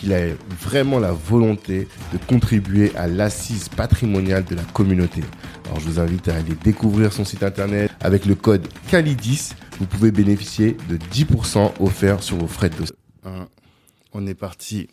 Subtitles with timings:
[0.00, 0.20] qu'il a
[0.58, 5.20] vraiment la volonté de contribuer à l'assise patrimoniale de la communauté.
[5.66, 9.50] Alors je vous invite à aller découvrir son site internet avec le code CALIDIS.
[9.78, 12.96] Vous pouvez bénéficier de 10% offerts sur vos frais de dossier.
[14.12, 14.88] On est parti.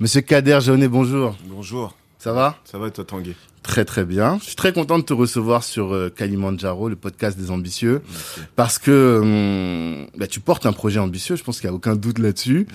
[0.00, 1.36] Monsieur Kader Jaunet, bonjour.
[1.46, 1.94] Bonjour.
[2.22, 3.34] Ça va Ça va toi Tanguy?
[3.64, 4.38] Très très bien.
[4.40, 8.00] Je suis très content de te recevoir sur euh, Kalimandjaro, le podcast des ambitieux,
[8.54, 11.34] parce que hum, bah, tu portes un projet ambitieux.
[11.34, 12.68] Je pense qu'il y a aucun doute là-dessus.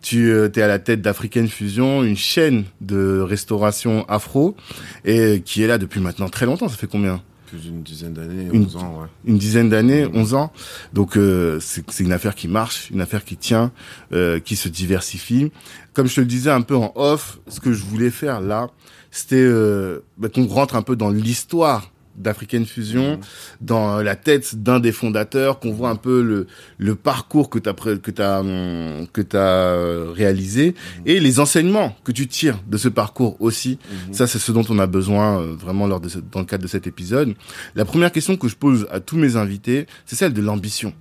[0.00, 4.56] Tu euh, es à la tête d'African Fusion, une chaîne de restauration afro,
[5.04, 6.68] et qui est là depuis maintenant très longtemps.
[6.70, 7.20] Ça fait combien?
[7.48, 9.08] Plus d'une dizaine d'années, Une- 11 ans, ouais.
[9.26, 10.50] une dizaine d'années, 11 ans.
[10.94, 13.70] Donc euh, c'est c'est une affaire qui marche, une affaire qui tient,
[14.14, 15.52] euh, qui se diversifie.
[15.92, 18.70] Comme je te le disais un peu en off, ce que je voulais faire là,
[19.14, 23.18] c'était euh, bah, qu'on rentre un peu dans l'histoire d'African Fusion,
[23.60, 26.46] dans la tête d'un des fondateurs, qu'on voit un peu le,
[26.78, 30.76] le parcours que tu as que t'as, hum, que euh, réalisé
[31.06, 33.78] et les enseignements que tu tires de ce parcours aussi.
[34.12, 36.62] Ça, c'est ce dont on a besoin euh, vraiment lors de ce- dans le cadre
[36.62, 37.34] de cet épisode.
[37.74, 40.92] La première question que je pose à tous mes invités, c'est celle de l'ambition.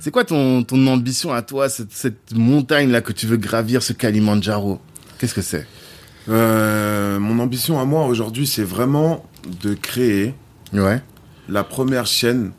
[0.00, 3.92] C'est quoi ton, ton ambition à toi, cette, cette montagne-là que tu veux gravir, ce
[3.94, 4.78] Kalimandjaro?
[5.18, 5.64] Qu'est-ce que c'est?
[5.64, 5.79] Euh,
[6.28, 9.24] mon ambition à moi aujourd'hui, c'est vraiment
[9.62, 10.34] de créer
[10.72, 11.02] Ouais.
[11.48, 12.52] la première chaîne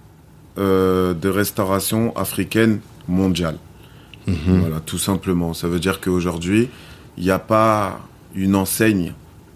[0.58, 3.58] euh, de restauration africaine mondiale.
[4.28, 5.54] Voilà, tout simplement.
[5.54, 6.70] Ça veut dire qu'aujourd'hui,
[7.18, 8.02] il n'y a pas
[8.36, 9.14] une enseigne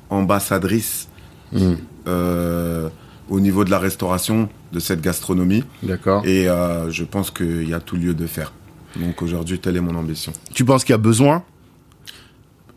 [0.09, 1.07] ambassadrice
[1.51, 1.77] Mhm.
[2.07, 2.89] euh,
[3.29, 5.63] au niveau de la restauration de cette gastronomie.
[5.83, 6.25] D'accord.
[6.25, 8.51] Et euh, je pense qu'il y a tout lieu de faire.
[8.95, 10.31] Donc aujourd'hui, telle est mon ambition.
[10.53, 11.43] Tu penses qu'il y a besoin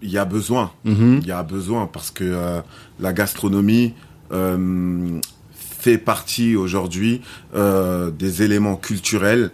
[0.03, 0.70] Il y a besoin.
[0.84, 1.20] Mhm.
[1.22, 2.60] Il y a besoin parce que euh,
[3.00, 3.94] la gastronomie
[4.32, 5.19] euh,
[5.53, 7.20] fait partie aujourd'hui
[7.54, 9.50] euh, des éléments culturels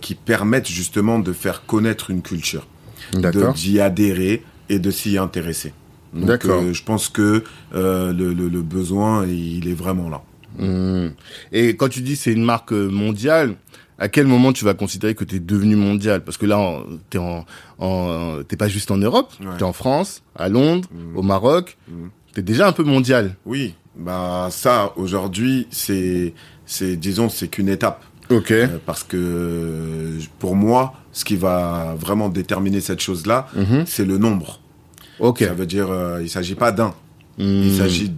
[0.00, 2.66] qui permettent justement de faire connaître une culture,
[3.52, 5.74] d'y adhérer et de s'y intéresser.
[6.14, 7.44] Donc, je pense que
[7.74, 10.22] le, le- le besoin, il est vraiment là.
[10.58, 11.12] Mhm.
[11.52, 13.56] Et quand tu dis c'est une marque mondiale,
[13.98, 16.22] à quel moment tu vas considérer que tu es devenu mondial?
[16.24, 17.44] Parce que là, t'es en,
[17.78, 19.46] en t'es pas juste en Europe, Ouais.
[19.58, 21.16] t'es en France, à Londres, Mhm.
[21.16, 21.76] au Maroc.
[21.88, 22.10] Mhm.
[22.34, 23.34] T'es déjà un peu mondial.
[23.46, 26.34] Oui, bah ça aujourd'hui, c'est,
[26.66, 28.04] c'est disons, c'est qu'une étape.
[28.30, 28.50] Ok.
[28.52, 33.84] Euh, parce que pour moi, ce qui va vraiment déterminer cette chose-là, Mhm.
[33.86, 34.60] c'est le nombre.
[35.18, 35.38] Ok.
[35.40, 36.94] Ça veut dire, euh, il s'agit pas d'un,
[37.38, 37.76] il Mhm.
[37.78, 38.12] s'agit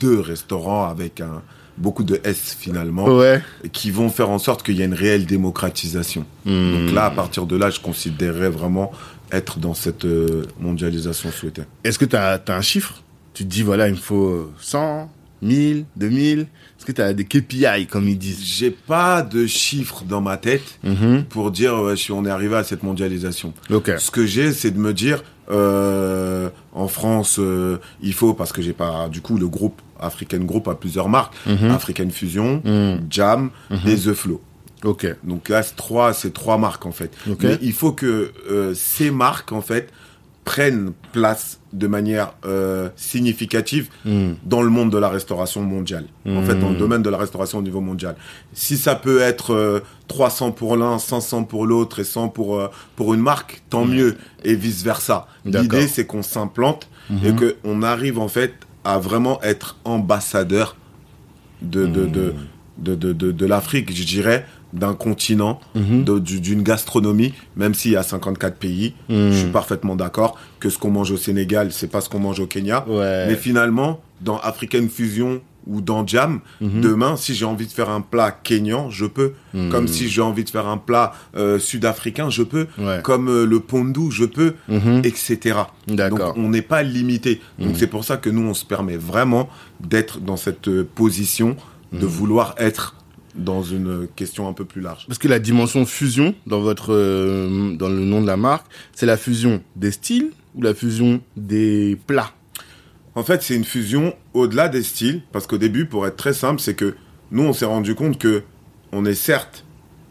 [0.00, 1.42] de restaurants avec un,
[1.80, 3.42] beaucoup de S finalement, Ouais.
[3.72, 6.24] qui vont faire en sorte qu'il y ait une réelle démocratisation.
[6.44, 6.72] Mhm.
[6.86, 8.92] Donc là, à partir de là, je considérerais vraiment
[9.32, 11.62] être dans cette euh, mondialisation souhaitée.
[11.84, 13.02] Est-ce que tu as, un chiffre?
[13.34, 15.10] Tu te dis, voilà, il me faut euh, 100,
[15.42, 18.42] 1000, 2000 Est-ce que tu as des KPI, comme ils disent?
[18.44, 21.24] J'ai pas de chiffres dans ma tête Mhm.
[21.28, 23.52] pour dire ouais, si on est arrivé à cette mondialisation.
[23.68, 28.62] Ce que j'ai, c'est de me dire, euh, en France, euh, il faut, parce que
[28.62, 31.70] j'ai pas, du coup, le groupe African Group a plusieurs marques, Mhm.
[31.70, 33.06] African Fusion, Mhm.
[33.10, 33.50] Jam
[33.86, 34.40] et The Flow.
[34.84, 35.06] Ok.
[35.24, 37.10] Donc là, c'est trois, c'est trois marques en fait.
[37.30, 37.42] Ok.
[37.42, 39.90] Mais il faut que euh, ces marques en fait
[40.44, 44.36] prennent place de manière euh, significative Mhm.
[44.44, 46.06] dans le monde de la restauration mondiale.
[46.26, 46.78] En fait, dans le Mhm.
[46.78, 48.16] domaine de la restauration au niveau mondial.
[48.54, 52.68] Si ça peut être euh, 300 pour l'un, 500 pour l'autre et 100 pour, euh,
[52.96, 54.16] pour une marque, tant mieux.
[54.42, 55.28] Et vice versa.
[55.44, 56.88] L'idée, c'est qu'on s'implante
[57.24, 57.52] et Mhm.
[57.62, 58.54] qu'on arrive en fait
[58.84, 60.76] à vraiment être ambassadeur
[61.62, 62.34] de, de, de,
[62.78, 66.04] de, de, de, de l'Afrique, je dirais, d'un continent, Mhm.
[66.20, 69.30] d'une gastronomie, même s'il y a 54 pays, Mhm.
[69.32, 72.40] je suis parfaitement d'accord que ce qu'on mange au Sénégal, c'est pas ce qu'on mange
[72.40, 72.84] au Kenya.
[72.88, 73.26] Ouais.
[73.28, 76.80] Mais finalement, dans African Fusion, ou dans Jam, Mhm.
[76.80, 79.34] demain, si j'ai envie de faire un plat kényan, je peux.
[79.52, 79.68] Mhm.
[79.70, 82.66] Comme si j'ai envie de faire un plat euh, sud-africain, je peux.
[82.78, 83.00] Ouais.
[83.04, 85.02] Comme euh, le pondu, je peux, Mhm.
[85.04, 85.58] etc.
[85.86, 87.40] Donc on n'est pas limité.
[87.58, 87.76] Donc Mhm.
[87.76, 89.50] c'est pour ça que nous, on se permet vraiment
[89.80, 91.56] d'être dans cette euh, position
[91.92, 92.06] de Mhm.
[92.06, 92.94] vouloir être
[93.34, 95.06] dans une question un peu plus large.
[95.06, 99.06] Parce que la dimension fusion dans votre euh, dans le nom de la marque, c'est
[99.06, 102.32] la fusion des styles ou la fusion des plats?
[103.14, 106.60] En fait, c'est une fusion au-delà des styles, parce qu'au début, pour être très simple,
[106.60, 106.94] c'est que
[107.32, 108.42] nous, on s'est rendu compte que
[108.92, 109.64] on est certes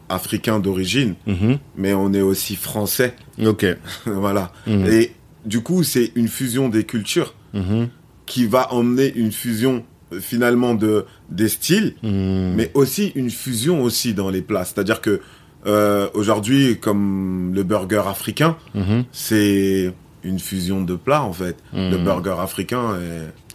[0.08, 1.58] africain d'origine, Mhm.
[1.76, 3.14] mais on est aussi français.
[3.44, 3.64] Ok.
[4.06, 4.52] voilà.
[4.66, 4.86] Mhm.
[4.86, 5.12] Et
[5.46, 7.88] du coup, c'est une fusion des cultures Mhm.
[8.26, 9.84] qui va emmener une fusion
[10.18, 12.54] finalement de des styles, Mhm.
[12.56, 14.64] mais aussi une fusion aussi dans les plats.
[14.64, 15.20] C'est-à-dire que
[15.66, 19.04] euh, aujourd'hui, comme le burger africain, Mhm.
[19.12, 19.92] c'est
[20.24, 21.56] une fusion de plats en fait.
[21.74, 22.04] Le Mhm.
[22.04, 22.96] burger africain,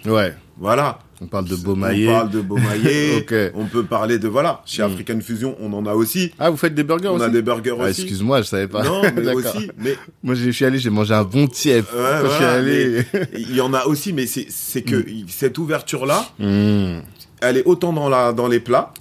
[0.05, 0.09] est...
[0.09, 0.33] Ouais.
[0.57, 0.99] voilà.
[1.21, 2.07] On parle de On Beaumaillé.
[2.07, 3.17] parle de Beaumaillé.
[3.19, 3.33] Ok.
[3.55, 4.61] On peut parler de voilà.
[4.65, 4.85] Chez Mm.
[4.85, 6.31] African Fusion, on en a aussi.
[6.39, 8.01] Ah, vous faites des burgers On aussi a des burgers Ah, aussi.
[8.01, 8.83] Excuse-moi, je savais pas.
[8.83, 9.71] Non, mais aussi.
[9.77, 11.85] Mais Moi, je suis allé, j'ai mangé un bon tiep.
[11.93, 13.05] Ouais, quand je suis voilà, allé.
[13.37, 15.25] il y en a aussi, mais c'est que Mm.
[15.27, 17.01] cette ouverture là, Mhm.
[17.41, 18.93] Elle est autant dans la dans les plats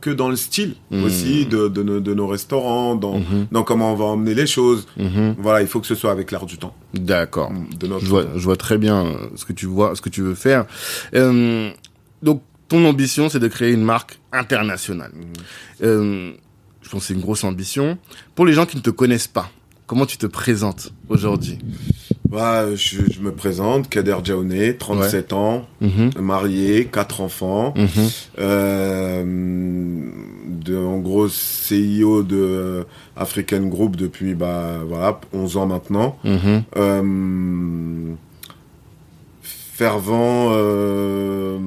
[0.00, 1.04] que dans le style Mm.
[1.04, 3.46] aussi de, de, nos, de nos restaurants, dans Mhm.
[3.52, 4.86] dans comment on va emmener les choses.
[4.96, 5.36] Mhm.
[5.38, 6.74] Voilà, il faut que ce soit avec l'air du temps.
[6.94, 7.52] D'accord.
[7.78, 10.08] De notre Je vois, je vois très bien euh, ce que tu vois, ce que
[10.08, 10.64] tu veux faire.
[11.14, 11.70] Euh,
[12.22, 15.12] donc, ton ambition, c'est de créer une marque internationale.
[15.82, 16.32] Euh,
[16.82, 17.98] je pense que c'est une grosse ambition.
[18.34, 19.50] Pour les gens qui ne te connaissent pas,
[19.86, 21.58] comment tu te présentes aujourd'hui?
[22.30, 26.12] Voilà, je, je me présente, Kader Djaouné, 37 ans, Mhm.
[26.20, 27.74] marié, quatre enfants.
[27.76, 27.88] Mhm.
[28.38, 29.24] Euh,
[30.46, 32.86] de, en gros, CIO de
[33.16, 36.16] African Group depuis bah, voilà, 11 ans maintenant.
[36.22, 36.62] Mhm.
[36.76, 38.12] Euh,
[39.42, 41.58] fervent, euh,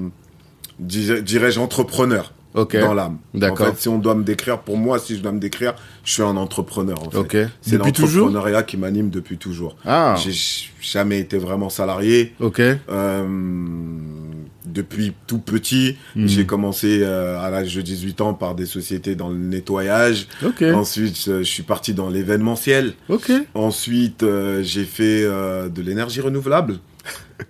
[0.79, 3.17] dirais- dirais-je, entrepreneur Dans l'âme.
[3.35, 3.67] En D'accord.
[3.67, 5.73] fait, si on doit me décrire, pour moi, si je dois me décrire,
[6.03, 6.97] je suis un entrepreneur.
[7.05, 7.17] En fait.
[7.17, 7.37] Ok.
[7.61, 9.75] C'est l'entrepreneuriat qui m'anime depuis toujours.
[9.85, 10.15] Ah.
[10.23, 10.33] J'ai
[10.81, 12.33] jamais été vraiment salarié.
[12.39, 12.59] Ok.
[12.59, 13.25] Euh,
[14.65, 16.27] depuis tout petit, Mhm.
[16.27, 20.27] j'ai commencé euh, à l'âge de 18 ans par des sociétés dans le nettoyage.
[20.43, 20.61] Ok.
[20.73, 22.93] Ensuite, je, je suis parti dans l'événementiel.
[23.09, 23.31] Ok.
[23.53, 26.79] Ensuite, euh, j'ai fait euh, de l'énergie renouvelable.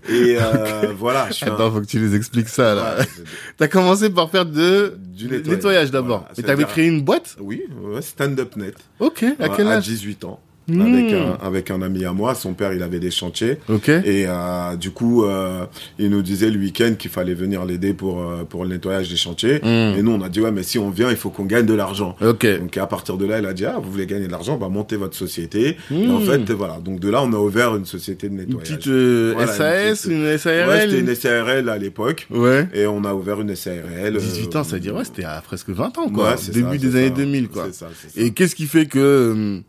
[0.10, 2.98] Et euh, voilà, je suis un- Attends, faut que tu les expliques ça, là.
[3.00, 3.06] Ouais,
[3.58, 4.96] T'as commencé par faire de...
[4.98, 6.20] du nettoyage, nettoyage, d'abord.
[6.22, 7.36] Voilà, Et t'avais créé une boîte?
[7.40, 8.76] Oui, ouais, stand-up net.
[9.00, 9.24] Ok.
[9.40, 9.86] À quel à âge?
[9.86, 10.40] 18 ans.
[10.68, 10.82] Hmm.
[10.82, 13.58] Avec, un, avec un ami à moi, son père, il avait des chantiers.
[13.68, 13.90] Ok.
[13.90, 15.66] Et euh, du coup, euh,
[16.00, 19.18] il nous disait le week-end qu'il fallait venir l'aider pour, euh, pour le nettoyage des
[19.18, 19.60] chantiers.
[19.62, 19.98] Hmm.
[19.98, 21.74] Et nous, on a dit, ouais, mais si on vient, il faut qu'on gagne de
[21.74, 22.16] l'argent.
[22.22, 22.46] Ok.
[22.60, 24.70] Donc à partir de là, il a dit, ah, vous voulez gagner de l'argent, bah
[24.70, 25.76] montez votre société.
[25.92, 26.12] Et Hmm.
[26.12, 26.80] en fait, voilà.
[26.80, 28.70] Donc de là, on a ouvert une société de Une nettoyage.
[28.70, 32.28] petite euh, Voilà, une SAS, petite- une Ouais, SARL c'était une SARL à l'époque.
[32.32, 32.68] Ouais.
[32.74, 34.18] Et on a ouvert une SARL.
[34.18, 36.32] 18 euh, ans, ça veut dire, ouais, c'était à presque 20 ans, quoi.
[36.32, 37.14] ouais, Début ça, des c'est années ça.
[37.16, 37.66] 2000, quoi.
[37.72, 37.88] Ça, ça.
[38.16, 39.60] Et qu'est-ce qui fait que euh,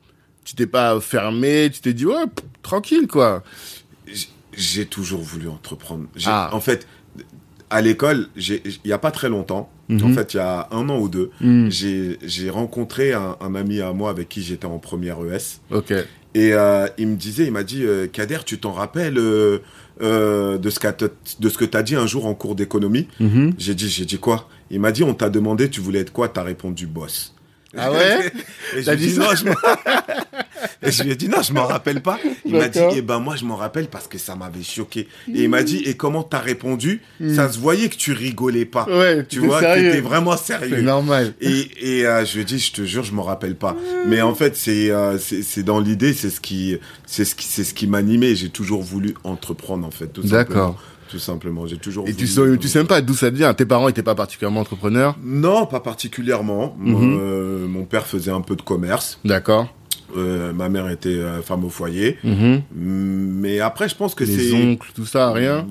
[0.45, 3.43] tu t'es pas fermé, tu t'es dit, ouais, pff, tranquille, quoi.
[4.57, 6.05] J'ai toujours voulu entreprendre.
[6.27, 6.51] Ah.
[6.53, 6.87] En fait,
[7.71, 10.05] à l'école, il y a pas très longtemps, Mhm.
[10.05, 11.69] en fait, il y a un an ou deux, Hmm.
[11.71, 15.61] j'ai rencontré un, un ami à moi avec qui j'étais en première ES.
[15.71, 15.93] Ok.
[16.37, 19.59] Et euh, il me disait, il m'a dit, euh, Kader, tu t'en rappelles euh,
[20.01, 20.79] de ce
[21.59, 23.09] que t'as dit un jour en cours d'économie?
[23.21, 23.55] Mhm.
[23.59, 24.49] J'ai dit, j'ai dit quoi?
[24.71, 26.29] Il m'a dit, on t'a demandé, tu voulais être quoi?
[26.29, 27.34] T'as répondu boss.
[27.77, 28.33] Ah ouais
[28.77, 29.55] Et je lui ai dit non, je m'en-
[30.83, 32.19] Et je lui ai dit, non, je m'en rappelle pas.
[32.45, 35.09] Il m'a dit, eh ben, moi, je m'en rappelle parce que ça m'avait choqué.
[35.33, 37.35] Et il m'a dit, et comment t'as répondu Mm.
[37.35, 38.87] Ça se voyait que tu rigolais pas.
[38.89, 40.83] Ouais, Tu vois, que t'étais vraiment C'est sérieux.
[40.83, 41.35] normal.
[41.41, 43.77] Et, et euh, je lui ai dit, je te jure, je m'en rappelle pas.
[44.07, 47.47] Mais en fait, c'est euh, c'est c'est dans l'idée, c'est ce qui c'est ce qui
[47.47, 48.35] c'est ce qui m'animait.
[48.35, 50.19] J'ai toujours voulu entreprendre en fait.
[50.21, 50.81] D'accord.
[51.15, 52.09] Tout simplement, j'ai toujours.
[52.09, 53.55] Et tu voulu- sais, tu sais même pas d'où ça vient.
[53.55, 55.17] Tes parents étaient pas particulièrement entrepreneurs.
[55.23, 56.75] Non, pas particulièrement.
[56.77, 56.91] Mhm.
[56.93, 59.21] Mon, euh, mon père faisait un peu de commerce.
[59.25, 59.73] D'accord.
[60.17, 62.19] Euh, ma mère était euh, femme au foyer.
[62.25, 62.63] Mhm.
[62.75, 65.69] Mais après, je pense que Les c'est oncles, tout ça, rien.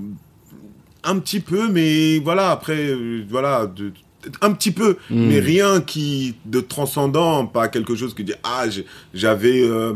[1.04, 2.52] un petit peu, mais voilà.
[2.52, 3.92] Après, euh, voilà, de-
[4.42, 5.28] un petit peu, Mm.
[5.28, 8.64] mais rien qui de transcendant, pas quelque chose qui dit ah
[9.14, 9.96] j'avais euh,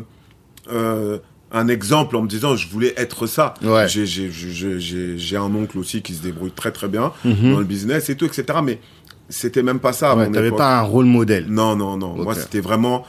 [0.70, 1.20] euh,
[1.52, 3.54] un exemple en me disant je voulais être ça.
[3.64, 3.88] Ouais.
[3.88, 7.52] J'ai un oncle aussi qui se débrouille très très bien Mhm.
[7.54, 8.60] dans le business et tout etc.
[8.64, 8.80] Mais
[9.30, 10.16] c'était même pas ça.
[10.16, 11.46] Ouais, t'avais pas un rôle modèle.
[11.48, 12.16] Non, non, non.
[12.16, 13.06] Moi, c'était vraiment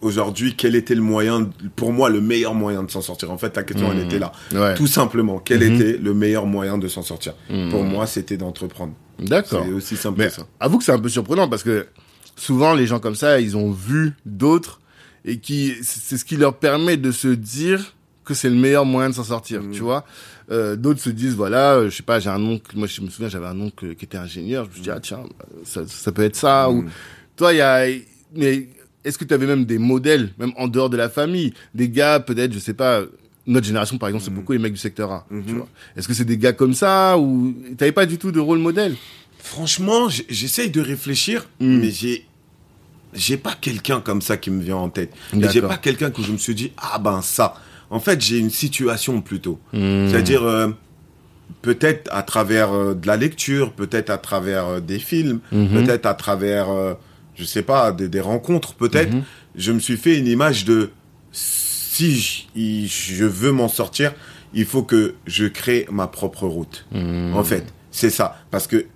[0.00, 3.30] aujourd'hui quel était le moyen, pour moi, le meilleur moyen de s'en sortir?
[3.32, 4.04] En fait, la question, elle Mhm.
[4.04, 4.32] était là.
[4.54, 4.74] Ouais.
[4.74, 5.74] Tout simplement, quel Mhm.
[5.74, 7.34] était le meilleur moyen de s'en sortir?
[7.70, 8.92] Pour moi, c'était d'entreprendre.
[9.18, 9.64] D'accord.
[9.66, 10.46] C'est aussi simple Mais que ça.
[10.60, 11.86] avoue que c'est un peu surprenant parce que
[12.36, 14.80] souvent les gens comme ça, ils ont vu d'autres
[15.28, 17.94] et qui c'est ce qui leur permet de se dire
[18.24, 19.70] que c'est le meilleur moyen de s'en sortir, Mhm.
[19.72, 20.04] tu vois.
[20.50, 23.08] Euh, D'autres se disent, voilà, euh, je sais pas, j'ai un oncle, moi je me
[23.10, 25.20] souviens, j'avais un oncle qui était ingénieur, je me suis dit, ah tiens,
[25.64, 26.90] ça, ça peut être ça, ou Mhm.
[27.36, 27.86] toi, il y a,
[28.34, 28.68] mais
[29.04, 32.20] est-ce que tu avais même des modèles, même en dehors de la famille, des gars,
[32.20, 33.02] peut-être, je sais pas,
[33.46, 35.68] notre génération par exemple, c'est beaucoup les mecs du secteur A, tu vois.
[35.96, 38.94] Est-ce que c'est des gars comme ça, ou t'avais pas du tout de rôle modèle?
[39.38, 42.26] Franchement, j'essaye de réfléchir, mais j'ai
[43.14, 45.12] j'ai pas quelqu'un comme ça qui me vient en tête.
[45.32, 47.54] J'ai pas quelqu'un que je me suis dit ah ben ça.
[47.90, 49.58] En fait, j'ai une situation plutôt.
[49.72, 50.08] Hmm.
[50.08, 50.68] C'est-à-dire euh,
[51.62, 55.68] peut-être à travers euh, de la lecture, peut-être à travers euh, des films, Mhm.
[55.84, 56.66] peut-être à travers
[57.34, 59.14] je sais pas des, des rencontres, peut-être.
[59.14, 59.22] Mhm.
[59.54, 60.90] Je me suis fait une image de
[61.32, 64.12] si je, je veux m'en sortir,
[64.54, 66.84] il faut que je crée ma propre route.
[66.92, 67.32] Hmm.
[67.34, 68.36] En fait, c'est ça.
[68.50, 68.86] Parce que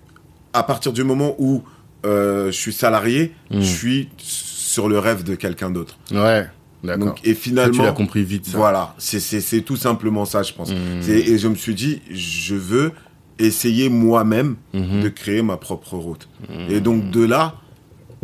[0.53, 1.63] à partir du moment où
[2.05, 3.59] euh, je suis salarié, Mm.
[3.61, 5.97] je suis sur le rêve de quelqu'un d'autre.
[6.11, 6.45] Ouais,
[6.83, 7.07] d'accord.
[7.07, 8.57] Donc, et Ça, finalement, tu l'as compris vite, ça.
[8.57, 10.71] voilà, c'est tout simplement ça, je pense.
[10.71, 10.75] Mm.
[11.01, 12.91] C'est- Et je me suis dit, je veux
[13.39, 15.01] essayer moi-même Mhm.
[15.01, 16.27] de créer ma propre route.
[16.69, 17.55] Et donc de là,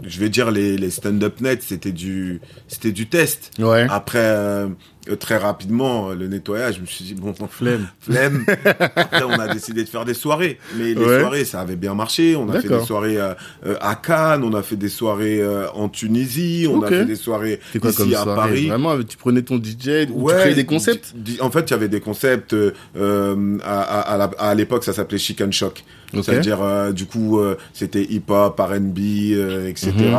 [0.03, 3.51] je vais dire les, les stand-up net, c'était du c'était du test.
[3.59, 3.85] Ouais.
[3.89, 4.69] Après, euh,
[5.15, 7.87] très rapidement, le nettoyage, je me suis dit, bon, Flemme.
[7.99, 8.45] flemme.
[8.95, 10.59] Après, on a décidé de faire des soirées.
[10.77, 11.19] Mais les Ouais.
[11.19, 12.35] soirées, ça avait bien marché.
[12.35, 13.33] On a fait des soirées euh,
[13.65, 17.15] euh, à Cannes, on a fait des soirées euh, en Tunisie, on a fait des
[17.15, 18.67] soirées quoi ici comme à soirée Paris.
[18.67, 21.87] Vraiment, tu prenais ton DJ, ou tu créais des concepts En fait, il y avait
[21.87, 22.53] des concepts.
[22.53, 25.83] euh, euh, à, à, à l'époque, ça s'appelait Chicken Shock.
[26.13, 28.99] C'est-à-dire, euh, du coup, euh, c'était hip-hop, R&B,
[29.33, 29.91] euh, etc.
[29.95, 30.13] Mhm.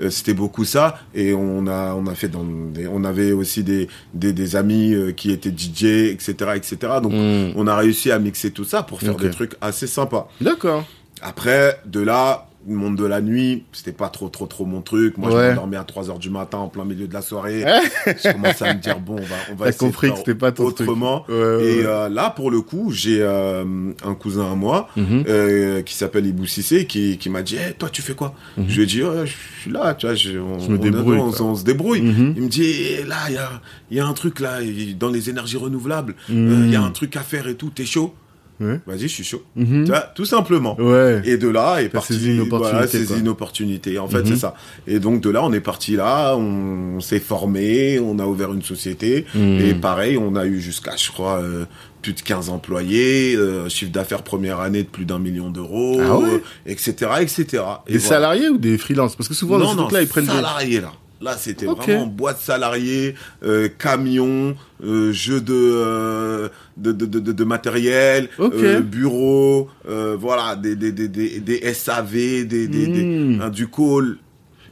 [0.00, 0.98] Euh, c'était beaucoup ça.
[1.14, 4.94] Et on a, on a fait dans des, on avait aussi des, des, des amis
[5.16, 6.76] qui étaient DJ, etc., etc.
[7.02, 7.52] Donc, Hmm.
[7.56, 10.28] on a réussi à mixer tout ça pour faire des trucs assez sympas.
[10.40, 10.84] D'accord.
[11.20, 15.18] Après, de là, le monde de la nuit, c'était pas trop, trop, trop mon truc.
[15.18, 17.64] Moi, je m'endormais à 3 heures du matin en plein milieu de la soirée.
[18.06, 20.24] Je commençais à me dire, bon, on va, on va essayer compris de que faire
[20.26, 20.88] c'était pas ton truc.
[20.88, 21.24] autrement.
[21.28, 23.64] Ouais, ouais, Et euh, là, pour le coup, j'ai euh,
[24.04, 25.24] un cousin à moi Mhm.
[25.28, 28.34] euh, qui s'appelle Ibou Cissé qui, qui m'a dit, hey, toi, tu fais quoi?
[28.56, 28.64] Mhm.
[28.68, 31.18] Je lui ai dit, je suis là, tu vois, je, on, Je me on- débrouille,
[31.18, 31.46] on, quoi.
[31.46, 32.02] on se débrouille.
[32.02, 32.34] Mhm.
[32.36, 33.50] Il me dit, Eh, là, il y a,
[33.90, 34.58] y a un truc là,
[34.98, 38.14] dans les énergies renouvelables, il y a un truc à faire et tout, t'es chaud?
[38.60, 38.78] Ouais.
[38.86, 39.42] Vas-y, je suis chaud.
[39.56, 39.84] Mhm.
[39.84, 40.76] Tu vois, tout simplement.
[40.80, 41.20] Ouais.
[41.24, 43.98] Et de là est parti saisi une opportunité, voilà, saisi une opportunité.
[43.98, 44.26] En fait, Mhm.
[44.26, 44.54] c'est ça.
[44.86, 48.62] Et donc de là, on est parti là, on, s'est formé, on a ouvert une
[48.62, 49.60] société Mhm.
[49.60, 51.64] et pareil, on a eu jusqu'à je crois euh,
[52.02, 56.18] plus de 15 employés, euh, chiffre d'affaires première année de plus d'un million d'euros, Ah
[56.18, 57.44] ouais euh, etc., etc.
[57.86, 58.00] Et Des voilà.
[58.00, 59.16] salariés ou des freelances?
[59.16, 60.30] Parce que souvent, dans ce non, truc-là, ils prennent des...
[60.32, 60.92] salariés là.
[61.22, 63.14] Là, c'était vraiment boîte salariée,
[63.44, 70.56] euh, camion, euh, jeu de, euh, de, de, de, de- matériel, euh, bureau, euh, voilà,
[70.56, 73.40] des, des, des, des, des SAV, des, des, des- Hmm.
[73.42, 74.16] hein, du call.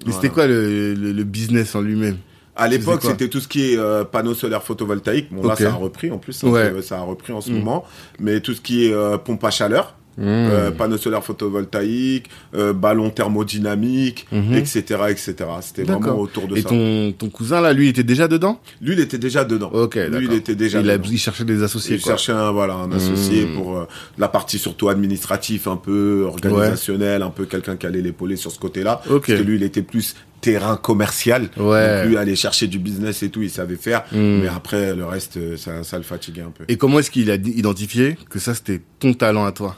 [0.07, 0.35] Mais c'était Voilà.
[0.35, 2.17] quoi le, le, le business en lui-même?
[2.57, 5.29] À l'époque, c'était tout ce qui est euh, panneaux solaires photovoltaïques.
[5.33, 6.43] Bon, là, ça a repris en plus.
[6.43, 6.83] hein, Ouais.
[6.83, 7.55] ça- a repris en ce Mm.
[7.59, 7.85] moment.
[8.19, 10.25] Mais tout ce qui est euh, pompe à chaleur, Hmm.
[10.27, 14.55] euh, panneaux solaires photovoltaïques, euh, ballons thermodynamiques, Mhm.
[14.55, 15.35] etc., etc.
[15.63, 16.69] C'était vraiment autour de Et ça.
[16.69, 18.61] ton, ton cousin, là, lui, était déjà dedans?
[18.83, 19.71] Lui, il était déjà dedans.
[19.73, 22.13] Ok, Lui, il était déjà il, a, il cherchait des associés, Il quoi.
[22.13, 23.55] cherchait un, voilà, un associé Mm.
[23.55, 23.87] pour euh,
[24.19, 28.59] la partie surtout administrative, un peu organisationnelle, un peu quelqu'un qui allait l'épauler sur ce
[28.59, 29.01] côté-là.
[29.09, 29.27] Ok.
[29.29, 31.49] Parce que lui, il était plus terrain commercial.
[31.59, 32.01] Ouais.
[32.03, 34.05] Donc lui, aller chercher du business et tout, il savait faire.
[34.13, 34.41] Mm.
[34.43, 36.65] Mais après, le reste, euh, ça, ça le fatiguait un peu.
[36.69, 39.77] Et comment est-ce qu'il a identifié que ça, c'était ton talent à toi?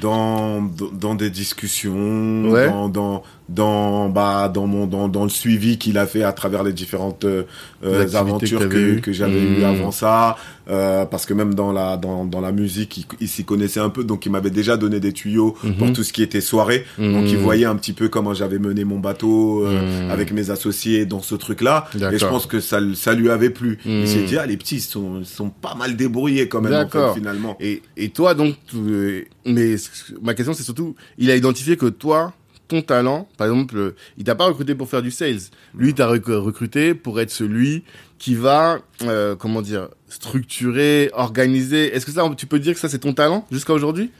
[0.00, 2.68] Dans, dans des discussions, Ouais.
[2.68, 6.62] dans dans dans bah dans mon dans dans le suivi qu'il a fait à travers
[6.62, 7.42] les différentes euh,
[7.82, 9.58] que aventures que, j'avais Mmh.
[9.60, 10.36] eues avant ça
[10.70, 13.90] euh, parce que même dans la dans dans la musique il, il s'y connaissait un
[13.90, 15.74] peu donc il m'avait déjà donné des tuyaux Mhm.
[15.76, 17.42] pour tout ce qui était soirée donc il Mhm.
[17.42, 20.10] voyait un petit peu comment j'avais mené mon bateau euh, Mhm.
[20.10, 23.50] avec mes associés dans ce truc là et je pense que ça ça lui avait
[23.50, 24.00] plu Mhm.
[24.00, 26.72] il s'est dit ah les petits ils sont ils sont pas mal débrouillés quand même
[26.86, 29.74] en fait, finalement Et, et toi, donc, tu- euh, mais
[30.22, 32.32] ma question, c'est surtout, il a identifié que toi,
[32.68, 35.38] ton talent, par exemple, euh, il t'a pas recruté pour faire du sales.
[35.74, 37.84] Lui, t'a rec- recruté pour être celui
[38.18, 41.94] qui va, euh, comment dire, structurer, organiser.
[41.94, 44.10] Est-ce que ça, tu peux dire que ça, c'est ton talent jusqu'à aujourd'hui?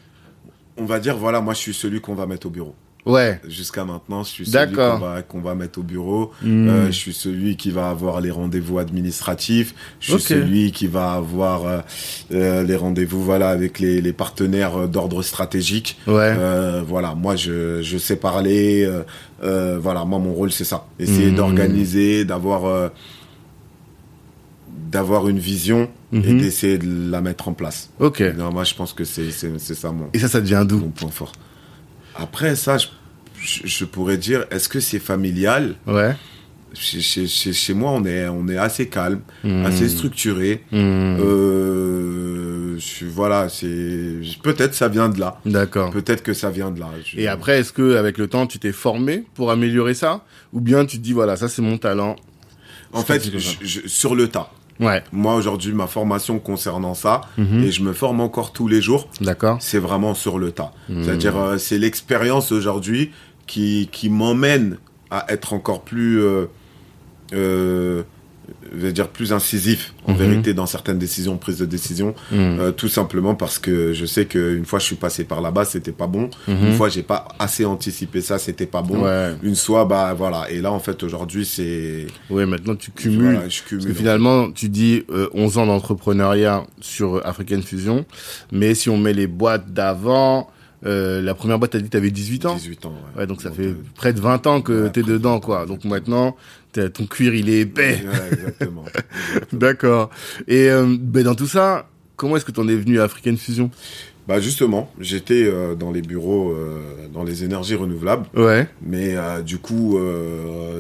[0.77, 2.75] On va dire voilà moi je suis celui qu'on va mettre au bureau
[3.06, 3.38] Ouais.
[3.46, 6.32] Jusqu'à maintenant, je suis celui qu'on va, qu'on va mettre au bureau.
[6.42, 6.68] Hmm.
[6.68, 9.75] Euh, je suis celui qui va avoir les rendez-vous administratifs.
[10.00, 11.78] Je suis celui qui va avoir euh,
[12.32, 15.99] euh, les rendez-vous voilà avec les, les partenaires euh, d'ordre stratégique.
[16.06, 16.14] Ouais.
[16.38, 18.88] Euh, voilà, moi je, je sais parler.
[19.42, 21.37] voilà, moi mon rôle c'est ça, essayer Mhm.
[21.37, 22.88] d'organiser, d'avoir euh,
[24.90, 26.40] d'avoir une vision et Mhm.
[26.40, 27.90] d'essayer de la mettre en place.
[27.99, 28.20] Ok.
[28.37, 30.78] Non, moi je pense que c'est c'est c'est ça mon Et ça, ça devient d'où
[30.78, 31.32] mon point fort.
[32.16, 32.87] Après, ça, je,
[33.64, 35.75] je- pourrais dire, est-ce que c'est familial?
[35.87, 36.14] Ouais.
[36.73, 39.64] chez, chez, chez, chez moi, on est, on est assez calme, Hmm.
[39.64, 40.64] assez structuré.
[40.73, 41.16] Hmm.
[41.21, 45.38] Euh, je- voilà, c'est peut-être ça vient de là.
[45.47, 45.90] D'accord.
[45.90, 46.88] Peut-être que ça vient de là.
[47.04, 50.25] Je- Et après, est-ce que avec le temps, tu t'es formé pour améliorer ça?
[50.52, 52.16] Ou bien tu te dis, voilà, ça c'est mon talent?
[52.92, 54.50] En fait, je- sur le tas.
[54.81, 55.02] Ouais.
[55.12, 57.62] Moi aujourd'hui, ma formation concernant ça, Mhm.
[57.64, 59.09] et je me forme encore tous les jours.
[59.21, 59.59] D'accord.
[59.61, 60.73] C'est vraiment sur le tas.
[60.88, 61.04] Mhm.
[61.04, 63.12] C'est-à-dire, euh, c'est l'expérience aujourd'hui
[63.47, 64.78] qui qui m'emmène
[65.11, 66.47] à être encore plus, euh,
[67.35, 68.02] euh,
[68.73, 70.18] je vais dire plus incisif en Mhm.
[70.18, 72.14] vérité dans certaines décisions, prises de décision.
[72.30, 72.37] Hmm.
[72.61, 75.92] Euh, tout simplement parce que je sais qu'une fois je suis passé par là-bas, c'était
[75.92, 76.30] pas bon.
[76.49, 76.66] Mhm.
[76.66, 79.04] Une fois j'ai pas assez anticipé ça, c'était pas bon.
[79.04, 79.35] Ouais.
[79.42, 80.50] Une fois, bah voilà.
[80.50, 82.06] Et là, en fait, aujourd'hui, c'est.
[82.30, 83.33] Ouais, maintenant tu cumules.
[83.35, 83.85] Voilà, je cumule.
[83.85, 88.04] Parce que finalement, tu dis euh, 11 ans d'entrepreneuriat sur euh, African Fusion,
[88.52, 90.49] mais si on met les boîtes d'avant,
[90.87, 92.90] euh, la première boîte, t'as dit que t'avais 18 ans 18 ans.
[93.14, 95.40] Ouais, Ouais, donc ça fait euh, près de 20 ans que ouais, t'es dedans, 20
[95.40, 95.66] quoi.
[95.66, 96.37] Donc maintenant,
[96.93, 98.02] ton cuir, il est épais.
[98.04, 98.85] Ouais, exactement.
[99.52, 100.11] D'accord.
[100.49, 103.71] Et euh, ben, dans tout ça, comment est-ce que t'en es venu à African Fusion?
[104.26, 106.78] Bah justement, j'étais euh, dans les bureaux, euh,
[107.12, 108.66] dans les énergies renouvelables, Ouais.
[108.81, 109.14] mais
[109.45, 109.99] du coup,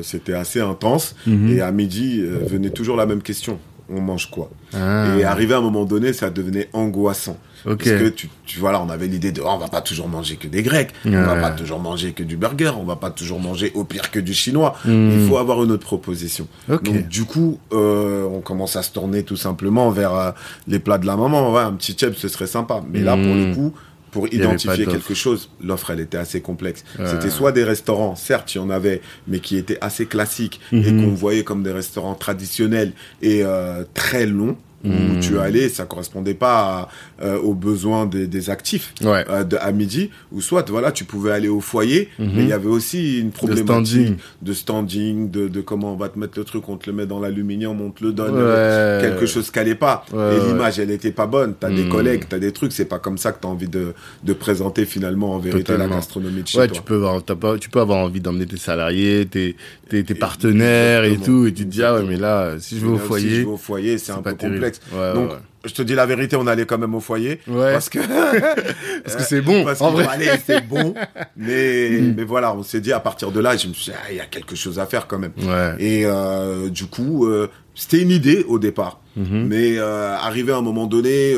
[0.02, 1.14] c'était assez intense.
[1.26, 1.48] Mhm.
[1.50, 3.58] Et à midi, venait toujours la même question.
[3.90, 4.50] On mange quoi?
[4.72, 5.14] Ah.
[5.18, 7.38] Et arrivé à un moment donné, ça devenait angoissant.
[7.66, 7.78] Ok.
[7.84, 10.36] Parce que tu, tu voilà, on avait l'idée de, oh, on va pas toujours manger
[10.36, 13.40] que des Grecs, on va pas toujours manger que du burger, on va pas toujours
[13.40, 14.76] manger au pire que du chinois.
[14.84, 15.10] Hmm.
[15.12, 16.46] Il faut avoir une autre proposition.
[16.70, 16.82] Ok.
[16.82, 20.30] Donc du coup, euh, on commence à se tourner tout simplement vers euh,
[20.68, 21.52] les plats de la maman.
[21.52, 22.82] Ouais, un petit chip, ce serait sympa.
[22.90, 23.48] Mais là, pour Hmm.
[23.50, 23.72] le coup,
[24.10, 26.84] pour identifier quelque chose, l'offre, elle était assez complexe.
[26.98, 27.06] Ouais.
[27.06, 30.92] C'était soit des restaurants, certes, il y en avait, mais qui étaient assez classiques et
[30.92, 31.04] Mhm.
[31.04, 32.92] qu'on voyait comme des restaurants traditionnels
[33.22, 34.56] et euh, très longs.
[34.84, 36.88] Où tu allais, ça correspondait pas
[37.20, 39.24] à, euh, aux besoins des, des actifs Ouais.
[39.30, 42.30] euh, de, à midi, ou soit voilà, tu pouvais aller au foyer, Mhm.
[42.34, 44.16] mais il y avait aussi une problématique standing.
[44.42, 47.06] de standing, de, de comment on va te mettre le truc, on te le met
[47.06, 48.98] dans l'aluminium, on te le donne, Ouais.
[49.00, 50.04] quelque chose qui allait pas.
[50.12, 51.54] Ouais, et l'image, elle était pas bonne.
[51.58, 51.88] T'as des Mhm.
[51.88, 55.34] collègues, t'as des trucs, c'est pas comme ça que t'as envie de, de présenter finalement
[55.34, 55.84] en vérité Totalement.
[55.88, 56.76] la gastronomie de chez Ouais, toi.
[56.76, 59.56] tu peux avoir, t'as pas, tu peux avoir envie d'emmener tes salariés, tes,
[59.88, 61.38] tes, tes partenaires et Exactement.
[61.42, 63.40] tout, et tu te dis, ah ouais, mais là, si je vais au foyer, je
[63.40, 64.64] vais au foyer, c'est un peu terrible.
[64.78, 64.80] Complexe.
[64.92, 65.38] Ouais, Donc, ouais.
[65.64, 67.40] je te dis la vérité, on allait quand même au foyer.
[67.48, 67.72] Ouais.
[67.72, 67.98] Parce que,
[69.04, 70.06] Parce que c'est bon, parce en vrai.
[70.46, 70.94] c'est bon.
[71.36, 72.14] Mais, Mm.
[72.16, 74.16] mais voilà, on s'est dit à partir de là, je me suis dit, ah, il
[74.16, 75.32] y a quelque chose à faire quand même.
[75.78, 79.00] Et euh, du coup, euh, c'était une idée au départ.
[79.16, 79.46] Mhm.
[79.48, 81.34] Mais euh, arrivé à un moment donné,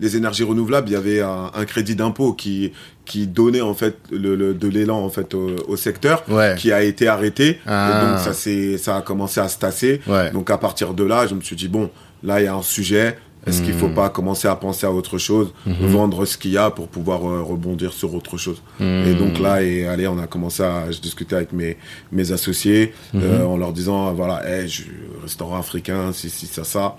[0.00, 2.72] les énergies renouvelables, il y avait un, un crédit d'impôt qui
[3.04, 6.56] qui donnait en fait le, le- de l'élan en fait au, au secteur, Ouais.
[6.58, 7.60] qui a été arrêté.
[7.66, 7.88] Ah.
[8.02, 10.00] Et donc ça c'est ça a commencé à se tasser.
[10.08, 10.30] Ouais.
[10.32, 11.88] Donc à partir de là, je me suis dit bon,
[12.26, 13.16] là il y a un sujet.
[13.46, 13.94] Est-ce qu'il faut Mhm.
[13.94, 15.86] pas commencer à penser à autre chose, Mhm.
[15.86, 18.60] vendre ce qu'il y a pour pouvoir euh, rebondir sur autre chose?
[18.80, 21.76] Et donc là, et allez, on a commencé à, je discutais avec mes
[22.10, 24.82] mes associés euh, en leur disant voilà, hey, je,
[25.22, 26.96] restaurant africain, si si ça ça.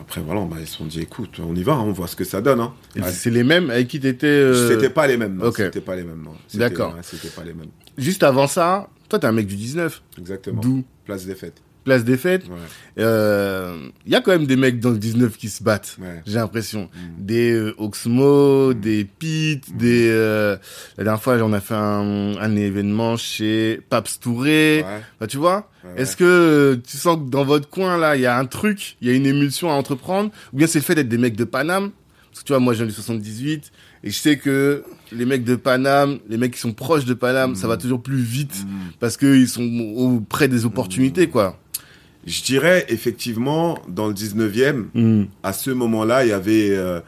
[0.00, 2.16] Après voilà, bah, ils se sont dit écoute, on y va, hein, on voit ce
[2.16, 2.60] que ça donne.
[2.60, 2.72] Hein.
[3.12, 4.26] C'est les mêmes avec qui t'étais.
[4.26, 5.46] euh, C'était pas les mêmes, non.
[5.46, 5.56] ok.
[5.56, 6.94] C'était pas les mêmes, D'accord.
[7.02, 7.70] C'était pas les mêmes.
[7.96, 10.02] Juste avant ça, toi, t'es un mec du 19.
[10.18, 10.60] Exactement.
[10.60, 10.84] D'où?
[11.04, 11.60] Place des fêtes.
[11.88, 12.44] Place des fêtes.
[12.48, 12.56] Ouais.
[14.06, 15.96] Il y a quand même des mecs dans le 19 qui se battent.
[16.00, 16.20] Ouais.
[16.26, 16.82] J'ai l'impression.
[16.92, 17.24] Mm.
[17.24, 20.08] Des euh, Oxmo, des Pete, des...
[20.10, 20.56] euh,
[20.98, 24.84] La dernière fois, on a fait un, un événement chez Paps Touré.
[24.86, 25.00] Ouais.
[25.20, 25.70] Bah, tu vois?
[25.96, 28.96] Est-ce que euh, tu sens que dans votre coin, là, il y a un truc,
[29.00, 30.30] il y a une émulsion à entreprendre?
[30.52, 31.90] Ou bien c'est le fait d'être des mecs de Paname?
[32.30, 33.72] Parce que tu vois, moi, je viens du 78,
[34.04, 37.54] et je sais que les mecs de Paname, les mecs qui sont proches de Paname,
[37.56, 38.76] ça va toujours plus vite, Mm.
[39.00, 39.64] parce qu'ils sont
[39.96, 41.58] auprès des opportunités, quoi.
[42.28, 45.24] Je dirais effectivement dans le 19e, Mm.
[45.42, 47.00] à ce moment-là, il y avait euh,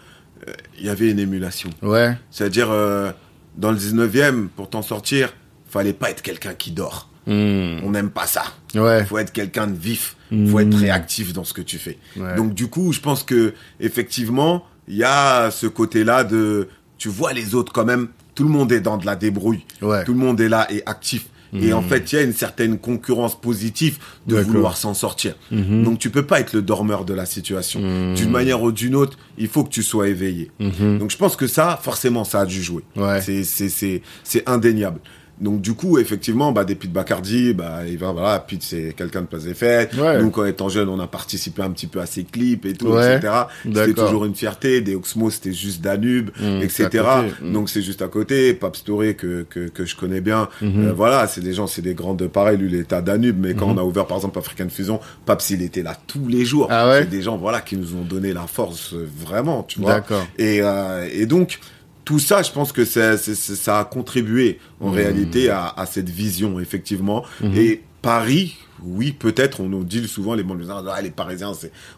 [0.78, 1.70] il y avait une émulation.
[1.82, 2.16] Ouais.
[2.30, 3.12] C'est-à-dire euh,
[3.56, 5.32] dans le 19e, pour t'en sortir,
[5.68, 7.08] fallait pas être quelqu'un qui dort.
[7.26, 7.80] Mm.
[7.84, 8.44] On n'aime pas ça.
[8.74, 9.04] Ouais.
[9.04, 10.46] faut être quelqu'un de vif, Mm.
[10.48, 11.98] faut être réactif dans ce que tu fais.
[12.16, 12.34] Ouais.
[12.36, 17.32] Donc du coup, je pense que effectivement, il y a ce côté-là de tu vois
[17.32, 19.64] les autres quand même, tout le monde est dans de la débrouille.
[19.82, 20.04] Ouais.
[20.04, 21.26] Tout le monde est là et actif.
[21.54, 25.34] Et en fait, il y a une certaine concurrence positive de vouloir s'en sortir.
[25.50, 25.84] Mhm.
[25.84, 27.80] Donc tu peux pas être le dormeur de la situation.
[27.80, 28.14] Mm.
[28.14, 30.50] D'une manière ou d'une autre, il faut que tu sois éveillé.
[30.60, 32.82] Donc je pense que ça, forcément, ça a dû jouer.
[32.96, 33.20] Ouais.
[33.22, 35.00] C'est indéniable.
[35.40, 39.22] Donc du coup, effectivement, bah des Pete Bacardi, bah il va voilà, Pete c'est quelqu'un
[39.22, 39.94] de Place des Fêtes.
[39.96, 40.20] Ouais.
[40.22, 42.88] Nous quand étant jeunes, on a participé un petit peu à ses clips et tout,
[42.88, 43.16] Ouais.
[43.16, 43.32] etc.
[43.64, 44.80] C'était toujours une fierté.
[44.82, 47.04] Des Oxmo, c'était juste Danube, Mm, c'est etc.
[47.06, 47.34] à côté.
[47.42, 47.52] Mm.
[47.52, 48.52] Donc c'est juste à côté.
[48.54, 50.48] Paps Touré que que que je connais bien.
[50.60, 50.88] Mhm.
[50.88, 52.58] Euh, voilà, c'est des gens, c'est des grandes pareils.
[52.58, 55.50] Lui, il était à Danube, mais quand on a ouvert par exemple African Fusion, Paps
[55.50, 56.66] il était là tous les jours.
[56.70, 57.00] Ah ouais?
[57.00, 59.94] C'est des gens voilà qui nous ont donné la force euh, vraiment, tu vois.
[59.94, 60.26] D'accord.
[60.38, 61.58] Et, euh, et donc,
[62.04, 64.94] tout ça, je pense que ça, ça a contribué en Mhm.
[64.94, 67.24] réalité à, à cette vision, effectivement.
[67.40, 67.54] Mhm.
[67.56, 69.60] Et Paris, oui, peut-être.
[69.60, 71.52] On nous dit souvent les ah, les Parisiens,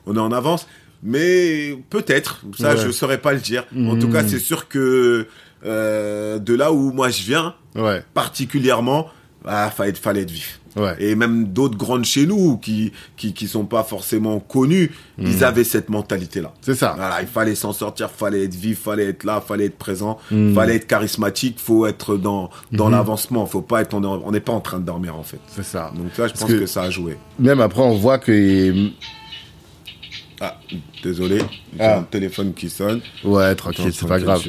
[0.06, 0.66] on est en avance.
[1.04, 2.80] Mais peut-être, ça Ouais.
[2.84, 3.64] je saurais pas le dire.
[3.76, 5.26] En tout cas, c'est sûr que
[5.64, 9.08] euh, de là où moi je viens, Ouais, particulièrement,
[9.44, 10.60] ah, fallait, fallait être vif.
[10.76, 10.94] Ouais.
[10.98, 15.26] Et même d'autres grandes chez nous qui qui qui sont pas forcément connues, Mhm.
[15.26, 16.52] ils avaient cette mentalité là.
[16.60, 16.94] C'est ça.
[16.96, 20.54] Voilà, il fallait s'en sortir, fallait être vif, fallait être là, fallait être présent, Mhm.
[20.54, 22.92] fallait être charismatique, faut être dans dans Mhm.
[22.92, 25.40] l'avancement, faut pas être on est- on n'est pas en train de dormir en fait.
[25.48, 25.90] C'est ça.
[25.94, 26.66] Donc là, je Parce pense que- que...
[26.66, 27.16] ça a joué.
[27.38, 28.72] Même après, on voit que.
[30.44, 30.58] Ah,
[31.04, 31.98] désolé, j'ai Ah.
[31.98, 33.00] un téléphone qui sonne.
[33.22, 34.42] Ouais, tranquille, c'est pas grave.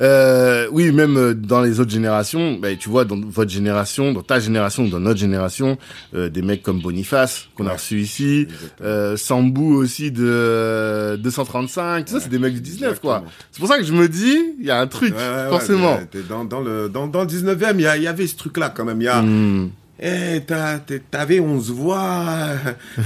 [0.00, 4.22] Euh, oui, même euh, dans les autres générations, bah, tu vois, dans votre génération, dans
[4.22, 5.76] ta génération, dans notre génération,
[6.14, 8.46] euh, des mecs comme Boniface, qu'on a reçu ici,
[8.80, 13.24] euh, Sambou aussi de euh, 235, tout ça, c'est des mecs du 19, quoi.
[13.50, 15.98] C'est pour ça que je me dis, il y a un truc, Ouais, forcément.
[16.28, 18.68] dans, dans le, dans, dans le 19e, il y, a- il y avait ce truc-là
[18.74, 19.00] quand même.
[19.00, 19.70] Il y a, Hmm.
[20.00, 22.24] Eh, t'as- t'es- t'avais, on se voit.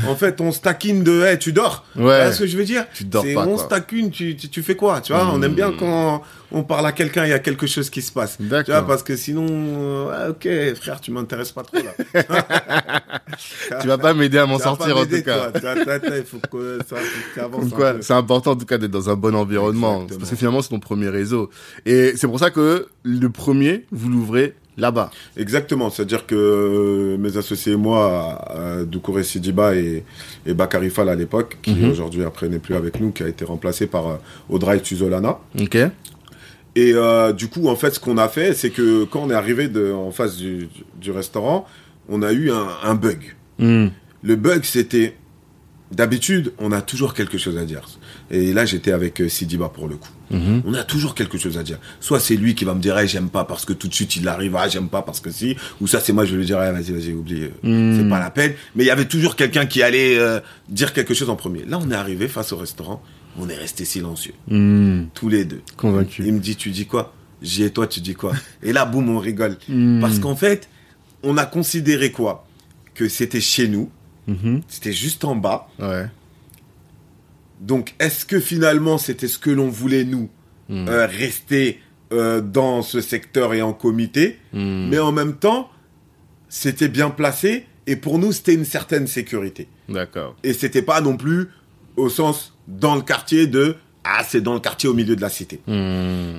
[0.06, 1.84] en fait, on se taquine de, eh, tu dors.
[1.94, 2.02] Ouais.
[2.02, 4.48] Tu vois ce que je veux dire Tu dors pas, On se taquine, tu, tu,
[4.48, 7.34] tu fais quoi Tu vois, on aime bien quand on parle à quelqu'un, il y
[7.34, 8.38] a quelque chose qui se passe.
[8.38, 10.48] Tu vois, parce que sinon, euh, ok,
[10.80, 12.22] frère, tu m'intéresses pas trop là.
[13.80, 15.50] Tu vas pas m'aider à m'en sortir, en tout cas.
[18.00, 19.96] c'est important en tout cas d'être dans un bon environnement.
[20.02, 20.18] Exactement.
[20.20, 21.50] Parce que finalement, c'est ton premier réseau.
[21.86, 25.10] Et c'est pour ça que le premier, vous l'ouvrez là-bas.
[25.36, 28.40] Exactement, c'est-à-dire que euh, mes associés et moi,
[28.86, 30.04] Doucouré Sidiba et,
[30.46, 31.90] et Bakary Fall à l'époque, qui Mhm.
[31.90, 34.16] aujourd'hui après n'est plus avec nous, qui a été remplacé par euh,
[34.48, 35.38] Audrey Tuzolana.
[35.60, 35.76] Ok.
[36.76, 39.34] Et euh, du coup, en fait, ce qu'on a fait, c'est que quand on est
[39.34, 40.68] arrivé de, en face du,
[41.00, 41.66] du restaurant,
[42.08, 43.34] on a eu un, un bug.
[43.58, 43.88] Hmm.
[44.22, 45.16] Le bug, c'était
[45.92, 47.88] d'habitude, on a toujours quelque chose à dire.
[48.30, 50.10] Et là, j'étais avec euh, Sidiba pour le coup.
[50.30, 50.62] Mhm.
[50.66, 51.78] On a toujours quelque chose à dire.
[52.00, 54.16] Soit c'est lui qui va me dire, hey, j'aime pas parce que tout de suite
[54.16, 55.56] il arrive, ah, j'aime pas parce que si.
[55.80, 57.96] Ou ça, c'est moi, je vais lui dire, hey, vas-y, vas-y, oublie, euh, Mm.
[58.02, 58.52] c'est pas la peine.
[58.76, 61.64] Mais il y avait toujours quelqu'un qui allait euh, dire quelque chose en premier.
[61.64, 63.02] Là, on est arrivé face au restaurant,
[63.38, 65.04] on est resté silencieux, Hmm.
[65.14, 65.62] tous les deux.
[65.76, 66.22] Convaincu.
[66.26, 67.14] Il me dit, tu dis quoi?
[67.40, 68.32] J'ai et toi, tu dis quoi?
[68.62, 69.56] Et là, boum, on rigole.
[70.00, 70.68] Parce qu'en fait,
[71.22, 72.46] on a considéré quoi?
[72.94, 73.90] Que c'était chez nous,
[74.28, 74.60] Mhm.
[74.68, 75.68] c'était juste en bas.
[75.80, 76.06] Ouais.
[77.60, 80.28] Donc, est-ce que finalement, c'était ce que l'on voulait, nous,
[80.70, 80.86] Hmm.
[80.86, 81.80] euh, rester
[82.12, 84.38] euh, dans ce secteur et en comité?
[84.52, 84.88] Hmm.
[84.90, 85.70] Mais en même temps,
[86.50, 89.66] c'était bien placé et pour nous, c'était une certaine sécurité.
[89.88, 90.36] D'accord.
[90.44, 91.48] Et c'était pas non plus
[91.96, 95.28] au sens dans le quartier de ah, c'est dans le quartier au milieu de la
[95.28, 95.60] cité.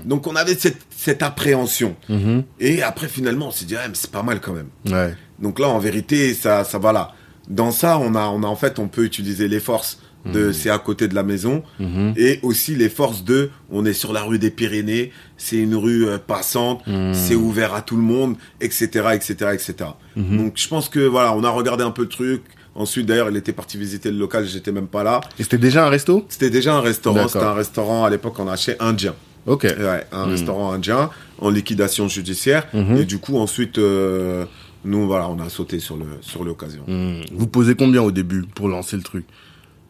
[0.05, 1.95] Donc, on avait cette, cette appréhension.
[2.07, 2.43] Mhm.
[2.59, 4.69] Et après, finalement, on s'est dit, ah, mais c'est pas mal quand même.
[4.87, 5.13] Ouais.
[5.37, 7.13] Donc là, en vérité, ça, ça va là.
[7.49, 10.69] Dans ça, on a, on a en fait, on peut utiliser les forces de c'est
[10.69, 12.13] à côté de la maison Mhm.
[12.17, 16.05] et aussi les forces de on est sur la rue des Pyrénées, c'est une rue
[16.07, 17.13] euh, passante, Mhm.
[17.13, 19.91] c'est ouvert à tout le monde, etc., etc., etc.
[20.17, 22.41] Donc je pense que voilà, on a regardé un peu le truc.
[22.75, 25.21] Ensuite, d'ailleurs, il était parti visiter le local, j'étais même pas là.
[25.39, 26.25] Et c'était déjà un resto?
[26.29, 29.15] C'était déjà un restaurant, c'était un restaurant à l'époque on achetait indien.
[29.47, 29.63] Ok.
[29.63, 31.09] Ouais, un restaurant indien
[31.39, 32.67] en liquidation judiciaire.
[32.73, 34.45] Et du coup, ensuite, euh,
[34.85, 36.83] nous, voilà, on a sauté sur le sur l'occasion.
[36.87, 37.21] Hmm.
[37.33, 39.25] Vous posez combien au début pour lancer le truc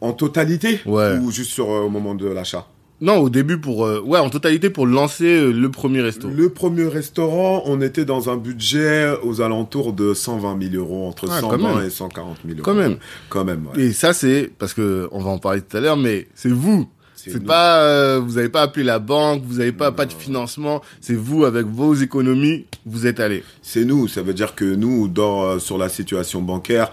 [0.01, 1.17] En totalité Ouais.
[1.21, 2.67] Ou juste sur euh, au moment de l'achat
[3.01, 3.85] Non, au début pour...
[3.85, 6.27] euh, Ouais, en totalité pour lancer euh, le premier resto.
[6.29, 11.27] Le premier restaurant, on était dans un budget aux alentours de 120 000 euros, entre
[11.29, 11.85] Ah, quand 120 même.
[11.85, 12.63] et 140 000 euros.
[12.63, 12.97] Quand même.
[13.29, 13.81] Quand même, ouais.
[13.83, 14.51] Et ça, c'est...
[14.57, 18.19] Parce que on va en parler tout à l'heure, mais c'est vous C'est pas, euh,
[18.25, 20.81] vous avez pas appelé la banque, vous avez pas pas de financement.
[21.01, 23.43] C'est vous avec vos économies, vous êtes allé.
[23.61, 26.91] C'est nous, ça veut dire que nous, dans, euh, sur la situation bancaire,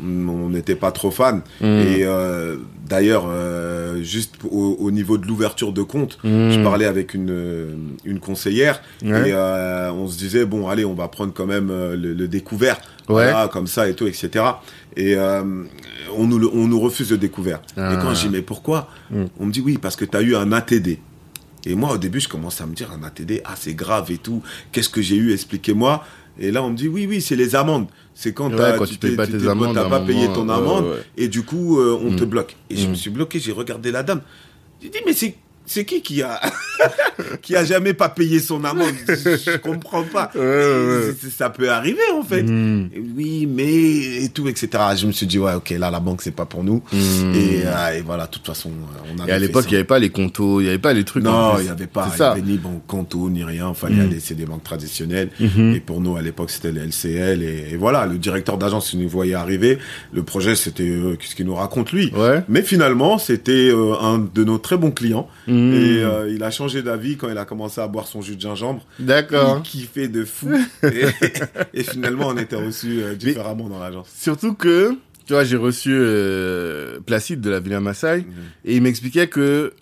[0.00, 1.42] mm, on n'était pas trop fan.
[1.60, 1.64] Mm.
[1.64, 2.56] Et euh,
[2.88, 6.50] d'ailleurs, euh, juste au, au niveau de l'ouverture de compte, Mm.
[6.50, 9.30] je parlais avec une, une conseillère Ouais.
[9.30, 12.76] et euh, on se disait, bon, allez, on va prendre quand même le, le découvert.
[13.08, 13.30] Ouais.
[13.30, 14.44] Voilà, comme ça et tout, etc.
[14.96, 17.60] Et on, nous, le- on nous refuse le découvert.
[17.76, 17.92] Ah.
[17.94, 18.88] Et quand je dis, mais pourquoi?
[19.10, 19.24] Mm.
[19.40, 20.98] On me dit, oui, parce que tu as eu un ATD.
[21.66, 24.18] Et moi, au début, je commence à me dire, un ATD, ah, c'est grave et
[24.18, 24.42] tout.
[24.72, 26.04] Qu'est-ce que j'ai eu Expliquez-moi.
[26.38, 27.86] Et là, on me dit, oui, oui, c'est les amendes.
[28.14, 30.84] C'est quand, Ouais, quand tu t'es- pas tes amendes un pas payé ton amende.
[30.84, 31.02] ouais, ouais.
[31.18, 32.28] Et du coup, euh, on te Mm.
[32.28, 32.56] bloque.
[32.70, 32.90] Et je Mm.
[32.90, 34.22] me suis bloqué, j'ai regardé la dame.
[34.82, 35.36] J'ai dit, mais c'est
[35.70, 36.40] c'est qui qui a
[37.42, 38.94] qui a jamais pas payé son amende?
[39.06, 40.30] Je, comprends pas.
[40.34, 42.42] Ouais, ouais, Ça peut arriver en fait.
[42.42, 42.90] Mm.
[42.94, 44.68] Et Oui, mais et tout, etc.
[44.96, 46.82] Je me suis dit ouais, ok, là la banque c'est pas pour nous.
[46.92, 47.34] Mm.
[47.34, 49.28] Et, euh, et voilà, de toute façon, euh, on a.
[49.28, 51.22] Et à l'époque, il y avait pas les contos, il y avait pas les trucs.
[51.22, 53.72] Non, il y avait pas, il y avait ni banque Canto, ni rien.
[53.74, 54.00] Fallait Mm.
[54.00, 55.30] aller, c'est des banques traditionnelles.
[55.38, 55.74] Mhm.
[55.76, 57.42] Et pour nous, à l'époque, c'était les LCL.
[57.42, 59.78] Et, et voilà, le directeur d'agence, il nous voyait arriver.
[60.12, 62.12] Le projet, c'était euh, qu'est-ce qu'il nous raconte lui?
[62.16, 62.42] Ouais.
[62.48, 65.28] Mais finalement, c'était euh, un de nos très bons clients.
[65.60, 65.70] Mm.
[65.70, 65.74] Mmh.
[65.74, 68.40] Et euh, il a changé d'avis quand il a commencé à boire son jus de
[68.40, 68.84] gingembre.
[68.98, 69.58] D'accord.
[69.64, 70.48] Il kiffait de fou.
[70.82, 71.04] et,
[71.74, 74.08] et finalement, on était reçus euh, différemment dans l'agence.
[74.16, 74.92] Surtout que,
[75.26, 78.24] tu vois, j'ai reçu euh, Placide de la Villa Maasai Mhm.
[78.64, 79.72] et il m'expliquait que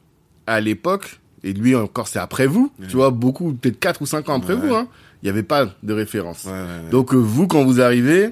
[0.46, 2.86] à l'époque, et lui encore c'est après vous, Ouais.
[2.88, 4.60] tu vois, beaucoup, peut-être 4 ou 5 ans après Ouais.
[4.68, 4.88] vous, hein,
[5.22, 6.44] il n'y avait pas de référence.
[6.44, 6.90] Ouais, ouais, ouais.
[6.90, 8.30] Donc vous, quand vous arrivez,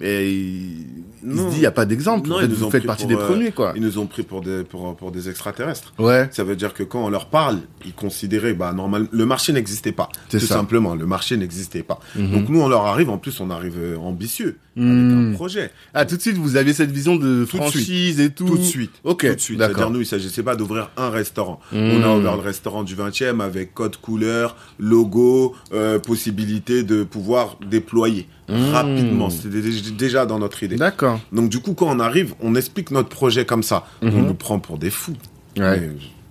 [0.00, 0.86] et il,
[1.24, 2.32] il se dit, il n'y a pas d'exemple.
[2.32, 3.72] En fait, ils nous vous ont faites partie pour, des euh, premiers, quoi.
[3.76, 5.94] Ils nous ont pris pour des, pour, pour des extraterrestres.
[5.98, 9.52] Ouais, Ça veut dire que quand on leur parle, ils considéraient, bah, normal, le marché
[9.52, 10.08] n'existait pas.
[10.28, 10.54] C'est Tout ça.
[10.56, 11.98] simplement, le marché n'existait pas.
[12.14, 12.30] Mhm.
[12.32, 15.70] Donc nous, on leur arrive, en plus, on arrive euh, ambitieux, Avec un projet.
[15.94, 18.44] Ah, tout de suite, vous aviez cette vision de Tout de franchise et tout.
[18.46, 18.90] Tout de suite.
[19.04, 19.58] Ok, Tout de suite.
[19.58, 21.60] C'est-à-dire, nous, il s'agissait pas d'ouvrir un restaurant.
[21.72, 21.80] Mhm.
[21.80, 27.56] On a ouvert le restaurant du 20e avec code couleur, logo, euh, possibilité de pouvoir
[27.68, 28.70] déployer Mhm.
[28.72, 29.30] rapidement.
[29.30, 30.76] C'était dé- déjà dans notre idée.
[30.76, 31.20] D'accord.
[31.32, 33.86] Donc du coup, quand on arrive, on explique notre projet comme ça.
[34.02, 35.14] On nous prend pour des fous.
[35.56, 35.80] Ouais.
[35.80, 35.88] Mais,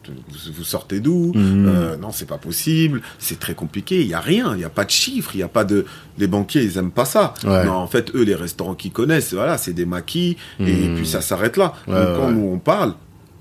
[0.09, 1.65] vous, vous sortez d'où Mhm.
[1.67, 3.01] Euh, Non, c'est pas possible.
[3.19, 4.01] C'est très compliqué.
[4.01, 4.53] Il y a rien.
[4.55, 5.31] Il y a pas de chiffres.
[5.33, 5.85] Il y a pas de.
[6.17, 7.33] Les banquiers, ils aiment pas ça.
[7.43, 7.65] Ouais.
[7.65, 10.37] Non, en fait, eux, les restaurants qu'ils connaissent, voilà, c'est des maquis.
[10.59, 10.95] Et Mhm.
[10.95, 11.73] puis ça s'arrête là.
[11.87, 12.93] Ouais, Donc quand nous on parle,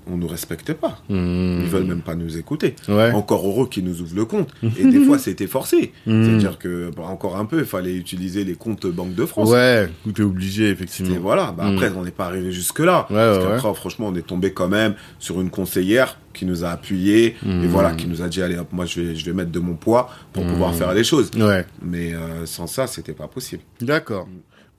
[0.07, 0.99] on nous respecte pas.
[1.09, 1.61] Mhm.
[1.63, 2.75] Ils veulent même pas nous écouter.
[2.87, 3.11] Ouais.
[3.11, 4.49] Encore heureux qu'ils nous ouvrent le compte.
[4.77, 5.93] Et des fois, c'était forcé.
[6.05, 6.23] Mhm.
[6.25, 9.49] C'est-à-dire que bon, encore un peu, il fallait utiliser les comptes Banque de France.
[9.49, 11.17] Ouais, est obligé, Et effectivement.
[11.19, 13.07] voilà, bah après, on n'est pas arrivé jusque-là.
[13.09, 16.63] Ouais, Parce ouais, qu'après, franchement, on est tombé quand même sur une conseillère qui nous
[16.65, 19.33] a appuyés et voilà, qui nous a dit, allez, hop, moi, je vais, je vais
[19.33, 21.31] mettre de mon poids pour pouvoir faire les choses.
[21.37, 21.65] Ouais.
[21.81, 23.63] Mais euh, sans ça, c'était pas possible.
[23.81, 24.27] D'accord.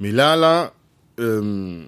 [0.01, 0.73] Mais là, là,
[1.19, 1.85] euh,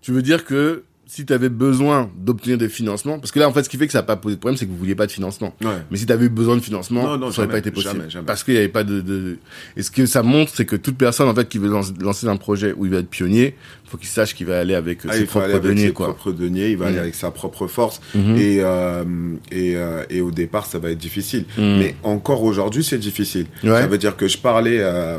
[0.00, 3.52] tu veux dire que si tu avais besoin d'obtenir des financements, parce que là, en
[3.52, 4.96] fait, ce qui fait que ça n'a pas posé de problème, c'est que vous vouliez
[4.96, 5.54] pas de financement.
[5.62, 5.68] Ouais.
[5.90, 7.92] Mais si tu avais eu besoin de financement, Non, non, ça n'aurait pas été possible.
[7.98, 8.26] jamais, jamais.
[8.26, 9.38] Parce qu'il n'y avait pas de, de...
[9.76, 12.26] Et ce que ça montre, c'est que toute personne, en fait, qui veut lance- lancer
[12.26, 13.54] un projet où il va être pionnier,
[13.86, 16.06] faut qu'il sache qu'il va aller avec euh, Ah, ses propres deniers, ses quoi.
[16.06, 17.00] propres deniers, il va aller Mm.
[17.00, 18.00] avec sa propre force.
[18.14, 18.36] Mhm.
[18.36, 19.04] Et, euh,
[19.52, 21.44] et, euh, et au départ, ça va être difficile.
[21.56, 21.78] Mm.
[21.78, 23.46] Mais encore aujourd'hui, c'est difficile.
[23.62, 23.70] Ouais.
[23.70, 25.18] Ça veut dire que je parlais euh,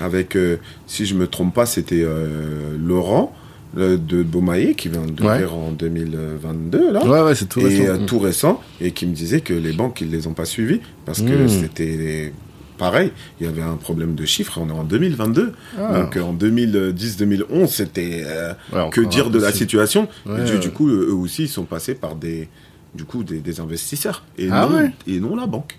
[0.00, 3.34] avec, euh, si je me trompe pas, c'était euh, Laurent
[3.76, 5.44] de Beaumaillé qui vient de Ouais.
[5.44, 7.04] en 2022 là.
[7.06, 7.82] Ouais, ouais, c'est tout et récent.
[7.84, 8.06] euh, Mm.
[8.06, 11.20] tout récent et qui me disait que les banques ils les ont pas suivis parce
[11.20, 11.48] que Mm.
[11.48, 12.32] c'était
[12.78, 16.00] pareil il y avait un problème de chiffres on est en 2022 Ah.
[16.00, 20.52] donc euh, en 2010-2011 c'était euh, Ouais, que dire de la situation Ouais, et du,
[20.52, 20.58] ouais.
[20.58, 22.48] du coup eux aussi ils sont passés par des
[22.94, 25.78] du coup des, des investisseurs et Ah non et non la banque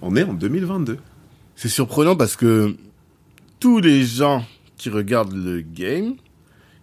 [0.00, 0.96] on est en 2022
[1.56, 2.74] C'est surprenant parce que
[3.60, 4.44] tous les gens
[4.76, 6.14] qui regardent le game,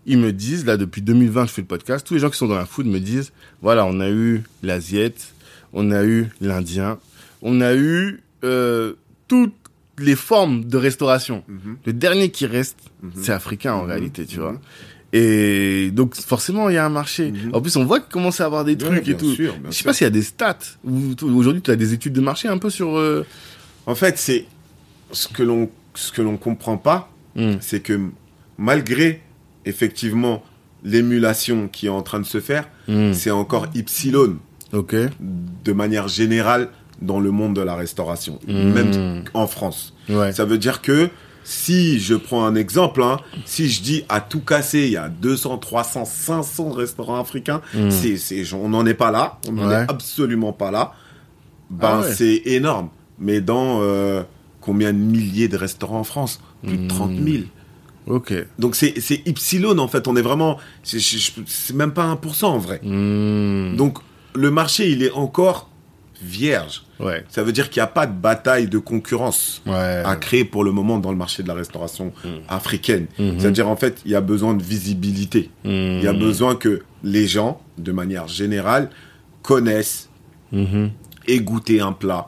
[0.05, 2.47] ils me disent, là, depuis 2020, je fais le podcast, tous les gens qui sont
[2.47, 5.33] dans la food me disent, voilà, on a eu l'asiette,
[5.73, 6.99] on a eu l'indien,
[7.41, 8.93] on a eu euh,
[9.27, 9.53] toutes
[9.97, 11.43] les formes de restauration.
[11.47, 11.77] Mhm.
[11.85, 13.11] Le dernier qui reste, Mhm.
[13.21, 13.89] c'est africain en Mhm.
[13.89, 14.59] réalité, tu vois.
[15.13, 17.31] Et donc, forcément, il y a un marché.
[17.53, 19.33] En plus, on voit qu'il commence à avoir des Ouais, trucs et tout.
[19.33, 19.85] sûr, bien Je sais sûr.
[19.85, 20.57] pas s'il y a des stats.
[20.83, 22.97] ou- Aujourd'hui, tu as des études de marché un peu sur...
[22.97, 23.25] euh,
[23.87, 24.45] en fait c'est
[25.11, 27.53] ce que l'on ce que l'on comprend pas hmm.
[27.61, 27.99] c'est que
[28.57, 29.21] malgré
[29.65, 30.43] effectivement
[30.83, 33.13] l'émulation qui est en train de se faire, Hmm.
[33.13, 34.37] c'est encore Ypsilon
[34.73, 34.95] Ok.
[35.19, 36.69] de manière générale
[37.01, 38.53] dans le monde de la restauration, Mm.
[38.71, 39.93] même en France.
[40.09, 40.31] Ouais.
[40.31, 41.09] Ça veut dire que
[41.43, 45.09] si je prends un exemple, hein, si je dis à tout casser, il y a
[45.09, 47.89] 200, 300, 500 restaurants africains, Mm.
[47.91, 49.73] c'est, c'est, on n'en est pas là, on n'en Ouais.
[49.83, 50.93] est absolument pas là.
[51.69, 52.13] Ben, Ah ouais.
[52.13, 52.89] c'est énorme.
[53.19, 54.23] Mais dans euh,
[54.61, 56.39] combien de milliers de restaurants en France?
[56.65, 56.87] Plus de Mm.
[56.87, 57.43] 30 000.
[58.07, 58.33] Ok.
[58.59, 58.93] Donc c'est,
[59.25, 60.99] Ypsilon en fait, on est vraiment, c'est,
[61.73, 62.79] même pas 1% en vrai.
[62.83, 63.75] Hmm.
[63.75, 63.99] Donc
[64.35, 65.69] le marché, il est encore
[66.21, 66.83] vierge.
[66.99, 67.25] ouais.
[67.29, 70.01] Ça veut dire qu'il n'y a pas de bataille de concurrence Ouais.
[70.05, 72.27] à créer pour le moment dans le marché de la restauration Mm.
[72.47, 73.07] africaine.
[73.19, 73.39] Mhm.
[73.39, 75.49] C'est-à-dire, en fait, il y a besoin de visibilité.
[75.65, 75.97] Hmm.
[75.99, 78.89] Il y a besoin que les gens, de manière générale,
[79.41, 80.09] connaissent
[81.27, 82.27] et goûter un plat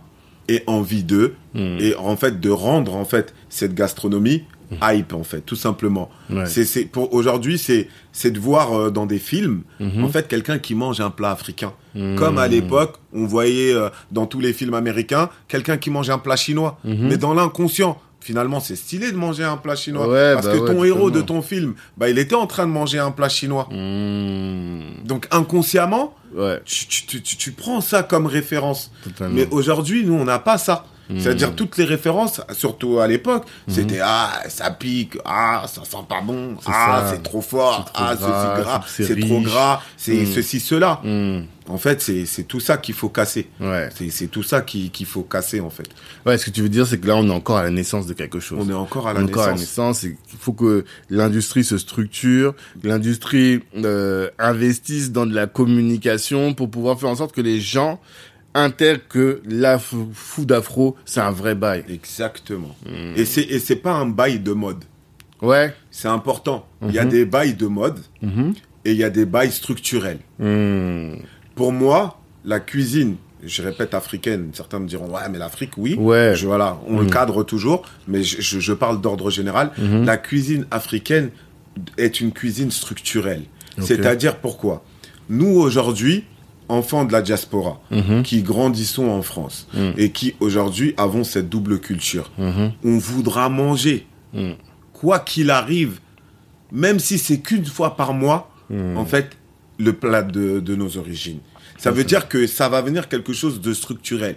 [0.49, 1.35] et envie d'eux.
[1.53, 1.77] Hmm.
[1.79, 4.43] Et en fait, de rendre, en fait, cette gastronomie
[4.81, 6.09] hype, en fait, tout simplement.
[6.29, 6.45] Ouais.
[6.45, 10.03] C'est, pour aujourd'hui, c'est, c'est de voir euh, dans des films, Mhm.
[10.03, 11.73] en fait, quelqu'un qui mange un plat africain.
[11.95, 12.15] Hmm.
[12.15, 16.17] Comme à l'époque, on voyait euh, dans tous les films américains quelqu'un qui mangeait un
[16.19, 16.77] plat chinois.
[16.83, 17.07] Mhm.
[17.07, 20.07] Mais dans l'inconscient, finalement, c'est stylé de manger un plat chinois.
[20.09, 22.67] Ouais, parce bah que ouais, ton héros de ton film, bah, il était en train
[22.67, 23.67] de manger un plat chinois.
[23.71, 24.81] Hmm.
[25.05, 26.13] Donc inconsciemment,
[26.65, 28.91] tu, tu, tu, tu- tu prends ça comme référence.
[29.03, 29.33] totalement.
[29.33, 30.85] Mais aujourd'hui, nous, on n'a pas ça.
[31.17, 36.21] C'est-à-dire toutes les références, surtout à l'époque, c'était ah ça pique, ah ça sent pas
[36.21, 40.25] bon, ah c'est trop fort, trop ah gras, ceci gras, c'est trop gras, c'est Mm.
[40.33, 40.99] ceci cela.
[41.03, 41.43] Hmm.
[41.69, 43.49] En fait, c'est tout ça qu'il faut casser.
[43.59, 43.89] Ouais.
[44.09, 45.83] C'est tout ça qui- qu'il faut casser en fait.
[46.25, 48.07] Ouais, ce que tu veux dire, c'est que là, on est encore à la naissance
[48.07, 48.57] de quelque chose.
[48.65, 50.03] On est encore à On la est encore à la naissance.
[50.03, 50.15] naissance.
[50.31, 56.99] Il faut que l'industrie se structure, l'industrie euh, investisse dans de la communication pour pouvoir
[56.99, 57.99] faire en sorte que les gens
[58.57, 61.83] intègrent que la f- food afro, c'est un vrai bail.
[61.89, 62.75] Exactement.
[62.85, 63.13] Hmm.
[63.15, 64.83] Et c'est et c'est pas un bail de mode.
[65.41, 65.73] Ouais.
[65.91, 66.67] C'est important.
[66.81, 67.09] Il y a Mhm.
[67.09, 68.53] des bails de mode Mhm.
[68.85, 70.19] et il y a des bails structurels.
[70.39, 71.15] Hmm.
[71.55, 75.93] Pour moi, la cuisine, je répète africaine, certains me diront ouais mais l'Afrique oui.
[75.95, 76.33] Ouais.
[76.35, 77.11] Je, voilà, on le Mhm.
[77.11, 79.71] cadre toujours, mais je, je- je parle d'ordre général.
[79.77, 80.05] Mhm.
[80.05, 81.29] La cuisine africaine
[81.97, 83.43] est une cuisine structurelle.
[83.79, 84.83] C'est-à-dire pourquoi?
[85.29, 86.23] Nous aujourd'hui,
[86.69, 88.23] enfants de la diaspora, Mhm.
[88.23, 89.93] qui grandissons en France Mhm.
[89.97, 92.71] et qui aujourd'hui avons cette double culture, Mhm.
[92.83, 94.05] on voudra manger
[94.93, 95.99] quoi qu'il arrive,
[96.71, 98.51] même si c'est qu'une fois par mois,
[98.95, 99.37] en fait,
[99.79, 101.39] le plat de, de nos origines.
[101.77, 104.35] Ça veut dire que ça va venir quelque chose de structurel.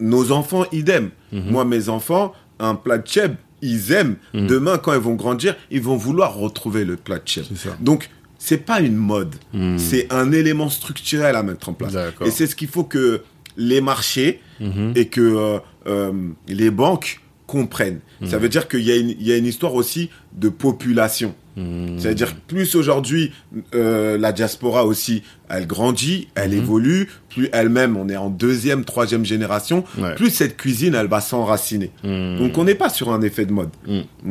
[0.00, 1.10] Nos enfants, idem.
[1.32, 4.16] Moi, mes enfants, un plat de cheb, ils aiment.
[4.34, 7.44] Demain, quand ils vont grandir, ils vont vouloir retrouver le plat de cheb.
[7.80, 8.08] Donc,
[8.38, 9.34] c'est pas une mode.
[9.52, 9.78] Mhm.
[9.78, 11.94] C'est un élément structurel à mettre en place.
[12.24, 13.22] Et c'est ce qu'il faut que
[13.56, 14.92] les marchés Mhm.
[14.96, 16.12] et que euh, euh,
[16.48, 18.00] les banques comprennent.
[18.20, 18.28] Mhm.
[18.28, 21.34] Ça veut dire qu'il y, y a une histoire aussi de population.
[21.58, 21.98] Mhm.
[21.98, 23.32] C'est-à-dire plus aujourd'hui,
[23.74, 26.58] euh, la diaspora aussi, elle grandit, elle Mhm.
[26.58, 30.14] évolue, plus elle-même, on est en deuxième, troisième génération, Ouais.
[30.14, 31.90] plus cette cuisine, elle va s'enraciner.
[32.04, 32.38] Mhm.
[32.38, 33.70] Donc on n'est pas sur un effet de mode.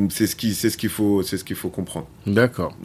[0.10, 2.08] C'est ce qui, c'est ce qu'il faut, c'est ce qu'il faut comprendre.
[2.26, 2.76] D'accord.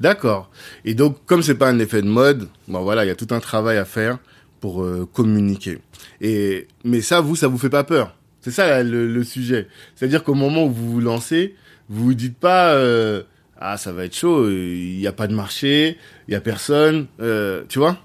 [0.00, 0.50] D'accord.
[0.84, 3.28] Et donc, comme c'est pas un effet de mode, bon voilà, il y a tout
[3.30, 4.18] un travail à faire
[4.60, 5.78] pour euh, communiquer.
[6.20, 9.68] Et mais ça, vous, ça vous fait pas peur C'est ça là, le, le sujet.
[9.94, 11.54] C'est-à-dire qu'au moment où vous vous lancez,
[11.88, 13.22] vous vous dites pas euh,
[13.60, 15.96] ah ça va être chaud, il y a pas de marché,
[16.28, 17.98] il y a personne, euh, tu vois?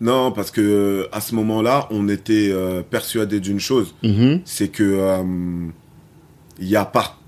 [0.00, 4.40] Non, parce que euh, à ce moment-là, on était euh, persuadé d'une chose, Mhm.
[4.44, 5.22] c'est que euh,
[6.58, 7.18] il n'y a pas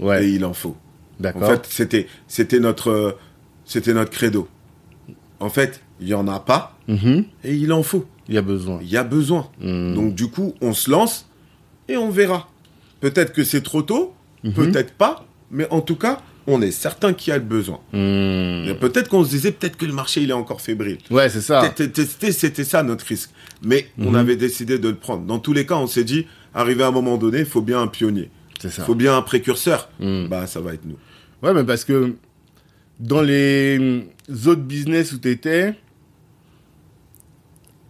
[0.00, 0.24] Ouais.
[0.24, 0.76] et il en faut.
[1.18, 1.48] En D'accord.
[1.50, 3.16] fait, c'était c'était notre
[3.64, 4.48] c'était notre credo.
[5.40, 7.24] En fait, il y en a pas Mhm.
[7.44, 8.06] et il en faut.
[8.28, 8.78] Il y a besoin.
[8.82, 9.48] Il y a besoin.
[9.60, 9.94] Mhm.
[9.94, 11.26] Donc du coup, on se lance
[11.88, 12.48] et on verra.
[13.00, 14.14] Peut-être que c'est trop tôt,
[14.54, 17.80] peut-être pas, mais en tout cas, on est certain qu'il y a le besoin.
[17.92, 20.98] Et Peut-être qu'on se disait peut-être que le marché il est encore fébrile.
[21.10, 21.72] Ouais, c'est ça.
[21.76, 23.30] C'était- ça notre risque.
[23.62, 24.14] Mais on Mhm.
[24.16, 25.24] avait décidé de le prendre.
[25.26, 27.80] Dans tous les cas, on s'est dit, arrivé à un moment donné, il faut bien
[27.80, 28.30] un pionnier.
[28.60, 29.88] C'est Il faut bien un précurseur.
[30.00, 30.28] Mhm.
[30.28, 30.96] Bah, ça va être nous.
[31.42, 32.14] Ouais, mais parce que
[32.98, 34.02] dans les
[34.46, 35.74] autres business où t'étais,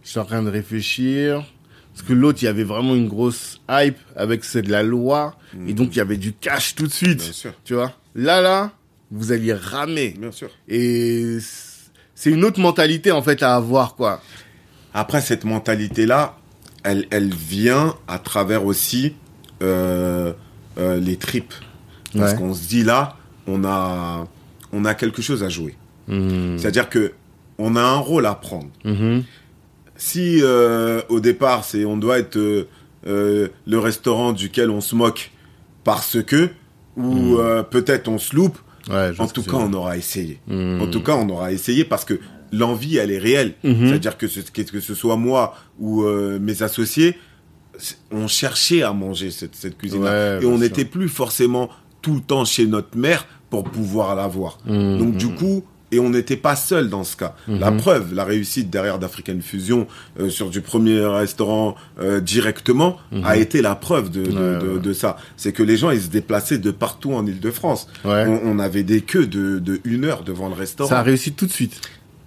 [0.03, 1.43] je suis en train de réfléchir.
[1.93, 5.35] Parce que l'autre, il y avait vraiment une grosse hype avec c'est de la loi.
[5.67, 7.19] Et donc, il y avait du cash tout de suite.
[7.21, 7.53] Bien sûr.
[7.65, 8.71] Tu vois Là, là,
[9.11, 10.15] vous alliez ramer.
[10.17, 10.49] Bien sûr.
[10.67, 11.37] Et
[12.15, 14.21] c'est une autre mentalité, en fait, à avoir, quoi.
[14.93, 16.37] Après, cette mentalité-là,
[16.83, 19.15] elle, elle vient à travers aussi
[19.61, 20.33] euh,
[20.77, 21.53] euh, les tripes.
[22.17, 22.37] Parce Ouais.
[22.37, 23.15] qu'on se dit là,
[23.47, 24.27] on a,
[24.73, 25.75] on a quelque chose à jouer.
[26.07, 26.57] Mhm.
[26.57, 27.13] C'est-à-dire que
[27.57, 28.69] on a un rôle à prendre.
[28.83, 29.23] Mhm.
[29.95, 32.35] Si euh, au départ, c'est on doit être
[33.05, 35.31] le restaurant duquel on se moque
[35.83, 36.49] parce que,
[36.97, 38.57] ou euh, peut-être on se loupe,
[38.89, 40.39] Ouais, en tout cas, on aura essayé.
[40.47, 40.81] Mhm.
[40.81, 42.19] En tout cas, on aura essayé parce que
[42.51, 43.53] l'envie, elle est réelle.
[43.63, 43.87] Mhm.
[43.87, 47.17] C'est-à-dire que, ce, que, ce soit moi ou euh, mes associés,
[48.11, 50.37] on cherchait à manger cette, cette cuisine-là.
[50.39, 51.69] Ouais, et on n'était plus forcément
[52.01, 54.57] tout le temps chez notre mère pour pouvoir l'avoir.
[54.65, 54.97] Mhm.
[54.97, 57.35] Donc du coup, et on n'était pas seul dans ce cas.
[57.47, 57.77] La Mhm.
[57.77, 59.87] preuve, la réussite derrière d'African Fusion
[60.19, 64.37] euh, sur du premier restaurant euh, directement a été la preuve de, de, Mhm.
[64.37, 64.79] Ouais, de- ouais.
[64.79, 65.17] de ça.
[65.37, 67.87] C'est que les gens, ils se déplaçaient de partout en Ile-de-France.
[68.05, 68.25] Ouais.
[68.27, 70.89] On, on avait des queues de, de une heure devant le restaurant.
[70.89, 71.79] Ça a réussi tout de suite.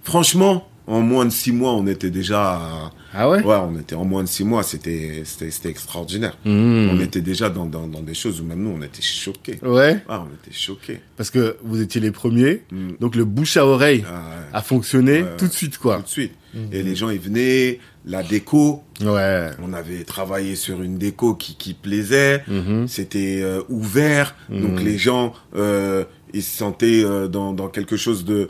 [0.03, 2.53] Franchement, en moins de six mois, on était déjà.
[2.53, 6.37] à- Ah ouais, Ouais, on était en moins de six mois, c'était c'était c'était extraordinaire.
[6.45, 6.89] Mhm.
[6.93, 9.57] On était déjà dans, dans, dans des choses où même nous, on était choqués.
[9.63, 10.99] Ouais, Ah, on était choqués.
[11.17, 12.63] parce que vous étiez les premiers.
[12.71, 12.89] Mm.
[12.99, 14.45] Donc, le bouche à oreille Ah, ouais.
[14.53, 15.97] a fonctionné Ouais, tout de suite, quoi.
[15.97, 16.33] tout de suite.
[16.71, 19.49] Et les gens, ils venaient, la déco, Ouais.
[19.61, 22.43] on avait travaillé sur une déco qui, qui plaisait,
[22.87, 28.23] c'était euh, ouvert, donc les gens, euh, ils se sentaient euh, dans, dans quelque chose
[28.23, 28.49] de-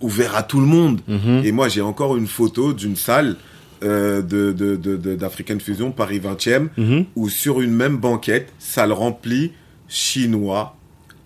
[0.00, 1.00] ouvert à tout le monde.
[1.08, 1.42] Mhm.
[1.44, 3.36] Et moi, j'ai encore une photo d'une salle
[3.84, 7.04] euh, de, de, de, de- d'African Fusion, Paris 20e, Mhm.
[7.14, 9.52] où sur une même banquette, salle remplie,
[9.86, 10.76] chinois,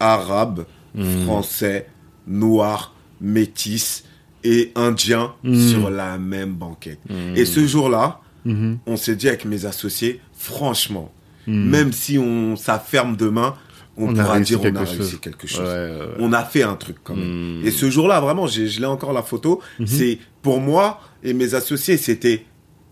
[0.00, 1.24] arabes, Mhm.
[1.24, 1.86] français,
[2.26, 4.04] noirs, métis
[4.44, 5.32] et indiens
[5.70, 6.98] sur la même banquette.
[7.36, 11.10] Et ce jour-là, on s'est dit avec mes associés, franchement,
[11.46, 13.54] même si on ça ferme demain,
[13.96, 15.20] on, pourra dire on a réussi chose.
[15.20, 15.60] quelque chose.
[15.60, 16.14] Ouais, ouais, ouais.
[16.18, 17.60] On a fait un truc quand même.
[17.60, 17.66] Hmm.
[17.66, 19.60] Et ce jour-là, vraiment, je l'ai encore la photo.
[19.78, 19.86] Mhm.
[19.86, 22.46] C'est pour moi et mes associés, c'était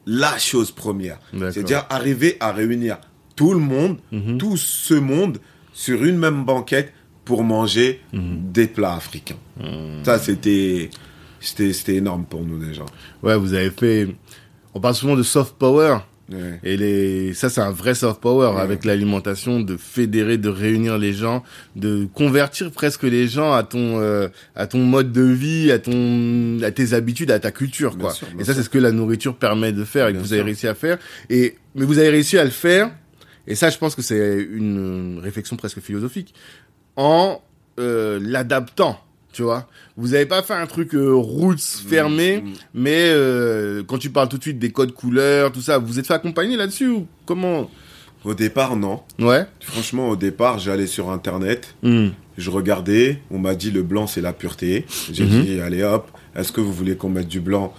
[0.07, 1.18] la chose première.
[1.32, 2.98] C'est-à-dire arriver à réunir
[3.36, 4.38] tout le monde, Mhm.
[4.38, 5.38] tout ce monde
[5.72, 6.92] sur une même banquette
[7.24, 8.53] pour manger Mhm.
[8.53, 9.36] des plats africains.
[10.03, 10.90] Ça, c'était,
[11.40, 12.82] c'était, c'était énorme pour nous déjà.
[13.22, 14.09] Ouais, vous avez fait.
[14.74, 15.98] On parle souvent de soft power.
[16.30, 16.60] Ouais.
[16.62, 18.60] Et les, ça, c'est un vrai soft power Ouais.
[18.60, 21.42] avec l'alimentation, de fédérer, de réunir les gens,
[21.76, 26.58] de convertir presque les gens à ton, euh, à ton mode de vie, à ton,
[26.62, 28.14] à tes habitudes, à ta culture, Bien quoi.
[28.14, 30.40] sûr, et ça, c'est ce que la nourriture permet de faire et que vous avez
[30.40, 30.46] sûr.
[30.46, 30.98] réussi à faire.
[31.30, 32.90] Et, mais vous avez réussi à le faire.
[33.46, 36.34] Et ça, je pense que c'est une réflexion presque philosophique.
[36.96, 37.40] En,
[37.80, 39.00] euh, l'adaptant.
[39.32, 42.48] Tu vois, vous avez pas fait un truc euh, roots fermé, Mm.
[42.74, 46.06] mais euh, quand tu parles tout de suite des codes couleurs, tout ça, vous êtes
[46.06, 47.70] fait accompagner là-dessus ou comment?
[48.24, 49.00] Au départ, non.
[49.18, 49.46] Ouais.
[49.60, 52.08] Franchement, au départ, j'allais sur Internet, Hmm.
[52.36, 54.84] je regardais, on m'a dit le blanc c'est la pureté.
[55.12, 55.42] J'ai Mhm.
[55.44, 57.72] dit allez hop, est-ce que vous voulez qu'on mette du blanc?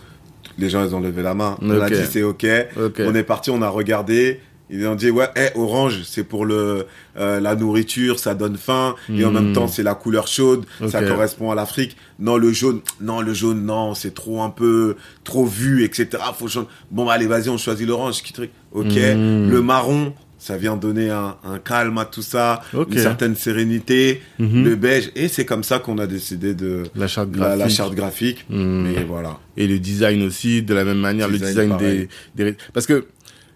[0.57, 1.57] Les gens ils ont levé la main.
[1.61, 2.45] On a dit c'est ok.
[2.79, 3.01] Ok.
[3.05, 4.39] On est parti, on a regardé.
[4.74, 6.86] Ils ont dit ouais, eh, orange c'est pour le
[7.17, 11.01] euh, la nourriture, ça donne faim et en même temps c'est la couleur chaude, ça
[11.01, 11.07] Ok.
[11.09, 11.97] correspond à l'Afrique.
[12.19, 14.95] Non le jaune, non le jaune non c'est trop un peu
[15.26, 16.07] trop vu etc.
[16.38, 16.67] Faut changer.
[16.89, 18.51] Bon allez vas-y on choisit l'orange qui truc.
[18.72, 18.86] Ok.
[18.95, 19.49] Mhm.
[19.49, 22.88] Le marron ça vient donner un, un calme à tout ça, Ok.
[22.93, 24.22] une certaine sérénité.
[24.39, 24.63] Mhm.
[24.63, 27.59] Le beige et c'est comme ça qu'on a décidé de La charte la, graphique.
[27.59, 28.45] la charte graphique.
[28.49, 28.84] Hmm.
[28.88, 29.38] Mais voilà.
[29.57, 32.07] Et le design aussi, de la même manière, le Design, design pareil.
[32.36, 32.57] des, des...
[32.74, 33.05] Parce que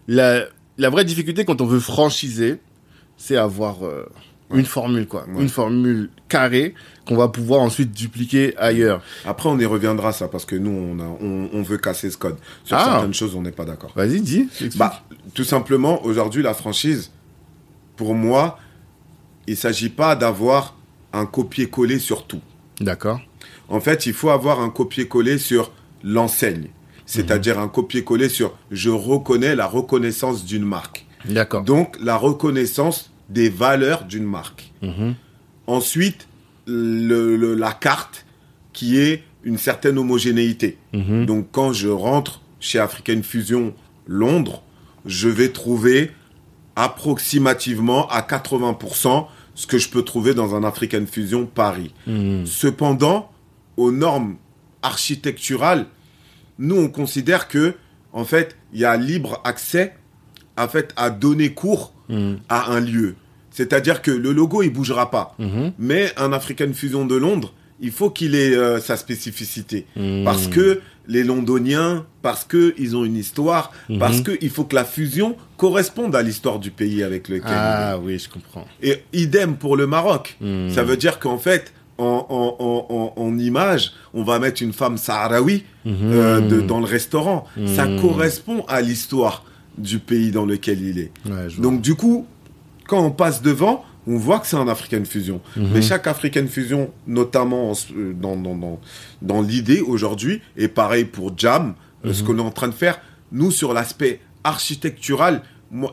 [0.07, 0.45] la,
[0.77, 2.57] la vraie difficulté quand on veut franchiser,
[3.17, 4.05] c'est avoir euh,
[4.53, 5.25] une formule, quoi.
[5.27, 5.41] Ouais.
[5.43, 6.73] Une formule carrée
[7.07, 9.01] qu'on va pouvoir ensuite dupliquer ailleurs.
[9.25, 12.17] Après, on y reviendra ça parce que nous, on, a, on, on veut casser ce
[12.17, 12.37] code.
[12.63, 12.85] Sur Ah.
[12.85, 13.91] certaines choses, on n'est pas d'accord.
[13.95, 14.49] Vas-y, dis.
[14.75, 15.03] Bah,
[15.33, 17.11] tout simplement, aujourd'hui, la franchise,
[17.95, 18.59] pour moi,
[19.47, 20.75] il s'agit pas d'avoir
[21.13, 22.41] un copier-coller sur tout.
[22.81, 23.21] D'accord.
[23.69, 25.71] En fait, il faut avoir un copier-coller sur
[26.03, 26.67] l'enseigne.
[27.05, 31.05] C'est-à-dire un copier-coller sur je reconnais la reconnaissance d'une marque.
[31.25, 31.63] D'accord.
[31.63, 34.71] Donc, la reconnaissance des valeurs d'une marque.
[34.81, 35.15] Mhm.
[35.67, 36.27] Ensuite,
[36.67, 38.25] le- le- la carte
[38.73, 40.77] qui est une certaine homogénéité.
[40.93, 41.25] Mhm.
[41.27, 43.73] Donc quand je rentre chez African Fusion
[44.07, 44.63] Londres,
[45.05, 46.11] je vais trouver
[46.75, 51.93] approximativement à 80% ce que je peux trouver dans un African Fusion Paris.
[52.07, 52.45] Mhm.
[52.45, 53.31] Cependant,
[53.77, 54.35] aux normes
[54.81, 55.85] architecturales,
[56.59, 57.73] nous on considère que
[58.13, 59.93] en fait, il y a libre accès
[60.57, 62.37] en fait à donner cours Mhm.
[62.49, 63.15] à un lieu.
[63.51, 65.35] C'est-à-dire que le logo il bougera pas.
[65.39, 65.73] Mhm.
[65.79, 69.85] Mais un African Fusion de Londres, il faut qu'il ait euh, sa spécificité.
[69.95, 70.23] Mhm.
[70.23, 73.99] Parce que les Londoniens, parce que ils ont une histoire, Mhm.
[73.99, 77.97] parce que il faut que la fusion corresponde à l'histoire du pays avec lequel Ah
[78.01, 78.65] oui, je comprends.
[78.81, 80.37] Et idem pour le Maroc.
[80.41, 80.69] Mhm.
[80.71, 84.73] Ça veut dire qu'en fait, en, en, en, en, en image, on va mettre une
[84.73, 85.95] femme sahraoui Mhm.
[86.03, 87.45] euh, de- dans le restaurant.
[87.65, 88.01] Ça Mhm.
[88.01, 89.43] correspond à l'histoire
[89.77, 91.11] du pays dans lequel il est.
[91.25, 91.47] Ouais.
[91.59, 92.25] Donc du coup,
[92.87, 95.41] quand on passe devant, on voit que c'est un African Fusion.
[95.57, 95.69] Mhm.
[95.73, 98.79] Mais chaque African Fusion, notamment euh, dans, dans, dans,
[99.21, 101.75] dans l'idée aujourd'hui, et pareil pour Jam,
[102.05, 102.99] euh, ce qu'on est en train de faire,
[103.31, 105.41] nous sur l'aspect architectural,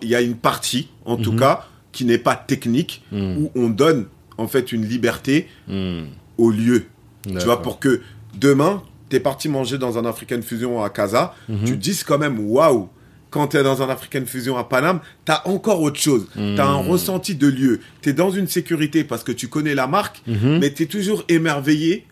[0.03, 4.07] il y a une partie, en tout cas, qui n'est pas technique, où on donne
[4.43, 6.07] en fait une liberté Mhm.
[6.39, 6.85] au lieu.
[7.25, 8.01] Tu vois, pour que
[8.39, 11.65] demain, t'es parti manger dans un African Fusion à Casa, Mhm.
[11.65, 12.89] tu te dises quand même, waouh,
[13.31, 16.27] quand t'es dans un African Fusion à Paname, t'as encore autre chose.
[16.35, 16.89] T'as un Mhm.
[16.91, 17.81] ressenti de lieu.
[18.03, 20.59] T'es dans une sécurité parce que tu connais la marque, Mhm.
[20.61, 22.07] mais t'es toujours émerveillé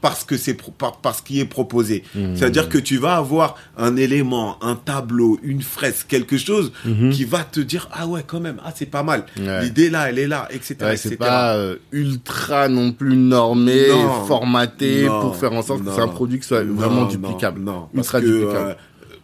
[0.00, 2.02] parce que c'est pro- par, par ce qui est proposé.
[2.14, 2.36] Mhm.
[2.36, 7.10] C'est-à-dire que tu vas avoir un élément, un tableau, une fresque, quelque chose Mhm.
[7.10, 9.26] qui va te dire ah ouais quand même ah c'est pas mal.
[9.38, 9.62] Ouais.
[9.64, 14.24] L'idée là elle est là etc Ouais, c'est pas euh, ultra non plus normé, Non.
[14.26, 15.20] formaté Non.
[15.20, 17.60] pour faire en sorte que c'est un produit qui soit vraiment duplicable.
[17.60, 18.76] Non, parce ultra que, duplicable.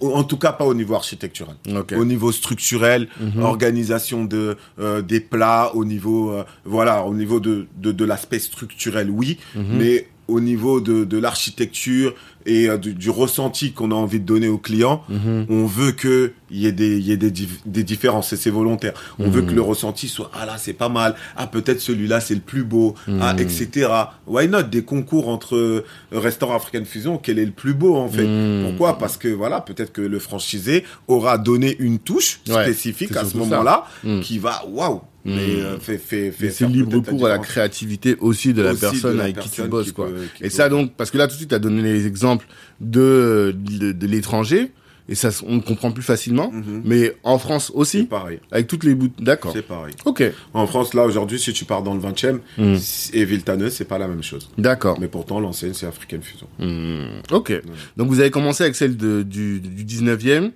[0.03, 1.57] euh, en tout cas, pas au niveau architectural.
[1.97, 3.43] Au niveau structurel, Mhm.
[3.43, 8.39] organisation de euh, des plats, au niveau euh, voilà, au niveau de de, de l'aspect
[8.39, 9.64] structurel, oui, Mhm.
[9.79, 12.14] mais au niveau de, de l'architecture
[12.47, 15.47] et euh, du, du ressenti qu'on a envie de donner aux clients, Mhm.
[15.49, 17.33] on veut que il y ait des y ait des,
[17.66, 18.93] des différences et c'est volontaire.
[19.18, 19.49] On veut Mhm.
[19.49, 22.62] que le ressenti soit ah là c'est pas mal, ah peut-être celui-là c'est le plus
[22.64, 23.41] beau, ah Mhm.
[23.41, 23.89] etc.
[24.27, 24.64] Why not?
[24.64, 28.27] Des concours entre euh, restaurants African Fusion, quel est le plus beau en fait?
[28.64, 28.99] Pourquoi?
[28.99, 33.87] Parce que voilà peut-être que le franchisé aura donné une touche spécifique à ce moment-là
[34.22, 35.61] qui va waouh mais Mhm.
[35.64, 38.87] euh, fait fait fait c'est libre cours à la créativité aussi de la Aussi de
[38.91, 40.07] personne la avec qui tu bosses, qui quoi.
[40.09, 41.83] peut- qui Et peut- ça donc, parce que là tout de suite, tu as donné
[41.83, 42.47] les exemples
[42.81, 44.70] de, de, de l'étranger,
[45.09, 46.51] et ça, on le comprend plus facilement.
[46.51, 46.83] Mhm.
[46.85, 48.41] Mais en France C'est aussi, pareil.
[48.51, 49.09] avec toutes les bouts.
[49.20, 49.53] D'accord.
[49.55, 49.95] C'est pareil.
[50.05, 50.22] Ok.
[50.53, 52.74] En France, là, aujourd'hui, si tu pars dans le 20e, Mm.
[53.12, 54.49] et Viltaneuse, c'est pas la même chose.
[54.59, 54.99] D'accord.
[55.01, 56.49] Mais pourtant, l'enseigne, c'est African Fusion.
[56.59, 57.53] Hmm, Ok.
[57.97, 60.51] Donc vous avez commencé avec celle de, du, du 19e.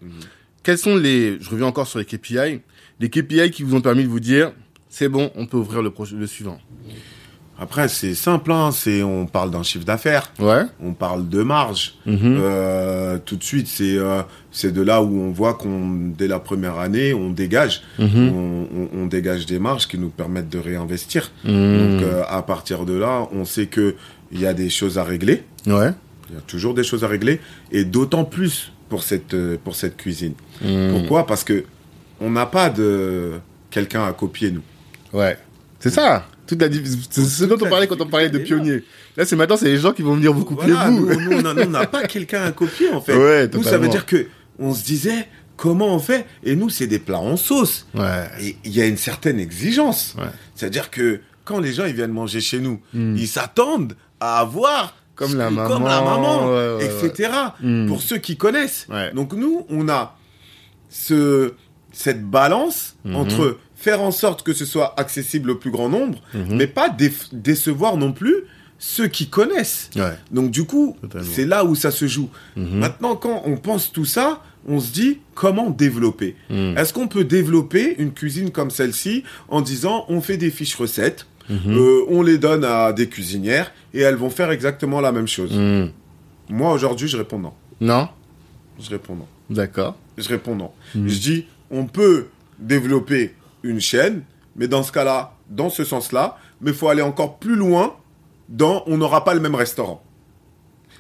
[0.64, 2.60] Quels sont les, je reviens encore sur les KPI,
[3.00, 4.52] les KPI qui vous ont permis de vous dire,
[4.88, 6.58] c'est bon, on peut ouvrir le, le suivant.
[7.62, 8.70] Après, c'est simple, hein.
[8.72, 10.32] C'est, on parle d'un chiffre d'affaires.
[10.38, 10.62] Ouais.
[10.82, 11.94] On parle de marge.
[12.06, 12.18] Mhm.
[12.40, 16.40] Euh, tout de suite, c'est euh, c'est de là où on voit qu'on dès la
[16.40, 18.32] première année, on dégage, Mhm.
[18.34, 21.30] on, on- on dégage des marges qui nous permettent de réinvestir.
[21.44, 21.48] Hmm.
[21.48, 23.94] Donc euh, à partir de là, on sait que
[24.32, 25.42] il y a des choses à régler.
[25.66, 25.90] Ouais.
[26.30, 27.40] Il y a toujours des choses à régler
[27.72, 30.32] et d'autant plus pour cette pour cette cuisine.
[30.92, 31.26] Pourquoi?
[31.26, 31.64] Parce que
[32.20, 33.32] on n'a pas de
[33.70, 34.62] quelqu'un à copier nous.
[35.12, 35.36] Ouais.
[35.78, 36.26] C'est ça.
[36.46, 36.68] Toute la
[37.10, 38.82] c'est ce dont on parlait quand on parlait de pionniers.
[39.16, 41.06] Là, c'est maintenant, c'est les gens qui vont venir vous couper Voilà, vous.
[41.06, 43.16] nous, nous, on n'a pas quelqu'un à copier en fait.
[43.16, 44.26] Ouais, nous, ça veut dire que
[44.58, 46.26] on se disait comment on fait?
[46.42, 47.86] Et nous c'est des plats en sauce.
[47.94, 48.26] Ouais.
[48.40, 50.14] Et il y a une certaine exigence.
[50.18, 50.24] Ouais.
[50.54, 53.16] C'est-à-dire que quand les gens ils viennent manger chez nous, Mm.
[53.16, 57.30] ils s'attendent à avoir Comme la maman, comme la maman, ouais, ouais, etc.
[57.62, 57.86] Mm.
[57.86, 58.86] Pour ceux qui connaissent.
[58.90, 59.12] Ouais.
[59.14, 60.16] Donc nous, on a
[60.88, 61.52] ce
[61.92, 63.16] cette balance Mhm.
[63.16, 66.56] entre faire en sorte que ce soit accessible au plus grand nombre, Mhm.
[66.56, 66.94] mais pas
[67.32, 68.34] décevoir non plus
[68.78, 69.90] ceux qui connaissent.
[69.96, 70.16] Ouais.
[70.30, 72.30] Donc du coup, c'est là où ça se joue.
[72.56, 72.78] Mhm.
[72.78, 76.36] Maintenant, quand on pense tout ça, on se dit comment développer.
[76.50, 81.26] Est-ce qu'on peut développer une cuisine comme celle-ci en disant on fait des fiches recettes,
[81.50, 85.52] euh, on les donne à des cuisinières et elles vont faire exactement la même chose.
[86.48, 87.52] Moi aujourd'hui, je réponds non.
[87.80, 88.08] Non?
[88.78, 89.26] Je réponds non.
[89.48, 89.96] D'accord.
[90.18, 90.70] Je réponds non.
[90.94, 92.26] Je dis on peut
[92.58, 94.22] développer une chaîne,
[94.56, 97.94] mais dans ce cas-là, dans ce sens-là, mais il faut aller encore plus loin
[98.48, 100.02] dans on n'aura pas le même restaurant.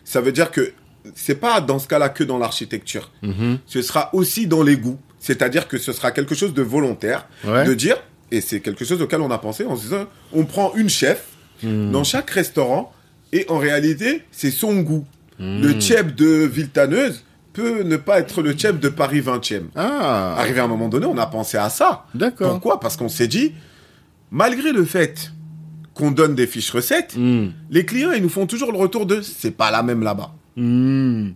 [0.04, 0.72] Ça veut dire que
[1.14, 3.10] c'est pas dans ce cas-là que dans l'architecture.
[3.22, 3.58] Mhm.
[3.66, 4.98] Ce sera aussi dans les goûts.
[5.18, 7.64] C'est-à-dire que ce sera quelque chose de volontaire, Ouais.
[7.66, 7.96] de dire,
[8.30, 11.26] et c'est quelque chose auquel on a pensé en se disant, on prend une chef
[11.62, 11.90] Hmm.
[11.90, 12.90] dans chaque restaurant,
[13.32, 15.04] et en réalité, c'est son goût.
[15.38, 15.60] Hmm.
[15.60, 17.22] Le tchèp de Viltaneuse
[17.60, 19.64] peut ne pas être le tchèp de Paris 20e.
[19.76, 20.34] Ah.
[20.38, 22.06] Arrivé à un moment donné, on a pensé à ça.
[22.14, 22.50] D'accord.
[22.52, 22.80] Pourquoi?
[22.80, 23.52] Parce qu'on s'est dit,
[24.30, 25.32] malgré le fait
[25.94, 27.48] qu'on donne des fiches recettes, Hmm.
[27.70, 30.32] les clients, ils nous font toujours le retour de c'est pas la même là-bas.
[30.56, 31.30] Hmm.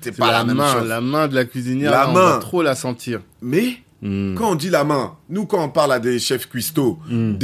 [0.00, 0.88] C'est pas la, la, même main, chose.
[0.88, 1.90] la main de la cuisinière.
[1.92, 2.30] La là, on main.
[2.30, 3.20] va trop la sentir.
[3.40, 4.34] Mais Hmm.
[4.34, 7.34] quand on dit la main, nous, quand on parle à des chefs cuistots Mm.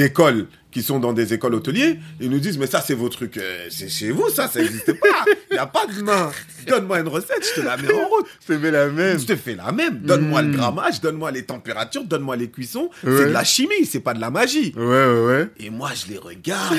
[0.70, 3.66] Qui sont dans des écoles hôteliers, ils nous disent, mais ça, c'est vos trucs, euh,
[3.70, 5.24] c'est chez vous, ça, ça n'existe pas.
[5.50, 6.30] Il n'y a pas de main.
[6.66, 8.26] Donne-moi une recette, je te la mets en route.
[8.46, 9.18] C'est fait la même.
[9.18, 10.00] Je te fais la même.
[10.00, 12.90] Donne-moi le grammage, donne-moi les températures, donne-moi les cuissons.
[13.02, 13.16] Ouais.
[13.16, 14.74] C'est de la chimie, c'est pas de la magie.
[14.76, 15.48] Ouais, ouais, ouais.
[15.58, 16.76] Et moi, je les regarde.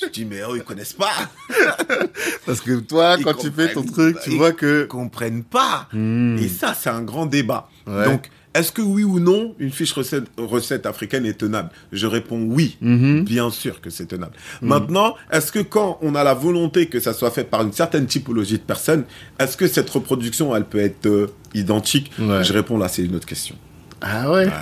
[0.00, 1.12] je dis, mais oh, ils connaissent pas.
[2.46, 4.82] Parce que toi, Ils quand tu fais ton truc, tu vois que.
[4.82, 5.88] Ils comprennent pas.
[5.92, 6.36] Hmm.
[6.38, 7.68] Et ça, c'est un grand débat.
[7.86, 8.04] Ouais.
[8.04, 11.70] Donc, est-ce que oui ou non, une fiche recette, recette africaine est tenable?
[11.92, 12.76] Je réponds oui.
[12.80, 13.24] Mhm.
[13.24, 14.32] Bien sûr que c'est tenable.
[14.60, 18.06] Maintenant, est-ce que quand on a la volonté que ça soit fait par une certaine
[18.06, 19.04] typologie de personnes,
[19.38, 22.10] est-ce que cette reproduction, elle peut être euh, identique?
[22.18, 22.42] Ouais.
[22.42, 23.54] Je réponds là, c'est une autre question.
[24.00, 24.46] Ah ouais?
[24.46, 24.52] Ouais.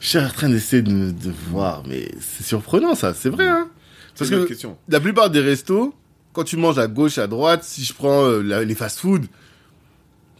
[0.00, 3.68] Je suis en train d'essayer de, de voir, mais c'est surprenant ça, c'est vrai, hein.
[4.16, 4.76] Parce une que question.
[4.88, 5.94] la plupart des restos,
[6.32, 9.26] quand tu manges à gauche, à droite, si je prends euh, la- les fast-food,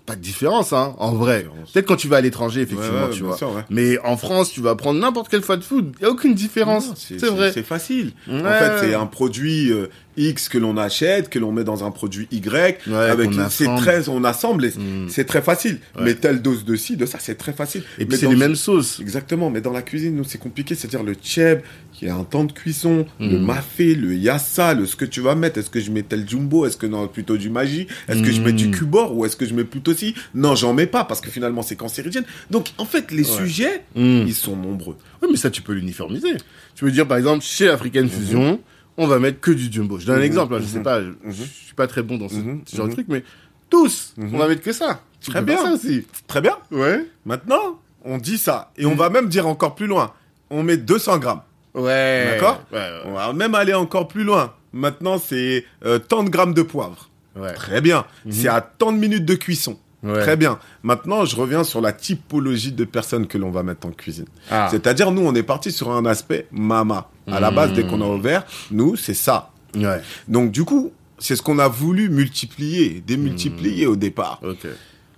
[0.09, 1.47] pas de différence, hein, en vrai.
[1.73, 3.37] Peut-être quand tu vas à l'étranger, effectivement, Ouais, ouais, tu vois.
[3.37, 3.63] sûr, ouais.
[3.69, 6.91] Mais en France, tu vas prendre n'importe quel fast-food, il y a aucune différence.
[6.97, 7.53] C'est vrai.
[7.53, 8.13] C'est facile.
[8.29, 11.91] En fait, c'est un produit euh, X que l'on achète, que l'on met dans un
[11.91, 12.79] produit Y.
[12.93, 14.65] Avec c'est très, on assemble.
[14.65, 15.09] et Mm.
[15.09, 15.79] C'est très facile.
[16.01, 17.83] Mais telle dose de ci, de ça, c'est très facile.
[17.99, 18.99] Et Mais puis c'est les mêmes sauces.
[19.01, 19.51] Exactement.
[19.51, 20.75] Mais dans la cuisine, nous, c'est compliqué.
[20.75, 21.63] C'est-à-dire le tchèb,
[21.99, 23.45] qui a un temps de cuisson, le Mm.
[23.45, 25.59] mafé, le yassa, le ce que tu vas mettre.
[25.59, 26.65] Est-ce que je mets tel jumbo?
[26.65, 27.89] Est-ce que non, plutôt du magie?
[28.07, 28.71] Est-ce que je mets du Mm.
[28.71, 31.63] cubor ou est-ce que je mets plutôt ci Non, j'en mets pas parce que finalement,
[31.63, 32.23] c'est cancérigène.
[32.51, 33.37] Donc, en fait, les Ouais.
[33.39, 34.23] sujets, Mm.
[34.29, 34.97] ils sont nombreux.
[35.23, 36.35] Oui, mais ça, tu peux l'uniformiser.
[36.77, 38.61] Tu veux dire, par exemple, chez African Fusion,
[38.97, 39.99] on va mettre que du jumbo.
[39.99, 41.17] Je donne un Mhm, exemple, hein, je sais mhm, pas, je, mhm.
[41.31, 42.95] je suis pas très bon dans ce, Mhm, genre de mhm.
[42.95, 43.25] truc, mais
[43.71, 44.31] tous, Mhm.
[44.35, 45.03] on va mettre que ça.
[45.21, 45.57] Tu Très peux bien.
[45.65, 46.05] ça aussi.
[46.29, 46.55] Très bien.
[46.71, 47.05] Ouais.
[47.27, 48.71] Maintenant, on dit ça.
[48.79, 50.13] Et on va même dire encore plus loin.
[50.51, 51.43] On met 200 grammes.
[51.75, 52.31] Ouais.
[52.33, 53.01] D'accord Ouais, ouais.
[53.07, 54.55] On va même aller encore plus loin.
[54.73, 57.09] Maintenant, c'est euh, tant de grammes de poivre.
[57.37, 57.53] Ouais.
[57.55, 58.05] Très bien.
[58.25, 58.33] Mhm.
[58.33, 59.79] C'est à tant de minutes de cuisson.
[60.03, 60.21] Ouais.
[60.21, 60.59] Très bien.
[60.83, 64.27] Maintenant, je reviens sur la typologie de personnes que l'on va mettre en cuisine.
[64.51, 64.69] Ah.
[64.71, 67.09] C'est-à-dire, nous, on est parti sur un aspect mama.
[67.27, 69.51] À la base, dès qu'on a ouvert, nous, c'est ça.
[69.75, 70.01] Ouais.
[70.29, 74.41] Donc, du coup, c'est ce qu'on a voulu multiplier, démultiplier au départ.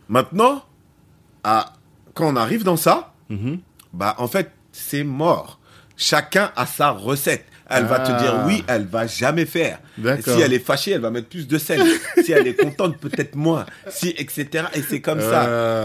[0.08, 0.64] Maintenant,
[1.44, 1.72] à,
[2.14, 3.58] quand on arrive dans ça, Mhm.
[3.92, 5.59] bah, en fait, c'est mort.
[6.04, 7.44] Chacun a sa recette.
[7.72, 8.20] Elle va te Ah.
[8.20, 9.78] dire oui, elle va jamais faire.
[10.24, 11.80] Si elle est fâchée, elle va mettre plus de sel.
[12.24, 13.64] si elle est contente, peut-être moins.
[13.88, 14.64] Si, etc.
[14.74, 15.42] Et c'est comme ça.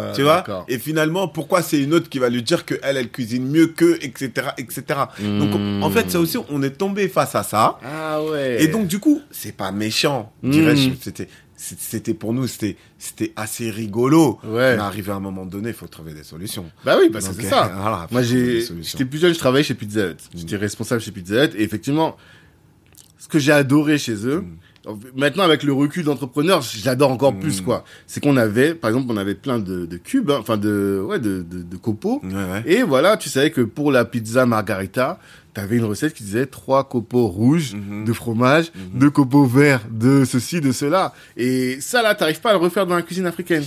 [0.09, 0.43] Ah, Tu vois.
[0.67, 3.67] Et finalement, pourquoi c'est une autre qui va lui dire que elle, elle cuisine mieux
[3.67, 4.83] que, etc., etc.
[5.19, 5.83] Donc, Hmm.
[5.83, 7.77] en fait, ça aussi, on est tombé face à ça.
[7.85, 8.63] Ah ouais.
[8.63, 10.89] Et donc, du coup, c'est pas méchant, dirais-je.
[11.01, 14.39] C'était, c'est- c'était pour nous, c'était, c'était assez rigolo.
[14.43, 14.75] Ouais.
[14.75, 16.69] Mais arrivé à un moment donné, il faut trouver des solutions.
[16.83, 17.65] Bah oui, parce que Donc, c'est ça.
[17.67, 20.17] euh, voilà, Moi, j'ai, j'étais plus jeune, je travaillais chez Pizza Hut.
[20.35, 21.51] J'étais responsable chez Pizza Hut.
[21.55, 22.17] Et effectivement,
[23.17, 24.43] ce que j'ai adoré chez eux,
[25.15, 27.39] maintenant avec le recul d'entrepreneur, je l'adore encore Mm.
[27.39, 27.83] plus, quoi.
[28.07, 31.19] C'est qu'on avait, par exemple, on avait plein de, de cubes, hein, enfin de, ouais,
[31.19, 32.21] de, de, de copeaux.
[32.23, 32.63] Ouais, ouais.
[32.65, 35.19] Et voilà, tu savais que pour la pizza margarita,
[35.53, 38.05] t'avais une recette qui disait trois copeaux rouges Mhm.
[38.05, 41.13] de fromage, deux copeaux verts de ceci, de cela.
[41.37, 43.63] Et ça, là, t'arrives pas à le refaire dans la cuisine africaine.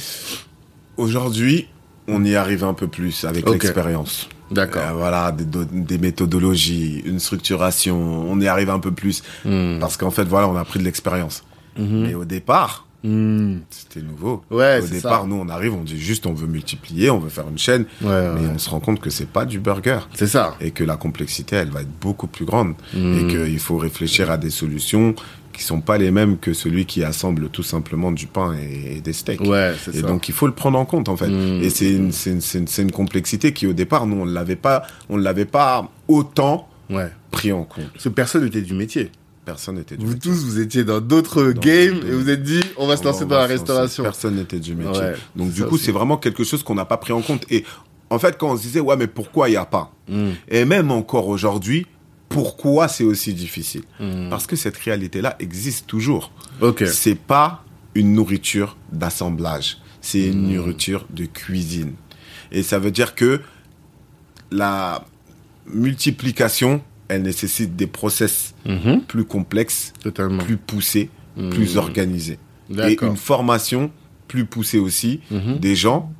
[0.96, 1.68] Aujourd'hui,
[2.08, 4.28] on y arrive un peu plus avec l'expérience.
[4.50, 4.82] D'accord.
[4.82, 7.96] Euh, voilà, des, do- des méthodologies, une structuration.
[8.30, 9.78] On y arrive un peu plus Hmm.
[9.80, 11.44] parce qu'en fait, voilà, on a pris de l'expérience.
[11.78, 12.06] Mhm.
[12.06, 13.58] Mais au départ, Hmm.
[13.70, 14.42] c'était nouveau.
[14.50, 15.26] Ouais, au départ, ça.
[15.28, 18.08] nous, on arrive, on dit juste, on veut multiplier, on veut faire une chaîne, Ouais,
[18.08, 20.00] ouais, mais on se rend compte que c'est pas du burger.
[20.14, 20.56] C'est ça.
[20.60, 23.18] et que la complexité, elle va être beaucoup plus grande Mm.
[23.18, 25.14] et qu'il faut réfléchir à des solutions
[25.58, 29.00] qui sont pas les mêmes que celui qui assemble tout simplement du pain et, et
[29.00, 29.40] des steaks.
[29.40, 30.06] Ouais, c'est Et ça.
[30.06, 31.28] donc il faut le prendre en compte en fait.
[31.28, 31.62] Mm.
[31.62, 34.56] Et c'est une, c'est une, c'est une, une complexité qui au départ nous on l'avait
[34.56, 37.10] pas on l'avait pas autant Ouais.
[37.30, 37.90] pris en compte.
[37.92, 39.10] Parce que personne n'était du métier.
[39.44, 40.30] Personne n'était du Vous métier.
[40.30, 43.26] tous, vous étiez dans d'autres games et vous êtes dit, on va se lancer va
[43.26, 44.04] dans la restauration.
[44.04, 45.02] Personne n'était du métier.
[45.02, 47.44] Ouais, donc du coup c'est vraiment quelque chose qu'on n'a pas pris en compte.
[47.50, 47.64] Et
[48.10, 49.92] en fait quand on se disait ouais mais pourquoi il y a pas?
[50.08, 50.28] Mm.
[50.48, 51.86] Et même encore aujourd'hui
[52.28, 54.28] pourquoi c'est aussi difficile Mm.
[54.30, 56.30] Parce que cette réalité-là existe toujours.
[56.60, 56.84] Ok.
[56.86, 57.64] C'est pas
[57.94, 60.54] une nourriture d'assemblage, c'est une Mm.
[60.54, 61.94] nourriture de cuisine.
[62.52, 63.40] Et ça veut dire que
[64.50, 65.04] la
[65.66, 69.02] multiplication, elle nécessite des process Mhm.
[69.02, 70.42] plus complexes, Totalement.
[70.42, 71.50] plus poussés, Mm.
[71.50, 72.38] plus organisés.
[72.70, 73.90] Et une formation
[74.28, 75.58] plus poussée aussi Mhm.
[75.58, 76.12] des gens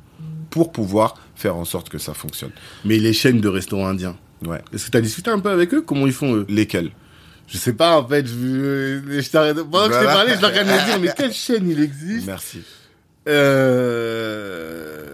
[0.49, 2.51] pour pouvoir faire en sorte que ça fonctionne.
[2.85, 4.61] Mais les chaînes de restaurants indiens, Ouais.
[4.73, 5.81] est-ce que tu as discuté un peu avec eux?
[5.81, 6.45] Comment ils font eux?
[6.49, 6.91] Lesquels?
[7.47, 8.27] Je sais pas, en fait.
[8.27, 9.57] Je, je t'arrête.
[9.57, 12.27] Pendant que je t'ai parlé, je t'arrête de me dire, mais quelle chaîne il existe?
[12.27, 12.61] Merci.
[13.27, 15.05] Euh...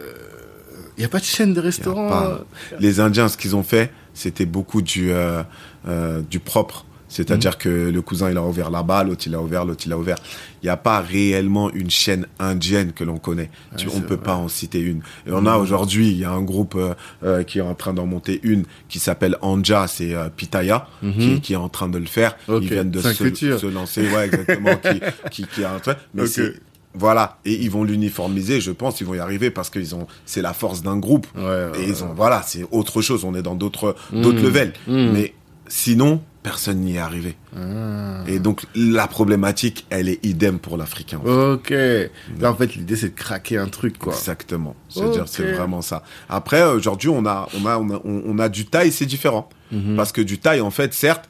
[0.98, 2.46] Il n'y a pas de chaîne de pas.
[2.80, 5.44] Les Indiens, ce qu'ils ont fait, c'était beaucoup du, euh,
[5.88, 6.86] euh, du propre.
[7.08, 7.58] C'est-à-dire Mhm.
[7.58, 10.18] que le cousin, il a ouvert là-bas, l'autre, il a ouvert, l'autre, il a ouvert.
[10.62, 13.52] Il n'y a pas réellement une chaîne indienne que l'on connaît.
[13.78, 14.24] Tu- on ne peut vrai.
[14.24, 15.02] pas en citer une.
[15.28, 16.94] Et on a aujourd'hui, il y a un groupe euh,
[17.24, 20.88] euh, qui est en train d'en monter une qui s'appelle Anja, c'est euh, Pitaya,
[21.20, 22.36] qui, qui est en train de le faire.
[22.48, 22.56] Mhm.
[22.56, 22.64] Ok.
[22.64, 25.00] Ils viennent de se, se lancer, ouais, exactement, qui,
[25.32, 25.96] qui, qui est en train.
[26.16, 26.28] Mais Ok.
[26.30, 26.54] c'est-
[26.98, 27.38] voilà.
[27.46, 30.54] Et ils vont l'uniformiser, je pense, ils vont y arriver parce qu'ils ont, c'est la
[30.54, 31.28] force d'un groupe.
[31.36, 33.26] Ouais, Et ils ont, voilà, c'est autre chose.
[33.26, 34.74] On est dans d'autres, d'autres levels.
[34.88, 35.34] Mais
[35.68, 37.36] sinon, personne n'y est arrivé.
[37.58, 38.24] Ah.
[38.28, 41.18] Et donc, la problématique, elle est idem pour l'Africain.
[41.26, 41.72] Ok.
[41.72, 44.14] Là, en fait, l'idée, c'est de craquer un truc, quoi.
[44.14, 44.76] Exactement.
[44.90, 45.28] C'est-à-dire, Ok.
[45.32, 46.04] c'est vraiment ça.
[46.30, 49.50] Après, aujourd'hui, on a, on a, on a, on on a du taille, c'est différent.
[49.72, 49.96] Mhm.
[49.96, 51.28] Parce que du taille, en fait, certes,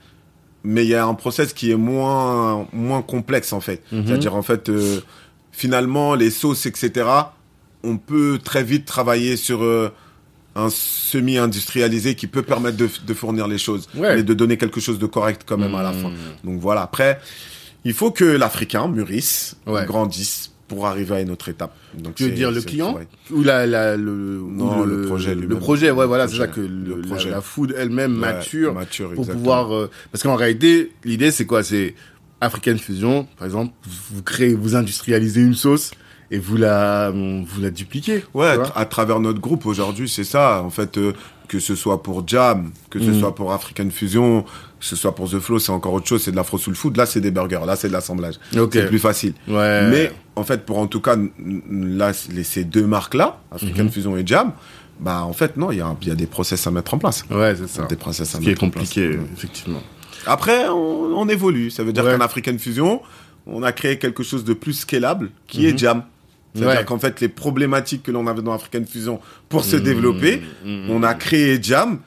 [0.66, 3.82] mais il y a un process qui est moins, moins complexe, en fait.
[3.93, 4.07] Mhm.
[4.07, 4.99] C'est-à-dire, en fait, euh,
[5.53, 7.07] finalement, les sauces, etc.,
[7.84, 9.93] on peut très vite travailler sur euh,
[10.55, 14.15] un semi-industrialisé qui peut permettre de, de fournir les choses, Ouais.
[14.15, 16.01] mais de donner quelque chose de correct quand même à la Mhm.
[16.01, 16.11] fin.
[16.43, 17.19] Donc voilà, après,
[17.83, 19.85] il faut que l'Africain mûrisse, Ouais.
[19.85, 21.75] grandisse pour arriver à une autre étape.
[21.95, 22.97] Donc Tu veux dire le client
[23.31, 26.67] ou la, la le Non, le projet le projet ouais voilà c'est ça projet.
[26.67, 27.29] que le, Le la- projet.
[27.29, 29.37] la, food elle-même Ouais, mature mature, pour exactement.
[29.37, 31.61] pouvoir euh, parce qu'en réalité l'idée c'est quoi?
[31.63, 31.93] C'est
[32.41, 33.73] African Fusion par exemple
[34.11, 35.91] vous créez vous industrialisez une sauce
[36.32, 38.65] et vous la vous la dupliquez Ouais, à, vois.
[38.65, 40.61] tra- à travers notre groupe aujourd'hui, c'est ça.
[40.63, 41.13] En fait, euh,
[41.47, 43.19] que ce soit pour Jam, que ce Mm.
[43.19, 46.23] soit pour African Fusion, que ce soit pour The Flow, c'est encore autre chose.
[46.23, 46.97] C'est de l'afro soul food.
[46.97, 47.61] Là, c'est des burgers.
[47.67, 48.36] Là, c'est de l'assemblage.
[48.57, 49.34] ok C'est plus facile.
[49.47, 51.15] ouais Mais en fait, pour en tout cas,
[51.69, 53.91] là, les- ces deux marques-là, African Mhm.
[53.91, 54.53] Fusion et Jam,
[54.99, 57.23] bah en fait, non, il y, a y des process à mettre en place.
[57.30, 58.89] ouais c'est ça Des process à ce qui est mettre en place.
[58.89, 59.82] compliqué effectivement
[60.26, 61.69] Après, on, on évolue.
[61.69, 62.15] Ça veut dire Ouais.
[62.17, 63.01] qu'en African Fusion,
[63.45, 65.78] on a créé quelque chose de plus scalable, qui est Mhm.
[65.78, 66.03] Jam.
[66.55, 66.85] C'est-à-dire Ouais.
[66.85, 69.83] qu'en fait, les problématiques que l'on avait dans African Fusion pour se Mhm.
[69.83, 70.89] développer, Mhm.
[70.89, 71.99] on a créé Jam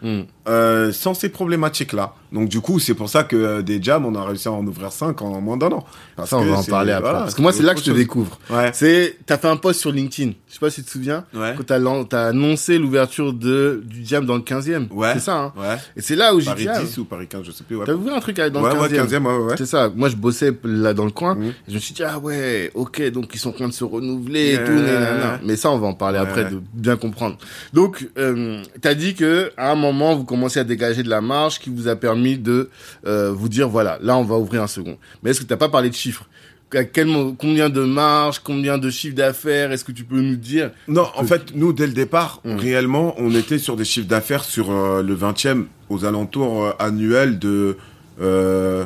[0.48, 2.14] euh, sans ces problématiques-là.
[2.32, 4.66] Donc du coup, c'est pour ça que euh, des Jam, on a réussi à en
[4.66, 5.84] ouvrir 5 en moins d'un an.
[6.16, 7.80] Parce ça on que va en parler après voilà, parce que moi c'est là que
[7.80, 7.98] je te chose.
[7.98, 8.70] découvre Ouais.
[8.74, 11.54] c'est t'as fait un post sur LinkedIn je sais pas si tu te souviens Ouais.
[11.56, 15.12] quand t'as t'as annoncé l'ouverture de du jam dans le 15e Ouais.
[15.14, 15.76] c'est ça hein Ouais.
[15.96, 17.76] et c'est là où j'ai Paris dit ah, 10 ou Paris 15, je sais plus.
[17.76, 19.06] Ouais, T'as ouvert un truc dans le ouais, 15e.
[19.08, 19.54] 15e, ouais, ouais.
[19.56, 19.90] C'est ça.
[19.94, 21.34] Moi, je bossais là dans le coin.
[21.34, 21.44] Mhm.
[21.48, 23.84] Et je me suis dit, ah ouais, ok, donc ils sont en train de se
[23.84, 24.72] renouveler et tout.
[24.72, 25.38] nanana.
[25.44, 27.36] Mais ça, on va en parler après, de bien comprendre.
[27.72, 31.58] Donc, euh, t'as dit que à un moment, vous commencez à dégager de la marge
[31.60, 32.70] qui vous a permis permis de
[33.06, 34.98] euh, vous dire voilà, là on va ouvrir un second.
[35.22, 36.26] Mais est-ce que tu n'as pas parlé de chiffres?
[36.74, 37.08] À quel,
[37.38, 40.70] combien de marge, combien de chiffres d'affaires, est-ce que tu peux nous dire?
[40.86, 42.56] Non, en fait, nous, dès le départ, hum.
[42.56, 47.38] réellement, on était sur des chiffres d'affaires sur euh, le 20e, aux alentours euh, annuels
[47.38, 47.78] de
[48.20, 48.84] euh,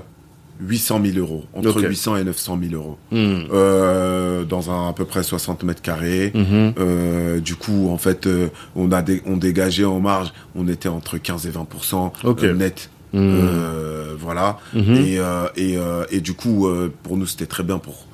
[0.61, 3.49] 800 000 euros, entre 800 et 900 000 euros, hum.
[3.53, 6.33] euh, dans un à peu près 60 mètres carrés.
[6.37, 8.28] Euh, du coup, en fait,
[8.76, 13.18] on a on dégageait en marge, on était entre 15 et 20% net Mmh.
[13.18, 14.58] Euh, voilà.
[14.74, 14.94] Mmh.
[14.94, 16.68] Et, euh, et, euh, et, du coup,
[17.02, 18.06] pour nous, c'était très bien pour,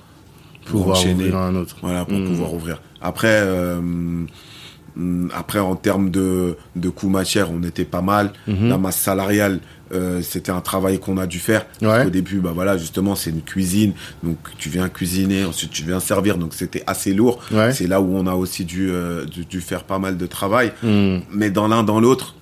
[0.65, 1.33] pouvoir enchaîner.
[1.33, 1.77] un autre.
[1.83, 2.25] Voilà, pour mmh.
[2.25, 2.83] pouvoir ouvrir.
[3.01, 3.43] Après,
[5.33, 8.33] après en termes de, de coûts matière, on était pas mal.
[8.47, 9.61] La masse salariale,
[9.93, 11.65] euh, c'était un travail qu'on a dû faire.
[11.83, 13.93] Au début, bah voilà, justement, c'est une cuisine,
[14.23, 17.41] donc tu viens cuisiner, ensuite tu viens servir, donc c'était assez lourd.
[17.73, 18.91] C'est là où on a aussi dû,
[19.31, 20.73] dû, dû, faire pas mal de travail.
[20.83, 22.35] Mais dans l'un, dans l'autre,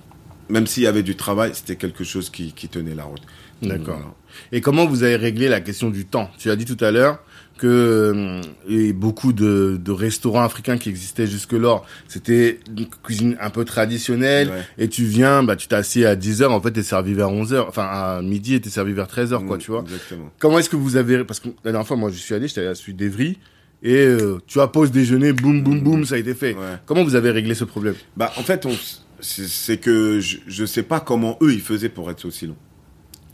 [0.49, 3.21] même s'il y avait du travail, c'était quelque chose qui, qui tenait la route.
[3.61, 4.15] D'accord.
[4.51, 6.29] Et comment vous avez réglé la question du temps?
[6.37, 7.19] Tu as dit tout à l'heure
[7.57, 13.65] que euh, beaucoup de, de, restaurants africains qui existaient jusque-là, c'était une cuisine un peu
[13.65, 14.51] traditionnelle.
[14.77, 17.53] Et tu viens, bah, tu t'assieds à 10 heures, en fait, t'es servi vers 11
[17.53, 17.67] heures.
[17.67, 19.81] Enfin, à midi, et t'es servi vers 13 heures, quoi, mm, tu vois.
[19.81, 20.31] Exactement.
[20.37, 22.61] Comment est-ce que vous avez, parce que la dernière fois, moi, je suis allé, j'étais
[22.61, 23.39] à la suite d'Evry.
[23.83, 26.55] Et euh, tu as pause déjeuner, boum, boum, boum, ça a été fait.
[26.85, 27.95] Comment vous avez réglé ce problème?
[28.15, 28.71] Bah, en fait, on,
[29.19, 32.55] c'est que je ne sais pas comment eux ils faisaient pour être aussi long.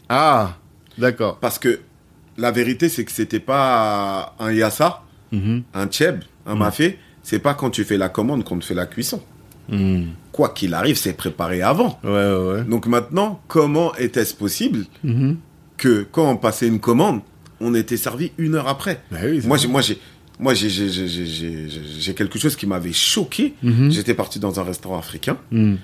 [0.09, 0.57] Ah,
[0.97, 1.39] d'accord.
[1.39, 1.79] Parce que
[2.37, 5.63] la vérité c'est que c'était pas un yassa, mhm.
[5.73, 6.89] un tchèb, un mafé.
[6.89, 6.95] Mhm.
[7.23, 9.21] C'est pas quand tu fais la commande qu'on te fait la cuisson.
[9.69, 10.07] Mhm.
[10.31, 11.99] Quoi qu'il arrive, c'est préparé avant.
[12.03, 14.85] Ouais, ouais, Donc maintenant, comment était-ce possible
[15.77, 17.21] que quand on passait une commande,
[17.61, 19.01] on était servi une heure après?
[19.11, 19.99] Bah oui, Moi, moi, j'ai
[20.39, 23.53] moi, j'ai quelque chose qui m'avait choqué.
[23.61, 23.91] Mhm.
[23.91, 25.77] J'étais parti dans un restaurant africain mhm.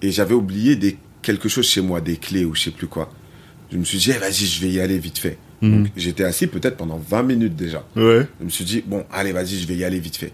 [0.00, 3.12] et j'avais oublié des, quelque chose chez moi, des clés ou je sais plus quoi.
[3.70, 5.38] Je me suis dit, eh, vas-y, je vais y aller vite fait.
[5.60, 5.88] Mhm.
[5.96, 7.86] J'étais assis peut-être pendant 20 minutes déjà.
[7.96, 10.32] Je me suis dit, bon, allez, vas-y, je vais y aller vite fait.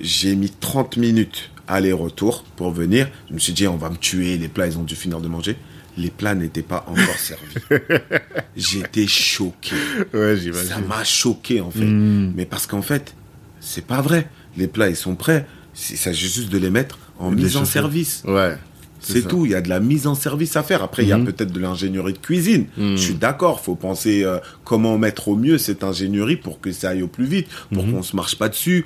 [0.00, 3.08] J'ai mis 30 minutes aller-retour pour venir.
[3.28, 5.28] Je me suis dit, on va me tuer, les plats, ils ont dû finir de
[5.28, 5.56] manger
[5.96, 7.54] les plats n'étaient pas encore servis.
[8.56, 9.76] J'étais choqué.
[10.14, 11.84] Ouais, Ça m'a choqué en fait.
[11.84, 12.32] Hmm.
[12.34, 13.14] Mais parce qu'en fait,
[13.60, 14.28] c'est pas vrai.
[14.56, 15.46] Les plats ils sont prêts.
[15.90, 18.22] Il s'agit juste de les mettre en mise en service.
[18.26, 18.56] Ouais.
[19.00, 19.46] C'est tout.
[19.46, 20.82] Il y a de la mise en service à faire.
[20.82, 21.24] Après, il y a hmm.
[21.24, 22.66] peut-être de l'ingénierie de cuisine.
[22.76, 22.96] Hmm.
[22.96, 23.60] Je suis d'accord.
[23.60, 27.24] Faut penser euh, comment mettre au mieux cette ingénierie pour que ça aille au plus
[27.24, 28.84] vite, pour qu'on se marche pas dessus,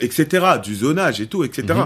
[0.00, 0.46] etc.
[0.62, 1.80] Du zonage et tout, etc.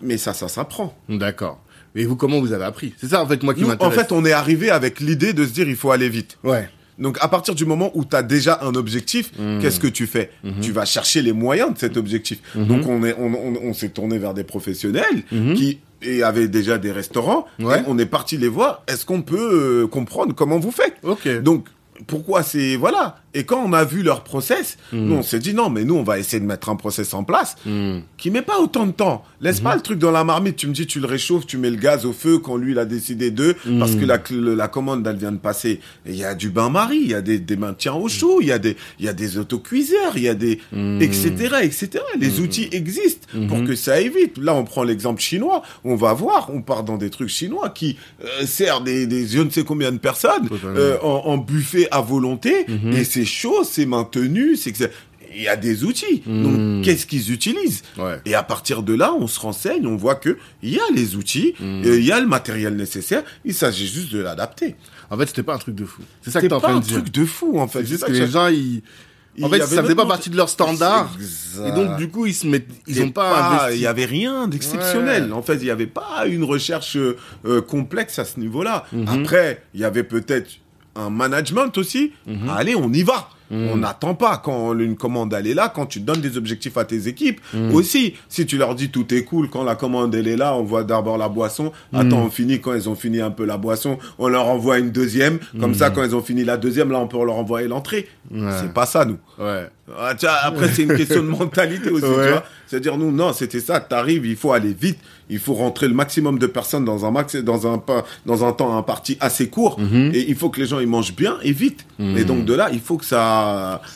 [0.00, 0.96] Mais ça, ça s'apprend.
[1.08, 1.63] D'accord.
[1.94, 2.92] Et vous, comment vous avez appris?
[2.98, 3.92] C'est ça, en fait, moi qui m'intéresse.
[3.92, 6.38] En fait, on est arrivé avec l'idée de se dire, il faut aller vite.
[6.42, 6.68] Ouais.
[6.98, 9.60] Donc, à partir du moment où tu as déjà un objectif, mmh.
[9.60, 10.30] qu'est-ce que tu fais?
[10.42, 10.60] Mmh.
[10.60, 12.38] Tu vas chercher les moyens de cet objectif.
[12.54, 12.64] Mmh.
[12.66, 13.32] Donc, on est, on,
[13.62, 17.46] on, s'est tourné vers des professionnels qui et avaient déjà des restaurants.
[17.58, 17.82] Ouais.
[17.86, 18.82] on est parti les voir.
[18.86, 20.96] Est-ce qu'on peut euh, comprendre comment vous faites?
[21.02, 21.28] Ok.
[21.42, 21.66] Donc,
[22.06, 24.98] pourquoi c'est voilà et quand on a vu leur process, hmm.
[24.98, 27.24] nous on s'est dit non, mais nous on va essayer de mettre un process en
[27.24, 27.98] place mm.
[28.16, 29.24] qui met pas autant de temps.
[29.40, 29.78] Laisse pas hmm.
[29.78, 30.56] le truc dans la marmite.
[30.56, 32.78] Tu me dis tu le réchauffes, tu mets le gaz au feu quand lui il
[32.78, 33.80] a décidé de hmm.
[33.80, 35.80] parce que la, la commande elle vient de passer.
[36.06, 38.52] Il y a du bain-marie, il y a des, des maintiens au chaud, il y
[38.52, 40.60] a des il y a des autocuiseurs, il y a des
[41.00, 41.90] etc etc.
[42.18, 44.38] Les outils existent pour que ça évite.
[44.38, 47.96] Là on prend l'exemple chinois, on va voir, on part dans des trucs chinois qui
[48.22, 52.00] euh, servent des, des je ne sais combien de personnes euh, en, en, buffet à
[52.00, 54.84] volonté et c'est chaud, c'est maintenu, c'est que
[55.36, 56.22] il y a des outils.
[56.26, 56.82] Donc, hmm.
[56.82, 57.82] qu'est-ce qu'ils utilisent
[58.24, 61.16] Et à partir de là, on se renseigne, on voit que il y a les
[61.16, 61.82] outils, hmm.
[61.84, 63.22] il y a le matériel nécessaire.
[63.44, 64.76] Il s'agit juste de l'adapter.
[65.10, 66.02] En fait, c'était pas un truc de fou.
[66.22, 66.94] C'est ça que t'es en train de dire.
[66.94, 67.80] pas un truc de fou, en fait.
[67.80, 68.82] C'est juste que, les gens, ils
[69.42, 71.10] en fait, ça faisait pas partie de leur standard.
[71.66, 75.32] Et donc, du coup, ils se mettent, ils ont pas, Il y avait rien d'exceptionnel.
[75.32, 78.84] En fait, il y avait pas une recherche euh, complexe à ce niveau-là.
[78.92, 79.08] Mhm.
[79.08, 80.50] Après, il y avait peut-être
[80.96, 82.12] un management aussi.
[82.26, 82.48] Mhm.
[82.48, 83.28] Allez, on y va.
[83.50, 83.68] Mhm.
[83.72, 86.84] On n'attend pas quand une commande elle est là, quand tu donnes des objectifs à
[86.84, 87.40] tes équipes.
[87.52, 87.74] Mhm.
[87.74, 90.62] Aussi, si tu leur dis tout est cool, quand la commande elle est là, on
[90.62, 91.72] voit d'abord la boisson.
[91.92, 94.90] Attends, on finit quand ils ont fini un peu la boisson, on leur envoie une
[94.90, 95.38] deuxième.
[95.60, 98.08] Comme ça, quand ils ont fini la deuxième, là, on peut leur envoyer l'entrée.
[98.30, 99.18] C'est pas ça, nous.
[99.38, 99.68] Ouais.
[99.96, 100.14] Ah,
[100.44, 102.44] après, c'est une question de mentalité aussi, tu vois.
[102.66, 106.38] C'est-à-dire, nous, non, c'était ça, t'arrives, il faut aller vite, il faut rentrer le maximum
[106.38, 107.82] de personnes dans un max, dans un,
[108.24, 110.12] dans un temps imparti assez court, mhm.
[110.14, 111.86] et il faut que les gens, ils mangent bien et vite.
[111.98, 113.33] Et donc, de là, il faut que ça,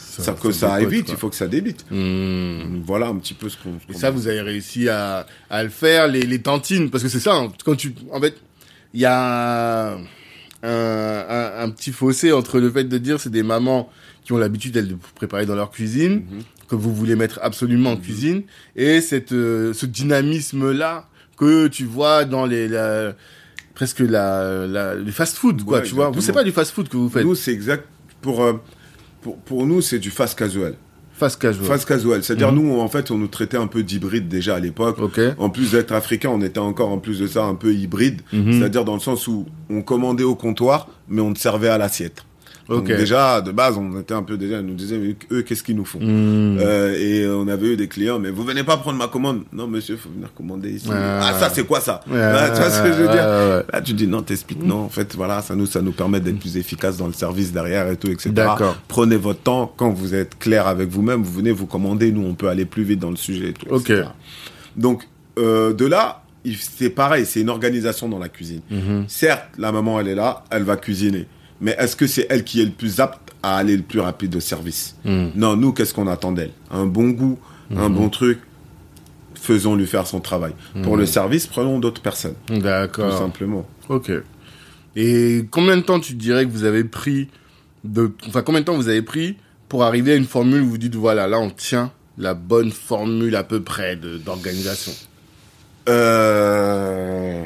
[0.01, 1.84] ça, que ça, aille vite, il faut que ça débite.
[1.91, 2.82] Mhm.
[2.84, 3.78] Voilà un petit peu ce qu'on.
[3.89, 7.20] et ça, vous avez réussi à, à le faire, les, les tantines, parce que c'est
[7.20, 8.36] ça, hein, quand tu, en fait,
[8.95, 9.99] il y a un,
[10.62, 13.91] un, un, petit fossé entre le fait de dire c'est des mamans
[14.24, 16.22] qui ont l'habitude de préparer dans leur cuisine,
[16.68, 18.43] que vous voulez mettre absolument en cuisine,
[18.76, 21.09] et cette, euh, ce dynamisme-là
[21.39, 22.68] que tu vois dans les...
[23.74, 26.11] presque la, la le fast-food, quoi, Ouais, tu vois.
[26.11, 27.24] Vous, c'est pas du fast-food que vous faites.
[27.24, 27.86] Nous, c'est exact.
[28.20, 28.61] Pour, euh,
[29.20, 30.74] pour, pour nous, c'est du fast casual.
[31.12, 31.66] Fast casual.
[31.66, 32.22] Fast casual.
[32.22, 32.58] C'est-à-dire, Mhm.
[32.62, 34.98] nous, en fait, on nous traitait un peu d'hybride déjà à l'époque.
[35.38, 38.22] En plus d'être africain, on était encore, en plus de ça, un peu hybride.
[38.32, 38.52] Mhm.
[38.52, 42.24] C'est-à-dire dans le sens où on commandait au comptoir, mais on te servait à l'assiette.
[42.68, 45.62] Donc déjà, de base, on était un peu déjà, ils nous disaient, mais eux, qu'est-ce
[45.62, 46.58] qu'ils nous font Hmm.
[46.60, 49.66] Euh, Et on avait eu des clients, mais vous venez pas prendre ma commande Non,
[49.66, 50.88] monsieur, faut venir commander ici.
[50.92, 51.20] Ah.
[51.22, 53.64] Ah, ça, c'est quoi ça Ah, Tu vois ce que je veux dire.
[53.72, 54.80] Là, tu dis non, t'expliques non.
[54.80, 57.88] En fait, voilà, ça nous, ça nous permet d'être plus efficace dans le service derrière
[57.90, 58.30] et tout, etc.
[58.30, 58.76] D'accord.
[58.88, 59.72] Prenez votre temps.
[59.76, 62.12] Quand vous êtes clair avec vous-même, vous venez vous commander.
[62.12, 63.74] Nous, on peut aller plus vite dans le sujet et tout.
[63.76, 64.04] Etc.
[64.76, 65.08] Donc,
[65.38, 66.22] euh, de là,
[66.60, 68.60] c'est pareil, c'est une organisation dans la cuisine.
[68.70, 69.04] Mhm.
[69.08, 71.26] Certes, la maman, elle est là, elle va cuisiner.
[71.61, 74.34] Mais est-ce que c'est elle qui est le plus apte à aller le plus rapide
[74.36, 75.32] au service Mhm.
[75.36, 76.52] Non, nous, qu'est-ce qu'on attend d'elle?
[76.70, 77.38] Un bon goût,
[77.74, 78.38] un bon truc.
[79.34, 80.52] Faisons-lui faire son travail.
[80.82, 82.34] Pour le service, prenons d'autres personnes.
[82.46, 83.16] Tout D'accord.
[83.16, 83.66] simplement.
[83.88, 84.11] Ok.
[84.96, 87.28] Et combien de temps tu dirais que vous avez pris
[87.84, 89.36] de, enfin combien de temps vous avez pris
[89.68, 93.36] pour arriver à une formule où vous dites voilà là on tient la bonne formule
[93.36, 94.92] à peu près d'organisation?
[95.88, 97.44] Euh...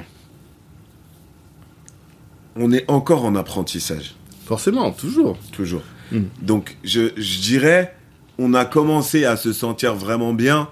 [2.56, 5.38] On est encore en apprentissage, Forcément, toujours.
[5.52, 5.82] toujours.
[6.10, 6.20] Mm.
[6.42, 7.94] Donc, je, je dirais,
[8.38, 10.68] on a commencé à se sentir vraiment bien,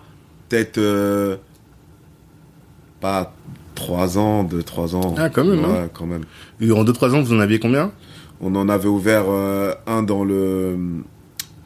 [0.48, 1.36] peut-être euh,
[3.00, 3.34] pas
[3.74, 5.14] trois ans, deux, trois ans.
[5.16, 5.88] Ah, quand même, Ouais, hein.
[5.92, 6.24] quand même.
[6.60, 7.92] Et en 2-3 ans vous en aviez combien?
[8.42, 10.76] On en avait ouvert euh, un dans le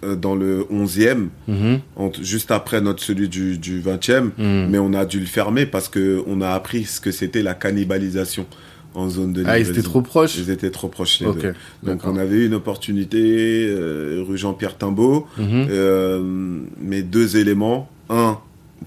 [0.05, 1.81] euh, dans le 11e, Mhm.
[2.21, 4.69] juste après notre celui du, du 20e, Mm.
[4.71, 7.55] mais on a dû le fermer parce que on a appris ce que c'était la
[7.55, 8.47] cannibalisation
[8.95, 10.37] en zone de Ah ils étaient trop proches.
[10.39, 11.43] Ils étaient trop proches les Ok.
[11.43, 11.55] deux.
[11.83, 15.67] Donc on avait eu une opportunité euh, rue Jean-Pierre Timbaud, Mhm.
[15.71, 17.89] euh, mais deux éléments.
[18.09, 18.39] Un,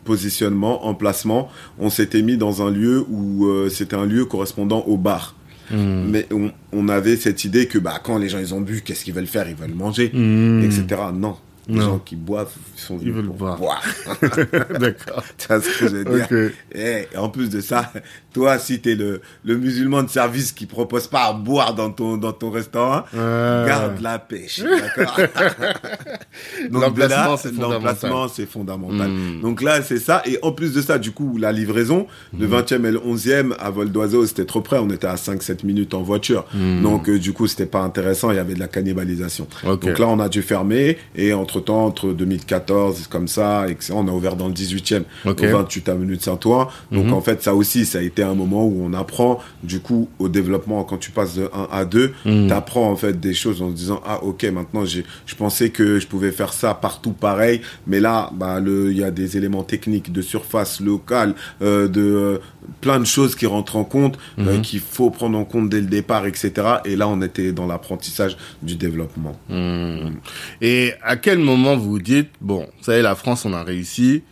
[0.03, 1.49] positionnement, emplacement.
[1.79, 5.35] On s'était mis dans un lieu où euh, c'était un lieu correspondant au bar.
[5.71, 6.05] Mhm.
[6.09, 9.03] Mais on, on avait cette idée que bah, quand les gens ils ont bu, qu'est-ce
[9.03, 9.49] qu'ils veulent faire?
[9.49, 10.63] Ils veulent manger, Mhm.
[10.63, 11.01] etc.
[11.13, 11.35] Non.
[11.69, 13.81] Les gens qui boivent ils sont venus veulent pour boire.
[14.79, 15.23] D'accord.
[15.37, 16.51] tu vois ce que je veux dire.
[16.73, 17.91] Eh, et en plus de ça,
[18.33, 22.17] toi, si t'es le, le musulman de service qui propose pas à boire dans ton,
[22.17, 23.65] dans ton restaurant, Ah.
[23.67, 25.19] garde la pêche, d'accord
[26.71, 27.71] Donc, L'emplacement, là, c'est fondamental.
[27.73, 29.09] L'emplacement, c'est fondamental.
[29.09, 29.41] Mm.
[29.41, 30.21] Donc là, c'est ça.
[30.25, 32.07] Et en plus de ça, du coup, la livraison,
[32.37, 34.77] le 20e et le 11e, à vol d'oiseau, c'était trop près.
[34.79, 36.45] On était à 5-7 minutes en voiture.
[36.53, 36.81] Mm.
[36.83, 38.31] Donc, euh, du coup, c'était pas intéressant.
[38.31, 39.47] Il y avait de la cannibalisation.
[39.63, 40.97] Donc là, on a dû fermer.
[41.15, 45.41] Et entre-temps, entre 2014, comme ça, et on a ouvert dans le 18e, Ok.
[45.41, 46.67] au 28 avenue de Saint-Ouen.
[46.91, 47.13] Donc, Mhm.
[47.13, 50.29] en fait, ça aussi, ça a été un moment où on apprend, du coup, au
[50.29, 52.47] développement, quand tu passes de 1 à 2, Mhm.
[52.47, 55.99] t'apprends, en fait, des choses en se disant, ah, ok, maintenant, j'ai, je pensais que
[55.99, 57.61] je pouvais faire ça partout pareil.
[57.87, 62.01] Mais là, bah, le, il y a des éléments techniques de surface locale, euh, de,
[62.01, 62.37] euh,
[62.81, 64.61] plein de choses qui rentrent en compte, euh, Mhm.
[64.61, 66.51] qu'il faut prendre en compte dès le départ, etc.
[66.85, 69.35] Et là, on était dans l'apprentissage du développement.
[69.49, 70.15] Hmm.
[70.61, 74.23] Et à quel moment vous vous dites, bon, vous savez, la France, on a réussi,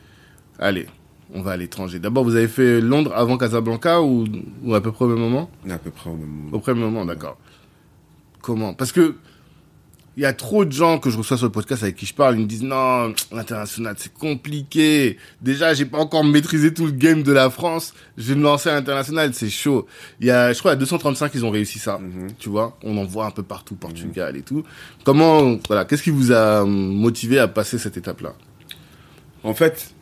[0.59, 0.85] allez,
[1.33, 1.99] on va à l'étranger.
[1.99, 4.25] D'abord, vous avez fait Londres avant Casablanca ou,
[4.63, 5.49] ou à peu près au même moment?
[5.69, 6.49] À peu près au même moment.
[6.55, 7.37] Au premier moment, d'accord.
[8.41, 8.73] Comment?
[8.73, 9.15] Parce que
[10.17, 12.13] il y a trop de gens que je reçois sur le podcast avec qui je
[12.13, 15.17] parle, ils me disent non, l'international c'est compliqué.
[15.41, 17.93] Déjà, j'ai pas encore maîtrisé tout le game de la France.
[18.17, 19.85] Je vais me lancer à l'international, c'est chaud.
[20.21, 21.97] Il y a, je crois, à 235, ils ont réussi ça.
[21.97, 22.27] Mhm.
[22.39, 24.63] Tu vois, on en voit un peu partout, Portugal et tout.
[25.03, 28.33] Comment, voilà, qu'est-ce qui vous a hum, motivé à passer cette étape-là?
[29.43, 29.93] En fait,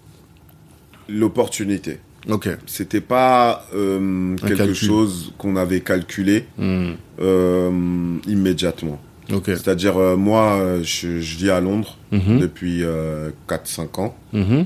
[1.09, 1.99] l'opportunité.
[2.29, 2.49] Ok.
[2.65, 4.75] C'était pas euh, quelque calcul.
[4.75, 6.91] chose qu'on avait calculé Hmm.
[7.19, 9.01] euh, immédiatement.
[9.45, 12.39] C'est-à-dire, euh, moi, euh, je, je vis à Londres Mhm.
[12.39, 14.15] depuis euh, 4-5 ans.
[14.33, 14.65] Mhm.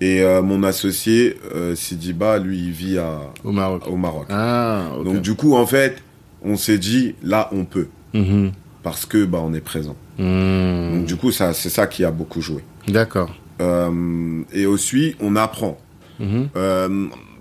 [0.00, 1.36] Et euh, mon associé,
[1.76, 3.82] Sidiba, lui, il vit à, Au Maroc.
[3.86, 4.26] au Maroc.
[4.30, 4.86] Ah.
[5.04, 6.02] Donc, du coup, en fait,
[6.44, 7.86] on s'est dit, là, on peut.
[8.12, 8.50] Mhm.
[8.82, 9.96] Parce que, bah, on est présent.
[10.18, 12.62] Donc, du coup, c'est ça qui a beaucoup joué.
[12.88, 13.32] D'accord.
[14.52, 15.78] Et aussi, on apprend.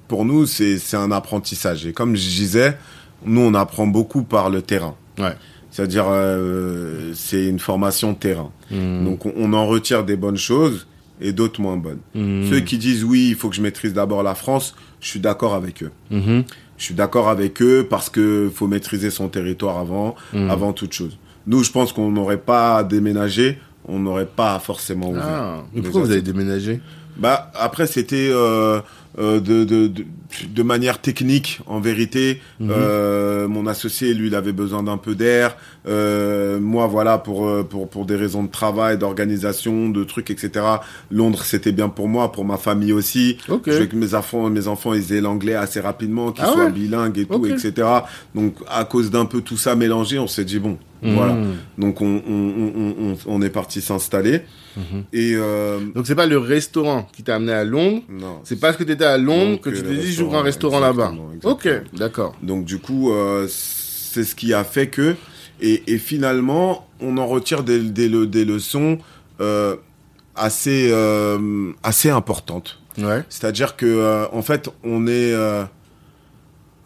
[0.07, 1.85] Pour nous, c'est c'est un apprentissage.
[1.87, 2.77] Et comme je disais,
[3.25, 4.95] nous, on apprend beaucoup par le terrain.
[5.17, 5.33] Ouais.
[5.71, 8.51] C'est-à-dire, euh, c'est une formation terrain.
[8.69, 9.05] Hmm.
[9.05, 10.85] Donc, on, en retire des bonnes choses
[11.21, 11.99] et d'autres moins bonnes.
[12.13, 12.49] Hmm.
[12.49, 15.53] Ceux qui disent oui, il faut que je maîtrise d'abord la France, je suis d'accord
[15.53, 15.91] avec eux.
[16.09, 16.43] Mhm.
[16.77, 20.49] Je suis d'accord avec eux parce que faut maîtriser son territoire avant, Hmm.
[20.49, 21.17] avant toute chose.
[21.47, 25.23] Nous, je pense qu'on n'aurait pas déménagé, on n'aurait pas forcément ouvert.
[25.25, 26.81] Ah, mais pourquoi vous avez déménagé?
[27.17, 28.79] Bah après c'était euh,
[29.17, 30.05] de, de, de,
[30.49, 32.41] de manière technique, en vérité.
[32.59, 32.69] Mhm.
[32.71, 35.55] Euh, mon associé, lui, il avait besoin d'un peu d'air.
[35.87, 40.65] Euh, moi, voilà, pour, euh, pour, pour des raisons de travail, d'organisation, de trucs, etc.
[41.09, 43.37] Londres, c'était bien pour moi, pour ma famille aussi.
[43.49, 43.63] Ok.
[43.67, 46.65] Je veux que mes enfants, mes enfants, ils aient l'anglais assez rapidement, qu'ils Ah soient
[46.65, 47.87] ouais bilingues et tout, etc.
[48.35, 51.35] Donc, à cause d'un peu tout ça mélangé, on s'est dit, bon, Voilà.
[51.77, 52.71] Donc, on, on,
[53.09, 54.41] on, on, est parti s'installer.
[54.77, 55.03] Mhm.
[55.13, 58.39] Et, euh, Donc c'est pas le restaurant qui t'a amené à Londres, non.
[58.43, 60.43] c'est parce que tu étais à Londres Donc, que tu euh, t'es dit j'ouvre un
[60.43, 61.13] restaurant là-bas.
[61.43, 62.35] Ok, d'accord.
[62.41, 65.15] Donc du coup, euh, c'est ce qui a fait que,
[65.59, 68.99] et, et finalement, on en retire des, des, des leçons
[69.41, 69.75] euh,
[70.35, 70.93] assez,
[71.83, 72.79] assez importantes.
[72.97, 73.23] Ouais.
[73.29, 75.33] C'est-à-dire que, en fait, on est,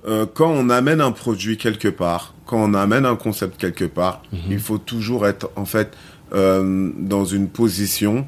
[0.07, 4.21] euh, quand on amène un produit quelque part, quand on amène un concept quelque part,
[4.49, 5.95] il faut toujours être, en fait,
[6.33, 8.27] euh, dans une position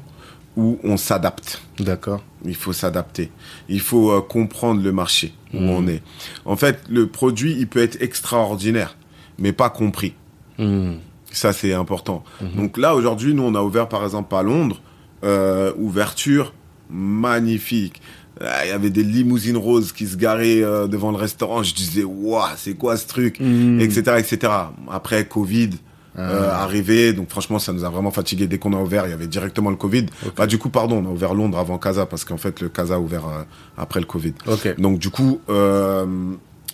[0.56, 1.62] où on s'adapte.
[1.78, 2.20] D'accord.
[2.44, 3.30] Il faut s'adapter.
[3.68, 5.70] Il faut euh, comprendre le marché où Mhm.
[5.70, 6.02] on est.
[6.44, 8.96] En fait, le produit, il peut être extraordinaire,
[9.38, 10.14] mais pas compris.
[10.58, 10.94] Hmm.
[11.30, 12.24] Ça, c'est important.
[12.56, 14.80] Donc là, aujourd'hui, nous, on a ouvert, par exemple, à Londres,
[15.24, 16.52] euh, ouverture
[16.90, 18.00] magnifique.
[18.40, 21.62] Euh, Il y avait des limousines roses qui se garaient euh, devant le restaurant.
[21.62, 23.80] Je disais, waouh, c'est quoi ce truc, Hmm.
[23.80, 24.52] etc., etc.
[24.90, 25.70] Après, Covid.
[26.18, 26.62] euh, Ah.
[26.64, 29.28] arrivé, donc franchement ça nous a vraiment fatigué dès qu'on a ouvert, il y avait
[29.28, 30.06] directement le Covid.
[30.36, 32.96] Bah du coup pardon, on a ouvert Londres avant Casa parce qu'en fait le Casa
[32.96, 33.42] a ouvert euh,
[33.76, 34.34] après le Covid.
[34.48, 34.80] Ok.
[34.80, 36.04] Donc du coup, euh,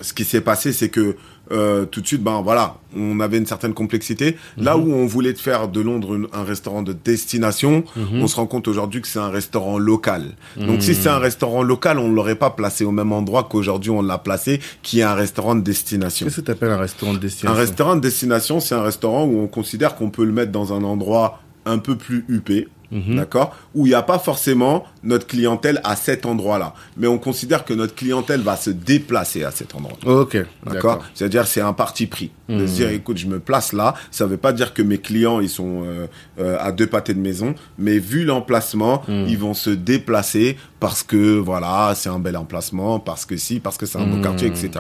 [0.01, 1.17] ce qui s'est passé, c'est que
[1.53, 4.37] euh, tout de suite, ben voilà, on avait une certaine complexité.
[4.57, 8.69] Là où on voulait faire de Londres un restaurant de destination, on se rend compte
[8.69, 10.33] aujourd'hui que c'est un restaurant local.
[10.59, 13.91] Donc si c'est un restaurant local, on ne l'aurait pas placé au même endroit qu'aujourd'hui
[13.91, 16.27] on l'a placé, qui est un restaurant de destination.
[16.27, 19.25] Qu'est-ce que tu appelles un restaurant de Un destination restaurant de destination, c'est un restaurant
[19.25, 23.17] où on considère qu'on peut le mettre dans un endroit un peu plus huppé, Mhm.
[23.17, 23.57] d'accord?
[23.75, 26.75] Où il n'y a pas forcément notre clientèle à cet endroit-là.
[26.97, 29.97] Mais on considère que notre clientèle va se déplacer à cet endroit.
[30.07, 30.37] Ok,
[30.67, 32.31] D'accord C'est-à-dire c'est un parti pris.
[32.49, 32.67] De Mhm.
[32.69, 33.95] se dire, écoute, je me place là.
[34.11, 36.07] Ça veut pas dire que mes clients, ils sont euh,
[36.39, 37.55] euh, à deux pâtés de maison.
[37.79, 39.27] Mais vu l'emplacement, Mhm.
[39.29, 43.79] ils vont se déplacer parce que, voilà, c'est un bel emplacement, parce que si, parce
[43.79, 44.23] que c'est un beau Mhm.
[44.23, 44.71] quartier, etc.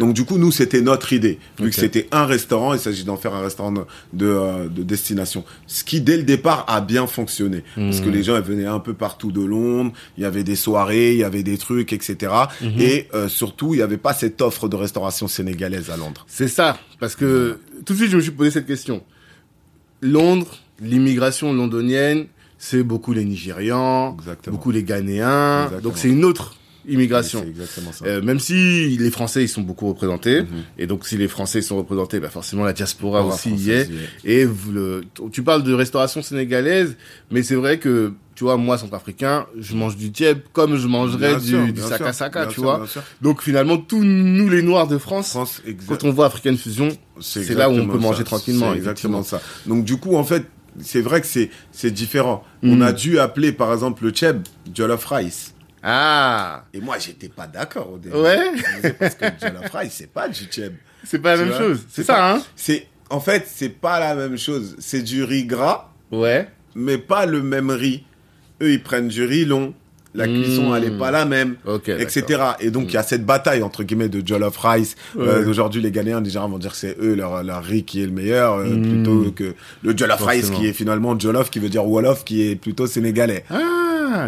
[0.00, 1.38] Donc du coup, nous, c'était notre idée.
[1.60, 4.82] Vu que c'était un restaurant, il s'agit d'en faire un restaurant de, de, euh, de
[4.82, 5.44] destination.
[5.68, 7.62] Ce qui, dès le départ, a bien fonctionné.
[7.76, 9.92] Parce que les gens, ils venaient un peu partout de Londres.
[10.16, 12.32] Il y avait des soirées, il y avait des trucs, etc.
[12.60, 12.72] Mhm.
[12.80, 16.24] Et euh, surtout, il n'y avait pas cette offre de restauration sénégalaise à Londres.
[16.28, 19.02] C'est ça, parce que tout de suite je me suis posé cette question.
[20.02, 22.26] Londres, l'immigration londonienne,
[22.58, 24.56] c'est beaucoup les Nigérians, Exactement.
[24.56, 25.80] beaucoup les Ghanéens, Exactement.
[25.82, 26.56] donc c'est une autre
[26.88, 27.42] immigration.
[27.44, 28.04] Exactement ça.
[28.04, 30.48] Euh, même si les Français ils sont beaucoup représentés, Mhm.
[30.78, 33.90] et donc si les Français sont représentés, bah forcément la diaspora aussi y est.
[34.24, 35.02] Et le,
[35.32, 36.96] tu parles de restauration sénégalaise,
[37.30, 41.30] mais c'est vrai que tu vois moi centrafricain, je mange du tieb comme je mangerais
[41.30, 42.86] Bien du, sûr, du bien saka saka, tu sûr, vois.
[43.22, 45.36] Donc finalement tous nous les Noirs de France,
[45.88, 46.88] quand on voit African Fusion,
[47.20, 48.24] c'est là où on peut manger ça.
[48.24, 48.72] tranquillement.
[48.74, 49.40] Exactement ça.
[49.66, 50.44] Donc du coup, en fait,
[50.80, 52.44] c'est vrai que c'est c'est différent.
[52.62, 52.72] Mm.
[52.72, 55.54] On a dû appeler par exemple le cheb jollof rice.
[55.82, 58.16] Ah, Et moi, j'étais pas d'accord au début.
[58.16, 58.38] Ouais.
[58.98, 60.74] Parce que jollof rice, c'est pas du cheb.
[61.04, 61.58] c'est pas la même vois?
[61.58, 61.80] chose.
[61.88, 64.74] C'est pas- ça, hein C'est en fait, c'est pas la même chose.
[64.80, 66.48] C'est du riz gras, Ouais.
[66.74, 68.04] mais pas le même riz.
[68.62, 69.74] Eux, ils prennent du riz long.
[70.14, 70.42] La Mm.
[70.42, 71.56] cuisson, elle est pas la même.
[72.00, 72.24] Etc.
[72.60, 74.96] Et donc il y a cette bataille entre guillemets de jollof rice.
[75.18, 75.46] Euh.
[75.46, 78.12] Aujourd'hui, les Ghanéens, déjà, vont dire que c'est eux leur, leur riz qui est le
[78.12, 78.82] meilleur, euh, Mm.
[78.82, 82.56] plutôt que le jollof rice qui est finalement jollof, qui veut dire wolof, qui est
[82.56, 83.44] plutôt sénégalais.
[83.50, 83.58] Ah,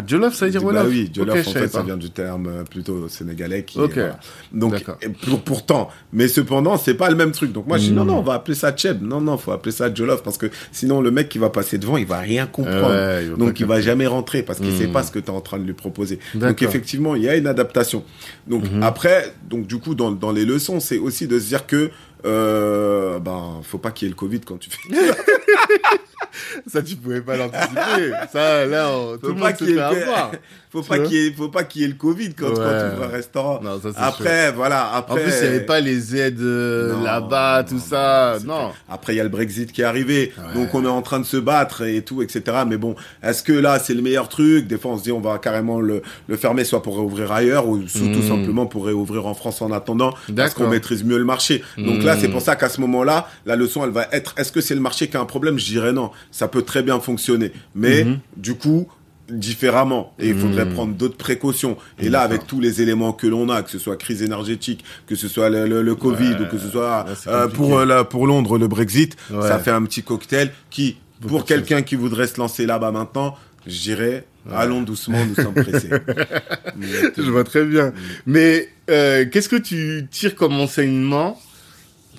[0.05, 0.87] Jollof, ça veut dire bah Wolof.
[0.89, 4.19] oui, jollof Ok, en fait ça vient du terme euh, plutôt sénégalais qui voilà.
[4.51, 4.83] donc
[5.27, 7.51] pour, pourtant mais cependant c'est pas le même truc.
[7.51, 9.01] Donc moi je dis non non on va appeler ça cheb.
[9.01, 11.97] Non non faut appeler ça jollof parce que sinon le mec qui va passer devant
[11.97, 12.89] il va rien comprendre.
[12.89, 14.77] Ouais, il va donc il va jamais rentrer parce qu'il Mm.
[14.77, 16.19] sait pas ce que tu es en train de lui proposer.
[16.35, 18.03] Donc effectivement il y a une adaptation.
[18.47, 18.83] Donc Mhm.
[18.83, 21.89] après donc du coup dans, dans les leçons c'est aussi de se dire que
[22.25, 24.77] euh, ben faut pas qu'il y ait le covid quand tu fais
[26.67, 28.11] Ça, tu pouvais pas l'anticiper.
[28.31, 30.31] ça, là, on- tout Faut le pas monde se fait avoir.
[30.71, 32.89] faut pas qu'il y ait faut pas qu'il y ait le covid quand, quand Ouais.
[32.89, 35.65] tu ouvres un restaurant Non, ça, c'est après voilà En après plus, il n'y avait
[35.65, 38.37] pas les aides euh, là-bas, tout non, ça.
[38.45, 38.71] Non.
[38.87, 40.31] Après, il y a le Brexit qui est arrivé.
[40.37, 40.53] Ouais.
[40.53, 42.43] Donc, on est en train de se battre et tout, etc.
[42.67, 44.67] Mais bon, est-ce que là, c'est le meilleur truc?
[44.67, 47.67] Des fois, on se dit, on va carrément le, le fermer, soit pour réouvrir ailleurs,
[47.67, 48.27] ou tout Mm.
[48.27, 51.63] simplement pour réouvrir en France en attendant, parce qu'on maîtrise mieux le marché.
[51.77, 54.61] Donc là, c'est pour ça qu'à ce moment-là, la leçon, elle va être, est-ce que
[54.61, 55.57] c'est le marché qui a un problème?
[55.57, 56.11] Je dirais non.
[56.31, 57.51] Ça peut très bien fonctionner.
[57.75, 58.19] Mais, Mhm.
[58.37, 58.87] du coup,
[59.29, 60.73] différemment et il faudrait Mm.
[60.73, 63.95] prendre d'autres précautions et là avec tous les éléments que l'on a que ce soit
[63.95, 67.05] crise énergétique que ce soit le, le- le Covid Ouais, ou que ce soit là,
[67.27, 69.47] euh, pour euh, la- pour Londres le Brexit Ouais.
[69.47, 73.35] ça fait un petit cocktail qui Beaucoup pour quelqu'un qui voudrait se lancer là-bas maintenant
[73.67, 75.89] Je dirais, allons doucement, nous sommes pressés.
[77.17, 77.93] Je vois très bien.
[78.25, 81.39] Mais euh, qu'est-ce que tu tires comme enseignement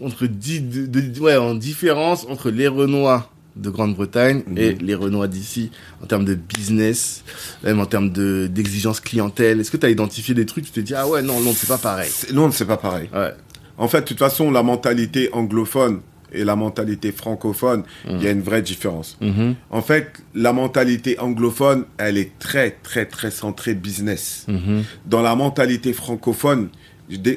[0.00, 5.28] entre di- de- de- ouais, en différence entre les Renois de Grande-Bretagne et les Renois
[5.28, 5.70] d'ici
[6.02, 7.24] en termes de business,
[7.62, 9.60] même en termes de d'exigence clientèle.
[9.60, 11.68] Est-ce que tu as identifié des trucs Tu te dis ah ouais non non c'est
[11.68, 12.10] pas pareil?
[12.32, 13.08] Londres, c'est pas pareil.
[13.12, 13.32] Ouais.
[13.78, 16.00] En fait, de toute façon, la mentalité anglophone
[16.32, 19.16] et la mentalité francophone, il y a une vraie différence.
[19.20, 19.54] Mhm.
[19.70, 24.44] En fait, la mentalité anglophone, elle est très, très, très centrée business.
[24.48, 24.84] Mhm.
[25.06, 26.68] Dans la mentalité francophone,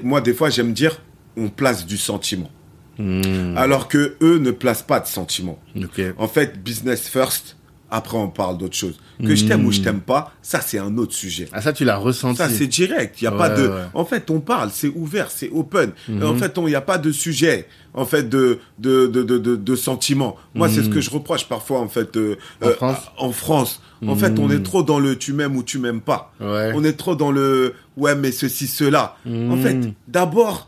[0.04, 1.00] moi, des fois, j'aime dire,
[1.38, 2.52] on place du sentiment.
[2.98, 3.56] Mhm.
[3.58, 5.60] Alors que eux ne placent pas de sentiment.
[5.76, 6.02] Ok.
[6.18, 7.58] En fait, business first,
[7.90, 8.98] après on parle d'autre chose.
[9.24, 11.48] Que je t'aime ou je t'aime pas, ça c'est un autre sujet.
[11.54, 12.38] Ah ça tu l'as ressenti.
[12.38, 13.22] Ça, c'est direct.
[13.22, 13.68] Il y a pas de.
[13.68, 13.82] ouais.
[13.94, 15.92] En fait, on parle, c'est ouvert, c'est open.
[16.22, 17.68] En fait, il n'y a pas de sujet.
[17.94, 20.36] En fait, de de de de de, de sentiments.
[20.56, 21.80] Moi, c'est ce que je reproche parfois.
[21.80, 22.36] En fait, euh.
[22.62, 23.82] En euh, France en France.
[24.08, 26.34] En fait, on est trop dans le tu m'aimes ou tu m'aimes pas.
[26.42, 26.72] Ouais.
[26.76, 29.16] On est trop dans le ouais, mais ceci, cela.
[29.26, 29.78] En fait,
[30.08, 30.68] d'abord,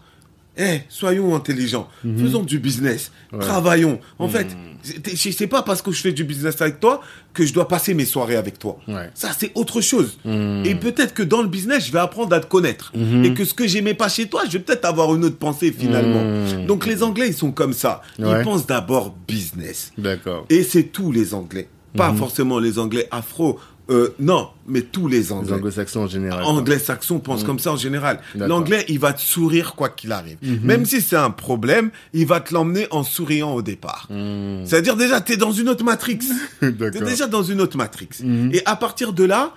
[0.58, 1.88] eh, soyons intelligents.
[2.04, 2.18] Mhm.
[2.20, 3.12] Faisons du business.
[3.40, 4.00] Travaillons.
[4.20, 4.48] En fait,
[4.82, 7.02] c'est- c'est c'est pas parce que je fais du business avec toi
[7.34, 8.78] que je dois passer mes soirées avec toi.
[8.88, 9.10] Ouais.
[9.14, 10.18] Ça, c'est autre chose.
[10.24, 10.64] Mhm.
[10.66, 12.94] Et peut-être que dans le business, je vais apprendre à te connaître.
[13.24, 15.72] Et que ce que j'aimais pas chez toi, je vais peut-être avoir une autre pensée
[15.78, 16.24] finalement.
[16.24, 16.66] Mhm.
[16.68, 18.02] Donc les Anglais, ils sont comme ça.
[18.20, 18.40] Ouais.
[18.40, 19.92] Ils pensent d'abord business.
[19.98, 20.46] D'accord.
[20.50, 21.68] Et c'est tous les Anglais.
[21.98, 22.18] Pas Mhm.
[22.18, 23.60] forcément les Anglais afro.
[23.92, 25.54] Euh, non, mais tous les Les Anglais.
[25.54, 26.42] anglo-saxons en général.
[26.44, 26.52] quoi.
[26.54, 28.20] Anglais-saxons pensent comme ça en général.
[28.36, 30.38] L'anglais, il va te sourire quoi qu'il arrive.
[30.64, 34.08] Même si c'est un problème, il va te l'emmener en souriant au départ.
[34.10, 34.66] Mhm.
[34.66, 36.20] C'est-à-dire déjà, t'es dans une autre matrix.
[36.62, 36.72] T'es
[37.02, 38.10] déjà dans une autre matrix.
[38.24, 38.52] Mhm.
[38.54, 39.52] Et à partir de là,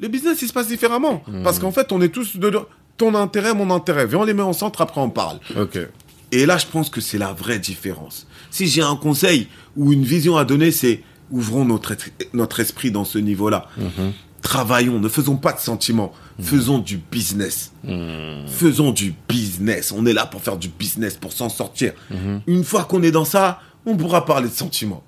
[0.00, 1.22] le business, il se passe différemment.
[1.28, 1.42] Mhm.
[1.44, 2.50] Parce qu'en fait, on est tous de
[2.96, 4.06] ton intérêt, mon intérêt.
[4.06, 5.38] Viens, on les met en centre, après on parle.
[5.56, 5.78] Ok.
[6.32, 8.26] Et là, je pense que c'est la vraie différence.
[8.50, 11.02] Si j'ai un conseil ou une vision à donner, c'est
[11.32, 13.66] ouvrons notre, esprit dans ce niveau-là.
[14.42, 17.72] Travaillons, ne faisons pas de sentiments, faisons du business.
[18.46, 19.92] Faisons du business.
[19.96, 21.92] On est là pour faire du business, pour s'en sortir.
[22.46, 25.02] Une fois qu'on est dans ça, on pourra parler de sentiments.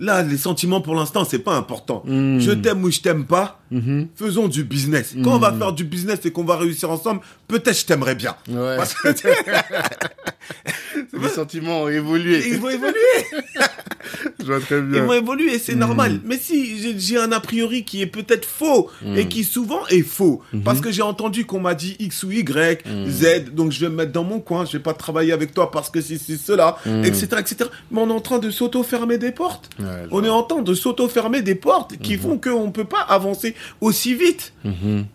[0.00, 2.02] Là, les sentiments, pour l'instant, c'est pas important.
[2.06, 3.60] Je t'aime ou je t'aime pas,
[4.14, 5.14] faisons du business.
[5.22, 8.36] Quand on va faire du business et qu'on va réussir ensemble, peut-être je t'aimerais bien.
[8.48, 8.76] Ouais.
[8.76, 9.08] Parce que
[11.22, 12.42] Les sentiments ont évolué.
[12.48, 12.94] ils vont évoluer.
[14.38, 15.04] Je vois très Ils bien.
[15.04, 16.20] vont évoluer, c'est normal.
[16.24, 20.42] Mais si j'ai- un a priori qui est peut-être faux et qui souvent est faux,
[20.64, 23.96] parce que j'ai entendu qu'on m'a dit X ou Y, Z, donc je vais me
[23.96, 26.76] mettre dans mon coin, je vais pas travailler avec toi parce que si c'est cela,
[27.02, 27.56] etc., etc.
[27.90, 29.70] Mais on est en train de s'auto-fermer des portes.
[29.80, 33.56] Ouais, on est en train de s'auto-fermer des portes qui font qu'on peut pas avancer
[33.80, 34.52] aussi vite.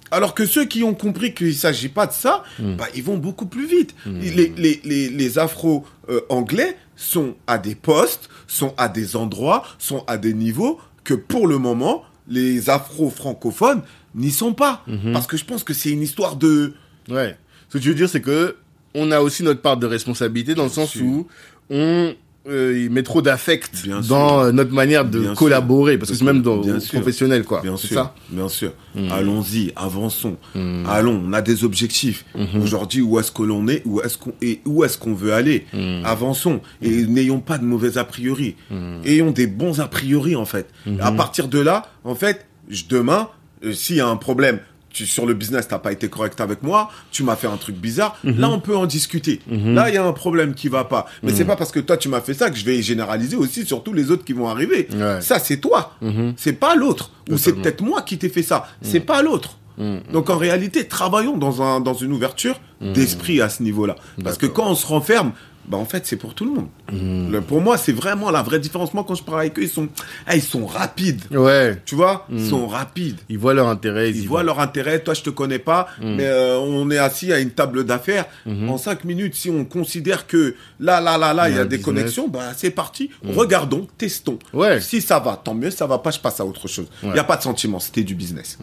[0.09, 3.45] Alors que ceux qui ont compris qu'il s'agit pas de ça, bah, ils vont beaucoup
[3.45, 3.95] plus vite.
[4.05, 10.17] Les, les, les, les afro-anglais sont à des postes, sont à des endroits, sont à
[10.17, 13.81] des niveaux que pour le moment, les afro-francophones
[14.15, 14.85] n'y sont pas.
[15.13, 16.73] Parce que je pense que c'est une histoire de...
[17.09, 17.35] Ouais.
[17.69, 18.55] Ce que tu veux dire, c'est que
[18.93, 21.27] on a aussi notre part de responsabilité dans le sens où
[21.69, 22.13] on
[22.47, 24.39] euh, il met trop d'affect dans sûr.
[24.39, 27.61] euh, notre manière de Bien collaborer, parce que c'est même dans Bien professionnel, quoi.
[27.61, 28.73] Bien sûr, ça bien sûr.
[29.11, 30.37] Allons-y, avançons.
[30.87, 32.25] Allons, on a des objectifs.
[32.61, 35.65] Aujourd'hui, où est-ce que l'on est, où est-ce qu'on et où est-ce qu'on veut aller?
[36.03, 38.55] Avançons et n'ayons pas de mauvais a priori.
[39.05, 40.67] Ayons des bons a priori en fait.
[40.99, 42.45] À partir de là, en fait,
[42.89, 43.27] demain,
[43.63, 44.59] euh, s'il y a un problème.
[44.93, 47.75] Tu, sur le business, t'as pas été correct avec moi, tu m'as fait un truc
[47.75, 48.17] bizarre.
[48.23, 49.39] Là, on peut en discuter.
[49.49, 51.07] Là, il y a un problème qui va pas.
[51.23, 53.65] Mais c'est pas parce que toi, tu m'as fait ça que je vais généraliser aussi
[53.65, 54.87] sur tous les autres qui vont arriver.
[54.93, 55.21] Ouais.
[55.21, 55.93] Ça, c'est toi.
[56.37, 57.11] C'est pas l'autre.
[57.29, 58.67] Ou c'est peut-être moi qui t'ai fait ça.
[58.81, 59.57] C'est pas l'autre.
[60.11, 63.95] Donc en réalité, travaillons dans, un, dans une ouverture d'esprit à ce niveau-là.
[64.23, 65.31] Parce que quand on se renferme,
[65.67, 66.67] bah en fait, c'est pour tout le monde.
[67.31, 68.93] Le- pour moi, c'est vraiment la vraie différence.
[68.93, 69.87] Moi, quand je parle avec eux, ils sont,
[70.27, 71.21] ah, ils sont rapides.
[71.31, 71.81] Ouais.
[71.85, 72.25] Tu vois?
[72.31, 73.17] Ils sont rapides.
[73.29, 74.09] Ils voient leur intérêt.
[74.09, 74.47] Ils y voient vont.
[74.47, 74.99] leur intérêt.
[75.01, 78.25] Toi, je te connais pas, mais euh, on est assis à une table d'affaires.
[78.45, 81.77] En cinq minutes, si on considère que là, là, là, là, il y a, des
[81.77, 81.85] business.
[81.85, 83.09] connexions, bah c'est parti.
[83.23, 84.39] Regardons, testons.
[84.53, 84.81] Ouais.
[84.81, 85.71] Si ça va, tant mieux.
[85.71, 86.87] Ça va pas, je passe à autre chose.
[87.03, 87.79] Il y a pas de sentiment.
[87.79, 88.57] C'était du business.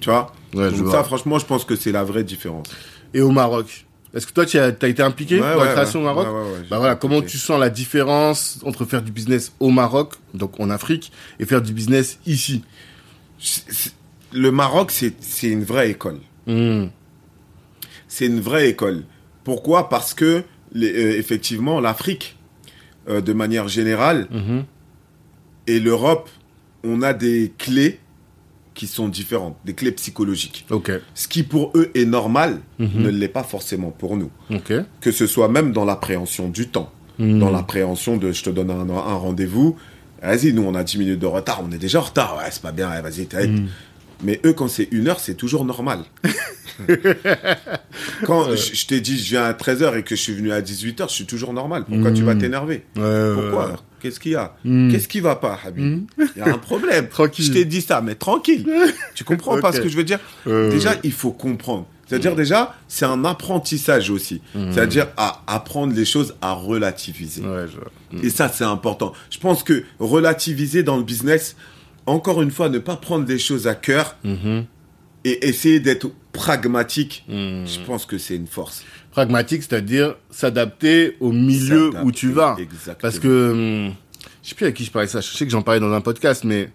[0.00, 0.10] Tu
[0.54, 0.92] Ouais, vois.
[0.92, 2.66] ça, franchement, je pense que c'est la vraie différence.
[3.14, 3.86] Et au Maroc?
[4.14, 6.10] Est-ce que toi, tu as, as été impliqué Ouais, dans ouais, la création ouais.
[6.10, 6.26] au Maroc
[6.70, 7.32] Bah voilà, comment impliqué.
[7.32, 11.62] tu sens la différence entre faire du business au Maroc, donc en Afrique, et faire
[11.62, 12.62] du business ici?
[14.32, 16.18] Le Maroc, c'est une vraie école.
[16.46, 16.86] Hmm.
[18.08, 19.04] c'est une vraie école.
[19.44, 19.88] Pourquoi?
[19.88, 20.42] Parce que,
[20.72, 22.36] les- euh, effectivement, l'Afrique,
[23.08, 24.64] euh, de manière générale, Mhm.
[25.68, 26.28] et l'Europe,
[26.84, 28.00] on a des clés
[28.82, 30.66] qui sont différentes, des clés psychologiques.
[30.70, 30.90] Ok.
[31.14, 34.28] Ce qui pour eux est normal ne l'est pas forcément pour nous.
[34.50, 34.72] Ok.
[35.00, 37.38] Que ce soit même dans l'appréhension du temps, Mhm.
[37.38, 39.76] dans l'appréhension de je te donne un, un rendez-vous,
[40.20, 42.36] Vas-y, nous, on a 10 minutes de retard, on est déjà en retard.
[42.38, 43.40] Ouais, c'est pas bien, ouais, vas-y, t'as-
[44.22, 46.04] Mais eux, quand c'est une heure, c'est toujours normal.
[48.24, 50.60] quand je, je t'ai dit, je viens à 13h et que je suis venu à
[50.60, 51.84] 18h, je suis toujours normal.
[51.88, 52.84] Pourquoi tu vas t'énerver?
[52.94, 53.76] Pourquoi.
[54.02, 54.90] Qu'est-ce qu'il y a Mm.
[54.90, 57.08] Qu'est-ce qui va pas, Habib Il y a un problème.
[57.10, 57.44] Tranquille.
[57.44, 58.66] Je t'ai dit ça, mais tranquille.
[59.14, 61.86] tu comprends pas ce que je veux dire Ouais, Déjà, il faut comprendre.
[62.08, 64.42] C'est-à-dire déjà, c'est un apprentissage aussi.
[64.54, 67.40] C'est-à-dire à apprendre les choses à relativiser.
[67.42, 68.22] Ouais, je vois.
[68.24, 69.12] Et ça, c'est important.
[69.30, 71.56] Je pense que relativiser dans le business,
[72.04, 74.64] encore une fois, ne pas prendre les choses à cœur Mhm.
[75.24, 77.66] et essayer d'être pragmatique, Mhm.
[77.66, 78.84] je pense que c'est une force.
[79.12, 82.56] Pragmatique, c'est-à-dire s'adapter au milieu où tu vas.
[82.58, 82.96] exactement.
[83.00, 83.94] Parce que, hum,
[84.42, 86.00] je sais plus à qui je parlais ça, je sais que j'en parlais dans un
[86.00, 86.70] podcast, mais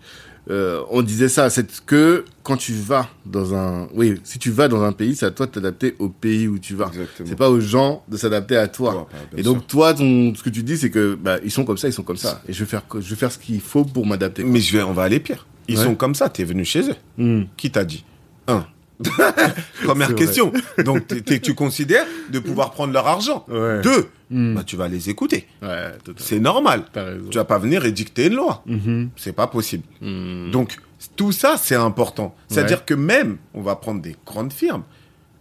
[0.50, 3.90] euh, on disait ça, c'est que quand tu vas dans un...
[3.94, 6.58] Oui, si tu vas dans un pays, c'est à toi de t'adapter au pays où
[6.60, 6.88] tu vas.
[6.88, 7.28] Exactement.
[7.28, 8.96] C'est pas aux gens de s'adapter à toi.
[8.96, 9.68] Ouais, bah, Et donc sûr.
[9.68, 12.04] toi, ton, ce que tu dis, c'est que bah, ils sont comme ça, ils sont
[12.04, 12.42] comme ça.
[12.48, 14.44] Et je vais faire, je vais faire ce qu'il faut pour m'adapter.
[14.46, 15.46] Mais je vais, on va aller pire.
[15.68, 15.84] Ils Ouais.
[15.84, 16.96] sont comme ça, t'es venu chez eux.
[17.20, 17.48] Hum.
[17.58, 18.06] Qui t'a dit?
[18.48, 18.66] Un.
[19.84, 20.52] Première question.
[20.84, 21.04] Donc,
[21.42, 23.46] tu considères de pouvoir prendre leur argent?
[23.48, 23.82] Ouais.
[23.82, 24.10] Deux.
[24.30, 24.56] Hmm.
[24.56, 25.48] Bah, tu vas les écouter.
[25.62, 25.92] Ouais.
[26.18, 26.84] C'est normal.
[27.32, 28.64] Tu vas pas venir édicter une loi.
[28.66, 29.10] Mhm.
[29.16, 29.84] C'est pas possible.
[30.02, 30.52] Mhm.
[30.52, 30.78] Donc,
[31.16, 32.36] tout ça, c'est important.
[32.50, 32.84] C'est-à-dire Ouais.
[32.86, 34.84] que même, on va prendre des grandes firmes,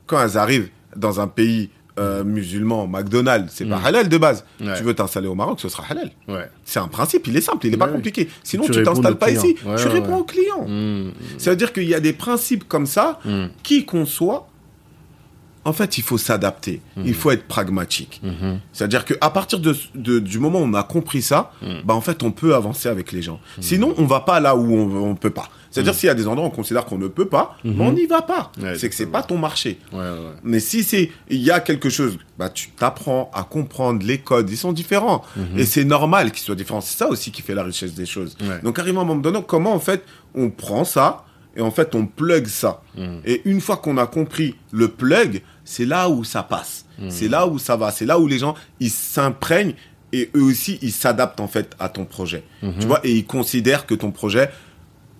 [0.06, 4.44] quand elles arrivent dans un pays euh, musulman, McDonald's, c'est pas halal de base.
[4.60, 4.66] Mm.
[4.68, 4.76] Ouais.
[4.78, 6.10] Tu veux t'installer au Maroc, ce sera halal.
[6.28, 6.48] Ouais.
[6.64, 8.28] C'est un principe, il est simple, il est pas compliqué.
[8.42, 9.56] Sinon, Tu t'installes pas ici.
[9.78, 10.20] Tu réponds ouais.
[10.20, 10.66] au client.
[10.66, 11.12] Mhm.
[11.38, 13.18] Ça veut dire qu'il y a des principes comme ça,
[13.62, 14.48] qui qu'on soit,
[15.64, 16.80] en fait, il faut s'adapter.
[17.04, 18.20] Il faut être pragmatique.
[18.22, 18.60] Mhm.
[18.72, 21.66] C'est-à-dire qu'à partir de, de- du moment où on a compris ça, Mm.
[21.84, 23.40] bah en fait, on peut avancer avec les gens.
[23.60, 25.48] Sinon, on va pas là où on, on peut pas.
[25.76, 27.92] C'est-à-dire s'il y a des endroits où on considère qu'on ne peut pas, bah, on
[27.92, 28.50] n'y va pas.
[28.56, 28.62] Mm.
[28.62, 29.78] Ouais, c'est que c'est pas ton marché.
[29.92, 30.16] Ouais, ouais.
[30.42, 34.48] Mais si c'est il y a quelque chose, bah tu t'apprends à comprendre les codes,
[34.50, 35.22] ils sont différents
[35.56, 36.80] et c'est normal qu'ils soient différents.
[36.80, 38.38] C'est ça aussi qui fait la richesse des choses.
[38.62, 40.02] Donc arrive un moment donné, comment en fait
[40.34, 41.24] on prend ça
[41.56, 42.82] et en fait on plug ça.
[42.96, 43.18] Mm.
[43.26, 46.86] Et une fois qu'on a compris le plug, c'est là où ça passe.
[47.10, 47.90] C'est là où ça va.
[47.90, 49.74] C'est là où les gens ils s'imprègnent
[50.14, 52.44] et eux aussi ils s'adaptent en fait à ton projet.
[52.80, 54.48] Tu vois et ils considèrent que ton projet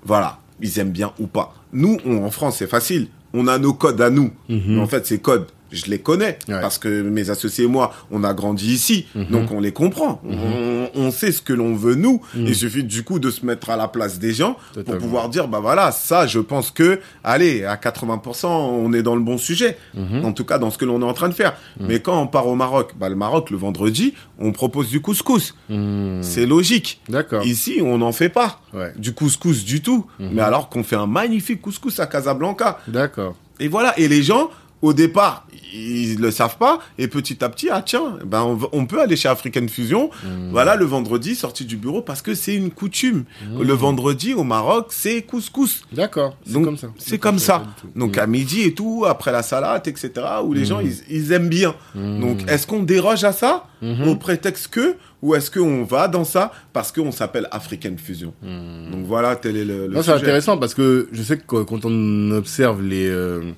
[0.06, 1.54] voilà, ils aiment bien ou pas.
[1.72, 3.08] Nous, on- en France, c'est facile.
[3.32, 4.30] On a nos codes à nous.
[4.48, 6.38] Mais en fait, ces codes, je les connais.
[6.48, 6.60] Ouais.
[6.60, 9.06] Parce que mes associés et moi, on a grandi ici.
[9.30, 10.20] Donc, on les comprend.
[10.28, 12.20] on, on sait ce que l'on veut, nous.
[12.34, 14.98] Il suffit du coup de se mettre à la place des gens Totalement.
[14.98, 19.14] pour pouvoir dire, bah voilà, ça, je pense que, allez, à 80%, on est dans
[19.16, 19.76] le bon sujet.
[20.22, 21.56] En tout cas, dans ce que l'on est en train de faire.
[21.80, 25.54] Mais quand on part au Maroc, bah, le Maroc, le vendredi, on propose du couscous.
[25.68, 26.22] Mhm.
[26.22, 27.00] C'est logique.
[27.08, 27.44] D'accord.
[27.44, 28.92] Ici, on n'en fait pas Ouais.
[28.96, 30.06] du couscous du tout.
[30.18, 32.78] Mais alors qu'on fait un magnifique couscous à Casablanca.
[32.88, 33.34] D'accord.
[33.60, 33.98] Et voilà.
[33.98, 34.50] Et les gens,
[34.82, 36.78] au départ, ils le savent pas.
[36.98, 40.10] Et petit à petit, ah tiens, ben on, peut aller chez African Fusion.
[40.50, 43.24] Voilà, le vendredi, sorti du bureau, parce que c'est une coutume.
[43.60, 45.82] Le vendredi au Maroc, c'est couscous.
[45.92, 46.36] D'accord.
[46.46, 46.88] C'est comme ça.
[46.98, 47.62] C'est comme ça.
[47.96, 48.22] Donc Mhm.
[48.22, 50.10] à midi et tout, après la salade, etc.,
[50.44, 51.74] où les gens, ils, ils aiment bien.
[51.94, 53.66] Donc est-ce qu'on déroge à ça
[54.06, 58.32] au prétexte que, ou est-ce qu'on va dans ça parce qu'on s'appelle African Fusion?
[58.42, 61.84] Donc voilà, tel est le, le c'est intéressant parce que je sais que quand- quand
[61.84, 63.52] on observe les euh,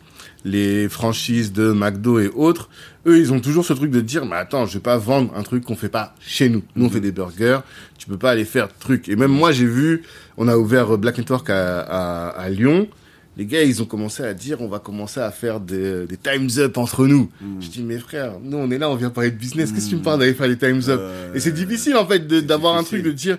[0.44, 2.69] les franchises de McDo et autres,
[3.06, 5.43] eux ils ont toujours ce truc de dire mais attends, je vais pas vendre un
[5.43, 6.62] truc qu'on fait pas chez nous.
[6.77, 7.60] Nous on fait des burgers,
[7.98, 9.09] tu peux pas aller faire truc.
[9.09, 10.02] Et même moi j'ai vu,
[10.36, 12.89] on a ouvert Black Network à, à, à Lyon.
[13.36, 16.48] Les gars, ils ont commencé à dire, on va commencer à faire des, des times
[16.59, 17.31] up entre nous.
[17.60, 19.70] Je dis, mes frères, nous, on est là, on vient parler de business.
[19.70, 20.98] Qu'est-ce que tu me parles d'aller faire des times up?
[21.01, 23.39] Euh, Et c'est difficile, en fait, d'avoir un truc de dire,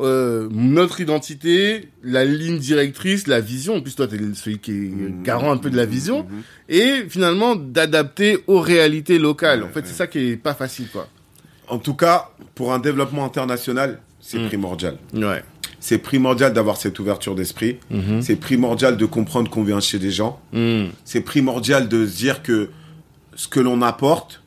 [0.00, 3.76] euh, notre identité, la ligne directrice, la vision.
[3.76, 5.22] En plus, toi, t'es celui qui est Mhm.
[5.22, 6.24] garant un peu de la vision.
[6.24, 6.42] Mhm.
[6.68, 9.62] Et finalement, d'adapter aux réalités locales.
[9.62, 9.86] Ouais, en fait, ouais.
[9.86, 11.08] c'est ça qui est pas facile, quoi.
[11.68, 14.46] En tout cas, pour un développement international, c'est Mm.
[14.48, 14.98] primordial.
[15.14, 15.42] Ouais.
[15.80, 17.76] C'est primordial d'avoir cette ouverture d'esprit.
[18.22, 20.40] C'est primordial de comprendre qu'on vient chez des gens.
[21.04, 22.70] C'est primordial de se dire que
[23.36, 24.42] ce que l'on apporte,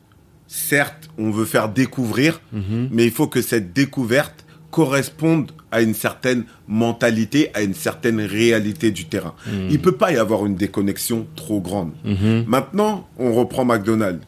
[0.48, 6.44] certes, on veut faire découvrir, mais il faut que cette découverte corresponde à une certaine
[6.66, 9.34] mentalité, à une certaine réalité du terrain.
[9.70, 11.92] Il peut pas y avoir une déconnexion trop grande.
[12.04, 12.44] Mhm.
[12.46, 14.24] Maintenant, on reprend McDonald's,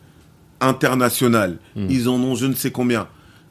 [0.60, 3.08] international, ils en ont je ne sais combien,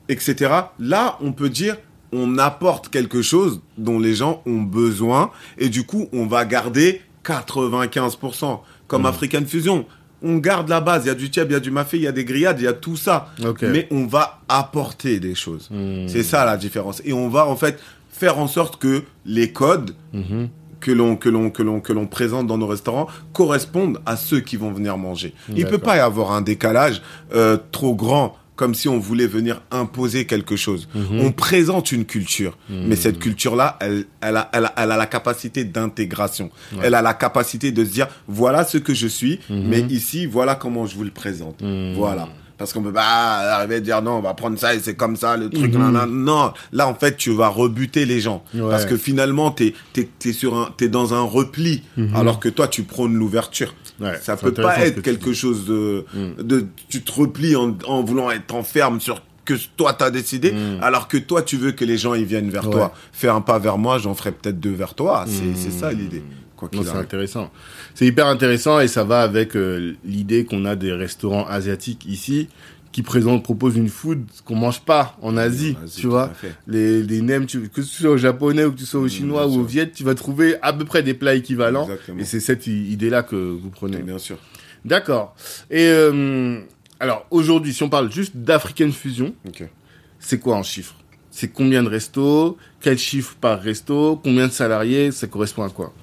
[0.08, 0.52] etc.
[0.80, 1.78] Là, on peut dire,
[2.12, 7.02] on apporte quelque chose dont les gens ont besoin, et du coup, on va garder
[7.24, 9.86] 95%, comme African Fusion.
[10.22, 12.04] On garde la base, il y a du tieb, il y a du mafé, il
[12.04, 13.30] y a des grillades, il y a tout ça.
[13.72, 15.70] Mais on va apporter des choses.
[15.72, 16.08] Mm.
[16.08, 17.02] C'est ça la différence.
[17.06, 17.80] Et on va en fait
[18.12, 20.50] faire en sorte que les codes Mhm.
[20.82, 24.40] que l'on que l'on que l'on que l'on présente dans nos restaurants correspondent à ceux
[24.40, 25.34] qui vont venir manger.
[25.56, 27.02] Il peut pas y avoir un décalage
[27.34, 30.90] euh, trop grand comme si on voulait venir imposer quelque chose.
[30.94, 31.22] Mhm.
[31.22, 35.06] On présente une culture, mais cette culture-là, elle, elle, a, elle, a, elle a la
[35.06, 36.50] capacité d'intégration.
[36.84, 39.64] Elle a la capacité de se dire, voilà ce que je suis, Mhm.
[39.70, 41.64] mais ici, voilà comment je vous le présente.
[41.96, 42.28] Voilà.
[42.60, 45.16] Parce qu'on peut pas arriver à dire non, on va prendre ça et c'est comme
[45.16, 45.74] ça, le truc.
[45.74, 46.10] nan, nan.
[46.12, 48.62] Non, là en fait tu vas rebuter les gens Mhm.
[48.62, 48.70] Ouais.
[48.70, 51.84] parce que finalement t'es t'es t'es sur un t'es dans un repli
[52.14, 53.74] alors que toi tu prônes l'ouverture.
[54.00, 54.06] Mhm.
[54.08, 56.44] Ouais, ça peut pas être que tu quelque chose de Mm.
[56.44, 61.08] de tu te replies en, en voulant être enferme sur que toi t'as décidé alors
[61.08, 62.66] que toi tu veux que les gens ils viennent vers.
[62.68, 62.72] Ouais.
[62.72, 62.94] toi.
[63.12, 65.26] Fais un pas vers moi, j'en ferai peut-être deux vers toi.
[65.28, 66.24] C'est c'est ça l'idée.
[66.74, 67.52] C'est intéressant.
[67.96, 72.50] C'est hyper intéressant et ça va avec euh, l'idée qu'on a des restaurants asiatiques ici
[72.92, 76.32] qui présentent, proposent une food qu'on mange pas en Asie, En Asie, tu vois.
[76.68, 79.48] Les, les nems, tu, que ce soit au japonais ou que tu sois au chinois
[79.48, 81.84] ou au viet, tu vas trouver à peu près des plats équivalents.
[81.84, 82.20] Exactement.
[82.20, 84.00] Et c'est cette idée-là que vous prenez.
[84.00, 84.38] Bien sûr.
[84.86, 85.36] D'accord.
[85.70, 86.62] Et euh,
[87.00, 89.34] alors aujourd'hui, si on parle juste d'African Fusion,
[90.20, 90.96] c'est quoi en chiffres
[91.32, 92.58] C'est combien de restos?
[92.82, 94.20] Quel chiffre par resto?
[94.24, 95.12] Combien de salariés?
[95.12, 95.94] Ça correspond à quoi?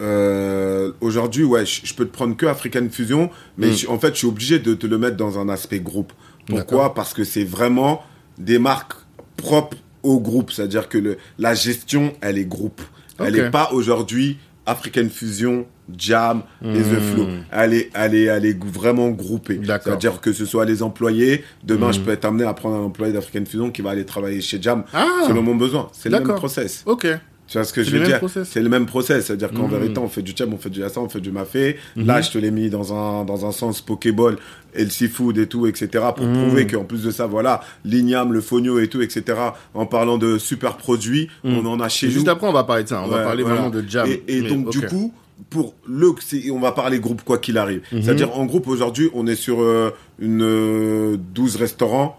[0.00, 3.72] Euh, Aujourd'hui, ouais, je peux te prendre que African Fusion, mais Mm.
[3.72, 6.12] je- en fait, je suis obligé de te le mettre dans un aspect groupe.
[6.46, 6.92] Pourquoi?
[6.94, 8.02] Parce que c'est vraiment
[8.36, 8.94] des marques
[9.36, 10.50] propres au groupe.
[10.50, 12.82] C'est-à-dire que le, la gestion, elle est groupe.
[13.20, 15.66] Elle n'est pas aujourd'hui African Fusion,
[15.96, 17.14] Jam et The Mm.
[17.14, 17.26] Flow.
[17.50, 19.60] Elle est, elle est, elle est vraiment groupée.
[19.84, 23.12] C'est-à-dire que ce soit les employés, demain, je peux être amené à prendre un employé
[23.12, 25.88] d'African Fusion qui va aller travailler chez Jam Ah selon mon besoin.
[25.92, 26.82] C'est le même process.
[26.86, 27.06] Ok.
[27.52, 28.18] Tu vois ce que je veux dire.
[28.46, 29.74] C'est le même process, c'est-à-dire qu'en Mhm.
[29.78, 31.76] vérité, on fait du cham, on fait du yassa, on fait du mafé.
[31.96, 32.06] Mhm.
[32.06, 34.36] Là, je te l'ai mis dans un dans un sens Pokéball
[34.74, 35.88] et le seafood et tout, etc.
[36.16, 36.46] Pour Mhm.
[36.46, 39.38] prouver qu'en plus de ça, voilà, l'igname, le fogno et tout, etc.
[39.74, 41.58] En parlant de super produits, Mhm.
[41.58, 42.32] on en a chez Juste nous.
[42.32, 43.02] après, on va parler de ça.
[43.04, 43.56] On va parler voilà.
[43.60, 44.08] vraiment de jam.
[44.28, 45.12] Et, donc, du coup,
[45.50, 46.14] pour le,
[46.52, 47.82] on va parler groupe quoi qu'il arrive.
[47.90, 52.18] C'est-à-dire, en groupe, aujourd'hui, on est sur euh, une euh, 12 restaurants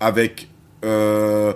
[0.00, 0.48] avec
[0.84, 1.54] euh,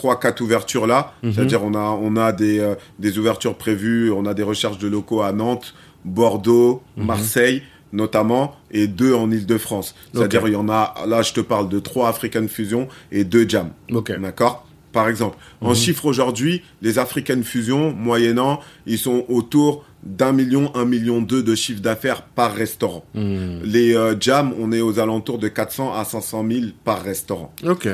[0.00, 1.12] 3-4 ouvertures là.
[1.22, 1.32] Mhm.
[1.32, 4.88] C'est-à-dire, on a, on a des, euh, des ouvertures prévues, on a des recherches de
[4.88, 5.74] locaux à Nantes,
[6.04, 7.06] Bordeaux, Mhm.
[7.06, 7.62] Marseille
[7.92, 9.96] notamment, et deux en Ile-de-France.
[10.14, 13.48] C'est-à-dire, il y en a, là, je te parle de trois African Fusion et deux
[13.48, 13.70] Jam.
[13.92, 14.12] Ok.
[14.20, 14.64] D'accord?
[14.92, 15.74] Par exemple, en Mhm.
[15.74, 21.54] chiffre aujourd'hui, les African Fusion, moyennant, ils sont autour d'un million, un million deux de
[21.56, 23.04] chiffre d'affaires par restaurant.
[23.14, 27.52] Les euh, Jam, on est aux alentours de 400 à 500 000 par restaurant.
[27.66, 27.88] Ok.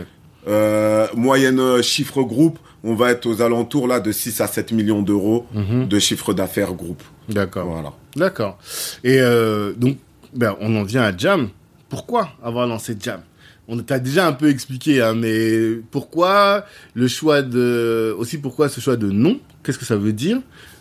[0.49, 4.71] Euh, moyenne euh, chiffre groupe, on va être aux alentours là de 6 à 7
[4.73, 5.89] millions d'euros Mhm.
[5.89, 7.03] de chiffre d'affaires groupe.
[7.29, 7.67] D'accord.
[7.67, 7.93] Voilà.
[8.15, 8.59] D'accord.
[9.03, 9.97] Et euh, donc,
[10.35, 11.49] ben, on en vient à Jam.
[11.89, 13.21] Pourquoi avoir lancé Jam?
[13.69, 16.65] On t'a déjà un peu expliqué, hein, mais pourquoi
[16.95, 18.15] le choix de...
[18.17, 19.41] Aussi, pourquoi ce choix de nom?
[19.65, 20.39] Qu'est-ce que ça veut dire?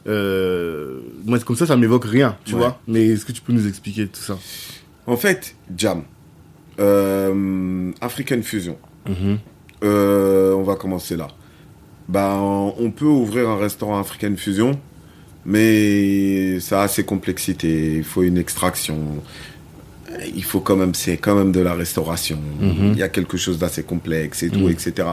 [0.08, 2.60] Euh, Moi, comme ça, ça m'évoque rien, tu Ouais.
[2.60, 2.80] vois.
[2.88, 4.38] Mais est-ce que tu peux nous expliquer tout ça?
[5.08, 6.04] En fait, Jam,
[8.02, 8.78] African Fusion,
[9.08, 9.40] Mhm.
[9.86, 11.28] Euh, on va commencer là.
[12.08, 12.36] Ben,
[12.78, 14.80] on peut ouvrir un restaurant African Fusion,
[15.46, 17.96] mais ça a ses complexités.
[17.98, 18.98] Il faut une extraction.
[20.36, 22.40] Il faut quand même, c'est quand même de la restauration.
[22.60, 22.94] Mhm.
[22.94, 24.72] Il y a quelque chose d'assez complexe et tout, Mhm.
[24.72, 25.08] etc.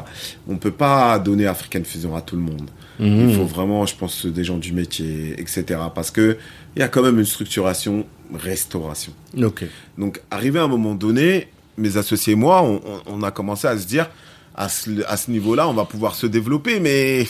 [0.48, 2.70] On peut pas donner African Fusion à tout le monde.
[3.00, 3.28] Mhm.
[3.30, 5.64] Il faut vraiment, je pense, des gens du métier, etc.
[5.94, 6.36] Parce que
[6.76, 9.12] il y a quand même une structuration restauration.
[9.42, 9.64] Ok.
[9.98, 12.62] Donc, arrivé à un moment donné, mes associés et moi,
[13.06, 14.08] on a commencé à se dire,
[14.54, 17.26] à ce, à ce niveau-là, on va pouvoir se développer, mais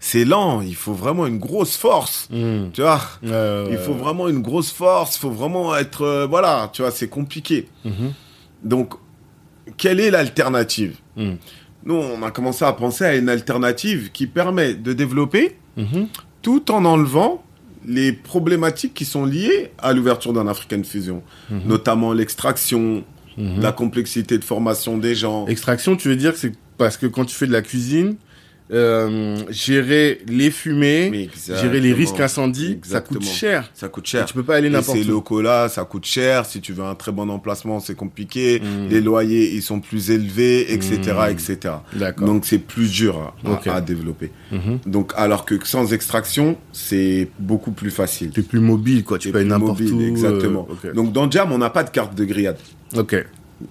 [0.00, 0.60] c'est lent.
[0.60, 2.28] Il faut vraiment une grosse force.
[2.30, 2.70] Mhm.
[2.72, 3.00] Tu vois?
[3.24, 5.16] Euh, Il faut vraiment une grosse force.
[5.16, 6.02] Il faut vraiment être...
[6.02, 7.68] euh, voilà, tu vois, c'est compliqué.
[7.84, 8.12] mhm.
[8.64, 8.94] Donc,
[9.76, 10.96] quelle est l'alternative?
[11.16, 11.36] Mhm.
[11.84, 16.08] Nous, on a commencé à penser à une alternative qui permet de développer Mhm.
[16.42, 17.42] tout en enlevant
[17.86, 21.62] les problématiques qui sont liées à l'ouverture d'un African Fusion, Mhm.
[21.66, 23.02] notamment l'extraction,
[23.36, 25.46] La complexité de formation des gens.
[25.46, 28.16] Extraction, tu veux dire que c'est parce que quand tu fais de la cuisine,
[28.70, 33.70] euh, gérer les fumées, gérer les risques incendies, ça coûte cher.
[33.74, 34.24] Ça coûte Et cher.
[34.24, 35.10] tu peux pas aller Et n'importe ces où.
[35.10, 36.46] locaux-là, ça coûte cher.
[36.46, 38.60] Si tu veux un très bon emplacement, c'est compliqué.
[38.60, 38.88] Mm.
[38.88, 41.30] Les loyers, ils sont plus élevés, etc., Mm.
[41.30, 41.74] etc.
[42.18, 43.34] Donc c'est plus dur
[43.66, 44.30] à, développer.
[44.50, 44.78] Mhm.
[44.86, 48.30] Donc alors que sans extraction, c'est beaucoup plus facile.
[48.30, 49.18] T'es plus mobile, quoi.
[49.18, 50.00] Tu plus n'importe où.
[50.00, 50.66] euh, exactement.
[50.70, 50.94] ok.
[50.94, 52.58] Donc dans Jam, on n'a pas de carte de grillade.
[52.96, 53.16] Ok.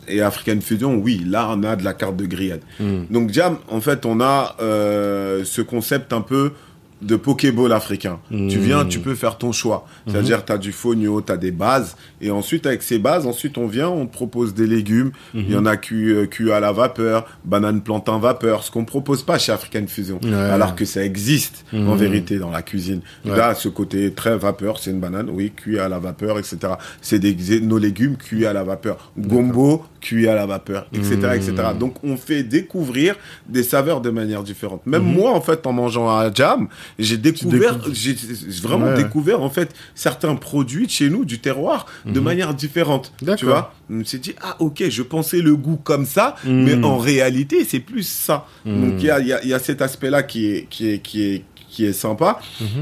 [0.08, 2.62] Et African Fusion, oui, là on a de la carte de grillade.
[2.80, 3.04] Mm.
[3.10, 6.54] Donc Jam, en fait, on a euh, ce concept un peu
[7.02, 8.20] de Pokéball africain.
[8.30, 8.48] Mm.
[8.48, 9.88] Tu viens, tu peux faire ton choix.
[10.08, 11.96] C'est-à-dire, tu as du fogno, tu as des bases.
[12.22, 15.12] Et ensuite, avec ces bases, ensuite, on vient, on te propose des légumes.
[15.34, 18.86] Il y en a cuits euh, cuits à la vapeur, banane plantain vapeur, ce qu'on
[18.86, 20.20] propose pas chez African Fusion.
[20.24, 20.34] Ouais.
[20.34, 21.98] Alors que ça existe, en Mhm.
[21.98, 23.02] vérité, dans la cuisine.
[23.26, 23.36] Ouais.
[23.36, 26.58] Là, ce côté très vapeur, c'est une banane, oui, cuit à la vapeur, etc.
[27.02, 27.20] C'est
[27.62, 29.12] nos légumes cuits à la vapeur.
[29.18, 31.54] Gombo, cuit à la vapeur, etc., etc.
[31.74, 31.78] Mmh.
[31.78, 33.16] Donc, on fait découvrir
[33.48, 34.86] des saveurs de manière différente.
[34.86, 35.14] Même Mhm.
[35.14, 36.68] moi, en fait, en mangeant un jam,
[37.00, 39.04] j'ai découvert, j'ai j'ai vraiment Ouais.
[39.04, 42.24] découvert, en fait, certains produits de chez nous, du terroir, de Mhm.
[42.26, 43.14] manière différente.
[43.38, 43.74] Tu vois?
[43.90, 46.64] Me suis dit, ah, ok, je pensais le goût comme ça, Mhm.
[46.64, 48.46] mais en réalité, c'est plus ça.
[48.66, 48.82] Mhm.
[48.82, 50.90] Donc, il y a, il y, a, il y a cet aspect-là qui est, qui
[50.90, 52.40] est, qui est, qui est sympa.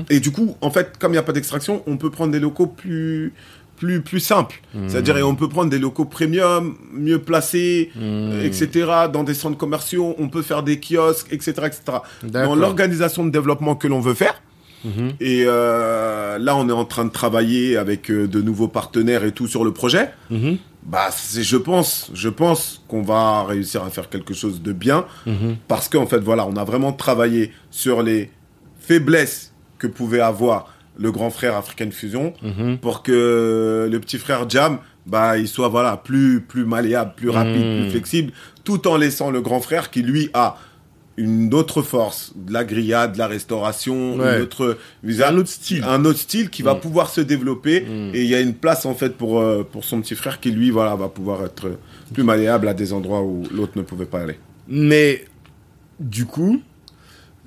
[0.09, 2.39] Et du coup, en fait, comme il n'y a pas d'extraction, on peut prendre des
[2.39, 3.33] locaux plus,
[3.77, 4.61] plus, plus simples.
[4.87, 7.91] C'est-à-dire, et on peut prendre des locaux premium, mieux placés,
[8.43, 11.81] etc., dans des centres commerciaux, on peut faire des kiosques, etc., etc.
[12.23, 14.41] Dans l'organisation de développement que l'on veut faire.
[14.85, 15.13] Mhm.
[15.19, 19.31] Et euh, là, on est en train de travailler avec euh, de nouveaux partenaires et
[19.31, 20.09] tout sur le projet.
[20.29, 20.57] Mhm.
[20.85, 25.05] Bah, c'est, je pense, je pense qu'on va réussir à faire quelque chose de bien
[25.25, 25.57] Mhm.
[25.67, 28.31] parce qu'en fait, voilà, on a vraiment travaillé sur les
[28.79, 32.33] faiblesses que pouvait avoir le grand frère African Fusion
[32.81, 37.81] pour que le petit frère Jam, bah, il soit voilà plus plus malléable, plus rapide,
[37.81, 38.33] plus flexible,
[38.65, 40.57] tout en laissant le grand frère qui lui a
[41.19, 44.37] une autre force, de la grillade, de la restauration, Ouais.
[44.37, 45.83] une autre Un autre style.
[45.83, 46.79] un autre style qui va Mm.
[46.79, 48.15] pouvoir se développer Mm.
[48.15, 50.51] et il y a une place en fait pour euh, pour son petit frère qui
[50.51, 51.71] lui voilà va pouvoir être
[52.13, 54.39] plus malléable à des endroits où l'autre ne pouvait pas aller.
[54.67, 55.25] Mais
[55.99, 56.61] du coup,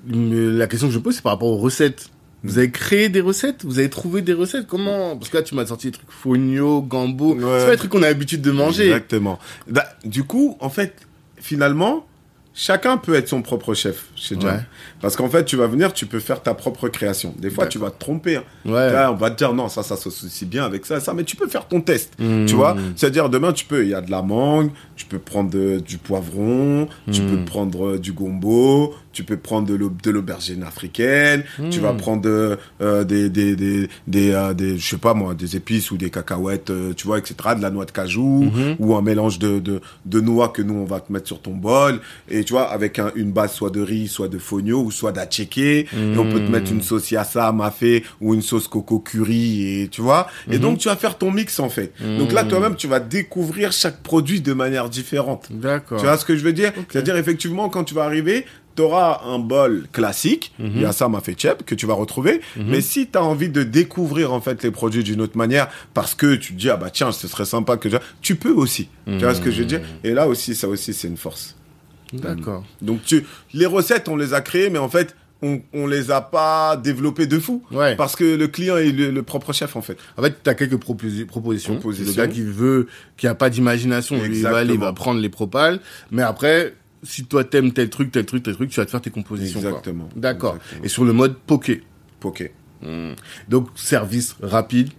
[0.07, 2.09] la question que je pose, c'est par rapport aux recettes.
[2.45, 3.63] Vous avez créé des recettes?
[3.63, 4.67] Vous avez trouvé des recettes?
[4.67, 5.15] Comment?
[5.15, 7.35] Parce que là, tu m'as sorti des trucs fogno, gambo.
[7.35, 7.39] Ouais.
[7.59, 8.87] C'est pas des trucs qu'on a l'habitude de manger.
[8.87, 9.39] Exactement.
[9.69, 10.93] Bah, du coup, en fait,
[11.37, 12.05] finalement,
[12.53, 14.55] chacun peut être son propre chef chez Jam.
[14.55, 14.61] Ouais.
[15.01, 17.33] Parce qu'en fait, tu vas venir, tu peux faire ta propre création.
[17.37, 18.37] Des fois, tu vas te tromper.
[18.37, 18.43] hein.
[18.65, 18.91] Ouais.
[18.91, 21.35] Là, on va te dire non, ça, ça s'associe bien avec ça, ça, mais tu
[21.35, 22.13] peux faire ton test.
[22.19, 22.45] Mm.
[22.45, 22.75] Tu vois?
[22.95, 25.97] C'est-à-dire, demain, tu peux, il y a de la mangue, tu peux prendre de- du
[25.97, 27.27] poivron, tu Mm.
[27.29, 31.93] peux prendre euh, du gombo, tu peux prendre de l'aub- de l'aubergine africaine, tu vas
[31.93, 31.97] Mm.
[31.97, 35.91] prendre euh, euh, des, des, des, des, euh, des, je sais pas moi, des épices
[35.91, 38.75] ou des cacahuètes, euh, tu vois, etc., de la noix de cajou, Mhm.
[38.79, 41.51] ou un mélange de, de, de noix que nous, on va te mettre sur ton
[41.55, 41.99] bol,
[42.29, 45.11] et tu vois, avec un- une base soit de riz, soit de fogno, ou soit
[45.11, 49.81] d'atchéké, et on peut te mettre une sauce yassa, mafé, ou une sauce coco curry,
[49.83, 51.93] et tu vois, et donc tu vas faire ton mix, en fait.
[52.17, 55.47] Donc là, toi-même, tu vas découvrir chaque produit de manière différente.
[55.51, 55.99] D'accord.
[55.99, 56.71] Tu vois ce que je veux dire?
[56.89, 60.71] C'est-à-dire, effectivement, quand tu vas arriver, tu auras un bol classique, Mhm.
[60.75, 62.41] il y a ça, m'a fait chep, que tu vas retrouver.
[62.57, 66.15] Mais si tu as envie de découvrir, en fait, les produits d'une autre manière, parce
[66.15, 67.97] que tu te dis, ah bah tiens, ce serait sympa que je...
[68.21, 68.89] Tu peux aussi.
[69.07, 69.79] Tu vois ce que je veux dire?
[69.81, 69.85] Mhm.
[70.09, 71.55] Et là aussi, ça aussi, c'est une force.
[72.13, 72.63] D'accord.
[72.81, 73.25] Donc, tu...
[73.53, 77.25] les recettes, on les a créées, mais en fait, on, on les a pas développées
[77.25, 77.63] de fou.
[77.71, 77.95] Ouais.
[77.95, 79.97] Parce que le client est le, le propre chef, en fait.
[80.17, 81.73] En fait, tu as quelques proposi- propositions.
[81.73, 82.11] Propositions.
[82.11, 82.87] Le gars qui veut,
[83.17, 85.79] qui a pas d'imagination, il va aller, il va prendre les propales.
[86.11, 89.01] Mais après, si toi t'aimes tel truc, tel truc, tel truc, tu vas te faire
[89.01, 89.59] tes compositions.
[89.59, 90.09] Exactement.
[90.15, 90.57] D'accord.
[90.83, 91.83] Et sur le mode poké.
[92.19, 92.51] Poké.
[93.49, 94.89] Donc, service rapide.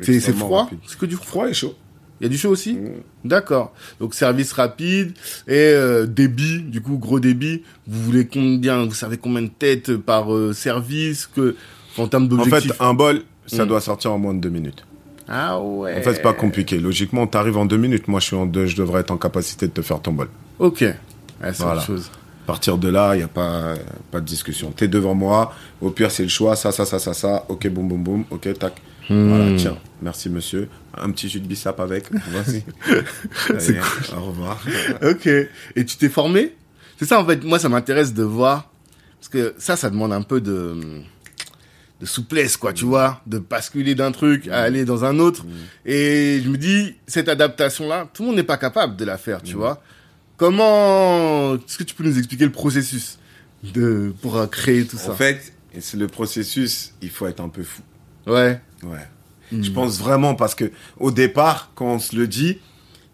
[0.00, 0.68] C'est froid.
[0.86, 1.74] C'est que du froid Froid et chaud.
[2.20, 2.88] Il y a du chaud aussi Mm.
[3.24, 3.74] D'accord.
[4.00, 5.12] Donc, service rapide
[5.46, 7.62] et euh, débit, du coup, gros débit.
[7.86, 11.56] Vous voulez combien Vous savez combien de têtes par euh, service que,
[11.98, 13.68] En termes En d'objectifs fait, un bol, ça Mm.
[13.68, 14.84] doit sortir en moins de deux minutes.
[15.28, 15.98] Ah ouais.
[15.98, 16.78] En fait, c'est pas compliqué.
[16.78, 18.06] Logiquement, t'arrives en deux minutes.
[18.08, 18.66] Moi, je suis en deux.
[18.66, 20.28] Je devrais être en capacité de te faire ton bol.
[20.58, 20.84] Ok.
[21.42, 21.78] Ouais, c'est Voilà.
[21.78, 22.10] autre chose.
[22.44, 23.74] À partir de là, il n'y a pas,
[24.12, 24.70] pas de discussion.
[24.70, 25.52] T'es devant moi.
[25.80, 26.54] Au pire, c'est le choix.
[26.54, 27.44] Ça, ça, ça, ça, ça.
[27.48, 28.24] Ok, boum, boum, boum.
[28.30, 28.74] Ok, tac.
[29.10, 29.28] Hmm.
[29.28, 29.76] Voilà, tiens.
[30.00, 30.68] Merci, monsieur.
[30.96, 32.04] Un petit jus de bissap avec.
[32.30, 32.62] Voici.
[33.50, 33.80] Allez,
[34.16, 34.60] Au revoir.
[35.02, 35.26] Ok.
[35.26, 36.54] Et tu t'es formé?
[36.98, 37.42] C'est ça en fait.
[37.44, 38.70] Moi, ça m'intéresse de voir
[39.18, 40.76] parce que ça, ça demande un peu de
[42.00, 42.72] de souplesse, quoi.
[42.72, 45.44] Tu vois, de basculer d'un truc à aller dans un autre.
[45.86, 49.42] Et je me dis, cette adaptation-là, tout le monde n'est pas capable de la faire,
[49.42, 49.82] tu vois.
[50.36, 53.18] Comment Est-ce que tu peux nous expliquer le processus
[53.74, 55.12] de pour euh, créer tout ça?
[55.12, 56.92] En fait, c'est le processus.
[57.02, 57.82] Il faut être un peu fou.
[58.26, 58.60] Ouais.
[58.82, 59.06] Ouais.
[59.52, 59.62] Hmm.
[59.62, 62.58] Je pense vraiment parce que au départ, quand on se le dit,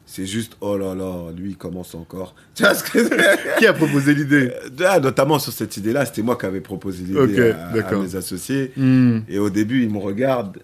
[0.06, 2.34] c'est juste oh là là, lui il commence encore.
[2.54, 4.52] Tu vois ce que Qui a proposé l'idée?
[4.84, 8.16] Ah, notamment sur cette idée-là, c'était moi qui avais proposé l'idée Ok, à- à, mes
[8.16, 8.72] associés.
[8.76, 9.20] Hmm.
[9.28, 10.58] Et au début, ils me regardent,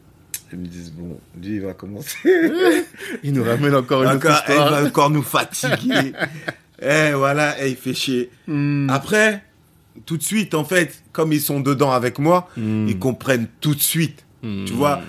[0.53, 2.17] ils me disent bon, lui il va commencer.
[3.23, 4.71] Il nous ramène encore une encore, autre il histoire.
[4.71, 6.13] va encore nous fatiguer.
[6.83, 8.31] eh voilà, eh, il fait chier.
[8.47, 8.89] Hmm.
[8.91, 9.43] Après,
[10.07, 12.87] tout de suite, en fait, comme ils sont dedans avec moi, Hmm.
[12.89, 14.25] ils comprennent tout de suite.
[14.43, 14.65] Hmm.
[14.65, 15.01] Tu vois,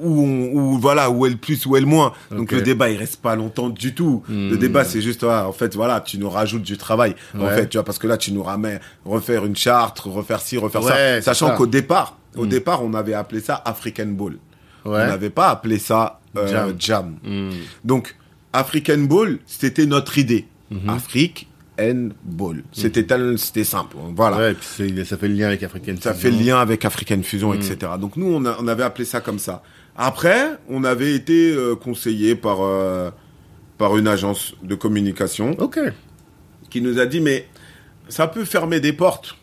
[0.00, 2.14] où, on- où, voilà, où est le plus, où est le moins.
[2.30, 4.22] Donc le débat, il reste pas longtemps du tout.
[4.28, 7.14] Le débat, c'est juste, ah, en fait, voilà, tu nous rajoutes du travail.
[7.38, 10.56] En fait, tu vois, parce que là, tu nous ramènes refaire une charte, refaire ci,
[10.56, 11.34] refaire Ouais, ça.
[11.34, 14.38] Sachant qu'au départ, au départ, on avait appelé ça African Ball.
[14.84, 16.74] On n'avait pas appelé ça euh, Jam.
[16.78, 17.16] jam.
[17.24, 17.50] Hmm.
[17.84, 18.16] Donc,
[18.52, 20.46] African Ball, c'était notre idée.
[20.70, 20.88] Mhm.
[20.88, 21.48] Afrique
[21.80, 22.62] and Ball.
[22.72, 23.04] C'était
[23.36, 23.96] c'était simple.
[24.14, 24.36] Voilà.
[24.36, 26.30] Ouais, et puis c'est- ça fait le lien avec African Ça Fusion.
[26.30, 27.56] fait le lien avec African Fusion, Mm.
[27.56, 27.92] etc.
[28.00, 29.62] Donc nous, on, a- on avait appelé ça comme ça.
[29.96, 33.10] Après, on avait été euh, conseillé par euh,
[33.78, 35.78] par une agence de communication Ok.
[36.68, 37.48] qui nous a dit mais
[38.08, 39.36] ça peut fermer des portes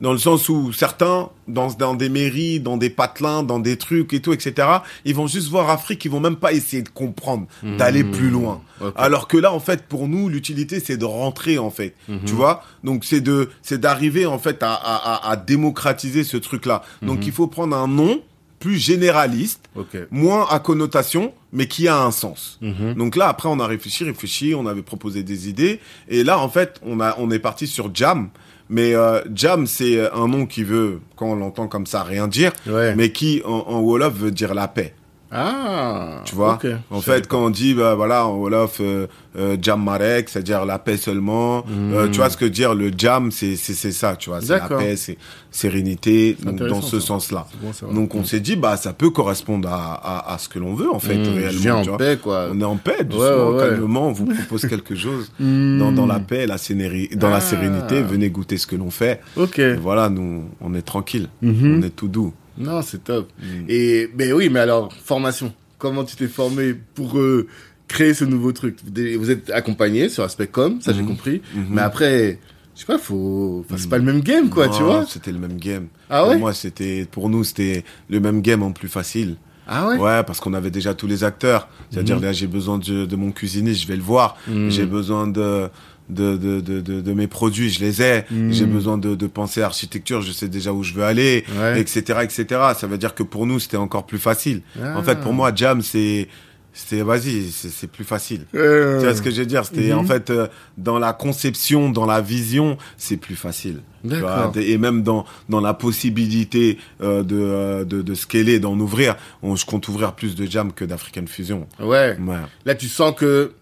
[0.00, 4.12] dans le sens où certains dans dans des mairies, dans des patelins, dans des trucs
[4.12, 4.68] et tout, etc.
[5.04, 7.46] Ils vont juste voir Afrique, ils vont même pas essayer de comprendre,
[7.78, 8.62] d'aller plus loin.
[8.96, 11.94] Alors que là, en fait, pour nous, l'utilité c'est de rentrer en fait,
[12.26, 12.62] tu vois?
[12.84, 16.82] Donc c'est de c'est d'arriver en fait à, à, à, à démocratiser ce truc-là.
[17.02, 18.20] Donc il faut prendre un nom
[18.58, 19.70] plus généraliste
[20.10, 22.58] moins à connotation, mais qui a un sens.
[22.94, 26.48] Donc là, après, on a réfléchi, réfléchi, on avait proposé des idées, et là, en
[26.50, 28.28] fait, on a, on est parti sur Jam.
[28.72, 32.52] Mais euh, Jam, c'est un nom qui veut, quand on l'entend comme ça, rien dire,
[32.68, 32.94] Ouais.
[32.94, 34.94] mais qui, en, en Wolof, veut dire la paix.
[35.32, 36.22] Ah.
[36.24, 36.58] Tu vois.
[36.90, 40.78] En fait, quand on dit, bah, voilà, en Wolof, euh, euh, Jam Marek, c'est-à-dire la
[40.78, 41.64] paix seulement.
[41.70, 44.40] Euh, tu vois ce que dire Le Jam, c'est c'est c'est ça, tu vois.
[44.40, 45.16] C'est la paix, c'est
[45.52, 47.46] sérénité, donc dans ce sens-là.
[47.62, 47.92] Bon.
[47.92, 50.90] Donc on s'est dit, bah, ça peut correspondre à, à, à ce que l'on veut,
[50.92, 51.60] en fait, Mmh, réellement.
[51.60, 51.98] tu en vois.
[51.98, 52.48] paix, quoi.
[52.52, 55.30] On est en paix, doucement, Ouais, ouais, calmement, on vous propose quelque chose.
[55.38, 55.78] Mmh.
[55.78, 57.32] Dans, dans la paix, la sénéri- dans Ah.
[57.34, 59.20] la sérénité, venez goûter ce que l'on fait.
[59.36, 59.58] Ok.
[59.58, 61.28] Et voilà, nous, on est tranquille.
[61.42, 61.78] Mhm.
[61.78, 62.32] On est tout doux.
[62.60, 63.28] Non, c'est top.
[63.40, 63.44] Mm.
[63.68, 65.52] Et ben oui, mais alors formation.
[65.78, 67.46] Comment tu t'es formé pour euh,
[67.88, 68.76] créer ce nouveau truc?
[69.18, 71.08] Vous êtes accompagné sur aspect com, ça j'ai Mhm.
[71.08, 71.42] compris.
[71.54, 71.66] Mhm.
[71.70, 72.38] Mais après,
[72.74, 73.64] je sais pas, faut.
[73.64, 75.86] Enfin, c'est pas le même game, quoi, Non, tu vois C'était le même game.
[76.10, 79.36] Ah pour ouais moi, c'était, pour nous, c'était le même game en plus facile.
[79.72, 79.96] Ah ouais?
[79.98, 81.68] Ouais, parce qu'on avait déjà tous les acteurs.
[81.90, 82.22] C'est-à-dire, Mhm.
[82.24, 84.36] là, j'ai besoin de, de mon cuisinier, je vais le voir.
[84.48, 84.68] Mhm.
[84.70, 85.68] J'ai besoin de,
[86.10, 88.24] de, de, de, de, mes produits, je les ai.
[88.30, 88.52] Mhm.
[88.52, 91.80] J'ai besoin de, de penser architecture, je sais déjà où je veux aller, Ouais.
[91.80, 92.44] etc., etc.
[92.76, 94.62] Ça veut dire que pour nous, c'était encore plus facile.
[94.82, 94.98] Ah.
[94.98, 96.28] En fait, pour moi, Jam, c'est,
[96.72, 98.42] c'est, vas-y, c'est, plus facile.
[98.54, 99.64] Euh, Tu vois ce que je veux dire?
[99.64, 100.46] C'était en fait euh,
[100.78, 103.80] dans la conception, dans la vision, c'est plus facile.
[104.08, 108.78] Tu vois, et même dans dans la possibilité euh, de, euh, de de scaler, d'en
[108.78, 111.66] ouvrir, on, je compte ouvrir plus de jam que d'African Fusion.
[111.80, 112.16] Ouais.
[112.18, 112.36] Ouais.
[112.64, 113.52] Là, tu sens que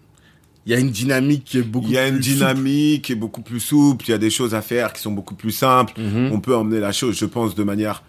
[0.65, 1.87] il y a une dynamique qui est beaucoup.
[1.87, 2.35] Il y a une plus souple.
[2.37, 5.11] dynamique qui est beaucoup plus souple, il y a des choses à faire qui sont
[5.11, 5.93] beaucoup plus simples.
[5.99, 6.31] Mhm.
[6.31, 8.03] On peut emmener la chose, je pense, de manière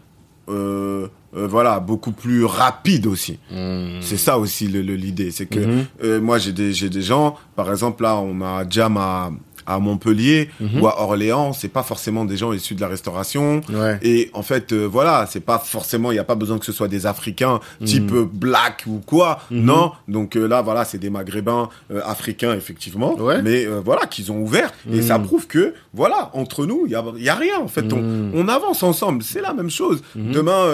[0.49, 1.07] euh,
[1.37, 3.39] euh, voilà beaucoup plus rapide aussi.
[3.53, 3.99] Mhm.
[4.01, 5.85] C'est ça aussi le le- l'idée, c'est que Mhm.
[6.03, 9.31] euh, moi j'ai des des gens, par exemple là on a Jam à
[9.75, 10.81] à Montpellier Mhm.
[10.83, 13.61] ou à Orléans, c'est pas forcément des gens issus de la restauration.
[13.73, 13.99] Ouais.
[14.03, 16.73] Et en fait, euh, voilà, c'est pas forcément, il y a pas besoin que ce
[16.73, 19.41] soit des Africains type euh, black ou quoi.
[19.51, 19.65] Mhm.
[19.65, 23.43] Non, donc euh, là, voilà, c'est des Maghrébins euh, africains effectivement, Ouais.
[23.43, 25.03] mais voilà, qu'ils ont ouvert et Mhm.
[25.03, 27.83] ça prouve que voilà, entre nous, il y a, y a rien en fait.
[27.93, 28.33] Mhm.
[28.35, 30.03] On, on avance ensemble, c'est la même chose.
[30.17, 30.33] Mhm.
[30.33, 30.65] Demain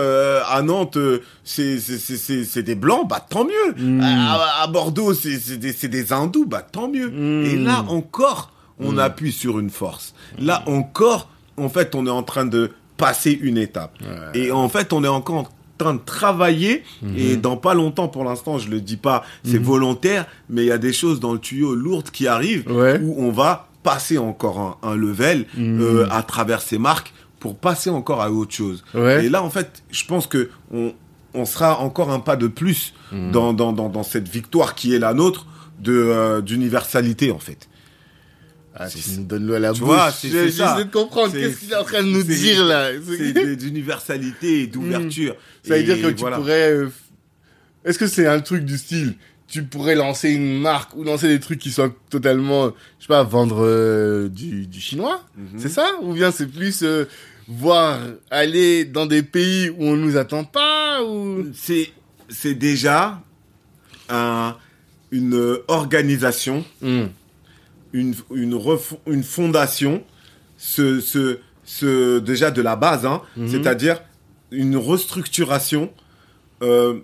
[0.48, 0.98] à Nantes,
[1.44, 3.74] c'est des blancs, bah tant mieux.
[3.77, 4.01] Mhm.
[4.02, 7.10] À, à Bordeaux, c'est des des hindous, bah tant mieux.
[7.10, 7.44] Mhm.
[7.47, 8.51] Et là encore,
[8.81, 8.98] on Mhm.
[8.98, 10.15] appuie sur une force.
[10.39, 13.97] Là encore, en fait, on est en train de passer une étape.
[14.01, 14.39] Ouais.
[14.40, 15.48] Et en fait, on est encore en
[15.78, 16.82] train de travailler.
[17.03, 17.15] Mhm.
[17.16, 19.65] Et dans pas longtemps, pour l'instant, je le dis pas, c'est Mhm.
[19.65, 22.98] volontaire, mais il y a des choses dans le tuyau lourdes qui arrivent Ouais.
[23.03, 27.89] où on va passer encore un, un level euh, à travers ces marques pour passer
[27.90, 28.82] encore à autre chose.
[28.94, 29.27] Ouais.
[29.27, 30.93] Et là, en fait, je pense que on,
[31.35, 34.98] on sera encore un pas de plus dans, dans, dans, dans cette victoire qui est
[34.98, 35.47] la nôtre
[35.78, 37.69] de euh, d'universalité, en fait.
[38.78, 39.89] Ah, tu nous donnes l'eau à la tu bouche.
[39.89, 40.48] vois, c'est- Je-.
[40.48, 41.32] J'essaie de comprendre.
[41.32, 45.35] Qu'est-ce qu'il est en train de nous dire là C'est d'universalité et d'ouverture.
[45.62, 46.36] Ça veut dire que tu voilà.
[46.36, 46.70] pourrais.
[46.73, 46.89] euh,
[47.85, 49.15] Est-ce que c'est un truc du style
[49.48, 52.66] Tu pourrais lancer une marque ou lancer des trucs qui soient totalement,
[52.98, 55.24] je sais pas, vendre euh, du, du chinois?
[55.36, 55.59] Mhm.
[55.59, 55.86] C'est ça?
[56.03, 57.05] Ou bien c'est plus euh,
[57.48, 58.01] voir
[58.31, 61.44] aller dans des pays où on nous attend pas ou?
[61.55, 61.90] C'est
[62.28, 63.23] c'est déjà
[64.09, 64.57] un,
[65.12, 67.05] une organisation, Hmm.
[68.01, 68.59] Une, une,
[69.06, 70.02] une fondation,
[70.59, 73.48] ce, ce, ce, déjà de la base, hein, Mhm.
[73.48, 74.01] c'est-à-dire
[74.51, 75.90] une restructuration
[76.62, 77.01] euh,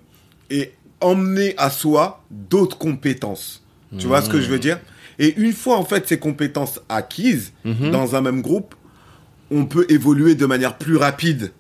[0.51, 3.63] et emmener à soi d'autres compétences.
[3.99, 4.79] Tu vois ce que je veux dire?
[5.19, 7.91] Et une fois en fait ces compétences acquises Mhm.
[7.91, 8.75] dans un même groupe,
[9.51, 11.53] on peut évoluer de manière plus rapide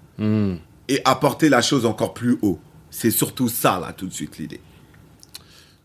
[0.88, 2.58] et apporter la chose encore plus haut.
[2.90, 4.60] C'est surtout ça, là, tout de suite, l'idée.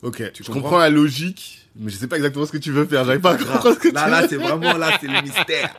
[0.04, 0.78] Ok, Tu je comprends comprends?
[0.80, 3.06] la logique, mais je sais pas exactement ce que tu veux faire.
[3.06, 5.22] J'arrive pas à comprendre ce que Là, tu là, veux c'est vraiment, là, c'est le
[5.22, 5.74] mystère.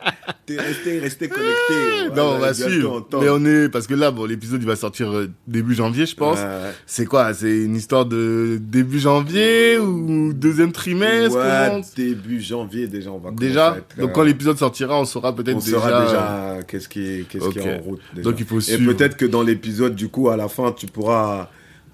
[0.45, 2.15] T'es resté, resté connecté.
[2.15, 3.07] Non, on va suivre.
[3.21, 6.15] Mais on est parce que là, bon, l'épisode il va sortir euh, début janvier, je
[6.15, 6.39] pense.
[6.85, 7.33] C'est quoi?
[7.33, 11.37] C'est une histoire de début janvier ou deuxième trimestre?
[11.37, 13.77] Ouais, comment début janvier, déjà, on va Déjà?
[13.77, 15.71] être, Donc euh, quand l'épisode sortira, on saura peut-être on déjà.
[15.79, 17.99] saura déjà qu'est-ce qui est, qui en route.
[18.13, 18.29] déjà.
[18.29, 18.93] Donc il faut Et suivre.
[18.93, 21.49] peut-être que dans l'épisode, du coup, à la fin, tu pourras,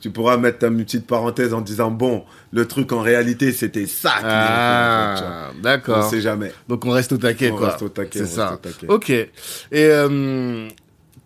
[0.05, 4.13] tu pourras mettre une petite parenthèse en disant, bon, le truc en réalité, c'était ça.
[4.23, 6.07] Ah, On d'accord.
[6.07, 6.51] sait jamais.
[6.69, 7.69] Donc on reste au taquet, On quoi.
[7.71, 8.59] reste au taquet, C'est ça.
[8.61, 8.85] taquet.
[8.87, 9.09] Ok.
[9.09, 9.25] Et
[9.73, 10.67] euh,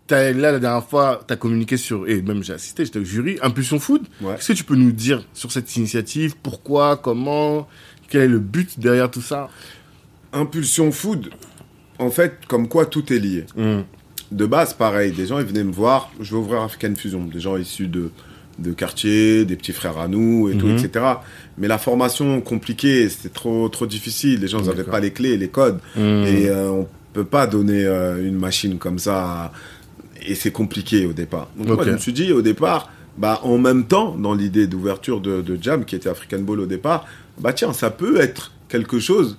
[0.09, 3.37] là, la dernière fois, tu as communiqué sur, et même j'ai assisté, j'étais au jury,
[3.41, 4.03] Impulsion Food.
[4.21, 4.35] Ouais.
[4.35, 6.35] Qu'est-ce que tu peux nous dire sur cette initiative?
[6.41, 6.95] Pourquoi?
[6.95, 7.67] Comment?
[8.07, 9.49] Quel est le but derrière tout ça?
[10.31, 11.31] Impulsion Food,
[11.97, 13.45] en fait, comme quoi tout est lié.
[14.31, 17.41] De base, pareil, des gens ils venaient me voir, je vais ouvrir African Fusion, des
[17.41, 18.09] gens issus de,
[18.61, 20.77] de quartiers, des petits frères à nous et tout, Mhm.
[20.77, 21.05] etc.
[21.57, 25.47] Mais la formation compliquée, c'était trop, trop difficile, les gens n'avaient pas les clés, les
[25.49, 29.51] codes, et euh, on peut pas donner euh, une machine comme ça,
[30.25, 31.49] et c'est compliqué au départ.
[31.57, 31.85] Donc moi, Ok.
[31.85, 35.57] je me suis dit au départ, bah, en même temps, dans l'idée d'ouverture de, de
[35.61, 37.05] Jam, qui était African Ball au départ,
[37.39, 39.37] bah tiens, ça peut être quelque chose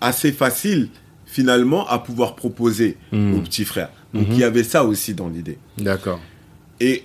[0.00, 0.88] assez facile
[1.24, 3.34] finalement à pouvoir proposer Mhm.
[3.36, 3.90] aux petits frères.
[4.14, 4.32] Donc Mhm.
[4.34, 5.58] il y avait ça aussi dans l'idée.
[5.78, 6.20] D'accord.
[6.80, 7.04] Et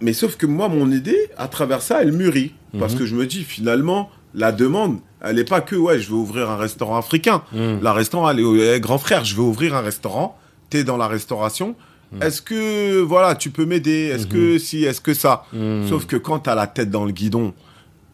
[0.00, 2.98] mais sauf que moi mon idée à travers ça elle mûrit parce Mhm.
[2.98, 6.48] que je me dis finalement la demande elle n'est pas que ouais je veux ouvrir
[6.50, 7.42] un restaurant africain.
[7.52, 7.80] Mhm.
[7.82, 10.38] La restaurant elle est eh, grand frère je veux ouvrir un restaurant.
[10.70, 11.74] T'es dans la restauration.
[12.12, 12.22] Mhm.
[12.22, 14.12] Est-ce que voilà tu peux m'aider?
[14.14, 15.44] Est-ce que si Est-ce que ça?
[15.88, 17.52] Sauf que quand t'as la tête dans le guidon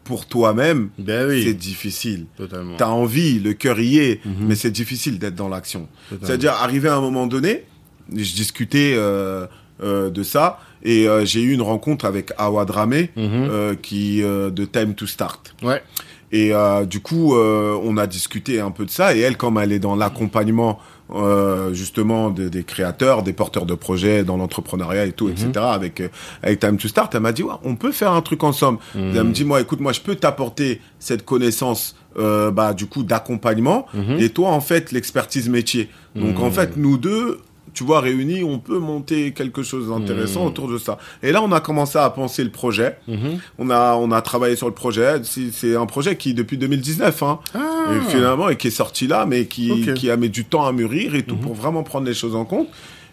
[0.03, 1.43] pour toi-même Ben oui.
[1.45, 2.25] c'est difficile.
[2.37, 2.75] Totalement.
[2.77, 5.87] T'as envie, le cœur y est, mais c'est difficile d'être dans l'action.
[6.21, 7.63] C'est-à-dire, arrivé à un moment donné,
[8.11, 9.47] je discutais euh,
[9.83, 13.47] euh, de ça, et euh, j'ai eu une rencontre avec Awa Dramé, Mhm.
[13.49, 15.53] euh, qui euh, de Time to Start.
[15.63, 15.83] Ouais.
[16.31, 16.51] Et
[16.89, 19.95] du coup, on a discuté un peu de ça, et elle, comme elle est dans
[19.95, 20.79] l'accompagnement
[21.13, 26.01] euh, justement de- des créateurs, des porteurs de projets dans l'entrepreneuriat et tout, etc., avec,
[26.01, 26.07] euh,
[26.41, 28.79] avec Time to Start, elle m'a dit, ouais, on peut faire un truc ensemble.
[28.95, 29.11] Mhm.
[29.15, 33.03] Elle me dit, moi, écoute, moi, je peux t'apporter cette connaissance, euh, bah, du coup,
[33.03, 34.17] d'accompagnement, Mhm.
[34.19, 35.89] et toi, en fait, l'expertise métier.
[36.15, 36.51] Donc, en Mhm.
[36.51, 37.39] fait, nous deux,
[37.75, 40.47] tu vois, réunis, on peut monter quelque chose d'intéressant Mhm.
[40.47, 40.97] autour de ça.
[41.21, 42.97] Et là, on a commencé à penser le projet.
[43.07, 43.37] Mhm.
[43.59, 45.21] On a, on a travaillé sur le projet.
[45.23, 47.59] C'est un projet qui, depuis 2019, hein, Ah.
[47.93, 50.71] et finalement, et qui est sorti là, mais qui, qui a mis du temps à
[50.71, 51.41] mûrir et tout Mhm.
[51.41, 52.67] pour vraiment prendre les choses en compte.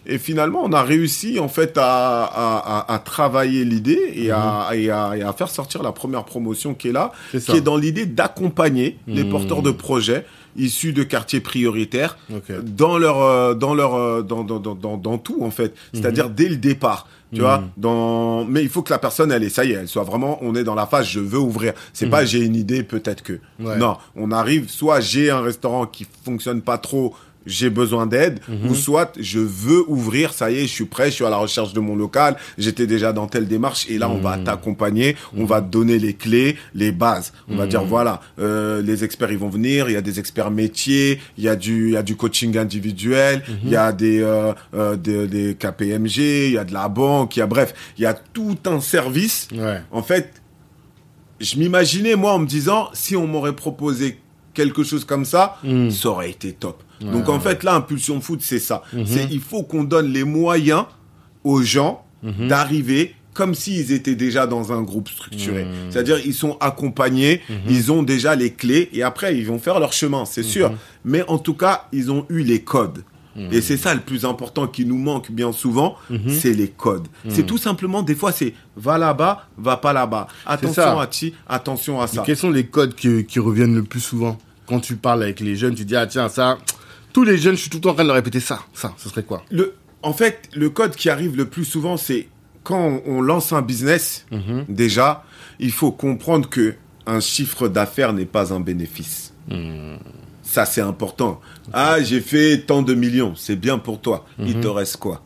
[0.05, 2.57] Et finalement, on a réussi en fait à, à,
[2.89, 6.73] à, à travailler l'idée et, à, et, à, et à faire sortir la première promotion
[6.73, 9.29] qui est là, qui est dans l'idée d'accompagner les Mhm.
[9.29, 12.17] porteurs de projets issus de quartiers prioritaires
[12.63, 15.73] dans leur euh, dans leur euh, dans, dans, dans, dans, tout en fait.
[15.93, 17.69] C'est-à-dire dès le départ tu vois Mhm.
[17.77, 20.37] dans mais il faut que la personne elle est ça y est elle soit vraiment
[20.41, 21.73] on est dans la phase je veux ouvrir.
[21.91, 23.39] C'est pas j'ai une idée peut-être que.
[23.59, 23.77] Ouais.
[23.77, 27.15] non on arrive soit j'ai un restaurant qui fonctionne pas trop
[27.45, 28.39] j'ai besoin d'aide
[28.69, 31.37] ou soit je veux ouvrir ça y est je suis prêt je suis à la
[31.37, 35.45] recherche de mon local j'étais déjà dans telle démarche et là on va t'accompagner on
[35.45, 37.33] va te donner les clés les bases.
[37.49, 40.51] On va dire voilà euh, les experts ils vont venir il y a des experts
[40.51, 44.21] métiers il y a du il y a du coaching individuel il y a des
[44.21, 47.73] euh, euh, des, des KPMG il y a de la banque il y a bref
[47.97, 49.47] il y a tout un service.
[49.53, 49.81] Ouais.
[49.91, 50.41] en fait,
[51.39, 54.17] je m'imaginais, moi, en me disant, si on m'aurait proposé
[54.53, 55.57] quelque chose comme ça,
[55.91, 56.83] ça aurait été top.
[57.03, 57.39] Ouais, Donc, en ouais.
[57.39, 58.83] fait, là, Impulsion Foot, c'est ça.
[58.93, 59.05] Mhm.
[59.05, 60.85] C'est, il faut qu'on donne les moyens
[61.43, 62.47] aux gens Mhm.
[62.47, 65.65] d'arriver comme s'ils étaient déjà dans un groupe structuré.
[65.65, 65.71] Mhm.
[65.89, 69.91] C'est-à-dire, ils sont accompagnés, ils ont déjà les clés, et après, ils vont faire leur
[69.91, 70.71] chemin, c'est sûr.
[71.03, 73.03] Mais en tout cas, ils ont eu les codes.
[73.51, 75.95] Et c'est ça le plus important qui nous manque bien souvent,
[76.29, 77.07] c'est les codes.
[77.27, 80.27] C'est tout simplement, des fois, c'est va là-bas, va pas là-bas.
[80.45, 82.21] Attention à ci, attention à ça.
[82.25, 84.37] Quels sont les codes qui, qui reviennent le plus souvent?
[84.67, 86.57] Quand tu parles avec les jeunes, tu dis, ah tiens, ça,
[87.13, 88.59] tous les jeunes, je suis tout le temps en train de leur répéter ça.
[88.73, 89.43] Ça, ce serait quoi?
[89.51, 92.27] Le, en fait, le code qui arrive le plus souvent, c'est
[92.63, 94.65] quand on, lance un business, Mhm.
[94.69, 95.23] déjà,
[95.59, 96.75] il faut comprendre que
[97.05, 99.33] un chiffre d'affaires n'est pas un bénéfice.
[99.49, 99.95] Hmm.
[100.41, 101.41] Ça, c'est important.
[101.73, 104.25] Ah, j'ai fait tant de millions, c'est bien pour toi.
[104.37, 104.47] Mhm.
[104.47, 105.21] Il te reste quoi?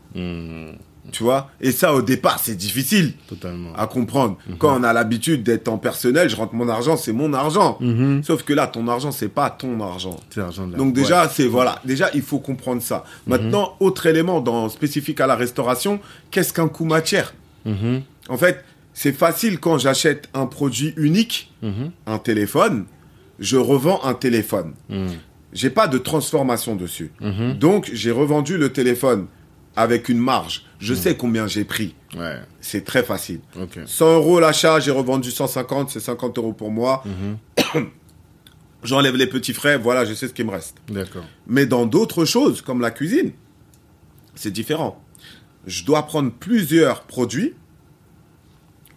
[1.12, 1.50] Tu vois?
[1.62, 3.74] Et ça, au départ, c'est difficile Totalement.
[3.76, 4.38] à comprendre.
[4.60, 7.78] Quand on a l'habitude d'être en personnel, je rentre mon argent, c'est mon argent.
[7.80, 8.24] Mhm.
[8.24, 10.18] Sauf que là, ton argent, c'est pas ton argent.
[10.30, 13.06] C'est l'argent de la- Donc déjà, c'est voilà, déjà il faut comprendre ça.
[13.26, 17.34] Maintenant, autre élément dans spécifique à la restauration, qu'est-ce qu'un coût matière?
[17.66, 18.02] Mhm.
[18.30, 18.64] En fait,
[18.94, 21.92] c'est facile quand j'achète un produit unique, Mhm.
[22.06, 22.86] un téléphone,
[23.40, 24.74] je revends un téléphone.
[24.90, 25.08] Mhm.
[25.54, 27.12] J'ai pas de transformation dessus.
[27.22, 27.54] Mhm.
[27.54, 29.28] Donc j'ai revendu le téléphone
[29.78, 30.66] avec une marge.
[30.80, 31.96] Je sais combien j'ai pris.
[32.16, 33.40] Ouais, C'est très facile.
[33.60, 33.80] ok.
[33.86, 37.04] 100 euros l'achat, j'ai revendu 150, c'est 50 euros pour moi.
[37.06, 37.88] Mhm.
[38.84, 40.78] J'enlève les petits frais, voilà, je sais ce qui me reste.
[40.88, 41.24] D'accord.
[41.48, 43.32] Mais dans d'autres choses, comme la cuisine,
[44.36, 45.04] c'est différent.
[45.66, 47.54] Je dois prendre plusieurs produits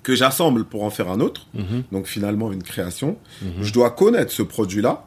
[0.03, 1.47] que j'assemble pour en faire un autre.
[1.55, 1.85] Mhm.
[1.93, 3.19] Donc finalement, une création.
[3.61, 5.05] Je dois connaître ce produit-là,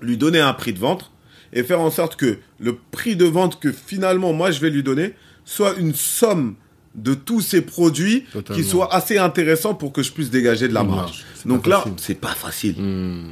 [0.00, 1.10] lui donner un prix de vente
[1.52, 4.82] et faire en sorte que le prix de vente que finalement moi je vais lui
[4.82, 5.14] donner
[5.44, 6.54] soit une somme
[6.94, 8.62] de tous ces produits Totalement.
[8.62, 11.24] qui soit assez intéressant pour que je puisse dégager de la marge.
[11.44, 12.74] Donc là, c'est pas facile.
[12.78, 13.30] Hmm.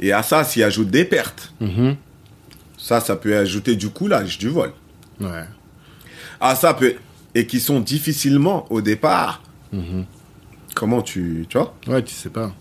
[0.00, 1.52] Et à ça, s'y ajoute des pertes.
[1.60, 1.96] Mhm.
[2.76, 4.72] Ça, ça peut ajouter du coulage, du vol.
[5.20, 5.44] Ouais.
[6.40, 6.94] Ah, ça peut.
[7.34, 9.42] Et qui sont difficilement au départ.
[9.72, 10.04] Mhm.
[10.74, 11.46] Comment tu.
[11.48, 11.74] Tu vois?
[11.88, 12.54] Ouais, tu sais pas.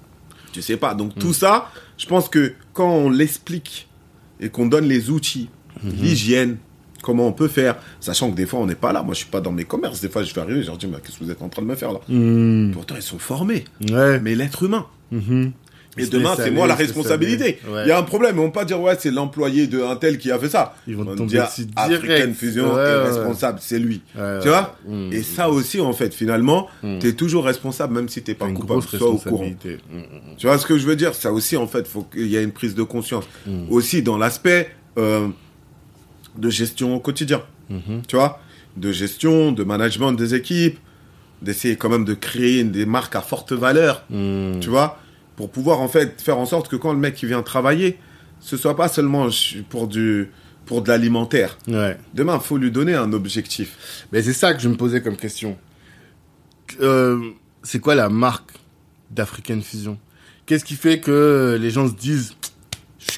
[0.51, 0.95] Tu sais pas.
[0.95, 3.87] Donc, tout ça, je pense que quand on l'explique
[4.39, 5.49] et qu'on donne les outils,
[5.83, 6.57] l'hygiène,
[7.01, 9.03] comment on peut faire, sachant que des fois, on n'est pas là.
[9.03, 10.01] Moi, je suis pas dans mes commerces.
[10.01, 11.61] Des fois, je vais arriver, je leur dis, mais qu'est-ce que vous êtes en train
[11.61, 12.71] de me faire là Mhm.
[12.73, 13.65] Pourtant, ils sont formés.
[13.89, 14.19] Ouais.
[14.19, 14.85] Mais l'être humain.
[15.11, 15.51] Mhm.
[15.99, 17.57] Et demain, c'est moi la responsabilité.
[17.67, 17.81] Ouais.
[17.85, 18.35] Il y a un problème.
[18.35, 20.75] Ils vont pas dire, ouais, c'est l'employé de un tel qui a fait ça.
[20.87, 22.33] Ils vont On tomber dire, dessus African.
[22.35, 23.03] Fusion Ouais, est ouais.
[23.03, 24.01] responsable, c'est lui.
[24.13, 24.95] Tu vois ouais.
[25.11, 25.23] Et Mm.
[25.23, 26.99] ça aussi, en fait, finalement, Mm.
[26.99, 29.39] tu es toujours responsable, même si t'es pas T'as une coupable, sois au courant.
[29.43, 29.77] responsabilité.
[29.91, 30.03] Mhm.
[30.37, 31.15] Tu vois ce que je veux dire?
[31.15, 33.23] Ça aussi, en fait, faut qu'il y ait une prise de conscience.
[33.47, 33.71] Mm.
[33.71, 34.69] Aussi dans l'aspect
[34.99, 35.27] euh,
[36.37, 37.41] de gestion au quotidien.
[38.07, 38.39] Tu vois
[38.77, 40.79] De gestion, de management des équipes,
[41.41, 44.03] d'essayer quand même de créer des marques à forte valeur.
[44.09, 44.59] Mhm.
[44.59, 44.99] Tu vois
[45.35, 47.97] Pour pouvoir, en fait, faire en sorte que quand le mec qui vient travailler,
[48.39, 49.27] ce soit pas seulement
[49.69, 50.29] pour du
[50.65, 51.57] pour de l'alimentaire.
[51.69, 51.97] Ouais.
[52.13, 54.05] Demain, il faut lui donner un objectif.
[54.11, 55.57] Mais c'est ça que je me posais comme question.
[56.81, 57.31] Euh,
[57.63, 58.51] c'est quoi la marque
[59.09, 59.97] d'African Fusion?
[60.45, 62.33] Qu'est-ce qui fait que les gens se disent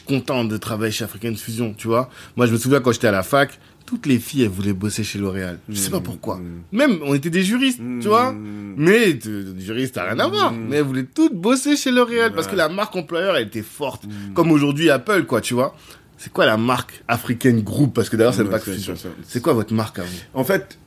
[0.09, 3.11] content de travailler chez African Fusion, tu vois Moi, je me souviens quand j'étais à
[3.11, 5.59] la fac, toutes les filles, elles voulaient bosser chez L'Oréal.
[5.69, 6.37] Je sais pas pourquoi.
[6.37, 6.61] Mm.
[6.77, 8.73] Même, on était des juristes, tu vois Mm.
[8.77, 10.51] Mais euh, juriste, t'as rien à voir.
[10.53, 10.65] Mm.
[10.69, 14.05] Mais elles voulaient toutes bosser chez L'Oréal parce que la marque employeur, elle était forte.
[14.05, 14.33] Mm.
[14.33, 15.75] Comme aujourd'hui Apple, quoi, tu vois
[16.17, 17.93] C'est quoi la marque African Group?
[17.93, 18.95] Parce que d'ailleurs, c'est Ouais, pas Fusion.
[18.95, 20.19] c'est- C'est quoi votre marque à vous?
[20.33, 20.77] En fait,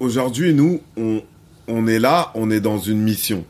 [0.00, 1.22] aujourd'hui, nous, on,
[1.68, 3.44] on est là, on est dans une mission.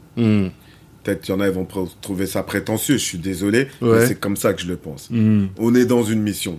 [1.03, 1.05] Hmm.
[1.05, 1.67] Peut-être qu'il y en a, ils vont
[2.01, 3.99] trouver ça prétentieux, je suis désolé, Ouais.
[4.01, 5.09] mais c'est comme ça que je le pense.
[5.11, 5.47] Hmm.
[5.59, 6.59] On est dans une mission.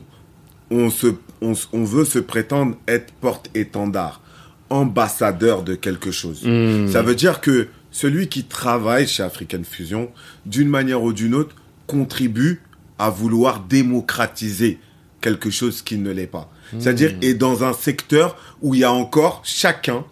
[0.72, 1.08] On, se,
[1.42, 4.22] on, s- on veut se prétendre être porte-étendard,
[4.70, 6.42] ambassadeur de quelque chose.
[6.44, 6.88] Hmm.
[6.88, 10.10] Ça veut dire que celui qui travaille chez African Fusion,
[10.46, 11.56] d'une manière ou d'une autre,
[11.88, 12.62] contribue
[13.00, 14.80] à vouloir démocratiser
[15.22, 16.50] quelque chose qui ne l'est pas.
[16.80, 20.04] C'est-à-dire est dans un secteur où il y a encore chacun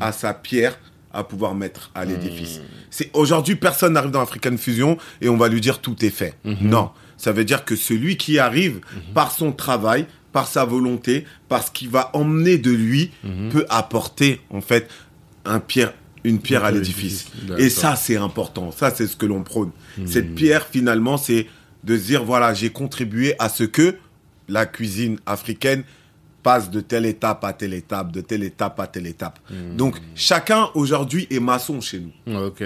[0.00, 0.78] à sa pierre
[1.16, 2.60] à pouvoir mettre à l'édifice.
[2.90, 6.34] C'est aujourd'hui personne n'arrive dans African Fusion et on va lui dire tout est fait.
[6.44, 8.80] Non, ça veut dire que celui qui arrive
[9.14, 13.10] par son travail, par sa volonté, par ce qu'il va emmener de lui,
[13.50, 14.88] peut apporter en fait
[15.44, 15.92] un pierre
[16.24, 17.26] une pierre à l'édifice.
[17.56, 18.72] Et ça, c'est important.
[18.72, 19.70] Ça, c'est ce que l'on prône.
[20.06, 21.46] Cette pierre, finalement, c'est
[21.84, 23.94] de se dire, voilà, j'ai contribué à ce que
[24.48, 25.84] la cuisine africaine
[26.46, 29.40] passe de telle étape à telle étape, de telle étape à telle étape.
[29.76, 32.36] Donc, chacun, aujourd'hui, est maçon chez nous.
[32.46, 32.62] Ok,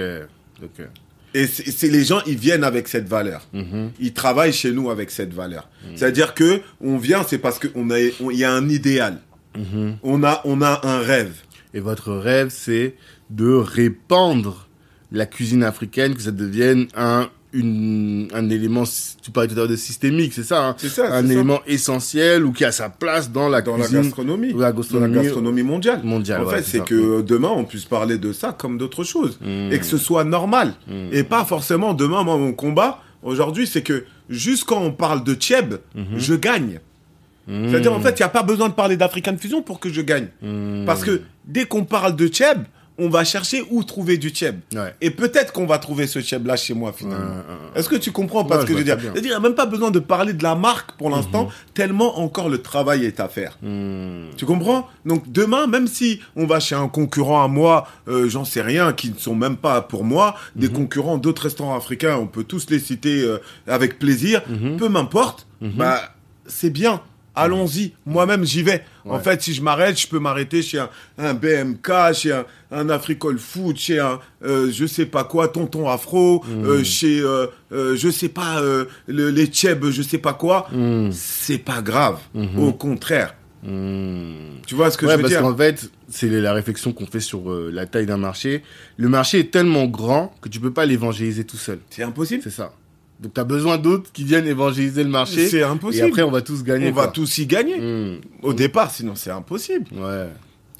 [0.62, 0.86] ok.
[1.32, 3.46] Et c'est les gens, ils viennent avec cette valeur.
[3.54, 3.92] Mhm.
[3.98, 5.66] Ils travaillent chez nous avec cette valeur.
[5.94, 9.16] C'est-à-dire que on vient, c'est parce qu'il a, il y a un idéal.
[10.02, 11.36] On a, on a un rêve.
[11.72, 12.96] Et votre rêve, c'est
[13.30, 14.68] de répandre
[15.10, 18.84] la cuisine africaine, que ça devienne un, une, un élément,
[19.22, 21.32] tu parlais tout à l'heure de systémique, c'est ça, hein C'est ça, Un ça.
[21.32, 24.70] élément essentiel ou qui a sa place dans la dans la cuisine gastronomie, ou la
[24.72, 26.00] dans gastronomie, la gastronomie mondiale.
[26.04, 29.38] mondiale, En ouais, fait, c'est que demain on puisse parler de ça comme d'autres choses
[29.40, 29.72] Mm.
[29.72, 31.08] et que ce soit normal Mm.
[31.12, 35.34] et pas forcément demain moi mon combat aujourd'hui c'est que juste quand on parle de
[35.34, 36.04] Tchèb, Mhm.
[36.18, 36.80] je gagne.
[37.48, 40.02] C'est-à-dire en fait, il n'y a pas besoin de parler d'African Fusion pour que je
[40.02, 40.28] gagne.
[40.86, 42.62] Parce que dès qu'on parle de Tchèb,
[43.00, 44.60] on va chercher où trouver du Tchèb.
[44.74, 44.94] Ouais.
[45.00, 47.24] Et peut-être qu'on va trouver ce Tchèb là chez moi finalement.
[47.36, 47.80] Ouais.
[47.80, 48.98] Est-ce que tu comprends pas Ouais, ce que je veux dire.
[49.00, 52.18] C'est-à-dire, il n'y a même pas besoin de parler de la marque pour l'instant, tellement
[52.20, 53.58] encore le travail est à faire.
[53.62, 54.26] Mm.
[54.36, 54.86] Tu comprends?
[55.06, 58.92] Donc demain, même si on va chez un concurrent à moi, euh, j'en sais rien,
[58.92, 60.74] qui ne sont même pas pour moi, des Mhm.
[60.74, 64.76] concurrents d'autres restaurants africains, on peut tous les citer euh, avec plaisir, Mhm.
[64.76, 66.00] peu m'importe, bah
[66.46, 67.00] c'est bien.
[67.34, 68.84] Allons-y, moi-même j'y vais.
[69.08, 72.88] En fait, si je m'arrête, je peux m'arrêter chez un, un BMK, chez un, un
[72.90, 76.64] Africole Food, chez un euh, je sais pas quoi, Tonton Afro, Mhm.
[76.66, 80.68] euh, chez euh, je sais pas le- les Tchèbes, je sais pas quoi.
[80.72, 81.10] Mm.
[81.12, 82.18] C'est pas grave.
[82.34, 82.58] Mhm.
[82.58, 83.34] Au contraire.
[83.62, 84.60] Mm.
[84.66, 87.06] Tu vois ce que ouais, je veux parce dire qu'en fait, c'est la réflexion qu'on
[87.06, 88.62] fait sur la taille d'un marché.
[88.96, 91.78] Le marché est tellement grand que tu peux pas l'évangéliser tout seul.
[91.90, 92.42] C'est impossible.
[92.42, 92.72] C'est ça.
[93.20, 95.46] Donc tu as besoin d'autres qui viennent évangéliser le marché.
[95.48, 96.06] C'est Et impossible.
[96.06, 96.88] après, on va tous gagner.
[96.88, 97.78] on va tous y gagner.
[97.78, 98.20] Mm.
[98.42, 99.86] Au départ, sinon c'est impossible.
[99.92, 100.26] Ouais.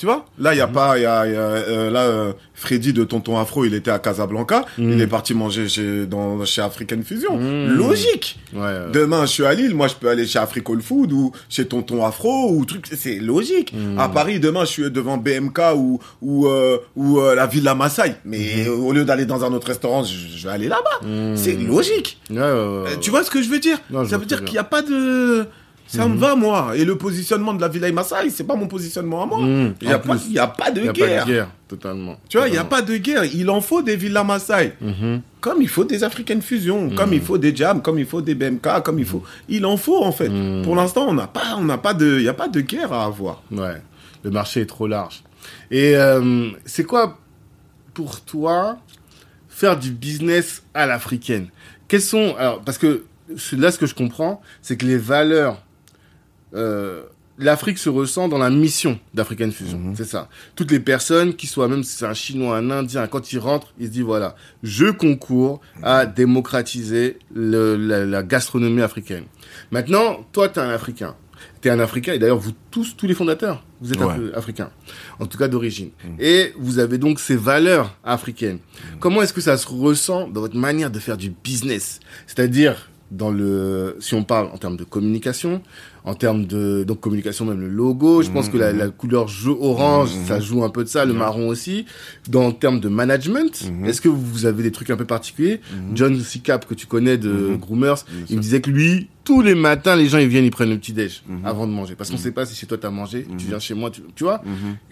[0.01, 0.59] Tu vois Là, il Mhm.
[0.61, 3.37] y a pas, il y a, il y a, euh, là, euh, Freddy de Tonton
[3.39, 4.65] Afro, il était à Casablanca.
[4.79, 4.93] Mm.
[4.93, 7.37] Il est parti manger chez, dans, chez African Fusion.
[7.37, 7.77] Mm.
[7.77, 8.39] Logique.
[8.55, 8.61] Ouais.
[8.63, 8.91] ouais.
[8.95, 12.03] Demain, je suis à Lille, moi, je peux aller chez Africall Food ou chez Tonton
[12.03, 12.87] Afro ou truc.
[12.97, 13.75] C'est logique.
[13.99, 18.15] À Paris, demain, je suis devant BMK ou ou euh, ou la Villa Maasai.
[18.25, 18.87] Mais Mhm.
[18.87, 21.07] au lieu d'aller dans un autre restaurant, je, je vais aller là-bas.
[21.37, 22.19] C'est logique.
[22.31, 22.97] Ouais.
[23.03, 23.77] Tu vois ce que je veux dire?
[23.91, 25.45] Non, je Ça veut dire qu'il n'y a pas de...
[25.93, 26.73] Ça me va, moi.
[26.77, 29.39] Et le positionnement de la Villa Maasai, c'est pas mon positionnement à moi.
[29.41, 30.53] Mm, Il n'y a, pas- a de Il y a guerre.
[30.55, 30.71] pas
[31.27, 32.17] de guerre, totalement.
[32.29, 33.25] Tu vois, il n'y a pas de guerre.
[33.25, 34.75] Il en faut des Villa Maasai.
[34.81, 35.23] Mhm.
[35.41, 38.35] Comme il faut des African Fusion, comme il faut des Jam, comme il faut des
[38.35, 39.23] BMK, comme il faut...
[39.49, 40.31] Il en faut, en fait.
[40.63, 42.19] Pour l'instant, on n'a pas, on n'a pas de...
[42.19, 43.43] Il n'y a pas de guerre à avoir.
[43.51, 43.81] Ouais.
[44.23, 45.23] Le marché est trop large.
[45.71, 47.19] Et euh, c'est quoi
[47.95, 48.77] pour toi
[49.49, 51.49] faire du business à l'africaine?
[51.89, 53.03] Quels sont alors parce que
[53.57, 55.61] là ce que je comprends, c'est que les valeurs
[56.55, 57.03] euh,
[57.39, 59.79] l'Afrique se ressent dans la mission d'African Fusion.
[59.79, 59.95] Mhm.
[59.97, 60.29] C'est ça.
[60.57, 63.73] Toutes les personnes, qui soient même si c'est un Chinois, un Indien, quand ils rentrent,
[63.79, 69.25] ils se disent voilà, je concours à démocratiser le- la, la gastronomie africaine.
[69.71, 71.15] Maintenant, toi, tu es un Africain.
[71.63, 74.33] Tu es un Africain, et d'ailleurs, vous tous, tous les fondateurs, vous êtes un peu
[74.35, 74.71] africains,
[75.19, 75.91] en tout cas d'origine.
[76.19, 78.59] Et vous avez donc ces valeurs africaines.
[78.99, 82.01] Comment est-ce que ça se ressent dans votre manière de faire du business?
[82.27, 85.63] C'est-à-dire, dans le, si on parle en termes de communication,
[86.05, 89.59] en termes de donc communication même le logo, je pense que la, la couleur jaune
[89.61, 91.85] orange ça joue un peu de ça, le marron aussi.
[92.29, 95.61] Dans en termes de management, est-ce que vous avez des trucs un peu particuliers?
[95.95, 99.95] John Sicap que tu connais de Groomers, il me disait que lui tous les matins
[99.97, 101.97] les gens ils viennent ils prennent le petit déj avant de manger.
[101.97, 104.25] Parce qu'on sait pas si chez toi t'as mangé, tu viens chez moi, tu, tu
[104.25, 104.43] vois?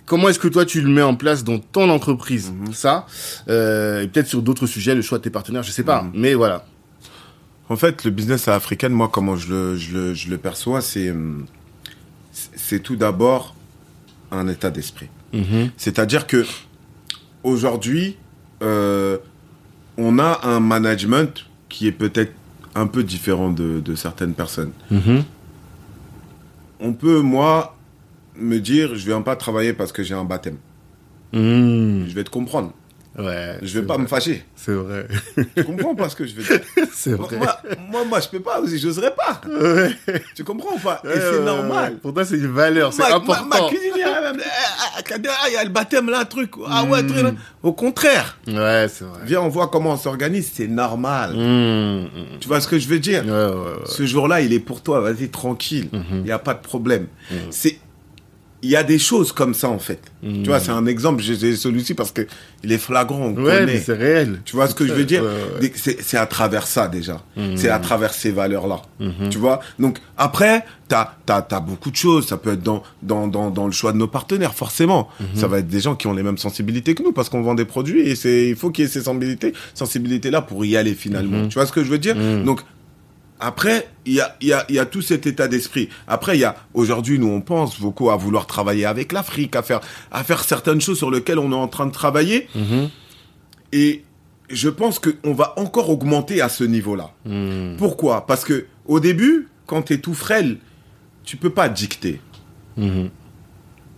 [0.06, 2.52] Comment est-ce que toi tu le mets en place dans ton entreprise?
[2.72, 3.06] Ça
[3.48, 6.34] euh, et peut-être sur d'autres sujets le choix de tes partenaires, je sais pas, mais
[6.34, 6.66] voilà.
[7.68, 8.58] En fait, le business à
[8.88, 11.46] moi, comment je le, je le, je le perçois, c'est, hum,
[12.32, 13.54] c'est- tout d'abord
[14.30, 15.08] un état d'esprit.
[15.76, 16.46] C'est-à-dire que
[17.42, 18.16] aujourd'hui,
[18.62, 19.18] euh,
[19.98, 22.32] on a un management qui est peut-être
[22.74, 24.72] un peu différent de, de certaines personnes.
[26.80, 27.76] On peut, moi,
[28.36, 30.56] me dire, je viens pas travailler parce que j'ai un baptême.
[31.32, 32.06] Mmh.
[32.08, 32.72] Je vais te comprendre.
[33.18, 33.58] Ouais.
[33.62, 34.02] Je vais pas vrai.
[34.04, 34.44] me fâcher.
[34.54, 35.08] C'est vrai.
[35.56, 36.60] Tu comprends pas ce que je veux dire
[36.92, 37.36] c'est moi, vrai.
[37.38, 37.56] moi,
[37.90, 39.40] moi, moi, je peux pas, j'oserais pas.
[39.48, 39.90] Ouais.
[40.36, 41.00] Tu comprends ou pas?
[41.04, 41.98] Et Ouais, c'est normal.
[41.98, 43.44] Pour toi, c'est une valeur, c'est important.
[43.46, 44.08] Ma, ma cuisinière,
[44.98, 46.52] Ah, ah, ah, il y a le baptême là, un truc.
[46.68, 47.32] Ah ouais, truc, là.
[47.62, 48.38] Au contraire.
[48.46, 49.20] Ouais, c'est vrai.
[49.24, 51.34] Viens, on voit comment on s'organise, c'est normal.
[51.34, 52.08] Mmh, mmh.
[52.40, 53.24] Tu vois ce que je veux dire?
[53.86, 55.88] Ce jour-là, il est pour toi, vas-y, tranquille.
[56.12, 57.06] Il n'y a pas de problème.
[57.50, 57.78] C'est.
[58.60, 60.00] Il y a des choses comme ça, en fait.
[60.20, 62.26] Tu vois, c'est un exemple, j'ai celui-ci parce que
[62.64, 64.40] il est flagrant, on Ouais, c'est réel.
[64.44, 65.22] Tu vois ce que je veux dire?
[65.22, 67.22] Ouais, C'est à travers ça déjà.
[67.36, 67.56] Mhm.
[67.56, 68.82] C'est à travers ces valeurs-là.
[69.30, 69.60] Tu vois?
[69.78, 72.26] Donc après, t'as as, as beaucoup de choses.
[72.26, 75.08] Ça peut être dans, dans, dans, dans le choix de nos partenaires, forcément.
[75.34, 77.54] Ça va être des gens qui ont les mêmes sensibilités que nous parce qu'on vend
[77.54, 80.94] des produits et il faut qu'il y ait ces sensibilités, sensibilités là pour y aller
[80.94, 81.46] finalement.
[81.46, 82.16] Tu vois ce que je veux dire?
[82.44, 82.62] Donc
[83.40, 85.88] après, il y a, il y, a, il y a tout cet état d'esprit.
[86.06, 89.62] Après, il y a aujourd'hui, nous, on pense beaucoup à vouloir travailler avec l'Afrique, à
[89.62, 92.48] faire, à faire certaines choses sur lesquelles on est en train de travailler.
[92.54, 92.88] Mhm.
[93.72, 94.02] Et
[94.50, 97.12] je pense qu'on va encore augmenter à ce niveau-là.
[97.26, 97.76] Mmh.
[97.76, 98.26] Pourquoi?
[98.26, 100.56] Parce que au début, quand tu es tout frêle,
[101.22, 102.20] tu peux pas dicter.
[102.76, 103.10] Mhm.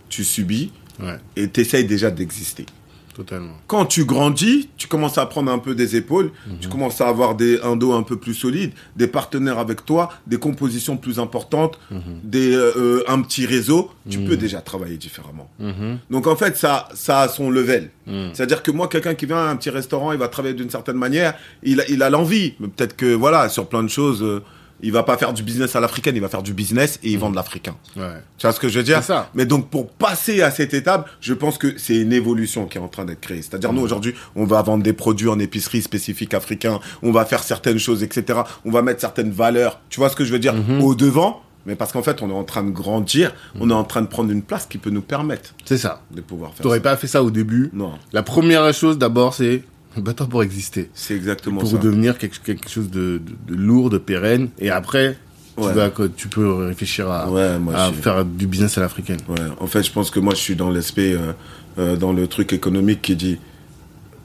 [0.09, 2.65] Tu subis Ouais, et tu essayes déjà d'exister.
[3.13, 3.53] Totalement.
[3.67, 7.35] Quand tu grandis, tu commences à prendre un peu des épaules, tu commences à avoir
[7.35, 11.79] des, un dos un peu plus solide, des partenaires avec toi, des compositions plus importantes,
[12.23, 15.49] des, euh, un petit réseau, tu peux déjà travailler différemment.
[15.59, 15.99] Mhm.
[16.09, 17.89] Donc en fait, ça, ça a son level.
[18.33, 20.97] C'est-à-dire que moi, quelqu'un qui vient à un petit restaurant, il va travailler d'une certaine
[20.97, 21.33] manière,
[21.63, 22.55] il a, il a l'envie.
[22.59, 24.41] Mais peut-être que voilà, sur plein de choses, euh,
[24.81, 27.19] il va pas faire du business à l'africaine, il va faire du business et il
[27.19, 27.75] vend de l'africain.
[27.95, 28.03] Ouais.
[28.37, 29.03] Tu vois ce que je veux dire?
[29.03, 29.29] Ça.
[29.35, 32.81] Mais donc pour passer à cette étape, je pense que c'est une évolution qui est
[32.81, 33.41] en train d'être créée.
[33.41, 33.75] C'est-à-dire Mm.
[33.75, 37.79] nous aujourd'hui, on va vendre des produits en épicerie spécifiques africains, on va faire certaines
[37.79, 38.39] choses, etc.
[38.65, 39.79] On va mettre certaines valeurs.
[39.89, 40.81] Tu vois ce que je veux dire Mm-hmm.
[40.81, 41.41] Au devant.
[41.67, 44.07] Mais parce qu'en fait, on est en train de grandir, on est en train de
[44.07, 46.01] prendre une place qui peut nous permettre C'est ça.
[46.09, 47.69] de pouvoir faire T'aurais pas fait ça au début.
[47.71, 49.61] Non, La première chose d'abord, c'est
[49.97, 50.89] bats-toi pour exister.
[50.93, 51.77] c'est exactement Pour ça.
[51.77, 54.49] devenir quelque, quelque chose de, de, de lourd, de pérenne.
[54.59, 55.17] Et après,
[55.57, 59.19] tu, vas, tu peux réfléchir à, Ouais, moi, à faire du business à l'africaine.
[59.27, 61.33] Ouais, en fait, je pense que moi, je suis dans l'aspect, euh,
[61.77, 63.37] euh, dans le truc économique qui dit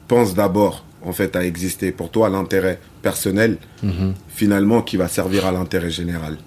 [0.07, 4.13] pense d'abord, en fait, à exister pour toi, l'intérêt personnel, Mhm.
[4.29, 6.37] finalement, qui va servir à l'intérêt général.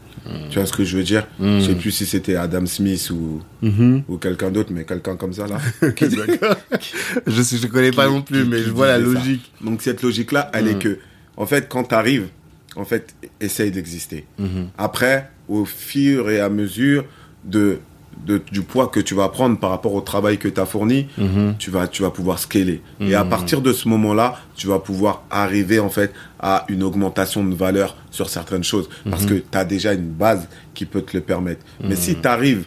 [0.50, 3.40] Tu vois ce que je veux dire Je sais plus si c'était Adam Smith ou,
[3.62, 4.02] Mhm.
[4.08, 5.58] ou quelqu'un d'autre, mais quelqu'un comme ça, là.
[7.26, 9.00] Je sais, je connais pas qui- non plus, qui- mais je vois la ça.
[9.00, 9.52] logique.
[9.62, 10.78] Donc cette logique-là, elle est Mm.
[10.80, 10.98] que,
[11.36, 12.28] en fait, quand tu arrives,
[12.76, 14.26] en fait, essaye d'exister.
[14.38, 14.68] Mhm.
[14.78, 17.04] Après, au fur et à mesure
[17.44, 17.78] de,
[18.26, 21.08] de- du poids que tu vas prendre par rapport au travail que tu as fourni,
[21.18, 21.54] Mhm.
[21.58, 22.82] tu vas, tu vas pouvoir scaler.
[23.00, 27.44] Et à partir de ce moment-là, tu vas pouvoir arriver en fait à une augmentation
[27.44, 31.16] de valeur sur certaines choses parce que tu as déjà une base qui peut te
[31.16, 31.64] le permettre.
[31.82, 32.66] Mais si tu arrives,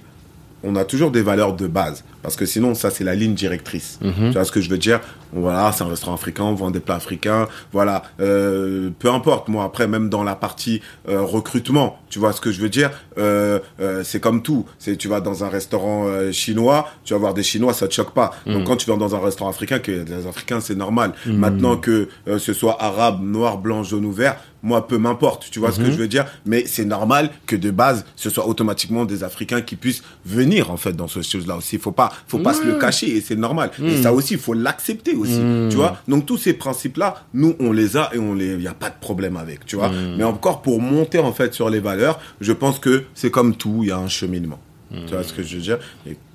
[0.64, 2.04] on a toujours des valeurs de base.
[2.24, 4.00] Parce que sinon, ça, c'est la ligne directrice.
[4.02, 4.14] Mhm.
[4.28, 5.02] Tu vois ce que je veux dire?
[5.34, 7.48] Voilà, c'est un restaurant africain, on vend des plats africains.
[7.72, 9.48] Voilà, euh, peu importe.
[9.50, 10.80] Moi, après, même dans la partie
[11.10, 12.92] euh, recrutement, tu vois ce que je veux dire?
[13.18, 14.66] Euh, euh, C'est comme tout.
[14.80, 17.94] C'est tu vas dans un restaurant euh, chinois, tu vas voir des Chinois, ça te
[17.94, 18.32] choque pas.
[18.46, 18.54] Mhm.
[18.54, 21.14] Donc quand tu vas dans un restaurant africain, que les Africains, c'est normal.
[21.26, 25.48] Maintenant que euh, ce soit arabe, noir, blanc, jaune ou vert, moi, peu m'importe.
[25.52, 25.92] Tu vois ce que Mhm.
[25.92, 26.26] je veux dire?
[26.46, 30.78] Mais c'est normal que de base, ce soit automatiquement des Africains qui puissent venir en
[30.78, 31.78] fait dans ce chose-là aussi.
[31.80, 33.72] Faut pas, faut pas se le cacher et c'est normal.
[33.84, 35.40] Et ça aussi, il faut l'accepter aussi.
[35.70, 38.74] Tu vois Donc tous ces principes-là, nous, on les a et on les, y a
[38.74, 39.66] pas de problème avec.
[39.66, 43.32] Tu vois Mais encore pour monter en fait sur les valeurs, je pense que c'est
[43.32, 44.60] comme tout, il y a un cheminement.
[44.92, 45.80] Tu vois ce que je veux dire?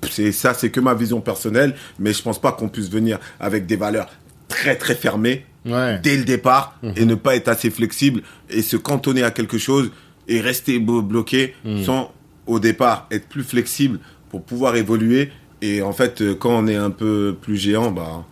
[0.09, 3.65] C'est ça, c'est que ma vision personnelle, mais je pense pas qu'on puisse venir avec
[3.65, 4.09] des valeurs
[4.47, 5.99] très très fermées Ouais.
[6.01, 9.91] dès le départ et ne pas être assez flexible et se cantonner à quelque chose
[10.29, 11.53] et rester blo- bloqué
[11.85, 12.13] sans
[12.47, 13.99] au départ être plus flexible
[14.29, 15.31] pour pouvoir évoluer
[15.61, 18.25] et en fait euh, quand on est un peu plus géant bah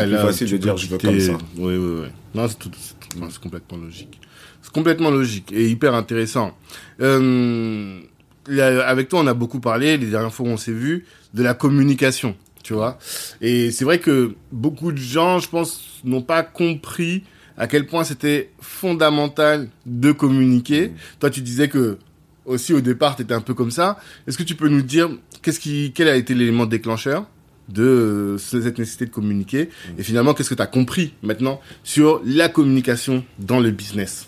[0.00, 1.32] c'est plus facile de dire je veux comme ça.
[1.56, 2.08] Oui, oui, oui.
[2.34, 4.20] Non, c'est tout- c'est non, c'est complètement logique.
[4.62, 6.56] C'est complètement logique et hyper intéressant.
[7.00, 8.00] Euh,
[8.48, 11.04] là, avec toi, on a beaucoup parlé, les dernières fois où on s'est vu,
[11.34, 12.98] de la communication, tu vois.
[13.40, 17.22] Et c'est vrai que beaucoup de gens, je pense, n'ont pas compris
[17.56, 20.92] à quel point c'était fondamental de communiquer.
[21.20, 21.98] Toi, tu disais que
[22.46, 23.98] aussi au départ, tu étais un peu comme ça.
[24.26, 25.08] Est-ce que tu peux nous dire
[25.44, 27.26] qu'est-ce qui, quel a été l'élément déclencheur
[27.68, 32.20] de euh, cette nécessité de communiquer et finalement qu'est-ce que tu as compris maintenant sur
[32.24, 34.26] la communication dans le business?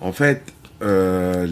[0.00, 0.42] En fait,
[0.82, 1.46] euh,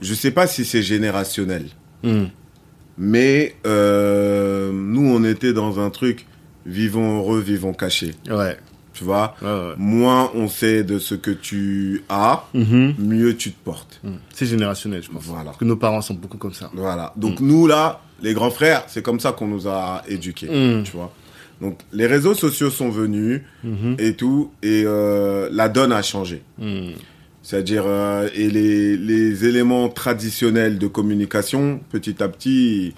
[0.00, 1.66] je sais pas si c'est générationnel,
[2.02, 2.24] Hmm.
[2.98, 6.26] mais euh, nous on était dans un truc
[6.66, 8.14] vivons heureux, vivons cachés.
[8.28, 8.56] Ouais.
[9.02, 9.74] Tu vois Ouais, ouais.
[9.78, 12.94] Moins on sait de ce que tu as, Mhm.
[12.98, 13.98] mieux tu te portes.
[14.04, 14.12] Hmm.
[14.32, 15.24] C'est générationnel, je pense.
[15.24, 15.46] Voilà.
[15.46, 16.70] Parce que nos parents sont beaucoup comme ça.
[16.72, 17.12] Voilà.
[17.16, 20.46] Donc nous là, les grands frères, c'est comme ça qu'on nous a éduqués.
[20.46, 20.84] Mm.
[20.84, 21.12] Tu vois.
[21.60, 23.96] Donc les réseaux sociaux sont venus Mhm.
[23.98, 26.42] et tout, et euh, la donne a changé.
[27.42, 32.94] C'est-à-dire euh, et les, les éléments traditionnels de communication, petit à petit,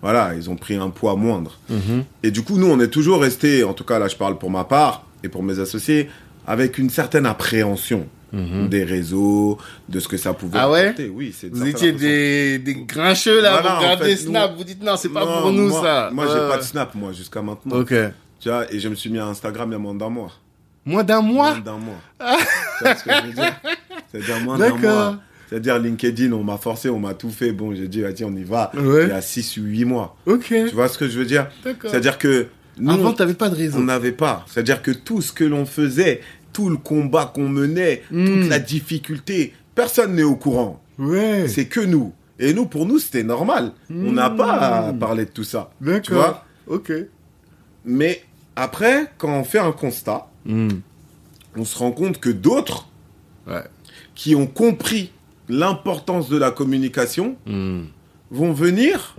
[0.00, 1.58] voilà, ils ont pris un poids moindre.
[1.68, 2.04] Mhm.
[2.22, 4.50] Et du coup, nous, on est toujours resté, en tout cas là, je parle pour
[4.50, 6.08] ma part et pour mes associés,
[6.46, 8.68] avec une certaine appréhension Mhm.
[8.68, 11.08] des réseaux, de ce que ça pouvait Ah ouais apporter.
[11.12, 14.82] Oui, Vous étiez des, des grincheux là, Voilà, vous en regardez nous- Snap, vous dites
[14.84, 16.10] non, c'est pas Non, pour nous moi- ça.
[16.12, 16.62] Moi, j'ai Ouais, pas de.
[16.62, 17.74] Snap, moi, jusqu'à maintenant.
[17.80, 17.92] Ok.
[18.38, 20.30] Tu vois, et je me suis mis à Instagram il y a moins d'un mois.
[20.84, 22.00] Moins d'un mois Moins d'un mois.
[22.78, 23.52] tu vois ce que je veux dire
[24.12, 24.80] C'est-à-dire moins d'un D'accord.
[24.80, 25.16] mois.
[25.48, 27.50] C'est-à-dire LinkedIn, on m'a forcé, on m'a tout fait.
[27.50, 28.70] Bon, j'ai dit, vas-y, on y va.
[28.76, 29.06] Ouais.
[29.06, 30.16] Il y a 6 ou 8 mois.
[30.26, 30.46] Ok.
[30.48, 31.90] Tu vois ce que je veux dire D'accord.
[31.90, 32.46] C'est-à-dire que
[32.78, 33.78] nous, Avant, t'avais pas de réseau.
[33.78, 34.44] on n'avait pas.
[34.48, 36.20] C'est-à-dire que tout ce que l'on faisait,
[36.52, 38.26] tout le combat qu'on menait, Mm.
[38.26, 40.82] toute la difficulté, personne n'est au courant.
[40.98, 41.46] Ouais.
[41.48, 42.12] C'est que nous.
[42.38, 43.72] Et nous, pour nous, c'était normal.
[43.90, 44.52] On n'a pas
[44.88, 45.70] à parler de tout ça.
[45.78, 46.16] Tu D'accord.
[46.16, 46.44] vois
[46.76, 46.92] Ok.
[47.84, 48.22] Mais
[48.56, 50.68] après, quand on fait un constat, Hmm.
[51.56, 52.88] on se rend compte que d'autres
[53.46, 53.64] Ouais.
[54.14, 55.12] qui ont compris
[55.48, 57.82] l'importance de la communication Hmm.
[58.30, 59.16] vont venir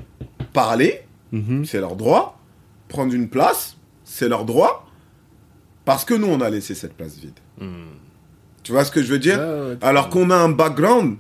[0.54, 1.02] parler,
[1.32, 1.66] Mhm.
[1.66, 2.40] c'est leur droit,
[2.92, 4.88] prendre une place, c'est leur droit,
[5.86, 7.40] parce que nous, on a laissé cette place vide.
[7.60, 7.96] Hmm.
[8.64, 11.16] Tu vois ce que je veux dire Ouais, ouais, tout Alors qu'on a un background,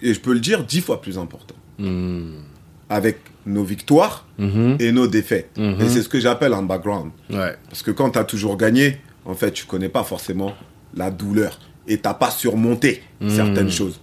[0.00, 2.40] et je peux le dire, dix fois plus important, Hmm.
[2.88, 4.76] avec nos victoires Mhm.
[4.80, 5.50] et nos défaites.
[5.58, 5.80] Mhm.
[5.80, 7.10] Et c'est ce que j'appelle un background.
[7.30, 7.54] Ouais.
[7.68, 10.54] Parce que quand tu as toujours gagné, en fait, tu connais pas forcément
[10.94, 11.58] la douleur.
[11.86, 14.00] Et t'as pas surmonté certaines choses.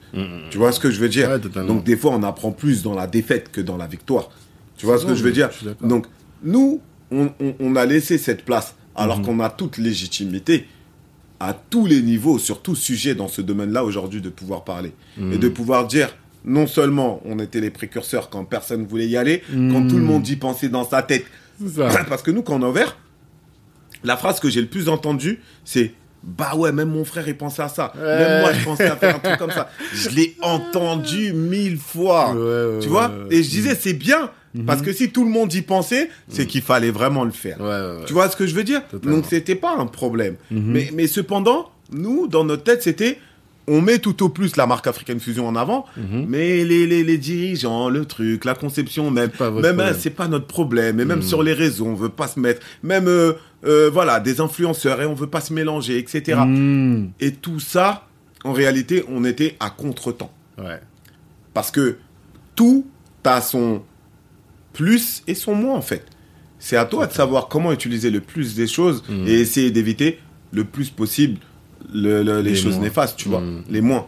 [0.50, 1.40] Tu vois ce que je veux dire.
[1.68, 4.30] Donc des fois, on apprend plus dans la défaite que dans la victoire.
[4.78, 5.50] Tu vois ce que je veux dire.
[5.82, 6.08] Donc
[6.44, 6.82] nous,
[7.12, 9.26] on, on- on a laissé cette place, alors Mhm.
[9.26, 10.68] qu'on a toute légitimité
[11.40, 14.94] à tous les niveaux, sur tout sujet dans ce domaine-là aujourd'hui, de pouvoir parler.
[15.18, 15.34] Mhm.
[15.34, 19.42] Et de pouvoir dire, non seulement on était les précurseurs quand personne voulait y aller,
[19.52, 21.26] quand tout le monde y pensait dans sa tête,
[21.76, 21.90] ça.
[22.10, 22.98] parce que nous, quand on a ouvert,
[24.04, 25.94] la phrase que j'ai le plus entendue, c'est
[26.24, 27.94] Bah ouais, même mon frère, il pensait à ça.
[27.96, 28.02] Ouais.
[28.02, 29.70] Même moi, je pensais à faire un truc comme ça.
[29.94, 32.34] Je l'ai entendu mille fois.
[32.34, 32.40] Ouais,
[32.76, 33.12] ouais, tu vois?
[33.30, 34.32] Et je disais, c'est bien.
[34.66, 37.60] Parce que si tout le monde y pensait, c'est qu'il fallait vraiment le faire.
[37.60, 38.06] Ouais, ouais, ouais.
[38.06, 38.88] Tu vois ce que je veux dire?
[38.88, 39.18] Totalement.
[39.18, 40.36] Donc, c'était pas un problème.
[40.52, 40.62] Mhm.
[40.72, 43.18] mais, mais cependant, nous, dans notre tête, c'était
[43.68, 46.26] on met tout au plus la marque Africaine Fusion en avant, Mhm.
[46.30, 50.46] mais les, les, les dirigeants, le truc, la conception, même, même euh, c'est pas notre
[50.46, 51.00] problème.
[51.00, 51.24] Et même Mhm.
[51.26, 53.34] sur les réseaux, on veut pas se mettre, même euh,
[53.66, 56.40] euh, voilà, des influenceurs et on veut pas se mélanger, etc.
[57.20, 58.06] Et tout ça,
[58.44, 60.32] en réalité, on était à contre-temps.
[60.60, 60.80] Ouais.
[61.56, 61.98] Parce que
[62.56, 62.86] tout
[63.24, 63.82] a son
[64.76, 66.06] plus et son moins, en fait.
[66.60, 69.28] C'est à toi de savoir comment utiliser le plus des choses Mhm.
[69.28, 70.20] et essayer d'éviter
[70.52, 71.38] le plus possible
[71.94, 72.84] le- le- les, Les choses moins.
[72.84, 73.64] néfastes, tu vois, Mhm.
[73.70, 74.08] les moins.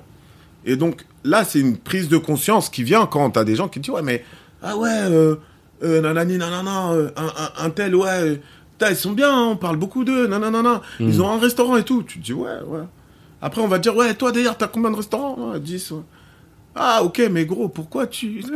[0.65, 3.79] Et donc, là, c'est une prise de conscience qui vient quand t'as des gens qui
[3.79, 4.23] disent, ouais, mais,
[4.63, 5.35] ah ouais, euh,
[5.83, 8.35] euh, nanani, nanana, euh, un, un, un tel, ouais, euh,
[8.89, 10.81] ils sont bien, hein, on parle beaucoup d'eux, nanana, nanana.
[10.99, 12.01] Ils ont un restaurant et tout.
[12.03, 12.81] Tu te dis, ouais, ouais.
[13.41, 15.51] Après, on va te dire, ouais, toi d'ailleurs, t'as combien de restaurants?
[15.51, 16.01] Ouais, 10, ouais.
[16.79, 18.41] Ah, ok, mais gros, pourquoi tu.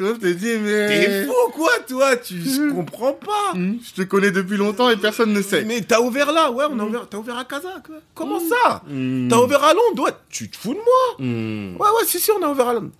[0.00, 0.86] Je te dis, mais.
[0.88, 3.54] T'es fou, quoi, toi Tu je comprends pas.
[3.54, 5.64] Hmm, Je te connais depuis longtemps et personne ne sait.
[5.64, 7.96] Mais t'as ouvert là, ouais, on a ouvert, t'as ouvert à Casa, quoi.
[8.14, 9.28] Comment ça Hmm.
[9.28, 11.74] T'as ouvert à Londres, ouais, tu te fous de moi Hmm.
[11.74, 12.90] Ouais, ouais, si, si, on a ouvert à Londres.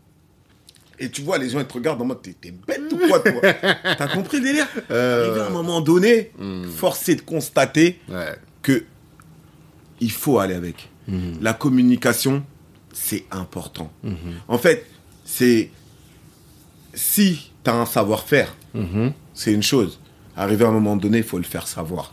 [0.98, 2.35] Et tu vois, les gens, ils te regardent en mode, t'es
[2.66, 3.40] bête ou quoi, toi
[3.97, 6.65] T'as compris le délire Euh, Arrivé à un moment donné, Hmm.
[6.69, 8.35] force est de constater Ouais.
[8.62, 8.82] que
[10.01, 10.89] il faut aller avec.
[11.06, 11.35] Hmm.
[11.40, 12.43] La communication,
[13.09, 13.91] c'est important.
[14.49, 14.87] En fait,
[15.25, 15.71] c'est
[16.95, 18.55] si tu as un savoir-faire,
[19.35, 19.99] c'est une chose.
[20.37, 22.13] Arrivé à un moment donné, il faut le faire savoir.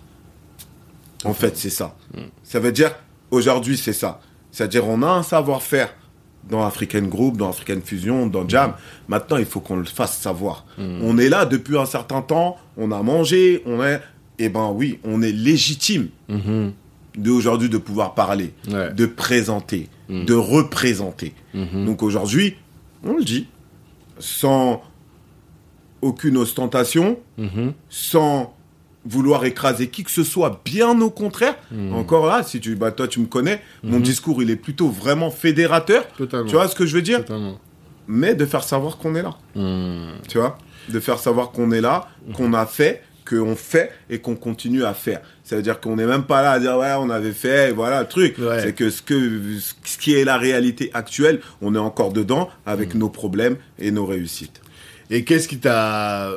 [1.26, 1.96] En fait, c'est ça.
[2.44, 2.92] Ça veut dire,
[3.32, 4.22] aujourd'hui, c'est ça.
[4.52, 5.94] C'est-à-dire, on a un savoir-faire
[6.50, 8.74] dans African Group, dans African Fusion, dans Jam.
[9.08, 10.66] Maintenant, il faut qu'on le fasse savoir.
[10.78, 14.02] On est là depuis un certain temps, on a mangé, on est...
[14.38, 16.74] Eh ben oui, on est légitime Mhm.
[17.18, 18.94] D'aujourd'hui de pouvoir parler, Ouais.
[18.94, 21.34] de présenter, de représenter.
[21.54, 21.86] Mhm.
[21.86, 22.56] Donc aujourd'hui,
[23.04, 23.48] on le dit,
[24.20, 24.82] sans
[26.02, 27.74] aucune ostentation, Mhm.
[27.90, 28.54] sans
[29.08, 31.56] vouloir écraser qui que ce soit, bien au contraire.
[31.72, 31.94] Mhm.
[31.94, 35.30] Encore là, si tu, bah toi tu me connais, mon discours il est plutôt vraiment
[35.32, 36.08] fédérateur.
[36.18, 36.48] Totalement.
[36.48, 37.20] Tu vois ce que je veux dire?
[37.20, 37.60] Totalement.
[38.08, 39.36] Mais de faire savoir qu'on est là.
[39.56, 40.18] Hmm.
[40.28, 40.58] Tu vois?
[40.90, 44.94] De faire savoir qu'on est là, qu'on a fait, qu'on fait et qu'on continue à
[44.94, 45.22] faire.
[45.44, 47.72] Ça veut dire qu'on n'est même pas là à dire ouais on avait fait et
[47.72, 48.38] voilà le truc.
[48.38, 48.62] Ouais.
[48.62, 49.42] C'est que ce que
[49.84, 54.06] ce qui est la réalité actuelle, on est encore dedans avec nos problèmes et nos
[54.06, 54.62] réussites.
[55.10, 56.32] Et qu'est-ce qui t'a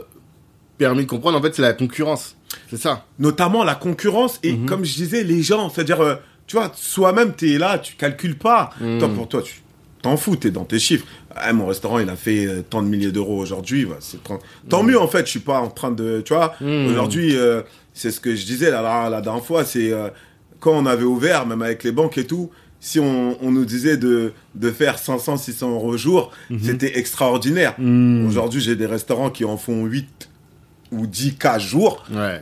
[0.77, 2.36] permis de comprendre En fait, c'est la concurrence.
[2.70, 3.06] C'est ça.
[3.19, 6.16] Notamment la concurrence et comme je disais les gens, c'est-à-dire euh,
[6.47, 8.70] tu vois soi-même tu es là, tu calcules pas.
[8.98, 9.62] Toi pour toi tu
[10.02, 11.06] t'en fous, t'es dans tes chiffres.
[11.40, 14.39] Ah, mon restaurant il a fait euh, tant de milliers d'euros aujourd'hui, c'est tant,
[14.69, 15.24] tant mieux en fait.
[15.27, 16.55] Je suis pas en train de, tu vois.
[16.90, 17.62] Aujourd'hui euh,
[17.94, 20.09] c'est ce que je disais la, la, la dernière fois, c'est euh,
[20.60, 22.51] quand on avait ouvert, même avec les banques et tout.
[22.81, 26.31] Si on, on nous disait de, de faire 500, 600 euros au jour,
[26.62, 27.74] c'était extraordinaire.
[28.28, 30.28] Aujourd'hui, j'ai des restaurants qui en font 8
[30.93, 32.05] ou 10 cas jour.
[32.12, 32.40] Ouais.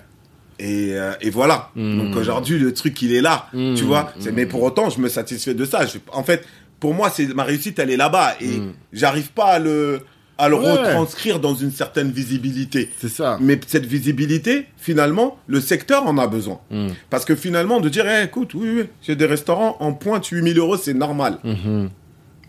[0.59, 1.71] Et, euh, et voilà.
[1.75, 1.99] Mm.
[1.99, 3.49] Donc aujourd'hui, le truc, il est là.
[3.53, 4.13] Tu vois.
[4.35, 5.87] Mais pour autant, je me satisfais de ça.
[5.87, 6.45] Je- en fait,
[6.81, 8.35] pour moi, c'est ma réussite, elle est là-bas.
[8.41, 8.73] Et Mm.
[8.93, 10.01] j'arrive pas à le,
[10.39, 10.71] à le Ouais.
[10.73, 12.91] retranscrire dans une certaine visibilité.
[12.99, 13.39] C'est ça.
[13.41, 16.61] Mais cette visibilité, finalement, le secteur en a besoin.
[16.71, 16.89] Hmm.
[17.09, 20.59] Parce que finalement, de dire, Eh, écoute, oui, oui, j'ai des restaurants en pointe 8000
[20.59, 21.39] euros, c'est normal.
[21.43, 21.89] Mhm.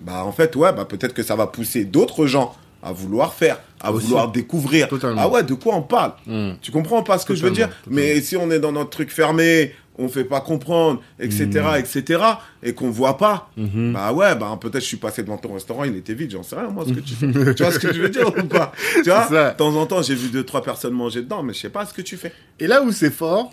[0.01, 2.53] Bah, en fait, ouais, bah, peut-être que ça va pousser d'autres gens
[2.87, 4.07] à vouloir faire, à Aussi.
[4.07, 4.87] vouloir découvrir.
[4.87, 5.21] Totalement.
[5.23, 6.13] Ah ouais, de quoi on parle?
[6.25, 6.51] Hmm.
[6.61, 7.67] Tu comprends pas ce que je veux dire?
[7.69, 11.47] Totalement, Mais si on est dans notre truc fermé, on fait pas comprendre, etc.,
[11.79, 12.21] etc.,
[12.61, 13.93] et qu'on voit pas, Mhm.
[13.93, 16.55] bah ouais, bah peut-être je suis passé devant ton restaurant, il était vide, j'en sais
[16.55, 17.31] rien, moi, ce que tu fais.
[17.55, 18.71] tu vois ce que je veux dire ou pas?
[19.03, 19.27] Tu vois?
[19.51, 21.85] De temps en temps, j'ai vu deux, trois personnes manger dedans, mais je sais pas
[21.85, 22.31] ce que tu fais.
[22.59, 23.51] Et là où c'est fort,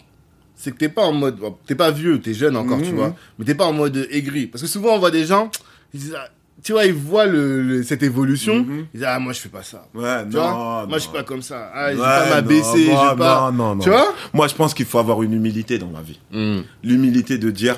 [0.55, 3.45] c'est que t'es pas en mode, t'es pas vieux, t'es jeune encore, tu vois, mais
[3.47, 4.47] t'es pas en mode aigri.
[4.47, 5.51] Parce que souvent on voit des gens,
[5.95, 6.29] ils disent, ah,
[6.65, 8.87] tu vois, ils voient le, le- cette évolution, Mhm.
[8.93, 9.87] ils disent, ah, moi je fais pas ça.
[9.95, 10.95] Ouais, Tu vois, non, moi non.
[10.95, 11.71] je suis pas comme ça.
[11.73, 13.53] Ah, je vais Ouais, pas m'abaisser, vais pas.
[13.53, 13.83] non, non.
[13.83, 16.19] Tu vois Moi, je pense qu'il faut avoir une humilité dans la vie.
[16.33, 16.63] Hmm.
[16.83, 17.77] L'humilité de dire,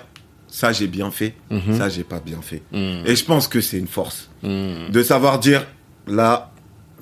[0.48, 1.76] ça j'ai bien fait, Mhm.
[1.76, 2.62] ça j'ai pas bien fait.
[2.72, 3.04] Hmm.
[3.04, 4.30] Et je pense que c'est une force.
[4.42, 4.90] Hmm.
[4.92, 5.66] de savoir dire
[6.06, 6.52] là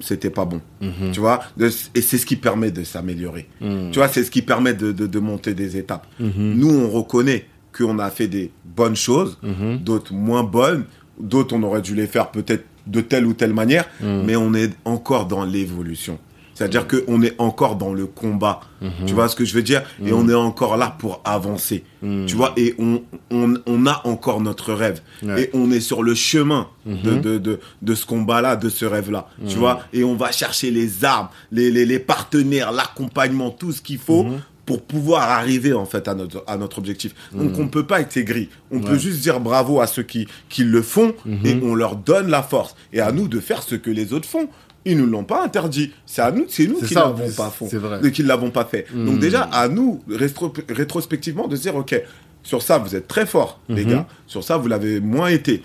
[0.00, 1.12] c'était pas bon Mhm.
[1.12, 3.90] tu vois De- et c'est ce qui permet de s'améliorer Hmm.
[3.92, 6.54] tu vois c'est ce qui permet de, de, de monter des étapes Mhm.
[6.56, 7.46] nous on reconnaît
[7.76, 9.38] qu'on a fait des bonnes choses
[9.82, 10.84] d'autres moins bonnes
[11.18, 14.22] d'autres on aurait dû les faire peut-être de telle ou telle manière Mhm.
[14.26, 16.18] mais on est encore dans l'évolution
[16.56, 19.06] c'est-à-dire que on est encore dans le combat Mhm.
[19.06, 19.82] tu vois ce que je veux dire?
[20.06, 22.26] Et on est encore là pour avancer Mhm.
[22.26, 22.52] tu vois?
[22.56, 25.44] Et on, on, on a encore notre rêve Ouais.
[25.44, 27.20] et on est sur le chemin de, Mhm.
[27.22, 29.26] de, de, de ce combat-là, de ce rêve-là.
[29.48, 29.80] Tu vois?
[29.92, 34.22] Et on va chercher les armes, les, les, les partenaires, l'accompagnement, tout ce qu'il faut
[34.24, 34.38] Mhm.
[34.66, 37.14] Pour pouvoir arriver en fait à notre, à notre objectif.
[37.32, 38.48] Donc on peut pas être aigri.
[38.70, 41.46] On peut juste dire bravo à ceux qui, qui le font Mhm.
[41.46, 42.74] et on leur donne la force.
[42.92, 44.48] Et à nous de faire ce que les autres font.
[44.86, 45.92] Ils nous l'ont pas interdit.
[46.04, 47.66] C'est à nous, c'est nous qui l'avons pas fait.
[47.68, 48.10] C'est vrai.
[48.10, 48.86] Qui l'avons pas fait.
[48.92, 49.06] Mhm.
[49.06, 51.98] Donc déjà, à nous, rétro- rétrospectivement, de dire, OK,
[52.42, 53.90] sur ça, vous êtes très forts, les Mhm.
[53.90, 54.06] gars.
[54.26, 55.62] Sur ça, vous l'avez moins été.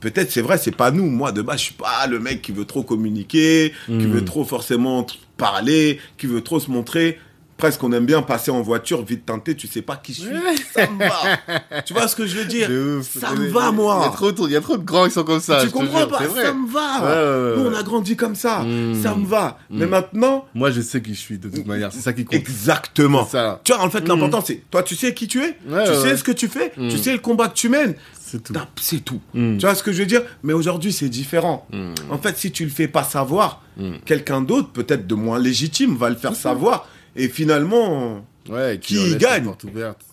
[0.00, 1.04] Peut-être, c'est vrai, c'est pas nous.
[1.06, 4.12] Moi, de base, je suis pas le mec qui veut trop communiquer, qui Mhm.
[4.12, 5.06] veut trop forcément
[5.36, 7.18] parler, qui veut trop se montrer.
[7.56, 10.30] Presque, on aime bien passer en voiture, vite teinté, tu sais pas qui je suis.
[10.74, 11.82] Ça me va.
[11.86, 12.68] tu vois ce que je veux dire?
[12.70, 13.18] Ouf.
[13.18, 13.98] Ça me va, moi.
[14.46, 15.64] il y a trop de grands qui sont comme ça.
[15.64, 16.18] Tu comprends jure, pas?
[16.18, 17.56] Ça me va.
[17.56, 18.58] Nous, on a grandi comme ça.
[18.60, 19.02] Mhm.
[19.02, 19.58] Ça me va.
[19.70, 21.92] Mais maintenant, Moi, je sais qui je suis de toute manière.
[21.92, 22.34] C'est ça qui compte.
[22.34, 23.24] exactement.
[23.26, 23.60] Ça.
[23.64, 25.96] Tu vois, en fait, l'important, c'est toi, tu sais qui tu es, Ouais, tu ouais,
[25.96, 27.94] sais ce que tu fais, tu sais le combat que tu mènes.
[28.20, 28.52] C'est tout.
[28.80, 29.20] C'est tout.
[29.32, 30.22] Tu vois ce que je veux dire?
[30.42, 31.66] Mais aujourd'hui, c'est différent.
[32.10, 33.62] En fait, si tu le fais pas savoir,
[34.04, 36.86] quelqu'un d'autre, peut-être de moins légitime, va le faire savoir.
[37.16, 39.50] Et finalement, Ouais, Qui y gagne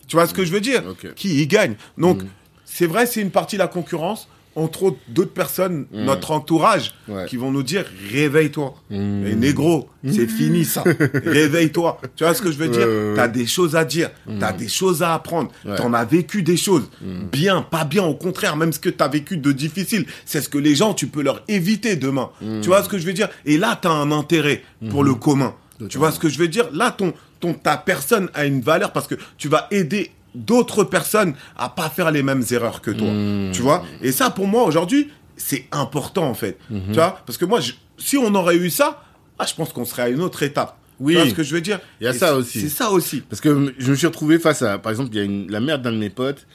[0.08, 0.82] tu vois ce que je veux dire.
[1.14, 2.26] Qui y gagne Donc, Mm.
[2.64, 4.28] c'est vrai, c'est une partie de la concurrence.
[4.56, 6.04] Entre autres, d'autres personnes, Mm.
[6.04, 7.26] notre entourage, Ouais.
[7.26, 8.74] qui vont nous dire réveille-toi.
[8.90, 9.26] Mm.
[9.26, 10.82] Et négro, c'est fini ça.
[11.24, 12.00] Réveille-toi.
[12.16, 13.12] Tu vois ce que je veux dire ouais.
[13.16, 14.10] T'as des choses à dire,
[14.40, 15.76] t'as des choses à apprendre, Ouais.
[15.76, 16.88] t'en as vécu des choses.
[17.32, 20.58] Bien, pas bien, au contraire, même ce que t'as vécu de difficile, c'est ce que
[20.58, 22.30] les gens, tu peux leur éviter demain.
[22.62, 25.54] Tu vois ce que je veux dire Et là, t'as un intérêt pour le commun.
[25.88, 26.66] Tu vois ce que je veux dire?
[26.72, 31.34] Là, ton, ton, ta personne a une valeur parce que tu vas aider d'autres personnes
[31.56, 33.08] à pas faire les mêmes erreurs que toi.
[33.52, 33.84] Tu vois?
[34.02, 36.58] Et ça, pour moi, aujourd'hui, c'est important, en fait.
[36.68, 37.20] Tu vois?
[37.26, 39.02] Parce que moi, je- si on aurait eu ça,
[39.38, 40.76] ah, je pense qu'on serait à une autre étape.
[41.00, 41.14] Oui.
[41.14, 41.80] Tu vois ce que je veux dire?
[42.00, 42.60] Il y a Et ça aussi.
[42.60, 43.20] C'est ça aussi.
[43.20, 45.58] Parce que je me suis retrouvé face à, par exemple, il y a une, la
[45.60, 46.46] mère d'un de mes potes,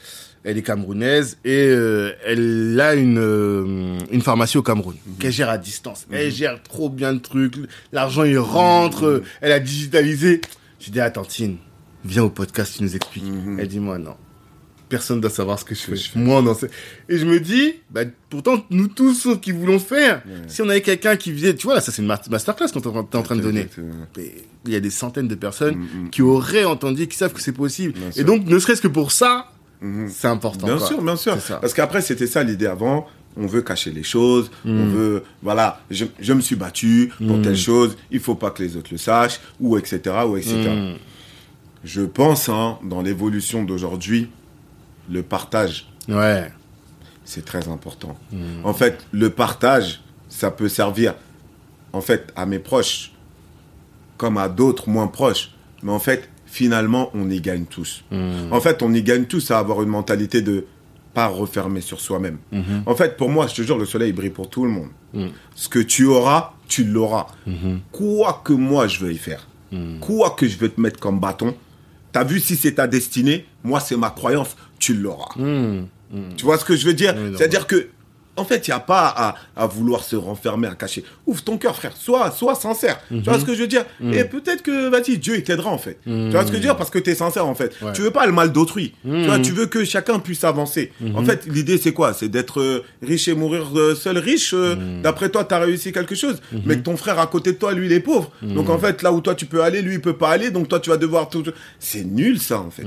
[0.44, 5.50] elle est camerounaise et euh, elle a une, euh, une pharmacie au Cameroun qu'elle gère
[5.50, 6.06] à distance.
[6.10, 7.54] Elle gère trop bien le truc,
[7.92, 10.40] l'argent il rentre, euh, elle a digitalisé.
[10.78, 11.56] J'ai dit à Tantine,
[12.04, 13.24] viens au podcast, tu nous expliques.
[13.58, 14.14] Elle dit moi non.
[14.88, 16.18] Personne doit savoir ce que je fais.
[16.18, 16.56] Moi, non.
[17.08, 21.14] Et je me dis, bah, pourtant, nous tous qui voulons faire, si on avait quelqu'un
[21.14, 23.40] qui faisait, tu vois, là, ça c'est une ma- masterclass qu'on t'es en train de
[23.40, 23.68] donner.
[24.66, 26.10] Il y a des centaines de personnes Mm, mm.
[26.10, 27.94] qui auraient entendu, qui savent que c'est possible.
[28.16, 29.46] Et donc, ne serait-ce que pour ça,
[29.80, 30.08] Mhm.
[30.10, 30.66] c'est important.
[30.66, 30.86] Bien quoi.
[30.86, 31.36] sûr, bien sûr.
[31.60, 33.06] Parce qu'après, c'était ça l'idée avant.
[33.36, 34.50] On veut cacher les choses.
[34.64, 34.90] On Mm.
[34.90, 37.96] veut, voilà, je, je me suis battu pour telle chose.
[38.10, 40.56] Il faut pas que les autres le sachent, ou etc., ou etc.
[41.84, 44.28] Je pense, hein, dans l'évolution d'aujourd'hui,
[45.08, 46.50] le partage, Ouais.
[47.24, 48.18] c'est très important.
[48.64, 51.14] En fait, le partage, ça peut servir,
[51.92, 53.12] en fait, à mes proches,
[54.18, 55.52] comme à d'autres moins proches.
[55.82, 58.04] Mais en fait, finalement, on y gagne tous.
[58.10, 58.52] Mm.
[58.52, 60.66] En fait, on y gagne tous à avoir une mentalité de
[61.14, 62.38] pas refermer sur soi-même.
[62.52, 62.84] Mhm.
[62.86, 64.88] En fait, pour moi, je te jure, le soleil brille pour tout le monde.
[65.12, 65.26] Mm.
[65.54, 67.26] Ce que tu auras, tu l'auras.
[67.90, 69.48] Quoi que moi je veuille faire,
[70.00, 71.54] quoi que je veux te mettre comme bâton,
[72.12, 75.34] t'as vu si c'est ta destinée, moi c'est ma croyance, tu l'auras.
[76.36, 77.14] Tu vois ce que je veux dire?
[77.36, 77.88] C'est-à-dire que,
[78.36, 81.04] en fait, il n'y a pas à, à vouloir se renfermer, à cacher.
[81.26, 81.94] Ouvre ton cœur, frère.
[81.96, 82.98] Sois, sois sincère.
[83.08, 85.78] Tu vois ce que je veux dire Et peut-être que, vas-y, Dieu, il t'aidera, en
[85.78, 85.98] fait.
[86.04, 87.76] Tu vois ce que je veux dire Parce que tu es sincère, en fait.
[87.82, 87.92] Ouais.
[87.92, 88.94] Tu veux pas le mal d'autrui.
[89.04, 89.20] Mhm.
[89.22, 90.92] Tu vois, tu veux que chacun puisse avancer.
[91.14, 94.54] En fait, l'idée, c'est quoi C'est d'être euh, riche et mourir euh, seul riche.
[94.54, 96.40] euh, D'après toi, tu as réussi quelque chose.
[96.64, 98.30] Mais que ton frère à côté de toi, lui, il est pauvre.
[98.42, 100.50] Donc, en fait, là où toi, tu peux aller, lui, il peut pas aller.
[100.50, 101.44] Donc, toi, tu vas devoir tout...
[101.78, 102.84] C'est nul, ça, en fait.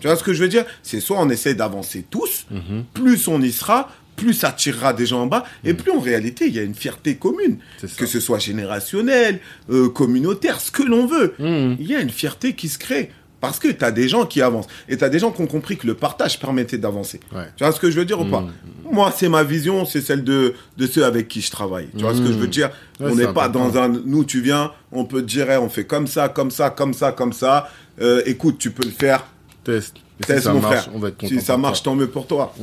[0.00, 2.46] Tu vois ce que je veux dire C'est soit on essaie d'avancer tous,
[2.94, 6.46] plus on y sera, plus ça tirera des gens en bas, et plus en réalité,
[6.48, 7.58] il y a une fierté commune.
[7.96, 9.40] Que ce soit générationnel,
[9.70, 11.34] euh, communautaire, ce que l'on veut.
[11.38, 11.76] Mhm.
[11.78, 13.10] Il y a une fierté qui se crée.
[13.38, 14.66] Parce que tu as des gens qui avancent.
[14.88, 17.20] Et tu as des gens qui ont compris que le partage permettait d'avancer.
[17.34, 17.44] Ouais.
[17.56, 18.50] Tu vois ce que je veux dire ou pas Mhm.
[18.92, 21.88] Moi, c'est ma vision, c'est celle de, de ceux avec qui je travaille.
[21.96, 23.88] Tu vois ce que je veux dire Ouais, On n'est pas dans un...
[23.88, 26.94] Nous, tu viens, on peut te dire, hey, on fait comme ça, comme ça, comme
[26.94, 27.68] ça, comme ça.
[28.00, 29.26] Euh, écoute, tu peux le faire.
[29.64, 29.96] Test.
[30.28, 30.90] Et si ça mon marche, frère.
[30.94, 32.54] on va être si ça marche, tant mieux pour toi.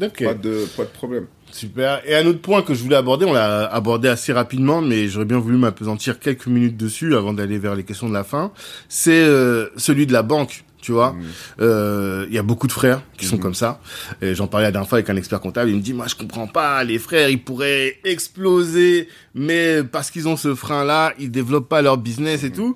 [0.00, 0.24] Ok.
[0.24, 1.26] Pas, de, pas de problème.
[1.50, 2.00] Super.
[2.06, 5.26] Et un autre point que je voulais aborder, on l'a abordé assez rapidement, mais j'aurais
[5.26, 8.52] bien voulu m'apesantir quelques minutes dessus avant d'aller vers les questions de la fin.
[8.88, 10.64] C'est euh, celui de la banque.
[10.80, 11.14] Tu vois,
[11.60, 13.80] Euh, il y a beaucoup de frères qui sont comme ça.
[14.20, 15.70] J'en parlais la dernière fois avec un expert comptable.
[15.70, 16.82] Il me dit, moi, je comprends pas.
[16.82, 21.98] Les frères, ils pourraient exploser, mais parce qu'ils ont ce frein-là, ils développent pas leur
[21.98, 22.74] business et tout.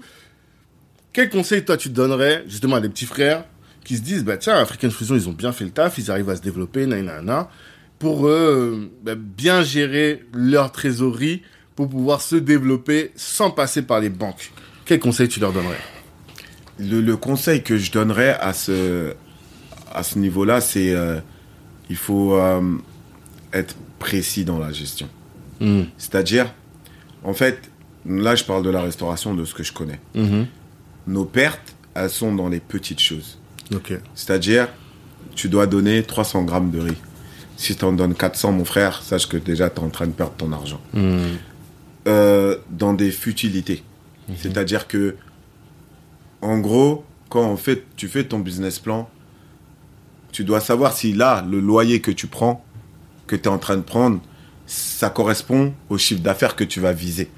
[1.13, 3.45] Quel conseil toi tu donnerais justement à des petits frères
[3.87, 6.29] qui se disent, bah tiens, African Fusion, ils ont bien fait le taf, ils arrivent
[6.29, 7.49] à se développer, nanana
[8.01, 11.43] pour euh, bah, bien gérer leur trésorerie
[11.77, 14.53] pour pouvoir se développer sans passer par les banques.
[14.85, 15.79] Quel conseil tu leur donnerais?
[16.79, 19.15] Le, le conseil que je donnerais à ce,
[19.95, 21.21] à ce niveau-là, c'est euh,
[21.89, 22.61] il faut euh,
[23.53, 25.09] être précis dans la gestion.
[25.61, 25.87] Mhm.
[25.97, 26.53] C'est-à-dire,
[27.23, 27.71] en fait,
[28.05, 30.01] là, je parle de la restauration, de ce que je connais.
[30.15, 30.47] Mhm.
[31.07, 33.39] Nos pertes, elles sont dans les petites choses.
[34.15, 34.69] C'est-à-dire,
[35.35, 36.97] tu dois donner 300 grammes de riz.
[37.57, 40.13] Si tu en donnes 400, mon frère, sache que déjà, tu es en train de
[40.13, 40.81] perdre ton argent.
[40.93, 41.21] Mhm.
[42.07, 43.83] Euh, dans des futilités.
[44.37, 45.17] C'est-à-dire que,
[46.43, 49.09] en gros, quand on fait, tu fais ton business plan,
[50.33, 52.65] tu dois savoir si là, le loyer que tu prends,
[53.27, 54.21] que tu es en train de prendre,
[54.67, 57.31] ça correspond au chiffre d'affaires que tu vas viser.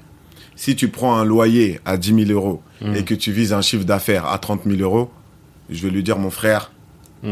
[0.55, 2.61] Si tu prends un loyer à 10 000 euros
[2.93, 5.09] et que tu vises un chiffre d'affaires à 30 000 euros,
[5.69, 6.71] je vais lui dire, mon frère,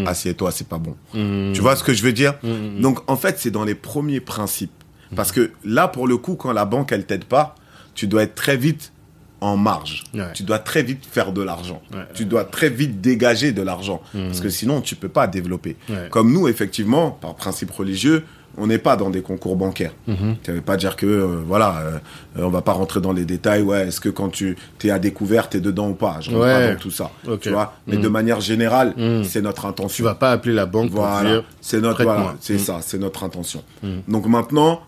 [0.05, 0.95] assieds-toi, c'est pas bon.
[1.14, 1.53] Mhm.
[1.53, 2.81] Tu vois ce que je veux dire Mhm.
[2.81, 4.72] Donc, en fait, c'est dans les premiers principes.
[5.15, 7.55] Parce que là, pour le coup, quand la banque, elle t'aide pas,
[7.95, 8.91] tu dois être très vite
[9.39, 10.03] en marge.
[10.14, 10.34] Ouais.
[10.34, 11.81] Tu dois très vite faire de l'argent.
[11.93, 14.01] Ouais, tu dois très vite dégager de l'argent.
[14.14, 15.77] Parce que sinon, tu peux pas développer.
[15.89, 16.07] Ouais.
[16.09, 18.26] Comme nous, effectivement, par principe religieux,
[18.58, 19.94] on n'est pas dans des concours bancaires.
[20.08, 20.36] Mhm.
[20.44, 21.92] Ça veut pas dire que, euh, voilà, euh,
[22.40, 23.62] euh, on va pas rentrer dans les détails.
[23.62, 26.18] Ouais, est-ce que quand tu es à découvert, t'es dedans ou pas?
[26.22, 26.54] Je rentre Ouais.
[26.68, 27.12] pas dans tout ça.
[27.42, 28.02] Tu vois Mais Mhm.
[28.02, 29.24] de manière générale, Mhm.
[29.24, 30.04] c'est notre Tu intention.
[30.06, 32.60] vas pas appeler la banque pour Voilà, dire c'est notre, voilà, c'est Mm.
[32.60, 33.64] ça, c'est notre intention.
[34.08, 34.82] Donc maintenant,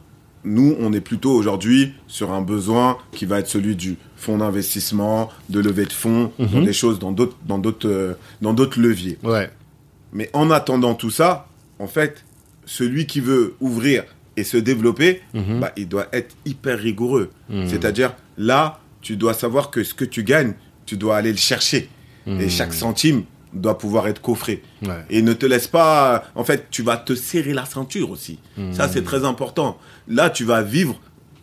[0.43, 5.29] nous, on est plutôt aujourd'hui sur un besoin qui va être celui du fonds d'investissement,
[5.49, 6.47] de levée de fonds, Mhm.
[6.47, 9.17] dans des choses dans d'autres, dans d'autres, euh, dans d'autres leviers.
[9.23, 9.49] Ouais.
[10.11, 11.47] Mais en attendant tout ça,
[11.77, 12.23] en fait,
[12.69, 14.03] celui qui veut ouvrir
[14.37, 15.59] et se développer, Mhm.
[15.59, 17.31] bah, il doit être hyper rigoureux.
[17.49, 17.67] Mhm.
[17.67, 20.53] C'est-à-dire, là, tu dois savoir que ce que tu gagnes,
[20.85, 21.89] tu dois aller le chercher.
[22.27, 22.41] Mhm.
[22.41, 23.23] Et chaque centime
[23.53, 24.61] doit pouvoir être coffré.
[24.83, 25.03] Ouais.
[25.09, 26.25] Et ne te laisse pas.
[26.35, 28.37] En fait, tu vas te serrer la ceinture aussi.
[28.71, 29.79] Ça, c'est très important.
[30.07, 30.99] Là, tu vas vivre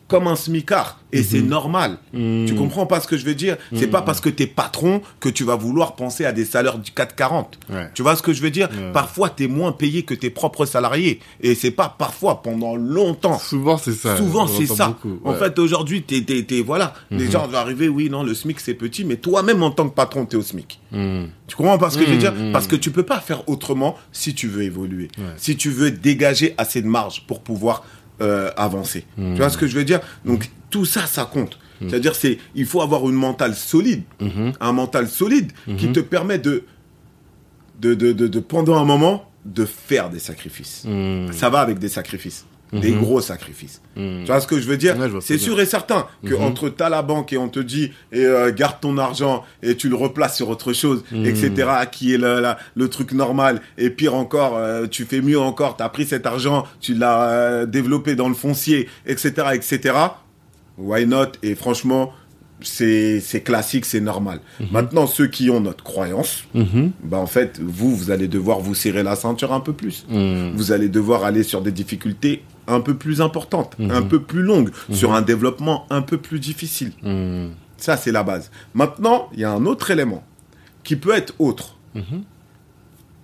[0.09, 1.01] comme un smicard.
[1.13, 1.97] Et c'est normal.
[2.13, 2.45] Mhm.
[2.47, 3.57] Tu comprends pas ce que je veux dire?
[3.75, 6.91] C'est pas parce que t'es patron que tu vas vouloir penser à des salaires du
[6.91, 7.59] 440.
[7.71, 7.89] Ouais.
[7.95, 8.69] Tu vois ce que je veux dire?
[8.71, 8.93] Ouais.
[8.93, 11.21] Parfois, t'es moins payé que tes propres salariés.
[11.41, 13.39] Et c'est pas parfois, pendant longtemps.
[13.39, 14.17] Souvent, c'est ça.
[14.17, 14.97] Souvent, c'est ça.
[15.25, 16.93] En fait, aujourd'hui, t'es, t'es, t'es- voilà.
[17.11, 19.95] Les gens vont arriver, oui, non, le SMIC, c'est petit, mais toi-même, en tant que
[19.95, 20.81] patron, t'es au SMIC.
[20.93, 21.29] Mhm.
[21.47, 22.35] Tu comprends pas ce que je veux dire?
[22.53, 25.09] Parce que tu peux pas faire autrement si tu veux évoluer.
[25.37, 27.85] Si tu veux dégager assez de marge pour pouvoir
[28.21, 29.05] euh, avancer.
[29.17, 30.01] Tu vois ce que je veux dire?
[30.25, 31.59] Donc tout ça, ça compte.
[31.81, 34.03] C'est-à-dire, c'est, il faut avoir une mentale solide,
[34.61, 36.65] un mental solide qui te permet de,
[37.81, 40.87] de, de, de, de, pendant un moment, de faire des sacrifices.
[41.33, 42.47] Ça va avec des sacrifices,
[42.81, 43.01] des Mhm.
[43.01, 43.81] gros sacrifices.
[43.97, 44.21] Mhm.
[44.21, 46.43] Tu vois ce que je veux dire Ouais, C'est sûr et certain que Mhm.
[46.43, 49.89] entre t'as la banque et on te dit et euh, garde ton argent et tu
[49.89, 51.27] le replaces sur autre chose, Mhm.
[51.27, 51.53] etc.
[51.91, 53.61] Qui est le, la- le truc normal.
[53.79, 55.77] Et pire encore, euh, tu fais mieux encore.
[55.77, 59.95] T'as pris cet argent, tu l'as euh, développé dans le foncier, etc., etc.
[60.79, 61.33] Why not?
[61.43, 62.13] Et franchement,
[62.63, 64.41] c'est classique, c'est normal.
[64.73, 66.45] Maintenant, ceux qui ont notre croyance,
[67.05, 70.73] bah en fait, vous, vous allez devoir vous serrer la ceinture un peu plus vous
[70.73, 73.91] allez devoir aller sur des difficultés un peu plus importantes, Mhm.
[73.91, 76.93] un peu plus longues, sur un développement un peu plus difficile.
[77.03, 77.51] Mhm.
[77.77, 78.51] Ça, c'est la base.
[78.75, 80.25] Maintenant, il y a un autre élément
[80.85, 81.77] qui peut être autre.
[81.95, 82.23] Mhm.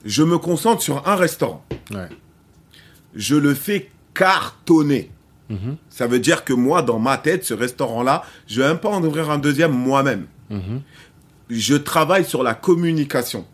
[0.05, 1.65] Je me concentre sur un restaurant.
[1.93, 2.09] Ouais.
[3.15, 5.11] Je le fais cartonner.
[5.51, 5.77] Mhm.
[5.91, 9.03] Ça veut dire que moi, dans ma tête, ce restaurant-là, je vais même pas en
[9.05, 10.27] ouvrir un deuxième moi-même.
[10.51, 10.81] Mhm.
[11.51, 13.47] Je travaille sur la communication.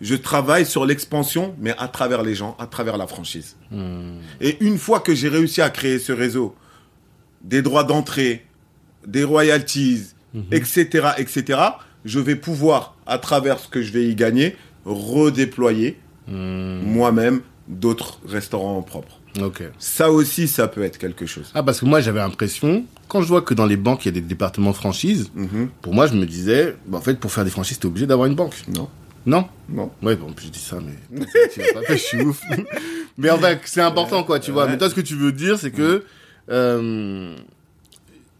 [0.00, 3.56] Je travaille sur l'expansion, mais à travers les gens, à travers la franchise.
[3.70, 4.16] Mhm.
[4.40, 6.54] Et une fois que j'ai réussi à créer ce réseau,
[7.42, 8.46] des droits d'entrée,
[9.06, 10.04] des royalties,
[10.52, 11.58] etc., etc.,
[12.04, 14.56] je vais pouvoir, à travers ce que je vais y gagner,
[14.86, 15.98] redéployer
[16.28, 16.82] Mhm.
[16.84, 19.18] moi-même d'autres restaurants propres.
[19.40, 19.62] Ok.
[19.78, 21.50] Ça aussi, ça peut être quelque chose.
[21.54, 24.10] Ah, parce que moi, j'avais l'impression, quand je vois que dans les banques, il y
[24.10, 25.68] a des départements franchises, Mhm.
[25.82, 28.26] pour moi, je me disais, bah, en fait, pour faire des franchises, t'es obligé d'avoir
[28.26, 28.54] une banque.
[28.74, 28.88] Non,
[29.26, 29.90] Non non.
[30.02, 32.42] Ouais, bon, je dis ça, mais tu pas fait, je suis ouf.
[33.18, 34.66] mais en fait, c'est important, quoi, tu vois.
[34.66, 36.04] Mais toi, ce que tu veux dire, c'est que,
[36.50, 37.36] euh,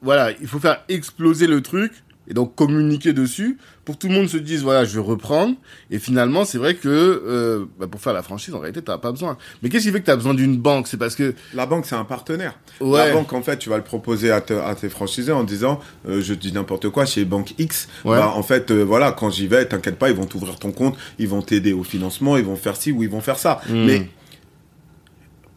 [0.02, 1.92] voilà, il faut faire exploser le truc
[2.30, 5.56] et donc communiquer dessus pour que tout le monde se dise, voilà, je vais reprendre.
[5.90, 9.10] Et finalement, c'est vrai que euh, bah, pour faire la franchise, en réalité, t'as pas
[9.10, 9.36] besoin.
[9.62, 10.86] Mais qu'est-ce qui fait que t'as besoin d'une banque?
[10.86, 12.56] C'est parce que, La banque, c'est un partenaire.
[12.80, 15.42] ouais, La banque, en fait, tu vas le proposer à, te- à tes franchisés en
[15.44, 18.16] disant, euh, je dis n'importe quoi, chez Banque X, Ouais.
[18.16, 20.96] bah, en fait, euh, voilà, quand j'y vais, t'inquiète pas, ils vont t'ouvrir ton compte,
[21.18, 23.60] ils vont t'aider au financement, ils vont faire ci ou ils vont faire ça.
[23.68, 23.84] Hmm.
[23.86, 24.08] Mais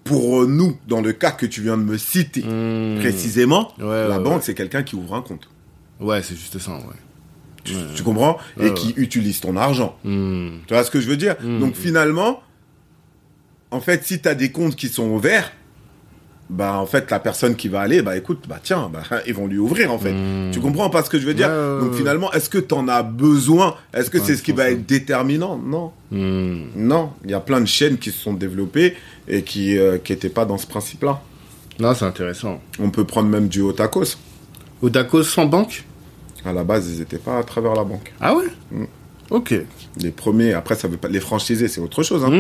[0.04, 3.00] pour euh, nous, dans le cas que tu viens de me citer Hmm.
[3.00, 4.40] précisément, Ouais, la ouais, banque, ouais.
[4.42, 5.48] c'est quelqu'un qui ouvre un compte.
[6.04, 6.80] Ouais, c'est juste ça, ouais.
[7.64, 7.82] Tu, Ouais.
[7.96, 9.98] tu comprends Ouais, Et qui utilise ton argent.
[10.04, 10.50] Hmm.
[10.68, 11.60] Tu vois ce que je veux dire Mm.
[11.62, 12.42] Donc finalement,
[13.72, 15.52] en fait, si tu as des comptes qui sont ouverts,
[16.50, 19.48] bah en fait la personne qui va aller, bah écoute, bah tiens, bah ils vont
[19.48, 20.12] lui ouvrir en fait.
[20.12, 20.52] Mm.
[20.52, 21.50] Tu comprends pas ce que je veux dire
[21.80, 24.86] Donc finalement, est-ce que tu en as besoin Est-ce que c'est ce qui va être
[24.86, 26.66] déterminant Non, Hmm.
[26.76, 27.12] non.
[27.24, 28.96] Il y a plein de chaînes qui se sont développées
[29.28, 31.22] et qui euh, qui étaient pas dans ce principe-là.
[31.80, 32.62] Non, c'est intéressant.
[32.78, 34.18] On peut prendre même du Otakos.
[34.84, 35.86] Odakos sans banque?
[36.46, 38.14] À la base, ils étaient pas à travers la banque.
[38.20, 38.86] Ah ouais Mm.
[39.30, 39.56] Ok.
[39.98, 42.24] Les premiers, après ça veut pas les franchisés, c'est autre chose.
[42.24, 42.30] Hein.
[42.30, 42.34] Hmm.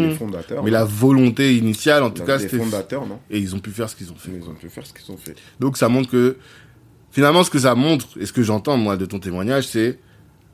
[0.00, 2.56] Mais les fondateurs, Mais la volonté initiale, en tout cas, les c'était.
[2.58, 4.30] fondateurs, non Et ils ont pu faire ce qu'ils ont fait.
[4.34, 5.36] Ils ont pu faire ce qu'ils ont fait.
[5.60, 6.36] Donc ça montre que.
[7.12, 9.98] Finalement, ce que ça montre, et ce que j'entends, moi, de ton témoignage, c'est.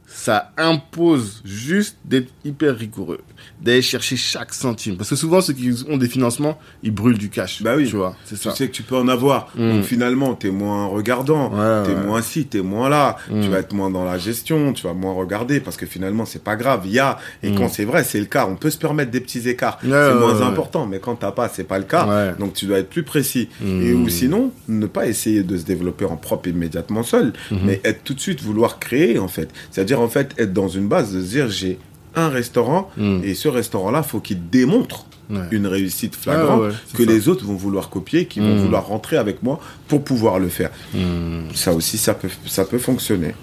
[0.06, 3.20] ça impose juste d'être hyper rigoureux,
[3.60, 4.96] d'aller chercher chaque centime.
[4.96, 7.62] Parce que souvent, ceux qui ont des financements, ils brûlent du cash.
[7.62, 7.88] Bah oui.
[7.88, 8.54] Tu vois, c'est Tu ça.
[8.54, 9.48] sais que tu peux en avoir.
[9.56, 9.70] Mm.
[9.76, 12.04] Donc finalement, t'es moins regardant, Ouais, t'es ouais.
[12.04, 13.16] moins ci, t'es moins là.
[13.30, 13.40] Mm.
[13.42, 16.42] Tu vas être moins dans la gestion, tu vas moins regarder parce que finalement, c'est
[16.44, 16.82] pas grave.
[16.84, 17.54] Il y a et Mm.
[17.56, 18.46] quand c'est vrai, c'est le cas.
[18.46, 19.78] On peut se permettre des petits écarts.
[19.82, 20.86] Ouais, c'est moins important.
[20.86, 22.34] Mais quand t'as pas, c'est pas le cas.
[22.38, 23.48] Donc tu dois être plus précis.
[23.64, 27.58] Et ou sinon, ne pas essayer de se développer en propre immédiatement seul, Mhm.
[27.64, 29.48] mais être tout de suite vouloir créer en fait.
[29.70, 31.78] C'est-à-dire en fait être dans une base de se dire j'ai
[32.16, 33.20] un restaurant Mm.
[33.24, 35.40] et ce restaurant-là, faut qu'il démontre Ouais.
[35.50, 37.10] une réussite flagrante ouais, que ça.
[37.10, 38.58] les autres vont vouloir copier, qui vont Mm.
[38.60, 40.70] vouloir rentrer avec moi pour pouvoir le faire.
[40.94, 41.48] Hmm.
[41.54, 43.34] Ça aussi, ça peut, ça peut fonctionner.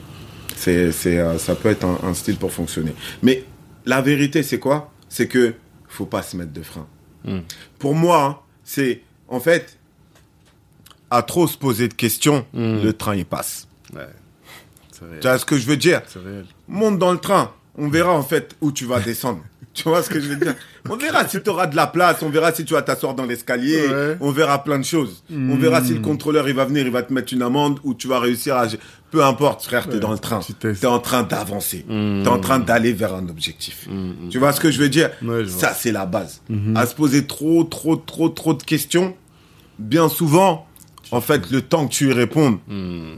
[0.55, 2.93] C'est, c'est, euh, ça peut être un, un style pour fonctionner.
[3.21, 3.43] Mais
[3.85, 4.91] la vérité, c'est quoi?
[5.09, 5.55] C'est que
[5.89, 6.87] faut pas se mettre de frein.
[7.79, 9.77] Pour moi, hein, c'est en fait
[11.11, 13.67] à trop se poser de questions, le train il passe.
[13.93, 14.07] Ouais.
[15.19, 16.01] Tu vois ce que je veux dire?
[16.67, 17.51] Monte dans le train.
[17.77, 19.39] On verra en fait où tu vas descendre.
[19.73, 20.53] tu vois ce que je veux dire?
[20.89, 23.25] On verra si tu auras de la place, on verra si tu vas t'asseoir dans
[23.25, 24.17] l'escalier, Ouais.
[24.19, 25.23] on verra plein de choses.
[25.31, 27.93] On verra si le contrôleur il va venir, il va te mettre une amende ou
[27.95, 28.67] tu vas réussir à...
[29.09, 30.39] Peu importe frère, t'es Ouais, dans le train.
[30.39, 30.53] tu.
[30.53, 31.85] T'es en train d'avancer.
[31.87, 32.23] Mm.
[32.23, 33.87] T'es en train d'aller vers un objectif.
[33.89, 34.29] Mm, mm.
[34.29, 35.09] Tu vois ce que je veux dire?
[35.23, 35.59] Ouais, je vois.
[35.61, 36.41] Ça c'est la base.
[36.75, 39.15] À se poser trop, trop, trop, trop de questions,
[39.79, 40.67] bien souvent,
[41.11, 43.17] en fait, le temps que tu y répondes, Hmm.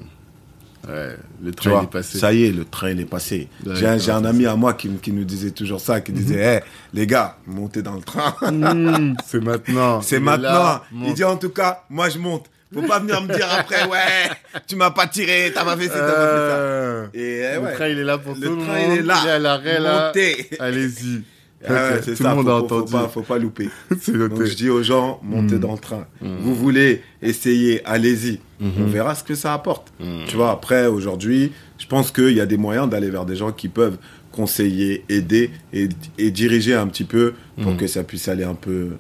[0.88, 2.18] Ouais, le train vois, est passé.
[2.18, 3.48] ça y est, le train est passé.
[3.74, 6.62] J'ai un, ami à moi qui, qui nous disait toujours ça, qui disait, Hey,
[6.94, 8.36] les gars, montez dans le train.
[8.52, 10.02] Hmm, c'est maintenant.
[10.02, 10.50] C'est maintenant.
[10.50, 12.46] là, il dit en tout cas, moi je monte.
[12.74, 14.30] Faut pas venir me dire après, ouais,
[14.68, 16.56] tu m'as pas tiré, t'as pas fait ci, t'as pas fait ça.
[16.58, 18.92] Euh, Et eh, le ouais, train il est là pour le tout le train monde.
[18.92, 19.20] il est là.
[19.24, 20.12] Il est à l'arrêt là.
[20.60, 21.24] Allez-y.
[21.68, 22.92] Ah tout ça, le monde faut, a faut- faut entendu.
[22.92, 23.70] pas, faut pas louper.
[24.08, 25.60] Donc je dis aux gens, montez Mm.
[25.60, 26.06] dans le train.
[26.22, 26.36] Mm.
[26.42, 28.40] Vous voulez essayer, allez-y.
[28.60, 28.72] Mhm.
[28.80, 29.92] On verra ce que ça apporte.
[30.28, 33.52] Tu vois, après, aujourd'hui, je pense qu'il y a des moyens d'aller vers des gens
[33.52, 33.98] qui peuvent
[34.32, 38.92] conseiller, aider et, et diriger un petit peu pour que ça puisse aller un peu,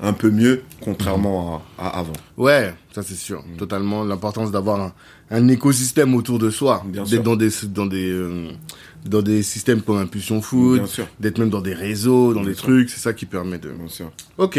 [0.00, 2.12] un peu mieux, contrairement à, à avant.
[2.36, 3.44] Ouais, ça c'est sûr.
[3.58, 4.92] Totalement l'importance d'avoir un,
[5.30, 6.84] un écosystème autour de soi.
[6.92, 8.50] D'être dans des, dans des, euh,
[9.04, 10.82] dans des systèmes comme Impulsion Food.
[11.20, 12.64] D'être même dans des réseaux, dans Bien des sûr.
[12.64, 12.90] trucs.
[12.90, 13.70] C'est ça qui permet de.
[13.70, 14.10] Bien sûr.
[14.38, 14.58] Ok.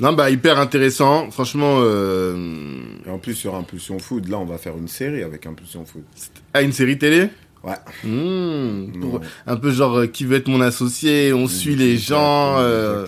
[0.00, 1.30] Non, bah, hyper intéressant.
[1.30, 2.80] Franchement, euh...
[3.06, 6.02] Et en plus, sur Impulsion Food, là, on va faire une série avec Impulsion Food.
[6.54, 7.28] ah, une série télé?
[7.64, 7.74] Ouais.
[8.02, 8.08] Pour-
[9.14, 9.20] Non.
[9.48, 13.04] un peu genre euh, qui veut être mon associé, on suit les gens euh,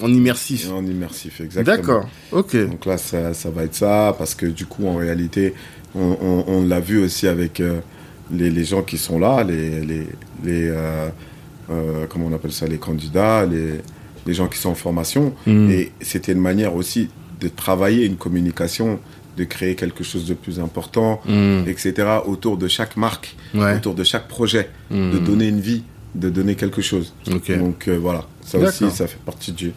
[0.00, 0.66] en immersif.
[0.66, 1.76] Et en immersif, exactement.
[1.76, 2.56] D'accord, ok.
[2.70, 5.52] Donc là, ça, ça va être ça, parce que du coup, en réalité,
[5.96, 7.80] on, on- on l'a vu aussi avec euh,
[8.30, 10.06] les, les gens qui sont là, les, les,
[10.44, 11.08] les euh,
[11.70, 13.80] euh, comment on appelle ça, les candidats, les,
[14.26, 15.32] les gens qui sont en formation.
[15.46, 15.70] Mm.
[15.70, 17.08] Et c'était une manière aussi
[17.40, 18.98] de travailler une communication,
[19.36, 21.92] de créer quelque chose de plus important, Hmm, etc.,
[22.26, 23.76] autour de chaque marque, Ouais.
[23.76, 25.82] autour de chaque projet, de donner une vie,
[26.14, 27.12] de donner quelque chose.
[27.58, 29.72] Donc euh, voilà, ça aussi, ça fait partie du,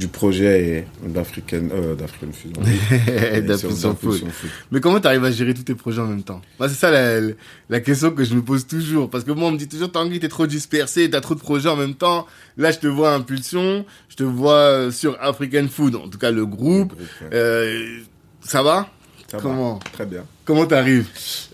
[0.00, 3.94] du projet et d'African euh, d'African Fusion.
[3.94, 4.28] Food.
[4.72, 6.40] Mais comment t'arrives à gérer tous tes projets en même temps?
[6.58, 7.20] Moi, c'est ça la,
[7.68, 9.10] la question que je me pose toujours.
[9.10, 11.68] Parce que moi, on me dit toujours, Tanguy, t'es trop dispersé, t'as trop de projets
[11.68, 12.26] en même temps.
[12.56, 16.18] Là, je te vois à Impulsion, je te vois euh, sur African Food, en tout
[16.18, 16.92] cas le groupe.
[16.92, 17.28] Le groupe, ouais.
[17.34, 17.98] Euh,
[18.40, 18.88] ça va?
[19.30, 19.78] Ça va, comment?
[19.92, 20.24] Très bien.
[20.46, 21.06] Comment t'arrives?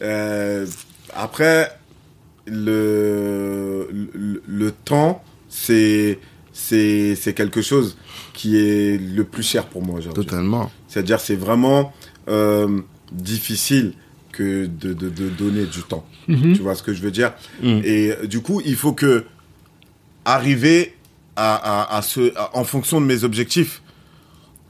[0.02, 0.66] Euh,
[1.14, 1.72] après,
[2.46, 6.18] le, le, le temps, c'est
[7.34, 7.96] quelque chose
[8.36, 10.24] qui est le plus cher pour moi aujourd'hui.
[10.24, 10.70] Totalement.
[10.88, 11.92] C'est-à-dire, c'est vraiment
[12.28, 12.80] euh,
[13.10, 13.94] difficile
[14.30, 16.04] que de, de, de donner du temps.
[16.26, 17.32] Tu vois ce que je veux dire?
[17.62, 17.80] Mm.
[17.82, 19.24] Et euh, du coup, il faut que
[20.24, 20.94] arriver
[21.36, 23.82] à, à, à ce, à- en fonction de mes objectifs,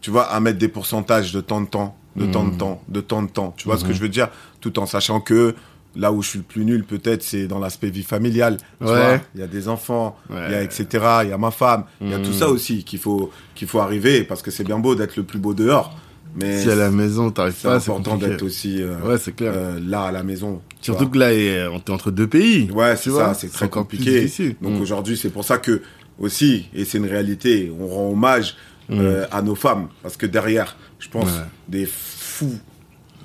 [0.00, 3.00] tu vois, à mettre des pourcentages de temps de temps, de temps de temps, de
[3.00, 3.54] temps de temps.
[3.56, 4.28] Tu vois ce que je veux dire?
[4.60, 5.54] Tout en sachant que
[5.96, 8.58] là où je suis le plus nul, peut-être, c'est dans l'aspect vie familiale.
[8.80, 9.20] Ouais.
[9.34, 10.64] il y a des enfants, il y a Ouais.
[10.64, 10.86] etc.
[11.24, 12.34] Il y a ma femme, il y a tout Mm.
[12.34, 15.38] ça aussi qu'il faut qu'il faut arriver parce que c'est bien beau d'être le plus
[15.38, 15.96] beau dehors,
[16.38, 19.34] mais Si à la maison, t'arrives c'est pas, c'est important d'être aussi euh, Ouais, c'est
[19.34, 19.52] clair.
[19.56, 20.60] euh, là à la maison.
[20.82, 21.28] Surtout que là,
[21.72, 22.70] on est entre deux pays.
[22.70, 24.30] Ouais, c'est ça, c'est très compliqué.
[24.60, 24.82] Donc Mm.
[24.82, 25.80] aujourd'hui, c'est pour ça que
[26.18, 28.56] aussi, et c'est une réalité, on rend hommage
[28.90, 31.46] euh, à nos femmes parce que derrière, je pense, Mm.
[31.68, 32.58] Des fous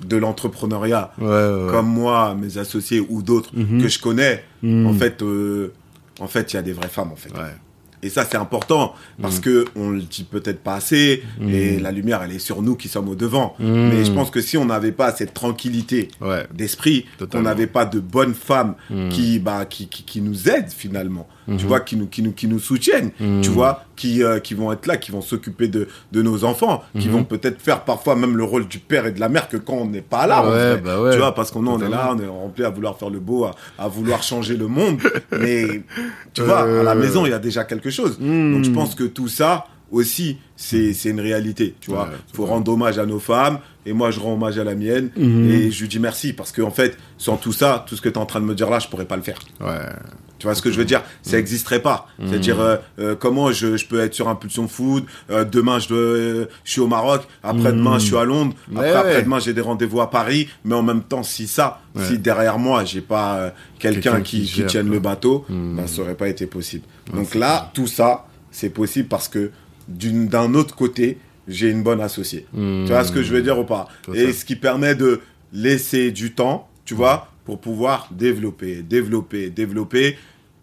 [0.06, 1.32] de l'entrepreneuriat Ouais, ouais,
[1.64, 1.70] ouais.
[1.70, 3.82] comme moi, mes associés ou d'autres Mhm.
[3.82, 4.86] que je connais, Mm.
[4.86, 5.72] en fait, euh,
[6.20, 7.32] en fait, il y a des vraies femmes en fait.
[7.32, 7.54] Ouais.
[8.04, 9.42] Et ça, c'est important parce Mm.
[9.42, 12.88] que on le dit peut-être pas assez et la lumière, elle est sur nous qui
[12.88, 13.54] sommes au devant.
[13.60, 16.08] Mais je pense que si on n'avait pas cette tranquillité
[16.52, 17.48] d'esprit, qu'on Totalement.
[17.48, 19.08] n'avait pas de bonnes femmes Mm.
[19.10, 21.58] qui, bah, qui, qui, qui nous aident finalement tu Mhm.
[21.66, 23.10] vois, qui nous, qui nous, qui nous soutiennent,
[23.42, 26.82] tu vois, qui, euh, qui vont être là, qui vont s'occuper de, de nos enfants,
[26.98, 27.12] qui Mhm.
[27.14, 29.74] vont peut-être faire parfois même le rôle du père et de la mère que quand
[29.74, 31.12] on n'est pas là, en Ouais, bah ouais.
[31.12, 33.44] tu vois, parce qu'on on est là, on est rempli à vouloir faire le beau,
[33.44, 34.98] à, à vouloir changer le monde,
[35.40, 35.82] mais
[36.34, 36.94] tu vois, à la Euh.
[36.94, 38.18] maison, il y a déjà quelque chose.
[38.20, 38.54] Mhm.
[38.54, 42.04] Donc je pense que tout ça aussi, c'est c'est une réalité, tu vois.
[42.04, 45.10] Ouais, faut rendre hommage à nos femmes, et moi je rends hommage à la mienne,
[45.16, 45.50] Mhm.
[45.50, 48.14] et je lui dis merci, parce qu'en fait, sans tout ça, tout ce que tu
[48.14, 49.38] es en train de me dire là, je pourrais pas le faire.
[49.60, 49.68] Ouais.
[50.42, 51.04] Tu vois ce que je veux dire?
[51.22, 52.08] Ça n'existerait pas.
[52.26, 56.48] C'est-à-dire euh, euh, comment je, je peux être sur Impulsion Food, euh, demain je, dois,
[56.64, 60.00] je suis au Maroc, après-demain je suis à Londres, Ouais, après, après-demain j'ai des rendez-vous
[60.00, 62.02] à Paris, mais en même temps si ça, Ouais.
[62.06, 64.94] si derrière moi j'ai pas quelqu'un qui, qui tienne quoi.
[64.96, 65.76] le bateau, Mm.
[65.76, 66.86] ben, ça aurait pas été possible.
[67.12, 69.52] Ouais, Donc là, tout ça, c'est possible parce que
[69.88, 72.46] d'un autre côté, j'ai une bonne associée.
[72.52, 72.84] Mm.
[72.86, 73.86] Tu vois ce que je veux dire ou pas?
[74.02, 74.40] Tout Et ça.
[74.40, 75.20] ce qui permet de
[75.52, 80.16] laisser du temps, tu vois, pour pouvoir développer, développer, développer,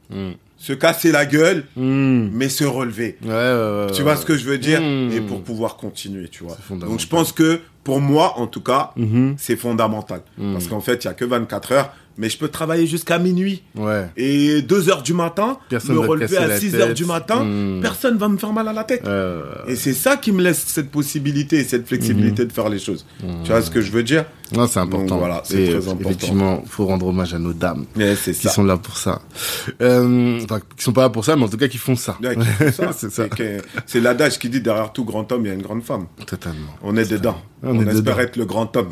[0.10, 0.32] Mm.
[0.58, 2.30] se casser la gueule, Mm.
[2.34, 3.18] mais se relever.
[3.24, 5.12] Ouais, ouais, ouais, Tu vois ce que je veux dire Mm.
[5.14, 6.58] Et pour pouvoir continuer, tu vois.
[6.76, 9.36] Donc je pense que pour moi, en tout cas, Mhm.
[9.38, 10.22] c'est fondamental.
[10.38, 13.64] Parce qu'en fait, il y a que 24 heures, mais je peux travailler jusqu'à minuit.
[13.76, 14.08] Ouais.
[14.18, 17.80] Et 2 heures du matin, Personne me relever à la 6 heures du matin, Mm.
[17.82, 19.04] personne va me faire mal à la tête.
[19.08, 23.06] Euh, Et c'est ça qui me laisse cette possibilité, cette flexibilité de faire les choses.
[23.46, 24.26] Tu vois ce que je veux dire
[24.56, 25.06] non, c'est important.
[25.06, 26.00] Donc voilà, c'est très euh, important.
[26.02, 27.86] Effectivement, faut rendre hommage à nos dames
[28.16, 28.50] c'est qui ça.
[28.50, 29.22] sont là pour ça.
[29.82, 32.18] Euh, enfin, qui sont pas là pour ça, mais en tout cas qui font ça.
[32.24, 32.92] Ouais, qui font ça.
[32.98, 33.26] c'est ça.
[33.86, 36.08] C'est l'adage qui dit derrière tout grand homme, il y a une grande femme.
[36.26, 36.76] Totalement.
[36.82, 37.40] On est dedans.
[37.64, 38.18] On On, est espère dedans.
[38.20, 38.90] être le grand homme.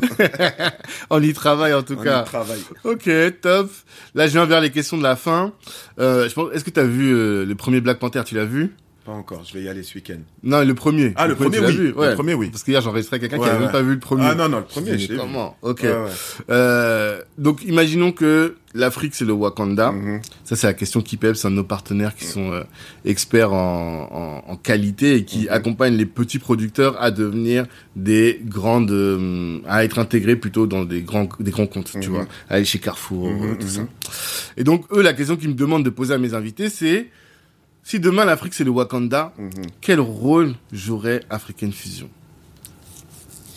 [1.10, 2.22] On y travaille en tout On cas.
[2.22, 2.60] y travaille.
[2.84, 3.10] Ok,
[3.40, 3.70] top.
[4.14, 5.52] Là, je viens vers les questions de la fin.
[5.98, 8.44] Euh, je pense, est-ce que tu as vu euh, le premier Black Panther Tu l'as
[8.44, 8.74] vu?
[9.08, 10.18] Pas encore, je vais y aller ce week-end.
[10.42, 11.14] Non, le premier.
[11.16, 11.72] Ah, le premier, oui.
[11.74, 12.14] vu, Le ouais.
[12.14, 12.50] premier, oui.
[12.50, 14.24] Parce qu'hier, j'enregistrais quelqu'un qui Ouais, avait même pas vu le premier.
[14.26, 15.16] Ah non, non, le premier, je l'ai vu.
[15.16, 15.56] Comment?
[15.62, 15.86] Ok.
[16.50, 19.92] Euh, donc, imaginons que l'Afrique, c'est le Wakanda.
[19.92, 20.20] Mhm.
[20.44, 21.36] Ça, c'est la question qui pèse.
[21.38, 22.64] C'est un de nos partenaires qui sont euh,
[23.06, 25.24] experts en, en, en qualité et Mhm.
[25.24, 27.64] qui accompagnent les petits producteurs à devenir
[27.96, 32.14] des grandes, euh, à être intégrés plutôt dans des grands, des grands comptes, tu Mhm.
[32.14, 33.80] vois, aller chez Carrefour, Mhm, tout ça.
[33.80, 33.88] mhm.
[34.58, 37.06] Et donc, eux, la question qu'ils me demandent de poser à mes invités, c'est
[37.88, 39.50] si demain l'Afrique c'est le Wakanda, Mhm.
[39.80, 42.10] quel rôle jouerait African Fusion?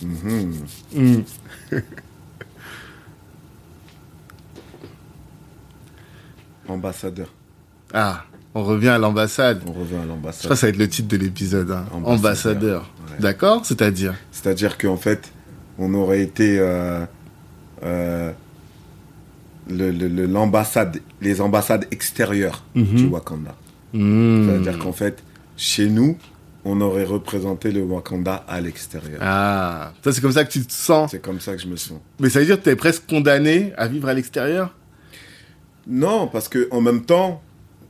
[0.01, 0.53] Mhm.
[0.95, 1.21] Hmm.
[6.67, 7.27] Ambassadeur.
[7.93, 8.23] Ah,
[8.55, 9.61] on revient à l'ambassade.
[9.65, 10.43] On revient à Je l'ambassade.
[10.43, 11.71] crois que ça va être le titre de l'épisode.
[11.71, 11.85] hein.
[11.91, 12.13] Ambassadeur.
[12.19, 12.81] Ambassadeur.
[13.09, 13.17] Ouais.
[13.19, 13.65] D'accord?
[13.65, 14.13] C'est-à-dire?
[14.31, 15.31] C'est-à-dire qu'en fait,
[15.77, 17.05] on aurait été euh,
[17.83, 18.31] euh,
[19.69, 22.85] le- le- le- l'ambassade, les ambassades extérieures Mhm.
[22.95, 23.55] du Wakanda.
[23.93, 24.47] Hmm.
[24.47, 25.23] C'est-à-dire qu'en fait,
[25.57, 26.17] chez nous,
[26.63, 29.19] on aurait représenté le Wakanda à l'extérieur.
[29.21, 31.11] Ah, ça c'est comme ça que tu te sens.
[31.11, 31.99] C'est comme ça que je me sens.
[32.19, 34.75] Mais ça veut dire que tu es presque condamné à vivre à l'extérieur?
[35.87, 37.41] Non, parce que en même temps,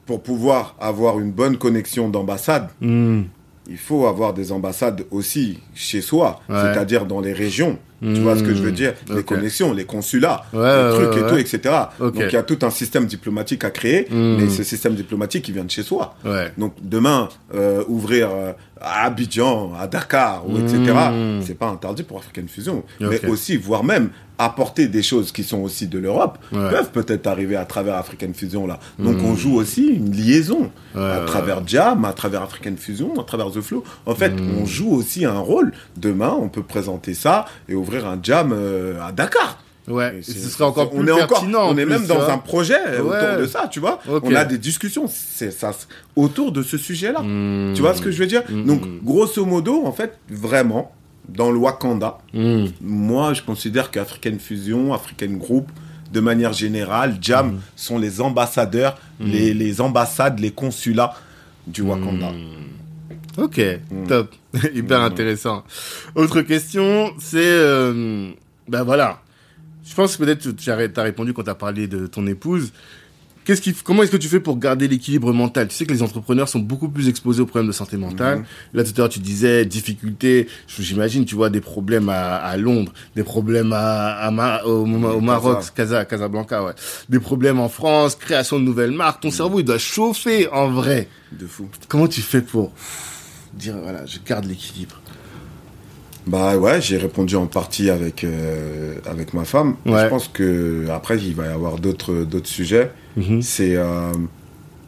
[0.05, 3.23] pour pouvoir avoir une bonne connexion d'ambassade, Hmm.
[3.67, 6.55] il faut avoir des ambassades aussi chez soi, Ouais.
[6.61, 7.77] c'est-à-dire dans les régions.
[8.01, 8.93] Tu vois ce que je veux dire?
[9.13, 11.75] Les connexions, les consulats, Ouais, les trucs ouais, et tout, etc.
[11.99, 14.37] Donc il y a tout un système diplomatique à créer, Mm.
[14.39, 16.15] mais ce système diplomatique, il vient de chez soi.
[16.57, 20.77] Donc demain, euh, ouvrir euh, à Abidjan, à Dakar, ou etc.,
[21.11, 21.41] Mm.
[21.43, 22.83] c'est pas interdit pour African Fusion.
[22.99, 26.69] Mais aussi, voire même, apporter des choses qui sont aussi de l'Europe, Ouais.
[26.71, 28.79] peuvent peut-être arriver à travers African Fusion là.
[28.97, 30.71] Donc on joue aussi une liaison.
[30.95, 33.83] Ouais, à ouais, travers Jam, à travers African Fusion, à travers The Flow.
[34.07, 34.57] En fait, Mm.
[34.61, 35.71] on joue aussi un rôle.
[35.95, 39.59] Demain, on peut présenter ça et ouvrir un Jam euh, à Dakar.
[39.87, 41.61] Ouais, Et ce serait encore on plus est encore, pertinent.
[41.63, 43.17] en on est même dans un projet Ouais.
[43.17, 43.99] autour de ça, tu vois.
[44.07, 45.71] On a des discussions, ça,
[46.15, 47.21] autour de ce sujet-là.
[47.21, 47.73] Hmm.
[47.73, 50.93] Tu vois ce que je veux dire Mm, Donc, grosso modo, en fait, vraiment,
[51.27, 52.65] dans le Wakanda, Hmm.
[52.81, 55.67] moi, je considère qu'African Fusion, African Group,
[56.13, 61.13] de manière générale, Jam sont les ambassadeurs, les, les ambassades, les consulats
[61.65, 62.31] du Wakanda.
[62.31, 63.41] Hmm.
[63.41, 63.61] Ok,
[64.07, 64.29] top.
[64.75, 65.63] Hyper intéressant.
[66.15, 67.37] Autre question, c'est...
[67.41, 68.29] euh,
[68.67, 69.20] ben voilà.
[69.91, 72.71] Je pense que peut-être tu as répondu quand tu as parlé de ton épouse.
[73.43, 75.67] Qu'est-ce qui, comment est-ce que tu fais pour garder l'équilibre mental?
[75.67, 78.37] Tu sais que les entrepreneurs sont beaucoup plus exposés aux problèmes de santé mentale.
[78.37, 78.45] Mhm.
[78.75, 80.47] Là, tout à l'heure, tu disais difficultés.
[80.79, 85.21] J'imagine, tu vois, des problèmes à, à Londres, des problèmes à, à Ma- au, au
[85.21, 86.73] Maroc, Casa, Casablanca, ouais.
[87.09, 89.21] Des problèmes en France, création de nouvelles marques.
[89.23, 89.33] Ton Mhm.
[89.33, 91.09] cerveau, il doit chauffer en vrai.
[91.33, 91.67] De fou.
[91.89, 92.71] Comment tu fais pour
[93.55, 95.00] dire, voilà, je garde l'équilibre?
[96.31, 99.75] Bah ouais, j'ai répondu en partie avec, euh, avec ma femme.
[99.85, 100.03] Ouais.
[100.03, 102.89] Je pense que après il va y avoir d'autres d'autres sujets.
[103.17, 103.41] Mhm.
[103.41, 104.13] C'est euh,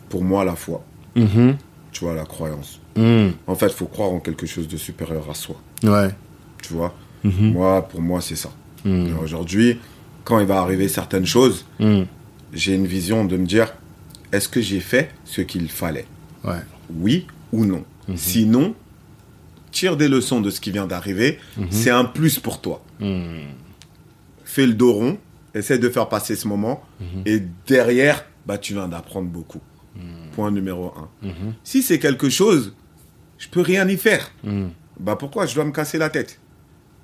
[0.08, 0.80] pour moi la foi,
[1.18, 1.58] Mhm.
[1.92, 2.80] tu vois, la croyance.
[2.96, 3.34] Mhm.
[3.48, 6.10] En fait, il faut croire en quelque chose de supérieur à soi, Ouais.
[6.62, 6.94] tu vois?
[7.26, 8.50] Moi, pour moi, c'est ça.
[9.22, 9.80] Aujourd'hui,
[10.26, 11.66] quand il va arriver certaines choses,
[12.54, 13.74] j'ai une vision de me dire
[14.32, 16.06] est-ce que j'ai fait ce qu'il fallait?
[16.46, 16.62] Ouais.
[16.96, 17.84] Oui ou non?
[18.16, 18.76] Sinon,
[19.74, 21.38] tire des leçons de ce qui vient d'arriver.
[21.70, 22.82] C'est un plus pour toi.
[24.46, 25.18] Fais le dos rond,
[25.54, 26.82] essaie de faire passer ce moment.
[27.26, 29.60] Et derrière, bah, tu viens d'apprendre beaucoup.
[30.36, 31.10] Point numéro un.
[31.66, 32.74] Si c'est quelque chose,
[33.38, 34.32] je peux rien y faire.
[35.00, 36.40] Bah pourquoi je dois me casser la tête?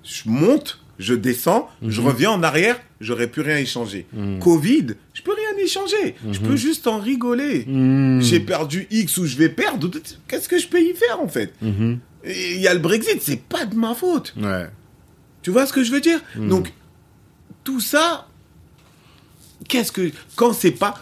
[0.04, 4.06] Je monte, je descends, je reviens en arrière, j'aurais pu rien y changer.
[4.40, 6.16] Covid, je peux rien y changer.
[6.32, 7.66] Je peux juste en rigoler.
[8.22, 9.90] J'ai perdu X ou je vais perdre.
[10.28, 11.54] Qu'est-ce que je peux y faire en fait?
[12.26, 14.34] Il y a le Brexit, c'est pas de ma faute.
[14.38, 14.68] Ouais.
[15.42, 16.20] Tu vois ce que je veux dire?
[16.36, 16.74] Donc
[17.64, 18.28] tout ça,
[19.68, 20.96] qu'est-ce que quand c'est pas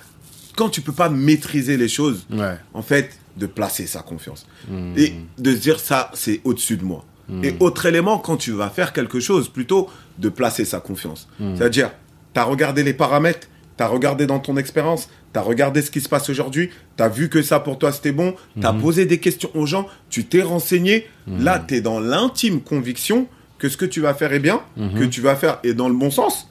[0.56, 2.57] quand tu peux pas maîtriser les choses, Ouais.
[2.73, 4.48] en fait, de placer sa confiance.
[4.95, 7.06] Et de se dire ça, c'est au-dessus de moi.
[7.44, 9.88] Et autre élément, quand tu vas faire quelque chose, plutôt
[10.18, 11.27] de placer sa confiance.
[11.39, 11.91] C'est-à-dire,
[12.34, 15.91] tu as regardé les paramètres, tu as regardé dans ton expérience, tu as regardé ce
[15.91, 18.73] qui se passe aujourd'hui, tu as vu que ça pour toi c'était bon, tu as
[18.73, 21.07] posé des questions aux gens, tu t'es renseigné.
[21.27, 23.27] Là, tu es dans l'intime conviction
[23.57, 25.95] que ce que tu vas faire est bien, que tu vas faire est dans le
[25.95, 26.49] bon sens.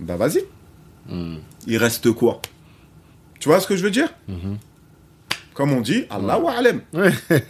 [0.00, 0.44] Bah vas-y.
[1.66, 2.40] Il reste quoi?
[3.40, 4.08] Tu vois ce que je veux dire?
[5.54, 6.82] Comme on dit, Allah wa alem.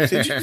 [0.07, 0.35] C'est Dieu-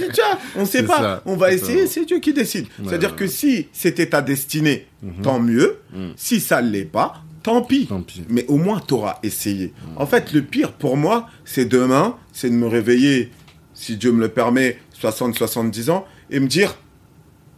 [0.56, 0.98] on sait pas.
[0.98, 2.68] ça, on va essayer, c'est Dieu qui décide.
[2.86, 4.86] C'est-à-dire ouais, que si c'était ta destinée,
[5.24, 5.80] tant mieux.
[6.16, 7.86] Si ça ne l'est pas, tant pis.
[7.86, 8.24] Tant pis.
[8.28, 9.74] Mais au moins, tu auras essayé.
[9.96, 13.32] En fait, le pire pour moi, c'est demain, c'est de me réveiller,
[13.74, 16.76] si Dieu me le permet, 60, 70 ans, et me dire,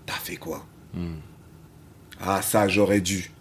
[0.06, 0.66] t'as fait quoi?
[2.20, 3.32] Ah, ça, j'aurais dû.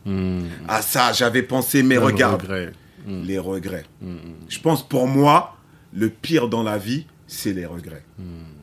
[0.68, 2.72] Ah, ça, j'avais pensé, mais regarde regret.
[3.06, 3.84] les regrets.
[4.48, 5.56] Je pense pour moi,
[5.92, 8.04] le pire dans la vie, c'est les regrets.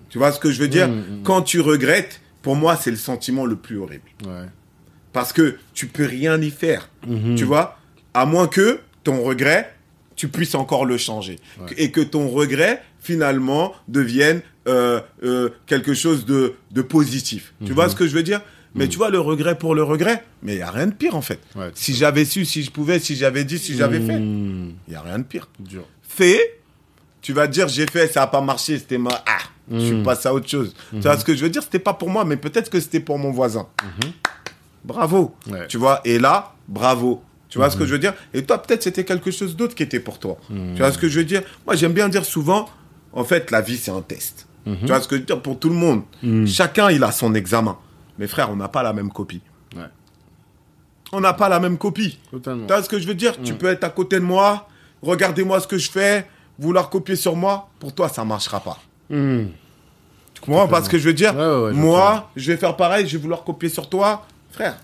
[0.10, 0.89] Tu vois ce que je veux dire?
[1.23, 4.10] Quand tu regrettes, pour moi, c'est le sentiment le plus horrible.
[4.26, 4.47] Ouais.
[5.14, 6.90] Parce que tu peux rien y faire.
[7.35, 7.77] Tu vois?
[8.14, 9.73] À moins que ton regret,
[10.15, 11.38] tu puisses encore le changer.
[11.77, 17.53] Et que ton regret, finalement, devienne euh, euh, quelque chose de, de positif.
[17.65, 18.41] Tu vois ce que je veux dire?
[18.76, 21.15] Mais tu vois, le regret pour le regret, mais il n'y a rien de pire
[21.15, 21.40] en fait.
[21.56, 24.95] Ouais, si j'avais su, si je pouvais, si j'avais dit, si j'avais fait, il n'y
[24.95, 25.48] a rien de pire.
[25.60, 25.84] Dur.
[26.02, 26.60] Fait,
[27.22, 29.11] tu vas dire j'ai fait, ça n'a pas marché, c'était ma...
[29.27, 30.73] Ah, je suis passé à autre chose.
[30.91, 31.61] Tu vois ce que je veux dire?
[31.61, 33.68] C'était pas pour moi, mais peut-être que c'était pour mon voisin.
[34.84, 35.34] Bravo.
[35.49, 35.68] Ouais.
[35.68, 37.22] Tu vois Et là, bravo.
[37.49, 38.14] Tu vois ce que je veux dire?
[38.34, 40.38] Et toi, peut-être c'était quelque chose d'autre qui était pour toi.
[40.49, 41.43] Tu vois ce que je veux dire?
[41.68, 42.68] Moi, j'aime bien dire souvent,
[43.11, 44.47] en fait, la vie, c'est un test.
[44.65, 45.41] Tu vois ce que je veux dire?
[45.41, 46.01] Pour tout le monde.
[46.47, 47.77] Chacun, il a son examen.
[48.18, 49.41] Mais frère, on n'a pas la même copie.
[49.76, 49.84] Ouais.
[51.11, 52.18] On n'a pas la même copie.
[52.31, 52.65] Totalement.
[52.65, 53.39] Tu vois ce que je veux dire?
[53.43, 54.68] Tu peux être à côté de moi,
[55.03, 56.26] regardez-moi ce que je fais,
[56.57, 57.69] vouloir copier sur moi.
[57.80, 58.80] Pour toi, ça marchera pas.
[59.10, 63.15] Tu comprends Parce que je veux dire, Ouais, ouais, moi, je vais faire pareil, je
[63.18, 64.26] vais vouloir copier sur toi.
[64.53, 64.77] Frère,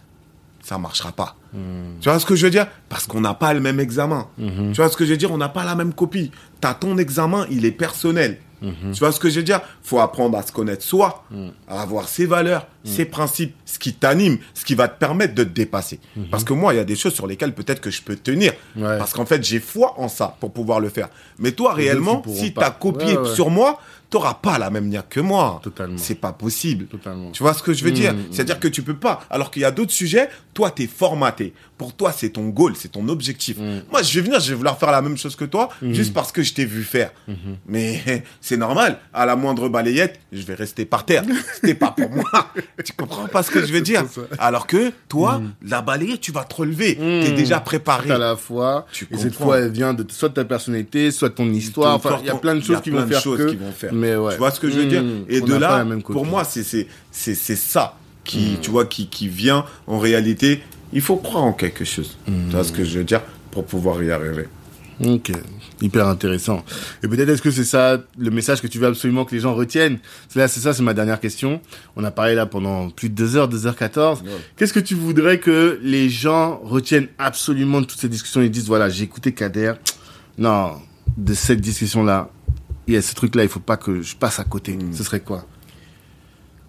[0.62, 1.36] ça marchera pas.
[1.54, 2.68] Tu vois ce que je veux dire?
[2.90, 4.28] Parce qu'on n'a pas le même examen.
[4.38, 5.32] Tu vois ce que je veux dire?
[5.32, 6.32] On n'a pas la même copie.
[6.60, 8.40] T'as ton examen, il est personnel.
[8.62, 9.62] Tu vois ce que je veux dire?
[9.84, 11.24] Faut apprendre à se connaître soi,
[11.68, 15.44] à avoir ses valeurs, ses principes, ce qui t'anime, ce qui va te permettre de
[15.44, 16.00] te dépasser.
[16.32, 18.54] Parce que moi, il y a des choses sur lesquelles peut-être que je peux tenir.
[18.76, 18.98] Ouais.
[18.98, 21.10] Parce qu'en fait, j'ai foi en ça pour pouvoir le faire.
[21.38, 23.36] Mais toi, réellement, si tu as copié Ouais, ouais.
[23.36, 23.80] sur moi,
[24.10, 25.60] t'auras pas la même niaque que moi.
[25.64, 25.98] Totalement.
[25.98, 26.86] C'est pas possible.
[26.88, 27.32] Totalement.
[27.32, 28.14] Tu vois ce que je veux dire?
[28.14, 29.22] Mm, C'est-à-dire que tu peux pas.
[29.30, 31.54] Alors qu'il y a d'autres sujets, toi, tu es formaté.
[31.78, 33.58] Pour toi, c'est ton goal, c'est ton objectif.
[33.58, 33.84] Mm.
[33.92, 36.32] Moi, je vais venir, je vais vouloir faire la même chose que toi, juste parce
[36.32, 37.12] que je t'ai vu faire.
[37.30, 37.34] Mm-hmm.
[37.68, 39.00] Mais c'est normal.
[39.14, 41.24] À la moindre balayette, je vais rester par terre.
[41.56, 42.24] C'était pas pour moi.
[42.86, 44.04] tu comprends pas ce que je veux dire.
[44.38, 46.96] Alors que toi, la balayette, tu vas te relever.
[46.96, 48.10] Tu es déjà préparé.
[48.12, 48.86] à la fois.
[48.92, 51.96] Tu et cette fois, elle vient de soit de ta personnalité, soit de ton histoire.
[51.96, 53.50] Enfin, il y a plein de choses qui plein vont de faire choses que.
[53.50, 53.94] qui vont faire.
[53.94, 54.34] Mais ouais.
[54.34, 56.64] Tu vois ce que je veux dire Mmh, Et on de là, pour moi, c'est
[56.64, 58.60] c'est c'est c'est ça qui Mmh.
[58.62, 60.62] tu vois qui qui vient en réalité.
[60.94, 62.18] Il faut croire en quelque chose.
[62.28, 62.34] Mmh.
[62.50, 64.48] Tu vois ce que je veux dire pour pouvoir y arriver.
[65.06, 65.32] Ok,
[65.82, 66.64] hyper intéressant.
[67.04, 69.56] Et peut-être est-ce que c'est ça le message que tu veux absolument que les gens
[69.56, 70.00] retiennent?
[70.28, 71.62] C'est là, c'est ça, c'est ma dernière question.
[71.96, 74.24] On a parlé là pendant plus de 2 heures, 2h14.
[74.24, 74.30] Ouais.
[74.58, 78.42] Qu'est-ce que tu voudrais que les gens retiennent absolument de toutes ces discussions?
[78.42, 79.74] Ils disent, voilà, j'ai écouté Kader.
[80.38, 80.82] Non,
[81.16, 82.30] de cette discussion-là,
[82.88, 84.74] il y a ce truc-là, il faut pas que je passe à côté.
[84.74, 84.94] Mm.
[84.94, 85.46] Ce serait quoi?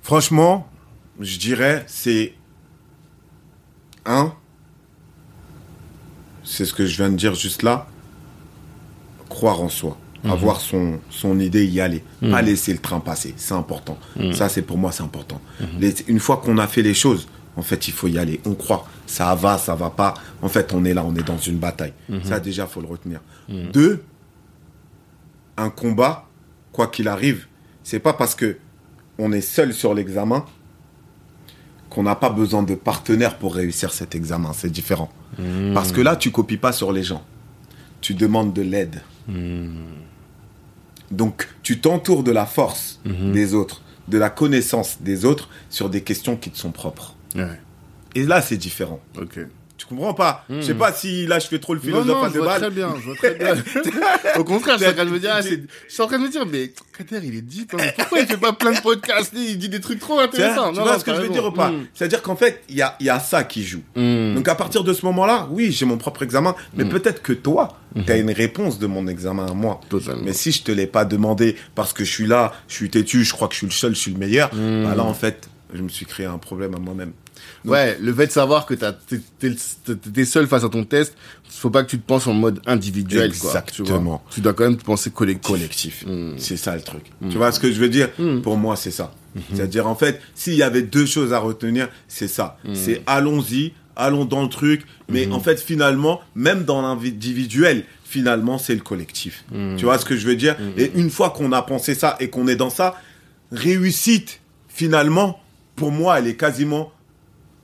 [0.03, 0.71] Franchement,
[1.19, 2.35] je dirais c'est
[4.07, 4.33] un.
[6.45, 7.87] C'est ce que je viens de dire juste là.
[9.41, 9.97] Croire en soi.
[10.23, 10.33] Mhm.
[10.33, 12.05] Avoir son, son idée, y aller.
[12.21, 13.33] Pas laisser le train passer.
[13.39, 13.97] C'est important.
[14.17, 14.35] Mhm.
[14.35, 15.41] Ça, c'est pour moi, c'est important.
[15.79, 17.27] Les- une fois qu'on a fait les choses,
[17.57, 18.39] en fait, il faut y aller.
[18.45, 18.87] On croit.
[19.07, 20.13] Ça va, ça va pas.
[20.43, 21.95] En fait, on est là, on est dans une bataille.
[22.11, 22.23] Mhm.
[22.25, 23.21] Ça, déjà, faut le retenir.
[23.49, 24.03] Deux,
[25.57, 26.27] un combat,
[26.71, 27.47] quoi qu'il arrive,
[27.83, 28.59] c'est pas parce que
[29.19, 30.45] on est seul sur l'examen
[31.89, 34.53] qu'on n'a pas besoin de partenaire pour réussir cet examen.
[34.53, 35.11] C'est différent.
[35.73, 37.23] Parce que là, tu copies pas sur les gens.
[38.03, 39.01] Tu demandes de l'aide.
[41.11, 43.33] Donc, tu t'entoures de la force Mhm.
[43.33, 47.15] des autres, de la connaissance des autres sur des questions qui te sont propres.
[47.35, 47.59] Ouais.
[48.15, 49.01] Et là, c'est différent.
[49.81, 52.23] Tu comprends pas Je sais pas si là, je fais trop le Non, philosophe non,
[52.23, 52.61] à je deux balles.
[52.61, 53.55] très bien, je vois très bien.
[54.37, 55.49] Au contraire, je suis en train de me dire, ah, je
[55.89, 57.85] suis en train de me dire, mais Kader, il est deep, hein.
[57.97, 60.73] Pourquoi il fait pas plein de podcasts Il dit des trucs trop intéressants.
[60.73, 61.71] tu Non, vois non, ce que je veux dire ou pas?
[61.71, 61.87] Mm.
[61.95, 63.81] C'est-à-dire qu'en fait, il y a, il y a ça qui joue.
[63.97, 64.35] Mm.
[64.35, 67.79] Donc à partir de ce moment-là, oui, j'ai mon propre examen, mais peut-être que toi,
[68.05, 69.81] tu as une réponse de mon examen à moi.
[69.89, 70.21] Totalement.
[70.25, 73.25] Mais si je te l'ai pas demandé parce que je suis là, je suis têtu,
[73.25, 75.49] je crois que je suis le seul, je suis le meilleur, bah là en fait,
[75.73, 77.13] je me suis créé un problème à moi-même.
[77.65, 81.15] Donc- Ouais, le fait de savoir que t'es seul face à ton test,
[81.49, 83.51] faut pas que tu te penses en mode individuel, quoi.
[83.63, 83.83] Tu.
[83.83, 84.23] Exactement.
[84.31, 85.47] tu dois quand même te penser collectif.
[85.51, 86.05] collectif.
[86.07, 86.35] Mm.
[86.39, 87.05] C'est ça le truc.
[87.29, 88.41] Tu vois ce que je veux dire Mm.
[88.41, 89.13] Pour moi, c'est ça.
[89.55, 92.57] C'est-à-dire, en fait, s'il y avait deux choses à retenir, c'est ça.
[92.75, 94.83] C'est allons-y, allons dans le truc.
[95.09, 99.45] Mais en fait, finalement, même dans l'individuel, finalement, c'est le collectif.
[99.77, 102.29] Tu vois ce que je veux dire Et une fois qu'on a pensé ça et
[102.31, 102.95] qu'on est dans ça,
[103.53, 105.41] réussite, finalement,
[105.77, 106.93] pour moi, elle est quasiment,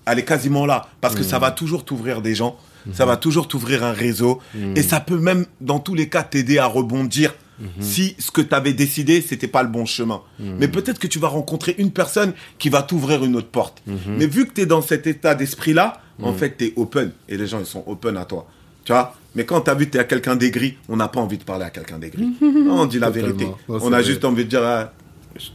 [0.06, 0.86] elle est quasiment là.
[1.00, 2.56] Parce que ça va toujours t'ouvrir des gens.
[2.92, 4.40] Ça va toujours t'ouvrir un réseau.
[4.76, 7.34] Et ça peut même, dans tous les cas, t'aider à rebondir
[7.80, 10.20] si ce que tu avais décidé, c'était pas le bon chemin.
[10.38, 13.82] Mais peut-être que tu vas rencontrer une personne qui va t'ouvrir une autre porte.
[14.06, 17.12] Mais vu que tu es dans cet état d'esprit-là, en fait, tu es open.
[17.28, 18.46] Et les gens, ils sont open à toi.
[18.84, 19.16] Tu vois?
[19.34, 21.36] Mais quand tu as vu que tu es à quelqu'un d'aigri, on n'a pas envie
[21.38, 22.24] de parler à quelqu'un d'aigri.
[22.40, 23.28] Non, on dit la Totalement.
[23.36, 23.44] vérité.
[23.68, 24.04] Non, on a vrai.
[24.04, 24.92] juste envie de dire, ah,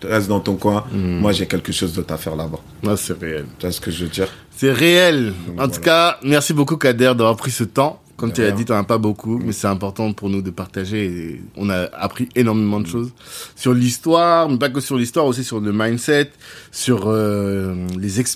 [0.03, 0.85] reste dans ton coin.
[0.93, 2.59] Moi, j'ai quelque chose d'autre à faire là-bas.
[2.83, 3.45] Non, c'est réel.
[3.59, 4.27] Tu vois ce que je veux dire?
[4.55, 5.27] C'est réel.
[5.27, 5.73] Donc, en voilà.
[5.73, 8.01] tout cas, merci beaucoup Kader d'avoir pris ce temps.
[8.21, 11.05] Comme tu l'as dit, t'en as pas beaucoup, mais c'est important pour nous de partager.
[11.05, 13.11] Et on a appris énormément de choses
[13.55, 16.29] sur l'histoire, mais pas que sur l'histoire, aussi sur le mindset,
[16.71, 17.73] sur euh,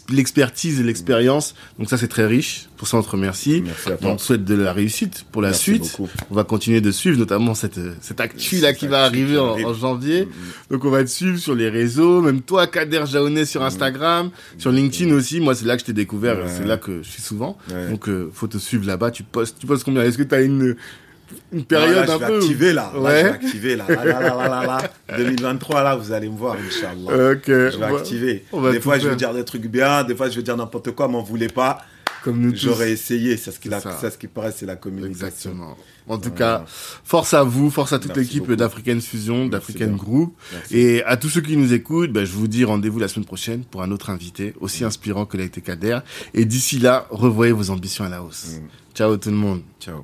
[0.10, 1.54] l'expertise et l'expérience.
[1.78, 2.68] Donc ça, c'est très riche.
[2.78, 3.62] Pour ça, on te remercie.
[3.64, 4.10] Merci à toi.
[4.12, 5.84] On te souhaite de la réussite pour la Merci suite.
[5.84, 6.10] beaucoup.
[6.32, 9.38] On va continuer de suivre, notamment cette cette actu là Cette qui va actu arriver
[9.38, 10.24] en, janvier.
[10.24, 10.72] Mm-hmm.
[10.72, 14.72] Donc on va te suivre sur les réseaux, même toi Kader Jaonet sur Instagram, sur
[14.72, 15.40] LinkedIn aussi.
[15.40, 17.58] Moi c'est là que je t'ai découvert, c'est là que je suis souvent.
[17.90, 19.12] Donc euh, faut te suivre là-bas.
[19.12, 20.76] Tu postes, tu postes combien Est-ce que tu as une
[21.52, 22.92] une période là, un je vais peu activer là.
[22.94, 23.20] Là, Ouais.
[23.20, 23.86] je vais activer là.
[23.90, 24.66] Là, là, là, là, là,
[25.08, 25.18] là.
[25.18, 27.32] 2023 là, vous allez me voir, Inch'Allah.
[27.34, 27.44] Ok.
[27.48, 28.46] Je vais on activer.
[28.54, 30.92] va Des fois, je vais dire des trucs bien, des fois, je vais dire n'importe
[30.92, 31.80] quoi, m'en voulez pas.
[32.26, 32.56] Comme nous.
[32.56, 34.10] J'aurais essayé, c'est ce qui ça.
[34.10, 35.52] ce paraît, c'est la communication.
[35.52, 35.78] Exactement.
[36.08, 36.66] En tout cas,
[37.04, 39.92] force à vous, force à toute l'équipe d'African Fusion, d'African.
[39.92, 40.36] Group.
[40.52, 40.76] Merci.
[40.76, 43.64] Et à tous ceux qui nous écoutent, ben, je vous dis rendez-vous la semaine prochaine
[43.64, 44.88] pour un autre invité, aussi Mm.
[44.88, 46.00] inspirant que l'a été Kader.
[46.34, 48.56] Et d'ici là, revoyez vos ambitions à la hausse.
[48.60, 48.68] Mm.
[48.96, 49.62] Ciao tout le monde.
[49.80, 50.04] Ciao.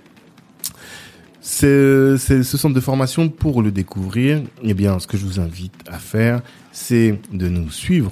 [1.43, 4.41] C'est ce centre de formation pour le découvrir.
[4.61, 8.11] Eh bien, ce que je vous invite à faire, c'est de nous suivre